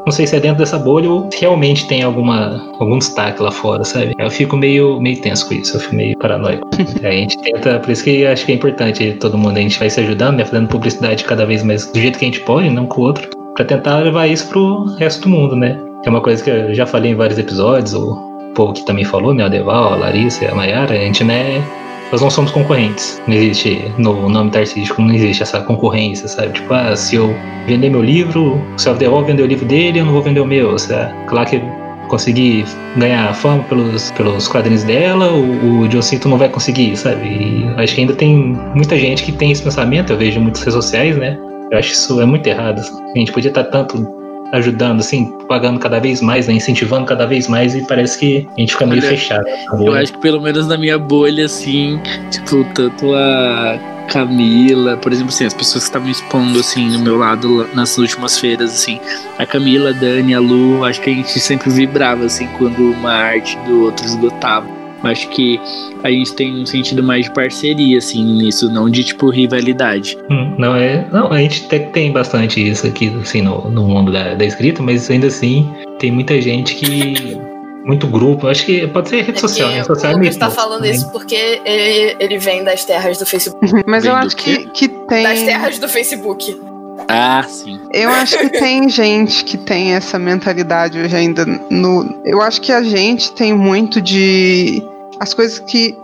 não 0.05 0.11
sei 0.11 0.25
se 0.25 0.37
é 0.37 0.39
dentro 0.39 0.59
dessa 0.59 0.79
bolha 0.79 1.09
ou 1.09 1.29
realmente 1.37 1.85
tem 1.87 2.01
alguma, 2.01 2.63
algum 2.79 2.97
destaque 2.97 3.43
lá 3.43 3.51
fora, 3.51 3.83
sabe? 3.83 4.13
Eu 4.17 4.31
fico 4.31 4.55
meio, 4.55 5.01
meio 5.01 5.19
tenso 5.19 5.47
com 5.47 5.55
isso, 5.55 5.75
eu 5.75 5.81
fico 5.81 5.95
meio 5.95 6.17
paranoico. 6.17 6.65
a 7.03 7.11
gente 7.11 7.37
tenta, 7.41 7.79
por 7.79 7.91
isso 7.91 8.05
que 8.05 8.25
acho 8.25 8.45
que 8.45 8.53
é 8.53 8.55
importante 8.55 9.11
todo 9.19 9.37
mundo, 9.37 9.57
a 9.57 9.61
gente 9.61 9.77
vai 9.77 9.89
se 9.89 9.99
ajudando, 9.99 10.37
né? 10.37 10.45
Fazendo 10.45 10.69
publicidade 10.69 11.25
cada 11.25 11.45
vez 11.45 11.61
mais 11.61 11.85
do 11.91 11.99
jeito 11.99 12.17
que 12.17 12.23
a 12.23 12.27
gente 12.29 12.39
pode, 12.41 12.69
não 12.69 12.85
com 12.85 13.01
o 13.01 13.03
outro, 13.03 13.29
para 13.55 13.65
tentar 13.65 13.97
levar 13.97 14.27
isso 14.27 14.47
pro 14.47 14.85
resto 14.95 15.23
do 15.23 15.29
mundo, 15.29 15.57
né? 15.57 15.77
É 16.05 16.09
uma 16.09 16.21
coisa 16.21 16.41
que 16.41 16.49
eu 16.49 16.73
já 16.73 16.85
falei 16.85 17.11
em 17.11 17.15
vários 17.15 17.37
episódios, 17.37 17.93
o 17.93 18.26
povo 18.57 18.73
que 18.73 18.83
também 18.85 19.05
falou, 19.05 19.33
né? 19.33 19.45
A 19.45 19.47
Deval, 19.47 19.93
a 19.93 19.95
Larissa, 19.95 20.51
a 20.51 20.55
Mayara, 20.55 20.95
a 20.95 20.97
gente, 20.97 21.23
né? 21.23 21.63
nós 22.11 22.21
não 22.21 22.29
somos 22.29 22.51
concorrentes. 22.51 23.21
Não 23.27 23.35
existe, 23.35 23.91
no 23.97 24.29
nome 24.29 24.51
artístico, 24.55 25.01
não 25.01 25.13
existe 25.13 25.43
essa 25.43 25.61
concorrência, 25.61 26.27
sabe? 26.27 26.53
Tipo, 26.53 26.73
ah, 26.73 26.95
se 26.95 27.15
eu 27.15 27.35
vender 27.67 27.89
meu 27.89 28.01
livro, 28.01 28.61
se 28.77 28.89
a 28.89 28.93
Deol 28.93 29.23
vender 29.23 29.43
o 29.43 29.45
livro 29.45 29.65
dele, 29.65 29.99
eu 29.99 30.05
não 30.05 30.13
vou 30.13 30.21
vender 30.21 30.39
o 30.39 30.45
meu, 30.45 30.77
sabe? 30.79 31.13
Claro 31.27 31.49
que 31.49 31.61
conseguir 32.07 32.65
ganhar 32.95 33.33
fama 33.35 33.63
pelos, 33.63 34.11
pelos 34.11 34.47
quadrinhos 34.47 34.83
dela, 34.83 35.29
o, 35.29 35.81
o 35.81 35.87
John 35.89 36.01
Cito 36.01 36.29
não 36.29 36.37
vai 36.37 36.47
conseguir, 36.47 36.95
sabe? 36.95 37.27
E 37.27 37.69
acho 37.75 37.95
que 37.95 38.01
ainda 38.01 38.13
tem 38.13 38.57
muita 38.73 38.97
gente 38.97 39.23
que 39.23 39.31
tem 39.33 39.51
esse 39.51 39.61
pensamento, 39.61 40.13
eu 40.13 40.17
vejo 40.17 40.39
em 40.39 40.43
muitas 40.43 40.61
redes 40.61 40.75
sociais, 40.75 41.17
né? 41.17 41.37
Eu 41.69 41.77
acho 41.77 41.91
isso 41.91 42.21
é 42.21 42.25
muito 42.25 42.47
errado. 42.47 42.81
A 43.13 43.19
gente 43.19 43.33
podia 43.33 43.49
estar 43.49 43.65
tanto 43.65 44.16
ajudando, 44.53 44.99
assim, 44.99 45.31
pagando 45.47 45.79
cada 45.79 45.99
vez 45.99 46.21
mais, 46.21 46.47
né? 46.47 46.53
Incentivando 46.53 47.05
cada 47.05 47.25
vez 47.25 47.47
mais 47.47 47.75
e 47.75 47.81
parece 47.85 48.19
que 48.19 48.47
a 48.55 48.59
gente 48.59 48.73
fica 48.73 48.85
meio 48.85 49.01
Olha, 49.01 49.09
fechado. 49.09 49.45
Eu 49.79 49.93
acho 49.93 50.13
que 50.13 50.19
pelo 50.19 50.41
menos 50.41 50.67
na 50.67 50.77
minha 50.77 50.97
bolha, 50.97 51.45
assim, 51.45 51.99
tipo, 52.31 52.63
tanto 52.73 53.13
a 53.13 53.79
Camila, 54.07 54.97
por 54.97 55.11
exemplo, 55.11 55.29
assim, 55.29 55.45
as 55.45 55.53
pessoas 55.53 55.83
que 55.83 55.89
estavam 55.89 56.09
expondo, 56.09 56.59
assim, 56.59 56.89
no 56.89 56.99
meu 56.99 57.17
lado 57.17 57.67
nas 57.73 57.97
últimas 57.97 58.37
feiras, 58.37 58.71
assim, 58.71 58.99
a 59.37 59.45
Camila, 59.45 59.89
a 59.89 59.93
Dani, 59.93 60.33
a 60.33 60.39
Lu, 60.39 60.83
acho 60.83 61.01
que 61.01 61.09
a 61.09 61.13
gente 61.13 61.39
sempre 61.39 61.69
vibrava, 61.69 62.25
assim, 62.25 62.47
quando 62.57 62.91
uma 62.91 63.11
arte 63.11 63.57
do 63.65 63.83
outro 63.83 64.05
esgotava. 64.05 64.76
Acho 65.03 65.29
que 65.29 65.59
a 66.03 66.09
gente 66.09 66.33
tem 66.33 66.61
um 66.61 66.65
sentido 66.65 67.03
mais 67.03 67.25
de 67.25 67.33
parceria, 67.33 67.97
assim, 67.97 68.23
nisso, 68.23 68.71
não 68.71 68.89
de, 68.89 69.03
tipo, 69.03 69.29
rivalidade. 69.29 70.17
Hum, 70.29 70.55
não, 70.57 70.75
é. 70.75 71.07
Não, 71.11 71.31
a 71.31 71.39
gente 71.39 71.67
tem, 71.67 71.89
tem 71.91 72.11
bastante 72.11 72.65
isso 72.65 72.87
aqui, 72.87 73.15
assim, 73.21 73.41
no, 73.41 73.69
no 73.69 73.83
mundo 73.83 74.11
da, 74.11 74.33
da 74.33 74.45
escrita, 74.45 74.81
mas 74.81 75.09
ainda 75.09 75.27
assim, 75.27 75.69
tem 75.99 76.11
muita 76.11 76.39
gente 76.41 76.75
que. 76.75 77.37
Muito 77.85 78.05
grupo, 78.05 78.47
acho 78.47 78.65
que 78.65 78.85
pode 78.87 79.07
ser 79.07 79.21
rede 79.21 79.39
social, 79.39 79.69
né? 79.69 79.81
Social 79.81 80.11
o 80.11 80.17
Lucas 80.17 80.33
está 80.33 80.49
falando 80.49 80.81
né? 80.81 80.91
isso 80.91 81.09
porque 81.09 81.61
ele, 81.63 82.17
ele 82.19 82.37
vem 82.37 82.61
das 82.61 82.83
terras 82.83 83.17
do 83.17 83.25
Facebook. 83.25 83.65
Mas 83.87 84.03
vem 84.03 84.11
eu 84.11 84.17
acho 84.17 84.35
que, 84.35 84.65
que 84.71 84.89
tem. 84.89 85.23
Das 85.23 85.41
terras 85.43 85.79
do 85.79 85.87
Facebook. 85.87 86.59
Ah, 87.07 87.43
sim. 87.47 87.79
Eu 87.93 88.09
acho 88.09 88.37
que 88.37 88.49
tem 88.49 88.87
gente 88.89 89.43
que 89.45 89.57
tem 89.57 89.93
essa 89.93 90.19
mentalidade 90.19 90.99
hoje 90.99 91.15
ainda 91.15 91.45
no. 91.69 92.21
Eu 92.25 92.41
acho 92.41 92.61
que 92.61 92.71
a 92.71 92.83
gente 92.83 93.31
tem 93.33 93.53
muito 93.53 94.01
de. 94.01 94.83
As 95.19 95.33
coisas 95.33 95.59
que 95.59 95.95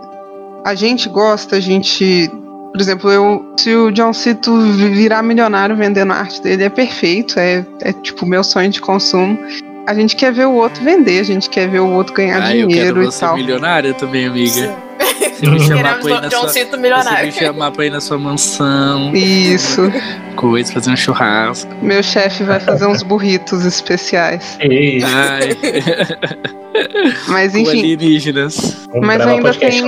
a 0.64 0.74
gente 0.74 1.08
gosta, 1.08 1.56
a 1.56 1.60
gente. 1.60 2.30
Por 2.72 2.80
exemplo, 2.80 3.10
eu, 3.10 3.54
se 3.56 3.72
o 3.72 3.92
John 3.92 4.12
Cito 4.12 4.58
virar 4.72 5.22
milionário 5.22 5.76
vendendo 5.76 6.12
a 6.12 6.16
arte 6.16 6.42
dele, 6.42 6.64
é 6.64 6.68
perfeito, 6.68 7.38
é, 7.38 7.64
é 7.80 7.92
tipo 7.92 8.26
meu 8.26 8.42
sonho 8.42 8.68
de 8.68 8.80
consumo. 8.80 9.38
A 9.86 9.94
gente 9.94 10.16
quer 10.16 10.32
ver 10.32 10.46
o 10.46 10.54
outro 10.54 10.82
vender, 10.82 11.20
a 11.20 11.24
gente 11.24 11.48
quer 11.48 11.68
ver 11.68 11.80
o 11.80 11.90
outro 11.90 12.14
ganhar 12.14 12.42
ah, 12.42 12.46
dinheiro 12.50 12.70
eu 12.70 12.84
quero 12.84 13.02
e 13.04 13.12
tal. 13.12 13.36
milionária 13.36 13.94
também, 13.94 14.26
amiga. 14.26 14.48
Sim. 14.50 14.74
Se 15.44 15.50
me 15.50 15.60
chamar 15.60 16.00
pra 16.00 16.10
ir 16.10 16.20
na 16.20 16.28
John 16.28 16.48
sua, 16.48 16.76
milionário. 16.78 17.32
Se 17.32 17.40
me 17.40 17.46
chamar 17.46 17.70
pra 17.72 17.86
ir 17.86 17.90
na 17.90 18.00
sua 18.00 18.18
mansão. 18.18 19.14
Isso. 19.14 19.82
Coisa, 20.36 20.72
fazer 20.72 20.90
um 20.90 20.96
churrasco. 20.96 21.70
Meu 21.82 22.02
chefe 22.02 22.44
vai 22.44 22.60
fazer 22.60 22.86
uns 22.86 23.02
burritos 23.02 23.64
especiais. 23.64 24.56
Ei. 24.60 25.02
Ai. 25.02 25.50
Mas 27.28 27.54
enfim. 27.54 27.64
Com 27.64 27.70
alienígenas. 27.70 28.88
Mas 29.02 29.20
ainda 29.20 29.54
tem. 29.54 29.82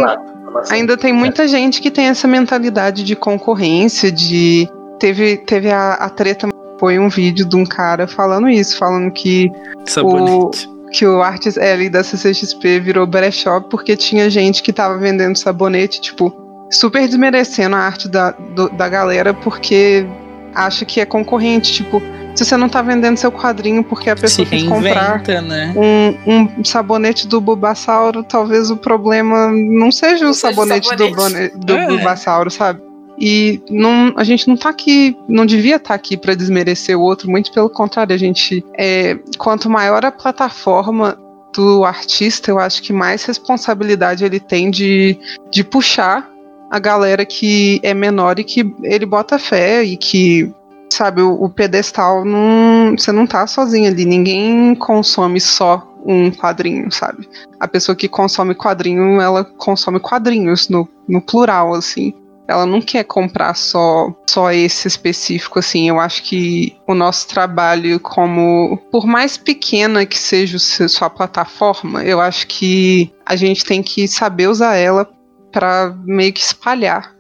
Ainda 0.70 0.96
tem 0.96 1.12
muita 1.12 1.46
gente 1.46 1.82
que 1.82 1.90
tem 1.90 2.06
essa 2.06 2.26
mentalidade 2.26 3.02
de 3.02 3.16
concorrência, 3.16 4.10
de. 4.10 4.68
Teve, 4.98 5.36
teve 5.38 5.70
a, 5.70 5.92
a 5.94 6.08
treta 6.08 6.48
foi 6.78 6.98
um 6.98 7.08
vídeo 7.08 7.46
de 7.46 7.56
um 7.56 7.64
cara 7.64 8.06
falando 8.06 8.48
isso, 8.48 8.78
falando 8.78 9.10
que 9.10 9.50
Sabonete. 9.86 10.68
o 10.68 10.75
que 10.92 11.06
o 11.06 11.22
Arts 11.22 11.56
L 11.56 11.88
da 11.88 12.02
CCXP 12.02 12.80
virou 12.80 13.06
brechó 13.06 13.60
porque 13.60 13.96
tinha 13.96 14.30
gente 14.30 14.62
que 14.62 14.72
tava 14.72 14.98
vendendo 14.98 15.36
sabonete, 15.36 16.00
tipo, 16.00 16.34
super 16.70 17.06
desmerecendo 17.06 17.76
a 17.76 17.80
arte 17.80 18.08
da, 18.08 18.30
do, 18.30 18.68
da 18.70 18.88
galera 18.88 19.34
porque 19.34 20.06
acha 20.54 20.84
que 20.84 21.00
é 21.00 21.04
concorrente, 21.04 21.72
tipo, 21.72 22.02
se 22.34 22.44
você 22.44 22.56
não 22.56 22.68
tá 22.68 22.82
vendendo 22.82 23.16
seu 23.16 23.32
quadrinho 23.32 23.82
porque 23.82 24.10
a 24.10 24.16
pessoa 24.16 24.46
quis 24.46 24.62
comprar 24.64 25.22
né? 25.42 25.74
um, 25.76 26.32
um, 26.60 26.64
sabonete 26.64 27.26
do 27.26 27.40
Bulbasauro, 27.40 28.22
talvez 28.22 28.70
o 28.70 28.76
problema 28.76 29.50
não 29.50 29.90
seja 29.90 30.28
o 30.28 30.34
sabonete, 30.34 30.88
sabonete, 30.88 31.56
do, 31.56 31.66
do 31.66 31.72
é. 31.74 31.86
Bulbasauro, 31.86 32.50
sabe? 32.50 32.80
E 33.18 33.62
não, 33.70 34.12
a 34.16 34.24
gente 34.24 34.46
não 34.46 34.56
tá 34.56 34.68
aqui, 34.68 35.16
não 35.28 35.46
devia 35.46 35.76
estar 35.76 35.88
tá 35.88 35.94
aqui 35.94 36.16
para 36.16 36.34
desmerecer 36.34 36.98
o 36.98 37.02
outro, 37.02 37.30
muito 37.30 37.52
pelo 37.52 37.70
contrário, 37.70 38.14
a 38.14 38.18
gente 38.18 38.64
é, 38.76 39.18
quanto 39.38 39.70
maior 39.70 40.04
a 40.04 40.12
plataforma 40.12 41.18
do 41.54 41.84
artista, 41.84 42.50
eu 42.50 42.58
acho 42.58 42.82
que 42.82 42.92
mais 42.92 43.24
responsabilidade 43.24 44.24
ele 44.24 44.38
tem 44.38 44.70
de, 44.70 45.18
de 45.50 45.64
puxar 45.64 46.30
a 46.70 46.78
galera 46.78 47.24
que 47.24 47.80
é 47.82 47.94
menor 47.94 48.38
e 48.38 48.44
que 48.44 48.74
ele 48.82 49.06
bota 49.06 49.38
fé 49.38 49.82
e 49.82 49.96
que 49.96 50.52
sabe, 50.90 51.22
o, 51.22 51.32
o 51.32 51.48
pedestal 51.48 52.24
não. 52.24 52.96
Você 52.96 53.12
não 53.12 53.26
tá 53.26 53.46
sozinho 53.46 53.88
ali, 53.88 54.04
ninguém 54.04 54.74
consome 54.74 55.40
só 55.40 55.86
um 56.04 56.30
quadrinho, 56.30 56.90
sabe? 56.92 57.28
A 57.58 57.66
pessoa 57.66 57.96
que 57.96 58.08
consome 58.08 58.54
quadrinho, 58.54 59.20
ela 59.20 59.44
consome 59.44 59.98
quadrinhos 59.98 60.68
no, 60.68 60.88
no 61.08 61.20
plural, 61.20 61.74
assim 61.74 62.12
ela 62.48 62.66
não 62.66 62.80
quer 62.80 63.04
comprar 63.04 63.54
só 63.54 64.14
só 64.28 64.52
esse 64.52 64.86
específico 64.86 65.58
assim. 65.58 65.88
Eu 65.88 66.00
acho 66.00 66.22
que 66.22 66.76
o 66.86 66.94
nosso 66.94 67.28
trabalho 67.28 67.98
como 68.00 68.78
por 68.90 69.06
mais 69.06 69.36
pequena 69.36 70.06
que 70.06 70.18
seja 70.18 70.58
sua 70.58 71.10
plataforma, 71.10 72.04
eu 72.04 72.20
acho 72.20 72.46
que 72.46 73.12
a 73.24 73.36
gente 73.36 73.64
tem 73.64 73.82
que 73.82 74.06
saber 74.06 74.48
usar 74.48 74.76
ela 74.76 75.08
para 75.52 75.96
meio 76.04 76.32
que 76.32 76.40
espalhar 76.40 77.14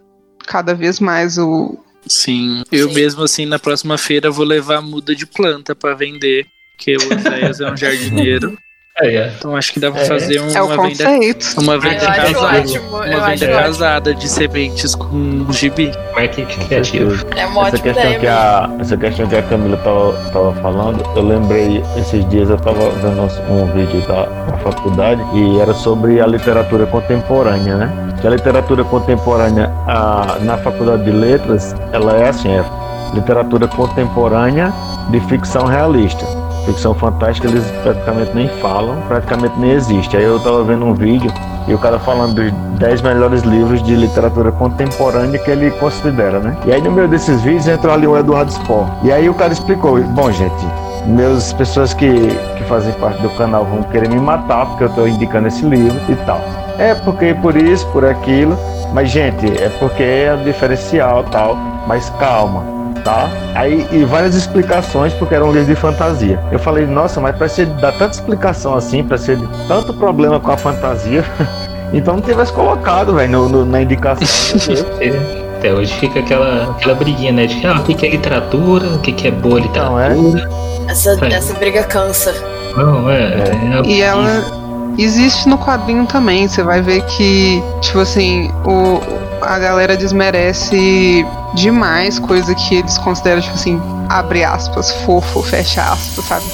cada 0.46 0.74
vez 0.74 1.00
mais 1.00 1.38
o 1.38 1.78
Sim, 2.08 2.62
eu 2.70 2.88
Sim. 2.88 2.94
mesmo 2.94 3.24
assim 3.24 3.46
na 3.46 3.58
próxima 3.58 3.98
feira 3.98 4.30
vou 4.30 4.44
levar 4.44 4.80
muda 4.80 5.14
de 5.14 5.26
planta 5.26 5.74
para 5.74 5.94
vender, 5.94 6.46
que 6.78 6.94
o 6.96 7.00
Zéias 7.20 7.60
é 7.60 7.70
um 7.70 7.74
jardineiro. 7.76 8.56
É, 8.98 9.14
é. 9.14 9.32
Então 9.36 9.54
acho 9.54 9.74
que 9.74 9.80
dá 9.80 9.90
pra 9.90 10.00
é. 10.00 10.04
fazer 10.06 10.40
um, 10.40 10.48
é 10.48 10.62
uma 10.62 10.76
conceito. 10.76 11.04
venda. 11.04 11.60
Uma 11.60 11.78
venda 11.78 12.06
casada. 12.06 12.58
Ótimo, 12.58 12.88
uma 12.88 13.26
venda 13.26 13.48
casada 13.48 14.14
de 14.14 14.28
sementes 14.28 14.94
com 14.94 15.52
gibi. 15.52 15.92
Marketing 16.14 16.66
criativo. 16.66 17.26
É 17.36 17.44
uma 17.44 17.68
essa 17.68 17.78
questão 17.78 18.02
ideia, 18.02 18.18
que 18.18 18.26
a 18.26 18.70
Essa 18.80 18.96
questão 18.96 19.26
que 19.26 19.36
a 19.36 19.42
Camila 19.42 19.76
tava, 19.78 20.12
tava 20.30 20.52
falando, 20.62 21.04
eu 21.14 21.22
lembrei, 21.22 21.82
esses 21.98 22.26
dias 22.30 22.48
eu 22.48 22.56
tava 22.56 22.88
vendo 22.90 23.22
um 23.50 23.66
vídeo 23.74 24.00
da, 24.08 24.24
da 24.24 24.56
faculdade 24.58 25.22
e 25.34 25.60
era 25.60 25.74
sobre 25.74 26.18
a 26.18 26.26
literatura 26.26 26.86
contemporânea, 26.86 27.76
né? 27.76 28.14
Que 28.22 28.26
a 28.26 28.30
literatura 28.30 28.82
contemporânea 28.82 29.70
a, 29.86 30.38
na 30.40 30.56
faculdade 30.56 31.04
de 31.04 31.10
letras, 31.10 31.74
ela 31.92 32.16
é 32.16 32.30
assim, 32.30 32.48
é 32.48 32.64
literatura 33.12 33.68
contemporânea 33.68 34.72
de 35.10 35.20
ficção 35.28 35.66
realista 35.66 36.45
ficção 36.66 36.94
fantástica 36.94 37.48
eles 37.48 37.64
praticamente 37.82 38.32
nem 38.34 38.48
falam, 38.60 38.96
praticamente 39.08 39.58
nem 39.58 39.70
existe. 39.70 40.16
Aí 40.16 40.24
eu 40.24 40.38
tava 40.40 40.62
vendo 40.64 40.84
um 40.84 40.92
vídeo 40.92 41.32
e 41.68 41.72
o 41.72 41.78
cara 41.78 41.98
falando 41.98 42.34
dos 42.34 42.52
10 42.78 43.02
melhores 43.02 43.42
livros 43.42 43.82
de 43.82 43.94
literatura 43.94 44.52
contemporânea 44.52 45.38
que 45.38 45.50
ele 45.50 45.70
considera, 45.72 46.40
né? 46.40 46.56
E 46.66 46.72
aí 46.72 46.82
no 46.82 46.90
meio 46.90 47.08
desses 47.08 47.40
vídeos 47.40 47.66
entrou 47.68 47.94
ali 47.94 48.06
o 48.06 48.16
Eduardo 48.16 48.52
Spohr. 48.52 48.86
E 49.02 49.12
aí 49.12 49.28
o 49.28 49.34
cara 49.34 49.52
explicou, 49.52 50.02
bom 50.02 50.30
gente, 50.30 50.66
meus 51.06 51.52
pessoas 51.52 51.94
que, 51.94 52.10
que 52.56 52.64
fazem 52.64 52.92
parte 52.94 53.22
do 53.22 53.30
canal 53.30 53.64
vão 53.64 53.82
querer 53.84 54.08
me 54.08 54.20
matar 54.20 54.66
porque 54.66 54.84
eu 54.84 54.88
estou 54.88 55.08
indicando 55.08 55.48
esse 55.48 55.64
livro 55.64 55.98
e 56.08 56.16
tal. 56.26 56.40
É 56.78 56.94
porque 56.94 57.32
por 57.34 57.56
isso, 57.56 57.86
por 57.88 58.04
aquilo, 58.04 58.58
mas 58.92 59.10
gente, 59.10 59.46
é 59.46 59.70
porque 59.78 60.02
é 60.02 60.36
o 60.38 60.44
diferencial 60.44 61.24
tal, 61.24 61.56
mas 61.86 62.10
calma 62.18 62.76
tá? 63.06 63.30
Aí, 63.54 63.86
e 63.92 64.04
várias 64.04 64.34
explicações, 64.34 65.14
porque 65.14 65.32
era 65.32 65.44
um 65.44 65.52
livro 65.52 65.72
de 65.72 65.76
fantasia. 65.76 66.40
Eu 66.50 66.58
falei, 66.58 66.84
nossa, 66.86 67.20
mas 67.20 67.36
para 67.36 67.48
ser 67.48 67.66
dar 67.66 67.92
tanta 67.92 68.16
explicação 68.16 68.74
assim, 68.74 69.04
para 69.04 69.16
ser 69.16 69.38
tanto 69.68 69.94
problema 69.94 70.40
com 70.40 70.50
a 70.50 70.56
fantasia, 70.56 71.24
então 71.94 72.14
não 72.14 72.20
tivesse 72.20 72.52
colocado, 72.52 73.14
velho, 73.14 73.64
na 73.64 73.82
indicação. 73.82 74.26
até 75.56 75.72
hoje 75.72 75.94
fica 75.94 76.18
aquela, 76.18 76.72
aquela 76.72 76.96
briguinha, 76.96 77.30
né? 77.30 77.46
De 77.46 77.64
ah, 77.64 77.78
o 77.78 77.84
que 77.84 78.04
é 78.04 78.10
literatura, 78.10 78.88
o 78.88 78.98
que 78.98 79.28
é 79.28 79.30
boa 79.30 79.60
literatura. 79.60 80.44
Não, 80.44 80.88
é? 80.88 80.90
Essa, 80.90 81.16
essa 81.26 81.54
briga 81.54 81.84
cansa. 81.84 82.34
Não, 82.76 83.08
é. 83.08 83.22
é. 83.22 83.82
é 83.82 83.86
e 83.86 84.02
ela 84.02 84.65
existe 84.98 85.48
no 85.48 85.58
quadrinho 85.58 86.06
também. 86.06 86.48
Você 86.48 86.62
vai 86.62 86.80
ver 86.82 87.04
que, 87.06 87.62
tipo 87.80 87.98
assim, 88.00 88.50
o, 88.64 89.00
a 89.42 89.58
galera 89.58 89.96
desmerece 89.96 91.26
demais 91.54 92.18
coisa 92.18 92.54
que 92.54 92.76
eles 92.76 92.98
consideram, 92.98 93.40
tipo 93.40 93.54
assim, 93.54 93.80
abre 94.08 94.44
aspas, 94.44 94.92
fofo, 95.04 95.42
fecha 95.42 95.82
aspas, 95.82 96.24
sabe? 96.24 96.44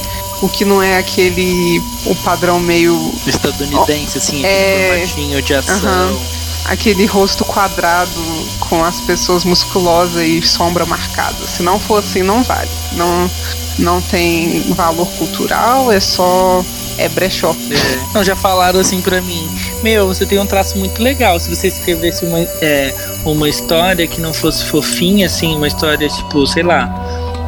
O 0.41 0.49
que 0.49 0.65
não 0.65 0.81
é 0.81 0.97
aquele. 0.97 1.81
o 2.05 2.15
padrão 2.15 2.59
meio. 2.59 3.13
estadunidense, 3.25 4.17
assim, 4.17 4.43
é... 4.43 4.89
formatinho 4.89 5.41
de 5.41 5.53
ação. 5.53 6.11
Uhum. 6.11 6.42
Aquele 6.65 7.05
rosto 7.05 7.43
quadrado 7.43 8.11
com 8.59 8.83
as 8.83 9.01
pessoas 9.01 9.43
musculosas 9.43 10.25
e 10.25 10.41
sombra 10.41 10.85
marcada. 10.85 11.45
Se 11.45 11.61
não 11.61 11.79
for 11.79 11.99
assim, 11.99 12.23
não 12.23 12.41
vale. 12.43 12.69
Não, 12.93 13.29
não 13.79 14.01
tem 14.01 14.61
valor 14.73 15.07
cultural, 15.17 15.91
é 15.91 15.99
só 15.99 16.63
é 16.97 17.09
brechó. 17.09 17.51
É. 17.51 18.13
Não, 18.13 18.23
já 18.23 18.35
falaram 18.35 18.79
assim 18.79 19.01
pra 19.01 19.21
mim, 19.21 19.49
meu, 19.81 20.07
você 20.07 20.25
tem 20.25 20.39
um 20.39 20.45
traço 20.45 20.77
muito 20.77 21.01
legal. 21.01 21.39
Se 21.39 21.53
você 21.53 21.67
escrevesse 21.67 22.25
uma, 22.25 22.39
é, 22.39 22.93
uma 23.25 23.49
história 23.49 24.07
que 24.07 24.21
não 24.21 24.33
fosse 24.33 24.65
fofinha, 24.65 25.25
assim, 25.25 25.55
uma 25.55 25.67
história 25.67 26.07
tipo, 26.07 26.45
sei 26.47 26.63
lá, 26.63 26.89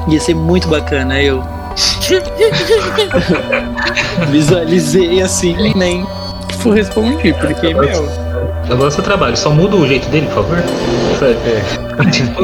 ia 0.08 0.20
ser 0.20 0.36
muito 0.36 0.68
bacana. 0.68 1.22
Eu 1.22 1.44
visualizei 4.32 5.22
assim 5.22 5.56
e 5.58 5.78
nem 5.78 6.06
respondi, 6.74 7.34
porque, 7.34 7.74
meu. 7.74 8.25
Eu 8.70 8.78
gosto 8.78 8.98
do 8.98 9.04
trabalho, 9.04 9.38
só 9.38 9.52
muda 9.52 9.76
o 9.76 9.88
jeito 9.88 10.10
dele, 10.10 10.26
por 10.28 10.44
favor. 10.44 10.58
É. 10.58 12.10
tipo, 12.10 12.44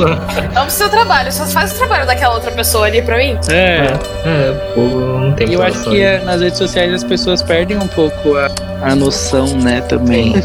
Amo 0.55 0.67
o 0.67 0.69
seu 0.69 0.87
trabalho, 0.89 1.31
só 1.31 1.45
faz 1.45 1.73
o 1.73 1.77
trabalho 1.77 2.05
daquela 2.05 2.35
outra 2.35 2.51
pessoa 2.51 2.85
ali 2.85 3.01
pra 3.01 3.17
mim. 3.17 3.37
É, 3.49 3.87
é, 4.25 4.71
pô, 4.75 4.81
não 4.81 5.33
tem 5.33 5.51
Eu 5.51 5.61
acho 5.63 5.83
que 5.83 5.99
é, 5.99 6.23
nas 6.23 6.41
redes 6.41 6.57
sociais 6.57 6.93
as 6.93 7.03
pessoas 7.03 7.41
perdem 7.41 7.77
um 7.77 7.87
pouco 7.87 8.37
a, 8.37 8.49
a 8.83 8.95
noção, 8.95 9.47
né, 9.57 9.81
também. 9.81 10.35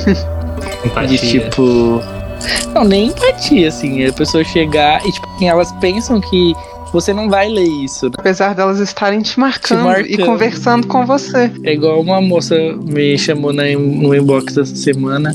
Empatia. 0.85 1.09
De 1.09 1.19
tipo. 1.19 2.03
Não, 2.75 2.85
nem 2.85 3.09
empatia, 3.09 3.69
assim. 3.69 4.05
A 4.05 4.13
pessoa 4.13 4.43
chegar 4.45 5.05
e, 5.07 5.13
tipo, 5.13 5.27
elas 5.43 5.71
pensam 5.73 6.21
que 6.21 6.55
você 6.93 7.13
não 7.13 7.29
vai 7.29 7.49
ler 7.49 7.67
isso. 7.85 8.07
Né? 8.07 8.13
Apesar 8.19 8.55
delas 8.55 8.79
estarem 8.79 9.21
te 9.21 9.39
marcando, 9.39 9.81
te 9.81 9.85
marcando, 9.85 10.11
e 10.11 10.19
conversando 10.19 10.87
com 10.87 11.05
você. 11.05 11.51
É 11.65 11.73
igual 11.73 12.01
uma 12.01 12.21
moça 12.21 12.55
me 12.83 13.17
chamou 13.19 13.53
no 13.53 14.15
inbox 14.15 14.57
essa 14.57 14.75
semana 14.75 15.35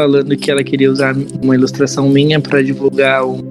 falando 0.00 0.34
que 0.34 0.50
ela 0.50 0.64
queria 0.64 0.90
usar 0.90 1.14
uma 1.42 1.54
ilustração 1.54 2.08
minha 2.08 2.40
para 2.40 2.62
divulgar 2.62 3.22
um 3.26 3.42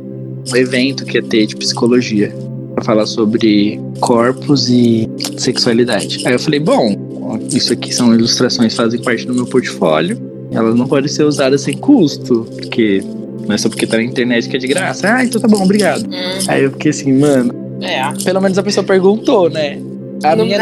evento 0.56 1.06
que 1.06 1.18
ia 1.18 1.22
ter 1.22 1.46
de 1.46 1.56
psicologia. 1.56 2.34
Pra 2.74 2.84
falar 2.84 3.06
sobre 3.06 3.80
corpos 4.00 4.68
e 4.68 5.08
sexualidade. 5.38 6.26
Aí 6.26 6.34
eu 6.34 6.40
falei, 6.40 6.60
bom, 6.60 7.38
isso 7.54 7.74
aqui 7.74 7.94
são 7.94 8.16
ilustrações 8.16 8.74
que 8.74 8.78
fazem 8.78 9.00
parte 9.00 9.28
do 9.28 9.36
meu 9.36 9.46
portfólio. 9.46 10.20
Elas 10.52 10.74
não 10.74 10.88
podem 10.88 11.08
ser 11.08 11.24
usadas 11.24 11.62
sem 11.62 11.78
custo, 11.78 12.48
porque 12.58 13.04
não 13.46 13.54
é 13.54 13.58
só 13.58 13.70
porque 13.70 13.86
tá 13.86 13.98
na 13.98 14.04
internet 14.04 14.50
que 14.50 14.56
é 14.56 14.60
de 14.60 14.68
graça. 14.68 15.14
Ah, 15.14 15.24
então 15.24 15.40
tá 15.40 15.48
bom, 15.48 15.62
obrigado. 15.62 16.08
Hum. 16.08 16.40
Aí 16.48 16.64
eu 16.64 16.72
fiquei 16.72 16.90
assim, 16.90 17.14
mano. 17.14 17.54
É. 17.82 18.12
Pelo 18.24 18.42
menos 18.42 18.58
a 18.58 18.64
pessoa 18.64 18.84
perguntou, 18.84 19.52
né? 19.52 19.80
A 20.24 20.36
minha, 20.36 20.58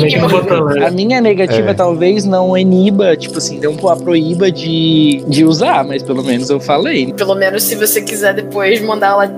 negativa, 0.00 0.86
a 0.86 0.90
minha 0.90 1.20
negativa 1.20 1.70
é. 1.70 1.74
talvez 1.74 2.24
não 2.24 2.56
iniba, 2.56 3.16
tipo 3.16 3.36
assim, 3.38 3.60
não 3.60 3.88
a 3.88 3.96
proíba 3.96 4.50
de, 4.50 5.22
de 5.28 5.44
usar, 5.44 5.84
mas 5.84 6.02
pelo 6.02 6.24
menos 6.24 6.48
eu 6.48 6.58
falei. 6.58 7.12
Pelo 7.12 7.34
menos 7.34 7.62
se 7.62 7.74
você 7.74 8.00
quiser 8.00 8.34
depois 8.34 8.80
mandar 8.80 9.08
ela 9.08 9.30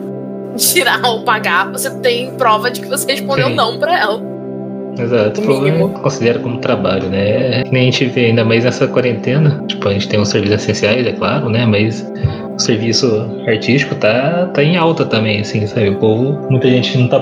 tirar 0.56 1.04
ou 1.04 1.22
pagar, 1.24 1.70
você 1.72 1.90
tem 1.98 2.30
prova 2.32 2.70
de 2.70 2.80
que 2.80 2.88
você 2.88 3.10
respondeu 3.10 3.48
Sim. 3.48 3.54
não 3.54 3.78
pra 3.78 3.98
ela. 3.98 4.32
Exato, 4.98 5.40
mínimo. 5.40 5.88
considera 5.88 6.38
como 6.38 6.58
trabalho, 6.58 7.08
né? 7.08 7.62
Nem 7.70 7.88
a 7.88 7.90
gente 7.90 8.04
vê 8.06 8.26
ainda 8.26 8.44
mais 8.44 8.64
nessa 8.64 8.86
quarentena. 8.86 9.64
Tipo, 9.66 9.88
a 9.88 9.92
gente 9.92 10.08
tem 10.08 10.20
os 10.20 10.28
serviços 10.28 10.62
essenciais, 10.62 11.06
é 11.06 11.12
claro, 11.12 11.48
né? 11.48 11.64
Mas 11.64 12.06
o 12.54 12.58
serviço 12.58 13.06
artístico 13.46 13.94
tá, 13.94 14.50
tá 14.52 14.62
em 14.62 14.76
alta 14.76 15.06
também, 15.06 15.40
assim, 15.40 15.66
sabe? 15.66 15.88
O 15.90 15.96
povo, 15.96 16.46
muita 16.50 16.68
gente 16.68 16.98
não 16.98 17.08
tá 17.08 17.20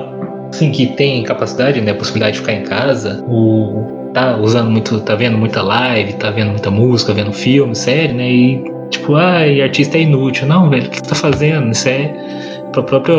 assim, 0.50 0.70
que 0.70 0.86
tem 0.88 1.22
capacidade, 1.22 1.80
né, 1.80 1.92
possibilidade 1.92 2.34
de 2.34 2.40
ficar 2.40 2.52
em 2.52 2.62
casa, 2.62 3.24
o, 3.28 4.10
tá 4.12 4.36
usando 4.36 4.70
muito, 4.70 5.00
tá 5.00 5.14
vendo 5.14 5.38
muita 5.38 5.62
live, 5.62 6.14
tá 6.14 6.30
vendo 6.30 6.50
muita 6.50 6.70
música, 6.70 7.12
vendo 7.12 7.32
filme, 7.32 7.74
série, 7.74 8.12
né, 8.12 8.30
e 8.30 8.64
tipo, 8.90 9.14
ai, 9.14 9.60
artista 9.62 9.96
é 9.96 10.02
inútil. 10.02 10.46
Não, 10.46 10.68
velho, 10.68 10.86
o 10.86 10.90
que 10.90 10.96
você 10.96 11.02
tá 11.02 11.14
fazendo? 11.14 11.70
Isso 11.70 11.88
é 11.88 12.12
para 12.72 12.80
a 12.80 12.84
própria 12.84 13.16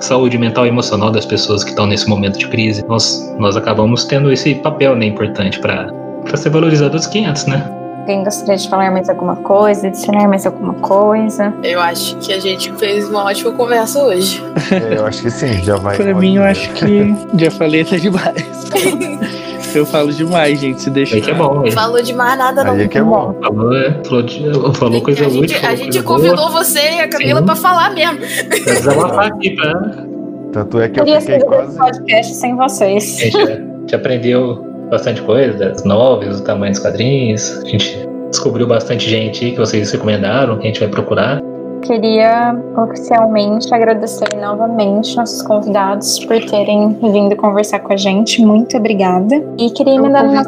saúde 0.00 0.36
mental 0.38 0.66
e 0.66 0.68
emocional 0.68 1.10
das 1.10 1.24
pessoas 1.24 1.64
que 1.64 1.70
estão 1.70 1.86
nesse 1.86 2.08
momento 2.08 2.38
de 2.38 2.46
crise. 2.48 2.84
Nós, 2.86 3.34
nós 3.38 3.56
acabamos 3.56 4.04
tendo 4.04 4.30
esse 4.30 4.54
papel 4.56 4.94
né, 4.94 5.06
importante 5.06 5.58
para 5.58 5.90
ser 6.34 6.50
valorizado 6.50 6.96
os 6.96 7.06
500, 7.06 7.46
né? 7.46 7.75
Alguém 8.06 8.22
gostaria 8.22 8.56
de 8.56 8.68
falar 8.68 8.92
mais 8.92 9.08
alguma 9.08 9.34
coisa, 9.34 9.88
adicionar 9.88 10.28
mais 10.28 10.46
alguma 10.46 10.74
coisa? 10.74 11.52
Eu 11.64 11.80
acho 11.80 12.16
que 12.18 12.32
a 12.32 12.38
gente 12.38 12.72
fez 12.74 13.08
uma 13.08 13.24
ótima 13.24 13.50
conversa 13.50 14.00
hoje. 14.00 14.40
É, 14.70 14.96
eu 14.96 15.04
acho 15.04 15.22
que 15.22 15.30
sim, 15.32 15.60
já 15.64 15.74
vai. 15.76 15.96
Pra 15.96 16.14
mim, 16.14 16.36
eu 16.36 16.44
acho 16.44 16.72
que 16.74 17.12
já 17.36 17.50
falei 17.50 17.82
até 17.82 17.96
demais. 17.96 18.70
eu 19.74 19.84
falo 19.84 20.12
demais, 20.12 20.60
gente. 20.60 20.82
Se 20.82 20.88
deixa. 20.88 21.16
Aí 21.16 21.20
que 21.20 21.32
é 21.32 21.34
bom. 21.34 21.66
Hein? 21.66 21.72
Falou 21.72 22.00
demais 22.00 22.38
nada, 22.38 22.62
não. 22.62 22.74
Aí 22.74 22.82
é 22.82 22.86
que 22.88 22.96
é 22.96 23.02
bom. 23.02 23.36
Falou, 23.42 23.76
é, 23.76 24.00
falou, 24.04 24.22
de, 24.22 24.78
falou 24.78 25.02
coisa 25.02 25.26
útil. 25.26 25.58
A 25.68 25.74
gente 25.74 26.00
convidou 26.04 26.48
boa. 26.48 26.64
você 26.64 26.78
e 26.78 27.00
a 27.00 27.08
Camila 27.08 27.40
Sim. 27.40 27.46
pra 27.46 27.56
falar 27.56 27.92
mesmo. 27.92 28.20
Desabafar 28.20 29.32
aqui, 29.32 29.50
pra. 29.56 30.06
Tanto 30.52 30.80
é 30.80 30.88
que 30.88 31.00
eu, 31.00 31.06
eu 31.06 31.20
fiquei 31.20 31.40
quase. 31.40 31.76
podcast 31.76 32.34
sem 32.36 32.54
vocês. 32.54 33.18
A 33.18 33.24
gente, 33.24 33.36
a 33.36 33.56
gente 33.80 33.94
aprendeu 33.96 34.75
bastante 34.90 35.22
coisa, 35.22 35.56
das 35.58 35.84
novels, 35.84 36.40
do 36.40 36.44
tamanho 36.44 36.72
dos 36.72 36.80
quadrinhos. 36.80 37.58
A 37.64 37.68
gente 37.68 38.06
descobriu 38.30 38.66
bastante 38.66 39.08
gente 39.08 39.50
que 39.50 39.56
vocês 39.56 39.90
recomendaram, 39.90 40.56
que 40.58 40.64
a 40.64 40.66
gente 40.66 40.80
vai 40.80 40.88
procurar. 40.88 41.40
Queria 41.82 42.56
oficialmente 42.76 43.72
agradecer 43.72 44.28
novamente 44.40 45.14
nossos 45.16 45.42
convidados 45.42 46.18
por 46.20 46.40
terem 46.44 46.96
vindo 47.00 47.36
conversar 47.36 47.80
com 47.80 47.92
a 47.92 47.96
gente. 47.96 48.42
Muito 48.42 48.76
obrigada. 48.76 49.42
E 49.58 49.70
queria 49.70 50.00
me 50.00 50.10
dar 50.10 50.24
uma. 50.24 50.44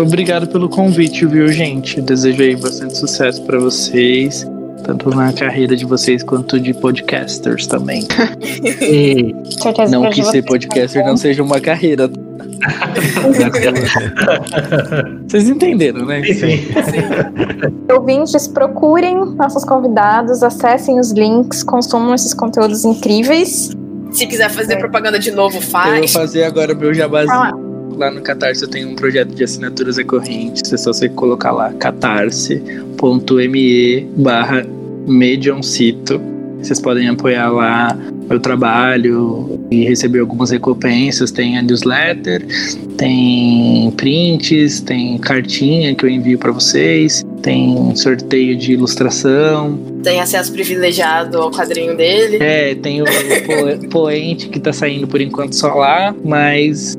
Obrigado 0.00 0.48
pelo 0.48 0.68
convite, 0.68 1.24
viu, 1.26 1.46
gente? 1.48 2.00
Desejo 2.00 2.42
aí 2.42 2.56
bastante 2.56 2.96
sucesso 2.96 3.42
para 3.44 3.58
vocês, 3.60 4.44
tanto 4.82 5.10
na 5.10 5.32
carreira 5.32 5.76
de 5.76 5.84
vocês 5.84 6.24
quanto 6.24 6.58
de 6.58 6.74
podcasters 6.74 7.68
também. 7.68 8.02
e 8.82 9.32
não 9.88 10.10
que 10.10 10.24
ser 10.24 10.42
podcaster 10.42 11.04
não 11.06 11.16
seja 11.16 11.42
uma 11.42 11.60
carreira, 11.60 12.10
Vocês 15.26 15.48
entenderam, 15.48 16.04
né? 16.06 16.22
Sim. 16.24 16.34
Sim. 16.34 16.60
Ouvintes, 17.92 18.48
procurem 18.48 19.16
nossos 19.36 19.64
convidados, 19.64 20.42
acessem 20.42 20.98
os 20.98 21.12
links, 21.12 21.62
consumam 21.62 22.14
esses 22.14 22.34
conteúdos 22.34 22.84
incríveis. 22.84 23.70
Se 24.12 24.26
quiser 24.26 24.50
fazer 24.50 24.74
é. 24.74 24.76
propaganda 24.76 25.18
de 25.18 25.30
novo, 25.30 25.58
faz. 25.60 25.92
Eu 25.92 25.98
vou 26.00 26.08
fazer 26.08 26.44
agora 26.44 26.74
meu 26.74 26.92
jabazinho. 26.94 27.34
Ah. 27.34 27.52
Lá 27.96 28.10
no 28.10 28.20
Catarse 28.22 28.62
eu 28.62 28.68
tenho 28.68 28.90
um 28.90 28.96
projeto 28.96 29.32
de 29.34 29.44
assinaturas 29.44 29.96
recorrentes. 29.96 30.72
É 30.72 30.76
só 30.76 30.92
você 30.92 31.08
colocar 31.08 31.52
lá 31.52 31.72
catarse.me 31.74 34.00
barra 34.16 34.66
medioncito. 35.06 36.20
Vocês 36.64 36.80
podem 36.80 37.06
apoiar 37.08 37.50
lá 37.50 37.94
meu 38.26 38.40
trabalho 38.40 39.60
e 39.70 39.84
receber 39.84 40.20
algumas 40.20 40.50
recompensas. 40.50 41.30
Tem 41.30 41.58
a 41.58 41.62
newsletter, 41.62 42.42
tem 42.96 43.92
prints, 43.98 44.80
tem 44.80 45.18
cartinha 45.18 45.94
que 45.94 46.06
eu 46.06 46.08
envio 46.08 46.38
para 46.38 46.50
vocês, 46.52 47.22
tem 47.42 47.94
sorteio 47.94 48.56
de 48.56 48.72
ilustração. 48.72 49.78
Tem 50.02 50.22
acesso 50.22 50.52
privilegiado 50.54 51.36
ao 51.36 51.50
quadrinho 51.50 51.94
dele. 51.98 52.38
É, 52.40 52.74
tem 52.74 53.02
o 53.02 53.04
po 53.04 53.88
poente 53.92 54.48
que 54.48 54.58
tá 54.58 54.72
saindo 54.72 55.06
por 55.06 55.20
enquanto 55.20 55.52
só 55.52 55.74
lá, 55.74 56.16
mas 56.24 56.96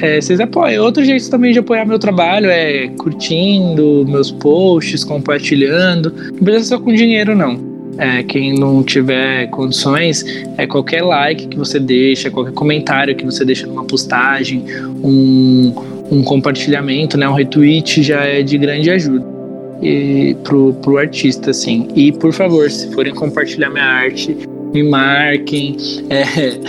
é, 0.00 0.20
vocês 0.20 0.40
apoiam. 0.40 0.84
Outro 0.84 1.04
jeito 1.04 1.30
também 1.30 1.52
de 1.52 1.60
apoiar 1.60 1.84
meu 1.84 2.00
trabalho 2.00 2.50
é 2.50 2.88
curtindo 2.98 4.04
meus 4.08 4.32
posts, 4.32 5.04
compartilhando. 5.04 6.12
Não 6.32 6.42
precisa 6.42 6.76
só 6.76 6.80
com 6.80 6.92
dinheiro, 6.92 7.36
não. 7.36 7.73
É, 7.98 8.22
quem 8.22 8.58
não 8.58 8.82
tiver 8.82 9.48
condições, 9.48 10.24
é 10.58 10.66
qualquer 10.66 11.02
like 11.02 11.46
que 11.46 11.56
você 11.56 11.78
deixa, 11.78 12.30
qualquer 12.30 12.52
comentário 12.52 13.14
que 13.14 13.24
você 13.24 13.44
deixa 13.44 13.66
numa 13.66 13.84
postagem, 13.84 14.64
um, 15.02 15.72
um 16.10 16.22
compartilhamento, 16.22 17.16
né, 17.16 17.28
um 17.28 17.34
retweet 17.34 18.02
já 18.02 18.24
é 18.24 18.42
de 18.42 18.58
grande 18.58 18.90
ajuda 18.90 19.34
e, 19.82 20.36
pro, 20.42 20.72
pro 20.74 20.98
artista, 20.98 21.50
assim. 21.50 21.88
E 21.94 22.10
por 22.12 22.32
favor, 22.32 22.70
se 22.70 22.92
forem 22.92 23.14
compartilhar 23.14 23.70
minha 23.70 23.84
arte, 23.84 24.36
me 24.72 24.82
marquem, 24.82 25.76
é, 26.10 26.24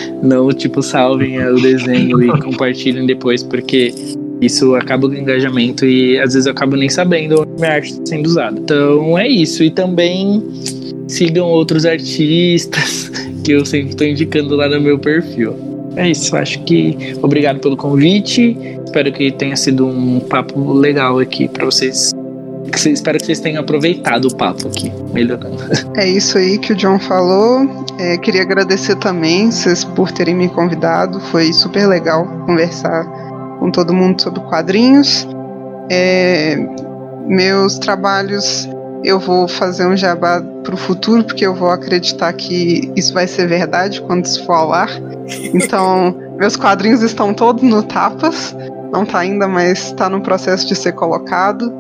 não 0.21 0.49
tipo 0.49 0.81
salvem 0.83 1.39
o 1.43 1.55
desenho 1.55 2.21
e 2.21 2.27
compartilhem 2.41 3.05
depois, 3.05 3.41
porque 3.41 3.93
isso 4.41 4.75
acaba 4.75 5.07
com 5.07 5.15
engajamento 5.15 5.85
e 5.85 6.19
às 6.19 6.33
vezes 6.33 6.45
eu 6.45 6.51
acabo 6.51 6.75
nem 6.75 6.89
sabendo 6.89 7.41
onde 7.41 7.51
minha 7.59 7.71
arte 7.71 7.91
está 7.91 8.05
sendo 8.05 8.27
usada. 8.27 8.59
Então 8.59 9.17
é 9.17 9.27
isso. 9.27 9.63
E 9.63 9.71
também 9.71 10.43
sigam 11.07 11.47
outros 11.47 11.85
artistas 11.85 13.11
que 13.43 13.51
eu 13.51 13.65
sempre 13.65 13.89
estou 13.89 14.07
indicando 14.07 14.55
lá 14.55 14.67
no 14.67 14.81
meu 14.81 14.97
perfil. 14.97 15.55
É 15.95 16.09
isso, 16.09 16.35
acho 16.35 16.61
que 16.63 17.15
obrigado 17.21 17.59
pelo 17.59 17.77
convite. 17.77 18.57
Espero 18.83 19.11
que 19.11 19.31
tenha 19.31 19.55
sido 19.55 19.85
um 19.87 20.19
papo 20.19 20.73
legal 20.73 21.19
aqui 21.19 21.47
para 21.47 21.65
vocês. 21.65 22.11
Espero 22.85 23.17
que 23.17 23.25
vocês 23.25 23.39
tenham 23.39 23.61
aproveitado 23.61 24.25
o 24.25 24.35
papo 24.35 24.67
aqui, 24.67 24.91
melhorando. 25.13 25.57
É 25.95 26.07
isso 26.07 26.37
aí 26.37 26.57
que 26.57 26.73
o 26.73 26.75
John 26.75 26.99
falou. 26.99 27.85
É, 27.97 28.17
queria 28.17 28.41
agradecer 28.41 28.95
também 28.97 29.49
vocês 29.49 29.85
por 29.85 30.11
terem 30.11 30.35
me 30.35 30.49
convidado. 30.49 31.19
Foi 31.19 31.53
super 31.53 31.87
legal 31.87 32.27
conversar 32.45 33.05
com 33.59 33.71
todo 33.71 33.93
mundo 33.93 34.21
sobre 34.21 34.41
quadrinhos. 34.41 35.25
É, 35.89 36.57
meus 37.27 37.77
trabalhos 37.79 38.67
eu 39.05 39.19
vou 39.19 39.47
fazer 39.47 39.85
um 39.85 39.95
jabá 39.95 40.41
para 40.63 40.73
o 40.73 40.77
futuro, 40.77 41.23
porque 41.23 41.45
eu 41.45 41.53
vou 41.53 41.69
acreditar 41.69 42.33
que 42.33 42.91
isso 42.95 43.13
vai 43.13 43.27
ser 43.27 43.47
verdade 43.47 44.01
quando 44.01 44.25
isso 44.25 44.43
for 44.45 44.53
ao 44.53 44.73
ar. 44.73 44.89
Então, 45.53 46.15
meus 46.37 46.55
quadrinhos 46.55 47.01
estão 47.01 47.33
todos 47.33 47.63
no 47.63 47.81
Tapas, 47.81 48.55
não 48.91 49.03
está 49.03 49.19
ainda, 49.19 49.47
mas 49.47 49.87
está 49.87 50.07
no 50.07 50.21
processo 50.21 50.67
de 50.67 50.75
ser 50.75 50.91
colocado. 50.91 51.73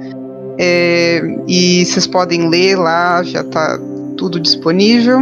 É, 0.57 1.21
e 1.47 1.85
vocês 1.85 2.07
podem 2.07 2.49
ler 2.49 2.75
lá, 2.75 3.21
já 3.21 3.41
está 3.41 3.77
tudo 4.17 4.39
disponível. 4.39 5.19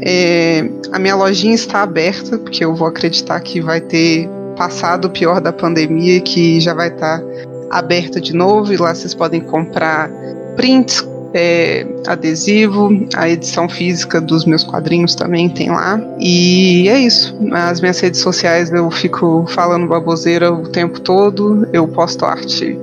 É, 0.00 0.68
a 0.92 0.98
minha 0.98 1.16
lojinha 1.16 1.54
está 1.54 1.82
aberta, 1.82 2.38
porque 2.38 2.64
eu 2.64 2.74
vou 2.74 2.86
acreditar 2.86 3.40
que 3.40 3.60
vai 3.60 3.80
ter 3.80 4.28
passado 4.56 5.06
o 5.06 5.10
pior 5.10 5.40
da 5.40 5.52
pandemia, 5.52 6.20
que 6.20 6.60
já 6.60 6.74
vai 6.74 6.88
estar 6.88 7.20
tá 7.20 7.24
aberta 7.70 8.20
de 8.20 8.34
novo, 8.34 8.72
e 8.72 8.76
lá 8.76 8.94
vocês 8.94 9.14
podem 9.14 9.40
comprar 9.40 10.10
prints, 10.56 11.00
é, 11.34 11.86
adesivo, 12.06 12.90
a 13.14 13.28
edição 13.28 13.68
física 13.68 14.20
dos 14.20 14.44
meus 14.44 14.64
quadrinhos 14.64 15.14
também 15.14 15.48
tem 15.48 15.70
lá. 15.70 16.00
E 16.18 16.88
é 16.88 16.98
isso. 16.98 17.36
Nas 17.40 17.80
minhas 17.80 18.00
redes 18.00 18.20
sociais 18.20 18.72
eu 18.72 18.90
fico 18.90 19.44
falando 19.48 19.86
baboseira 19.86 20.52
o 20.52 20.68
tempo 20.68 21.00
todo. 21.00 21.66
Eu 21.72 21.86
posto 21.88 22.24
arte 22.24 22.78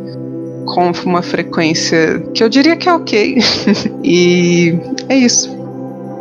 com 0.66 0.92
uma 1.06 1.22
frequência 1.22 2.20
que 2.34 2.44
eu 2.44 2.50
diria 2.50 2.76
que 2.76 2.90
é 2.90 2.94
ok. 2.94 3.38
e 4.04 4.78
é 5.10 5.16
isso. 5.16 5.56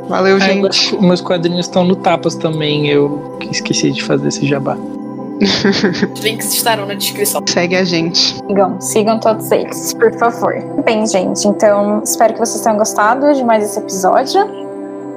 Valeu, 0.08 0.36
é, 0.36 0.40
gente. 0.40 0.96
Meus 1.00 1.20
quadrinhos 1.20 1.66
estão 1.66 1.84
no 1.84 1.96
Tapas 1.96 2.34
também. 2.34 2.88
Eu 2.88 3.38
esqueci 3.50 3.90
de 3.90 4.02
fazer 4.02 4.28
esse 4.28 4.46
jabá. 4.46 4.76
Os 5.40 6.20
links 6.20 6.54
estarão 6.54 6.86
na 6.86 6.94
descrição. 6.94 7.42
Segue 7.46 7.76
a 7.76 7.84
gente. 7.84 8.36
Sigam, 8.46 8.80
sigam 8.80 9.18
todos 9.18 9.50
eles, 9.50 9.92
por 9.94 10.12
favor. 10.18 10.54
Bem, 10.84 11.06
gente, 11.06 11.46
então 11.46 12.02
espero 12.04 12.34
que 12.34 12.38
vocês 12.38 12.62
tenham 12.62 12.78
gostado 12.78 13.32
de 13.34 13.44
mais 13.44 13.64
esse 13.64 13.78
episódio. 13.78 14.40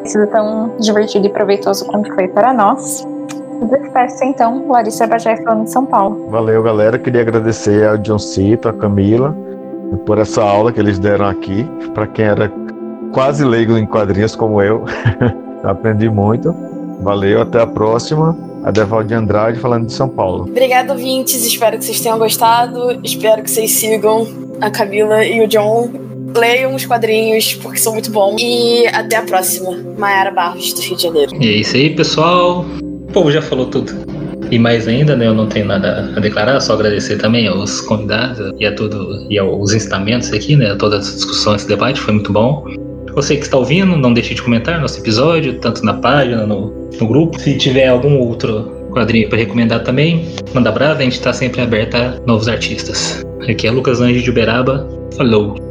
Sido 0.06 0.28
tão 0.28 0.72
divertido 0.80 1.28
e 1.28 1.30
proveitoso 1.30 1.86
quanto 1.86 2.14
foi 2.14 2.28
para 2.28 2.54
nós. 2.54 3.06
Despeço 3.70 4.24
então, 4.24 4.68
Larissa 4.70 5.08
Bajé 5.08 5.36
falando 5.38 5.66
de 5.66 5.72
São 5.72 5.86
Paulo. 5.86 6.30
Valeu, 6.30 6.62
galera. 6.62 6.98
Queria 7.00 7.22
agradecer 7.22 7.88
ao 7.88 7.98
John 7.98 8.20
Cito, 8.20 8.70
a 8.70 8.74
Camila, 8.74 9.36
por 10.06 10.20
essa 10.20 10.44
aula 10.44 10.72
que 10.72 10.80
eles 10.80 11.00
deram 11.00 11.26
aqui. 11.26 11.68
Para 11.94 12.08
quem 12.08 12.26
era 12.26 12.52
quase 13.12 13.44
leigo 13.44 13.78
em 13.78 13.86
quadrinhos 13.86 14.36
como 14.36 14.62
eu, 14.62 14.86
aprendi 15.64 16.10
muito. 16.10 16.56
Valeu, 17.02 17.42
até 17.42 17.62
a 17.62 17.68
próxima. 17.68 18.38
A 18.64 18.72
Devalde 18.72 19.14
Andrade 19.14 19.60
falando 19.60 19.86
de 19.86 19.94
São 19.94 20.10
Paulo. 20.10 20.44
Obrigada, 20.44 20.92
ouvintes. 20.92 21.46
Espero 21.46 21.78
que 21.78 21.86
vocês 21.86 22.02
tenham 22.02 22.18
gostado. 22.18 23.00
Espero 23.04 23.42
que 23.42 23.50
vocês 23.50 23.72
sigam 23.72 24.28
a 24.60 24.70
Camila 24.70 25.24
e 25.24 25.42
o 25.42 25.48
John. 25.48 25.90
Leiam 26.36 26.76
os 26.76 26.86
quadrinhos, 26.86 27.54
porque 27.56 27.78
são 27.78 27.94
muito 27.94 28.12
bons. 28.12 28.42
E 28.42 28.86
até 28.88 29.16
a 29.16 29.22
próxima. 29.22 29.78
Mayara 29.98 30.32
Barros, 30.32 30.74
do 30.74 30.82
Rio 30.82 30.98
de 30.98 31.04
Janeiro. 31.04 31.32
E 31.42 31.48
é 31.48 31.52
isso 31.60 31.78
aí, 31.78 31.96
pessoal. 31.96 32.66
O 32.82 33.12
povo 33.14 33.32
já 33.32 33.42
falou 33.42 33.68
tudo. 33.68 33.94
E 34.52 34.58
mais 34.58 34.88
ainda, 34.88 35.16
né, 35.16 35.28
eu 35.28 35.34
não 35.34 35.48
tenho 35.48 35.66
nada 35.66 36.14
a 36.16 36.20
declarar, 36.20 36.60
só 36.62 36.74
agradecer 36.74 37.18
também 37.18 37.48
aos 37.48 37.82
convidados 37.82 38.54
e 38.58 38.66
a 38.66 38.74
tudo 38.74 39.26
e 39.30 39.38
aos 39.38 39.74
instamentos 39.74 40.32
aqui, 40.32 40.56
né, 40.56 40.72
a 40.72 40.76
todas 40.78 41.06
as 41.06 41.16
discussões, 41.16 41.62
esse 41.62 41.68
debate, 41.68 42.00
foi 42.00 42.14
muito 42.14 42.32
bom. 42.32 42.66
Você 43.18 43.36
que 43.36 43.42
está 43.42 43.58
ouvindo, 43.58 43.98
não 43.98 44.14
deixe 44.14 44.36
de 44.36 44.44
comentar 44.44 44.80
nosso 44.80 45.00
episódio, 45.00 45.58
tanto 45.58 45.84
na 45.84 45.96
página, 45.96 46.46
no, 46.46 46.72
no 47.00 47.08
grupo. 47.08 47.40
Se 47.40 47.58
tiver 47.58 47.88
algum 47.88 48.20
outro 48.20 48.90
quadrinho 48.92 49.28
para 49.28 49.40
recomendar 49.40 49.84
também, 49.84 50.24
manda 50.54 50.72
brava, 50.72 51.00
a 51.00 51.04
gente 51.04 51.14
está 51.14 51.34
sempre 51.34 51.60
aberto 51.62 51.96
a 51.96 52.20
novos 52.28 52.48
artistas. 52.48 53.26
Aqui 53.50 53.66
é 53.66 53.72
Lucas 53.72 54.02
Anjo 54.02 54.22
de 54.22 54.30
Uberaba. 54.30 54.88
Falou! 55.18 55.67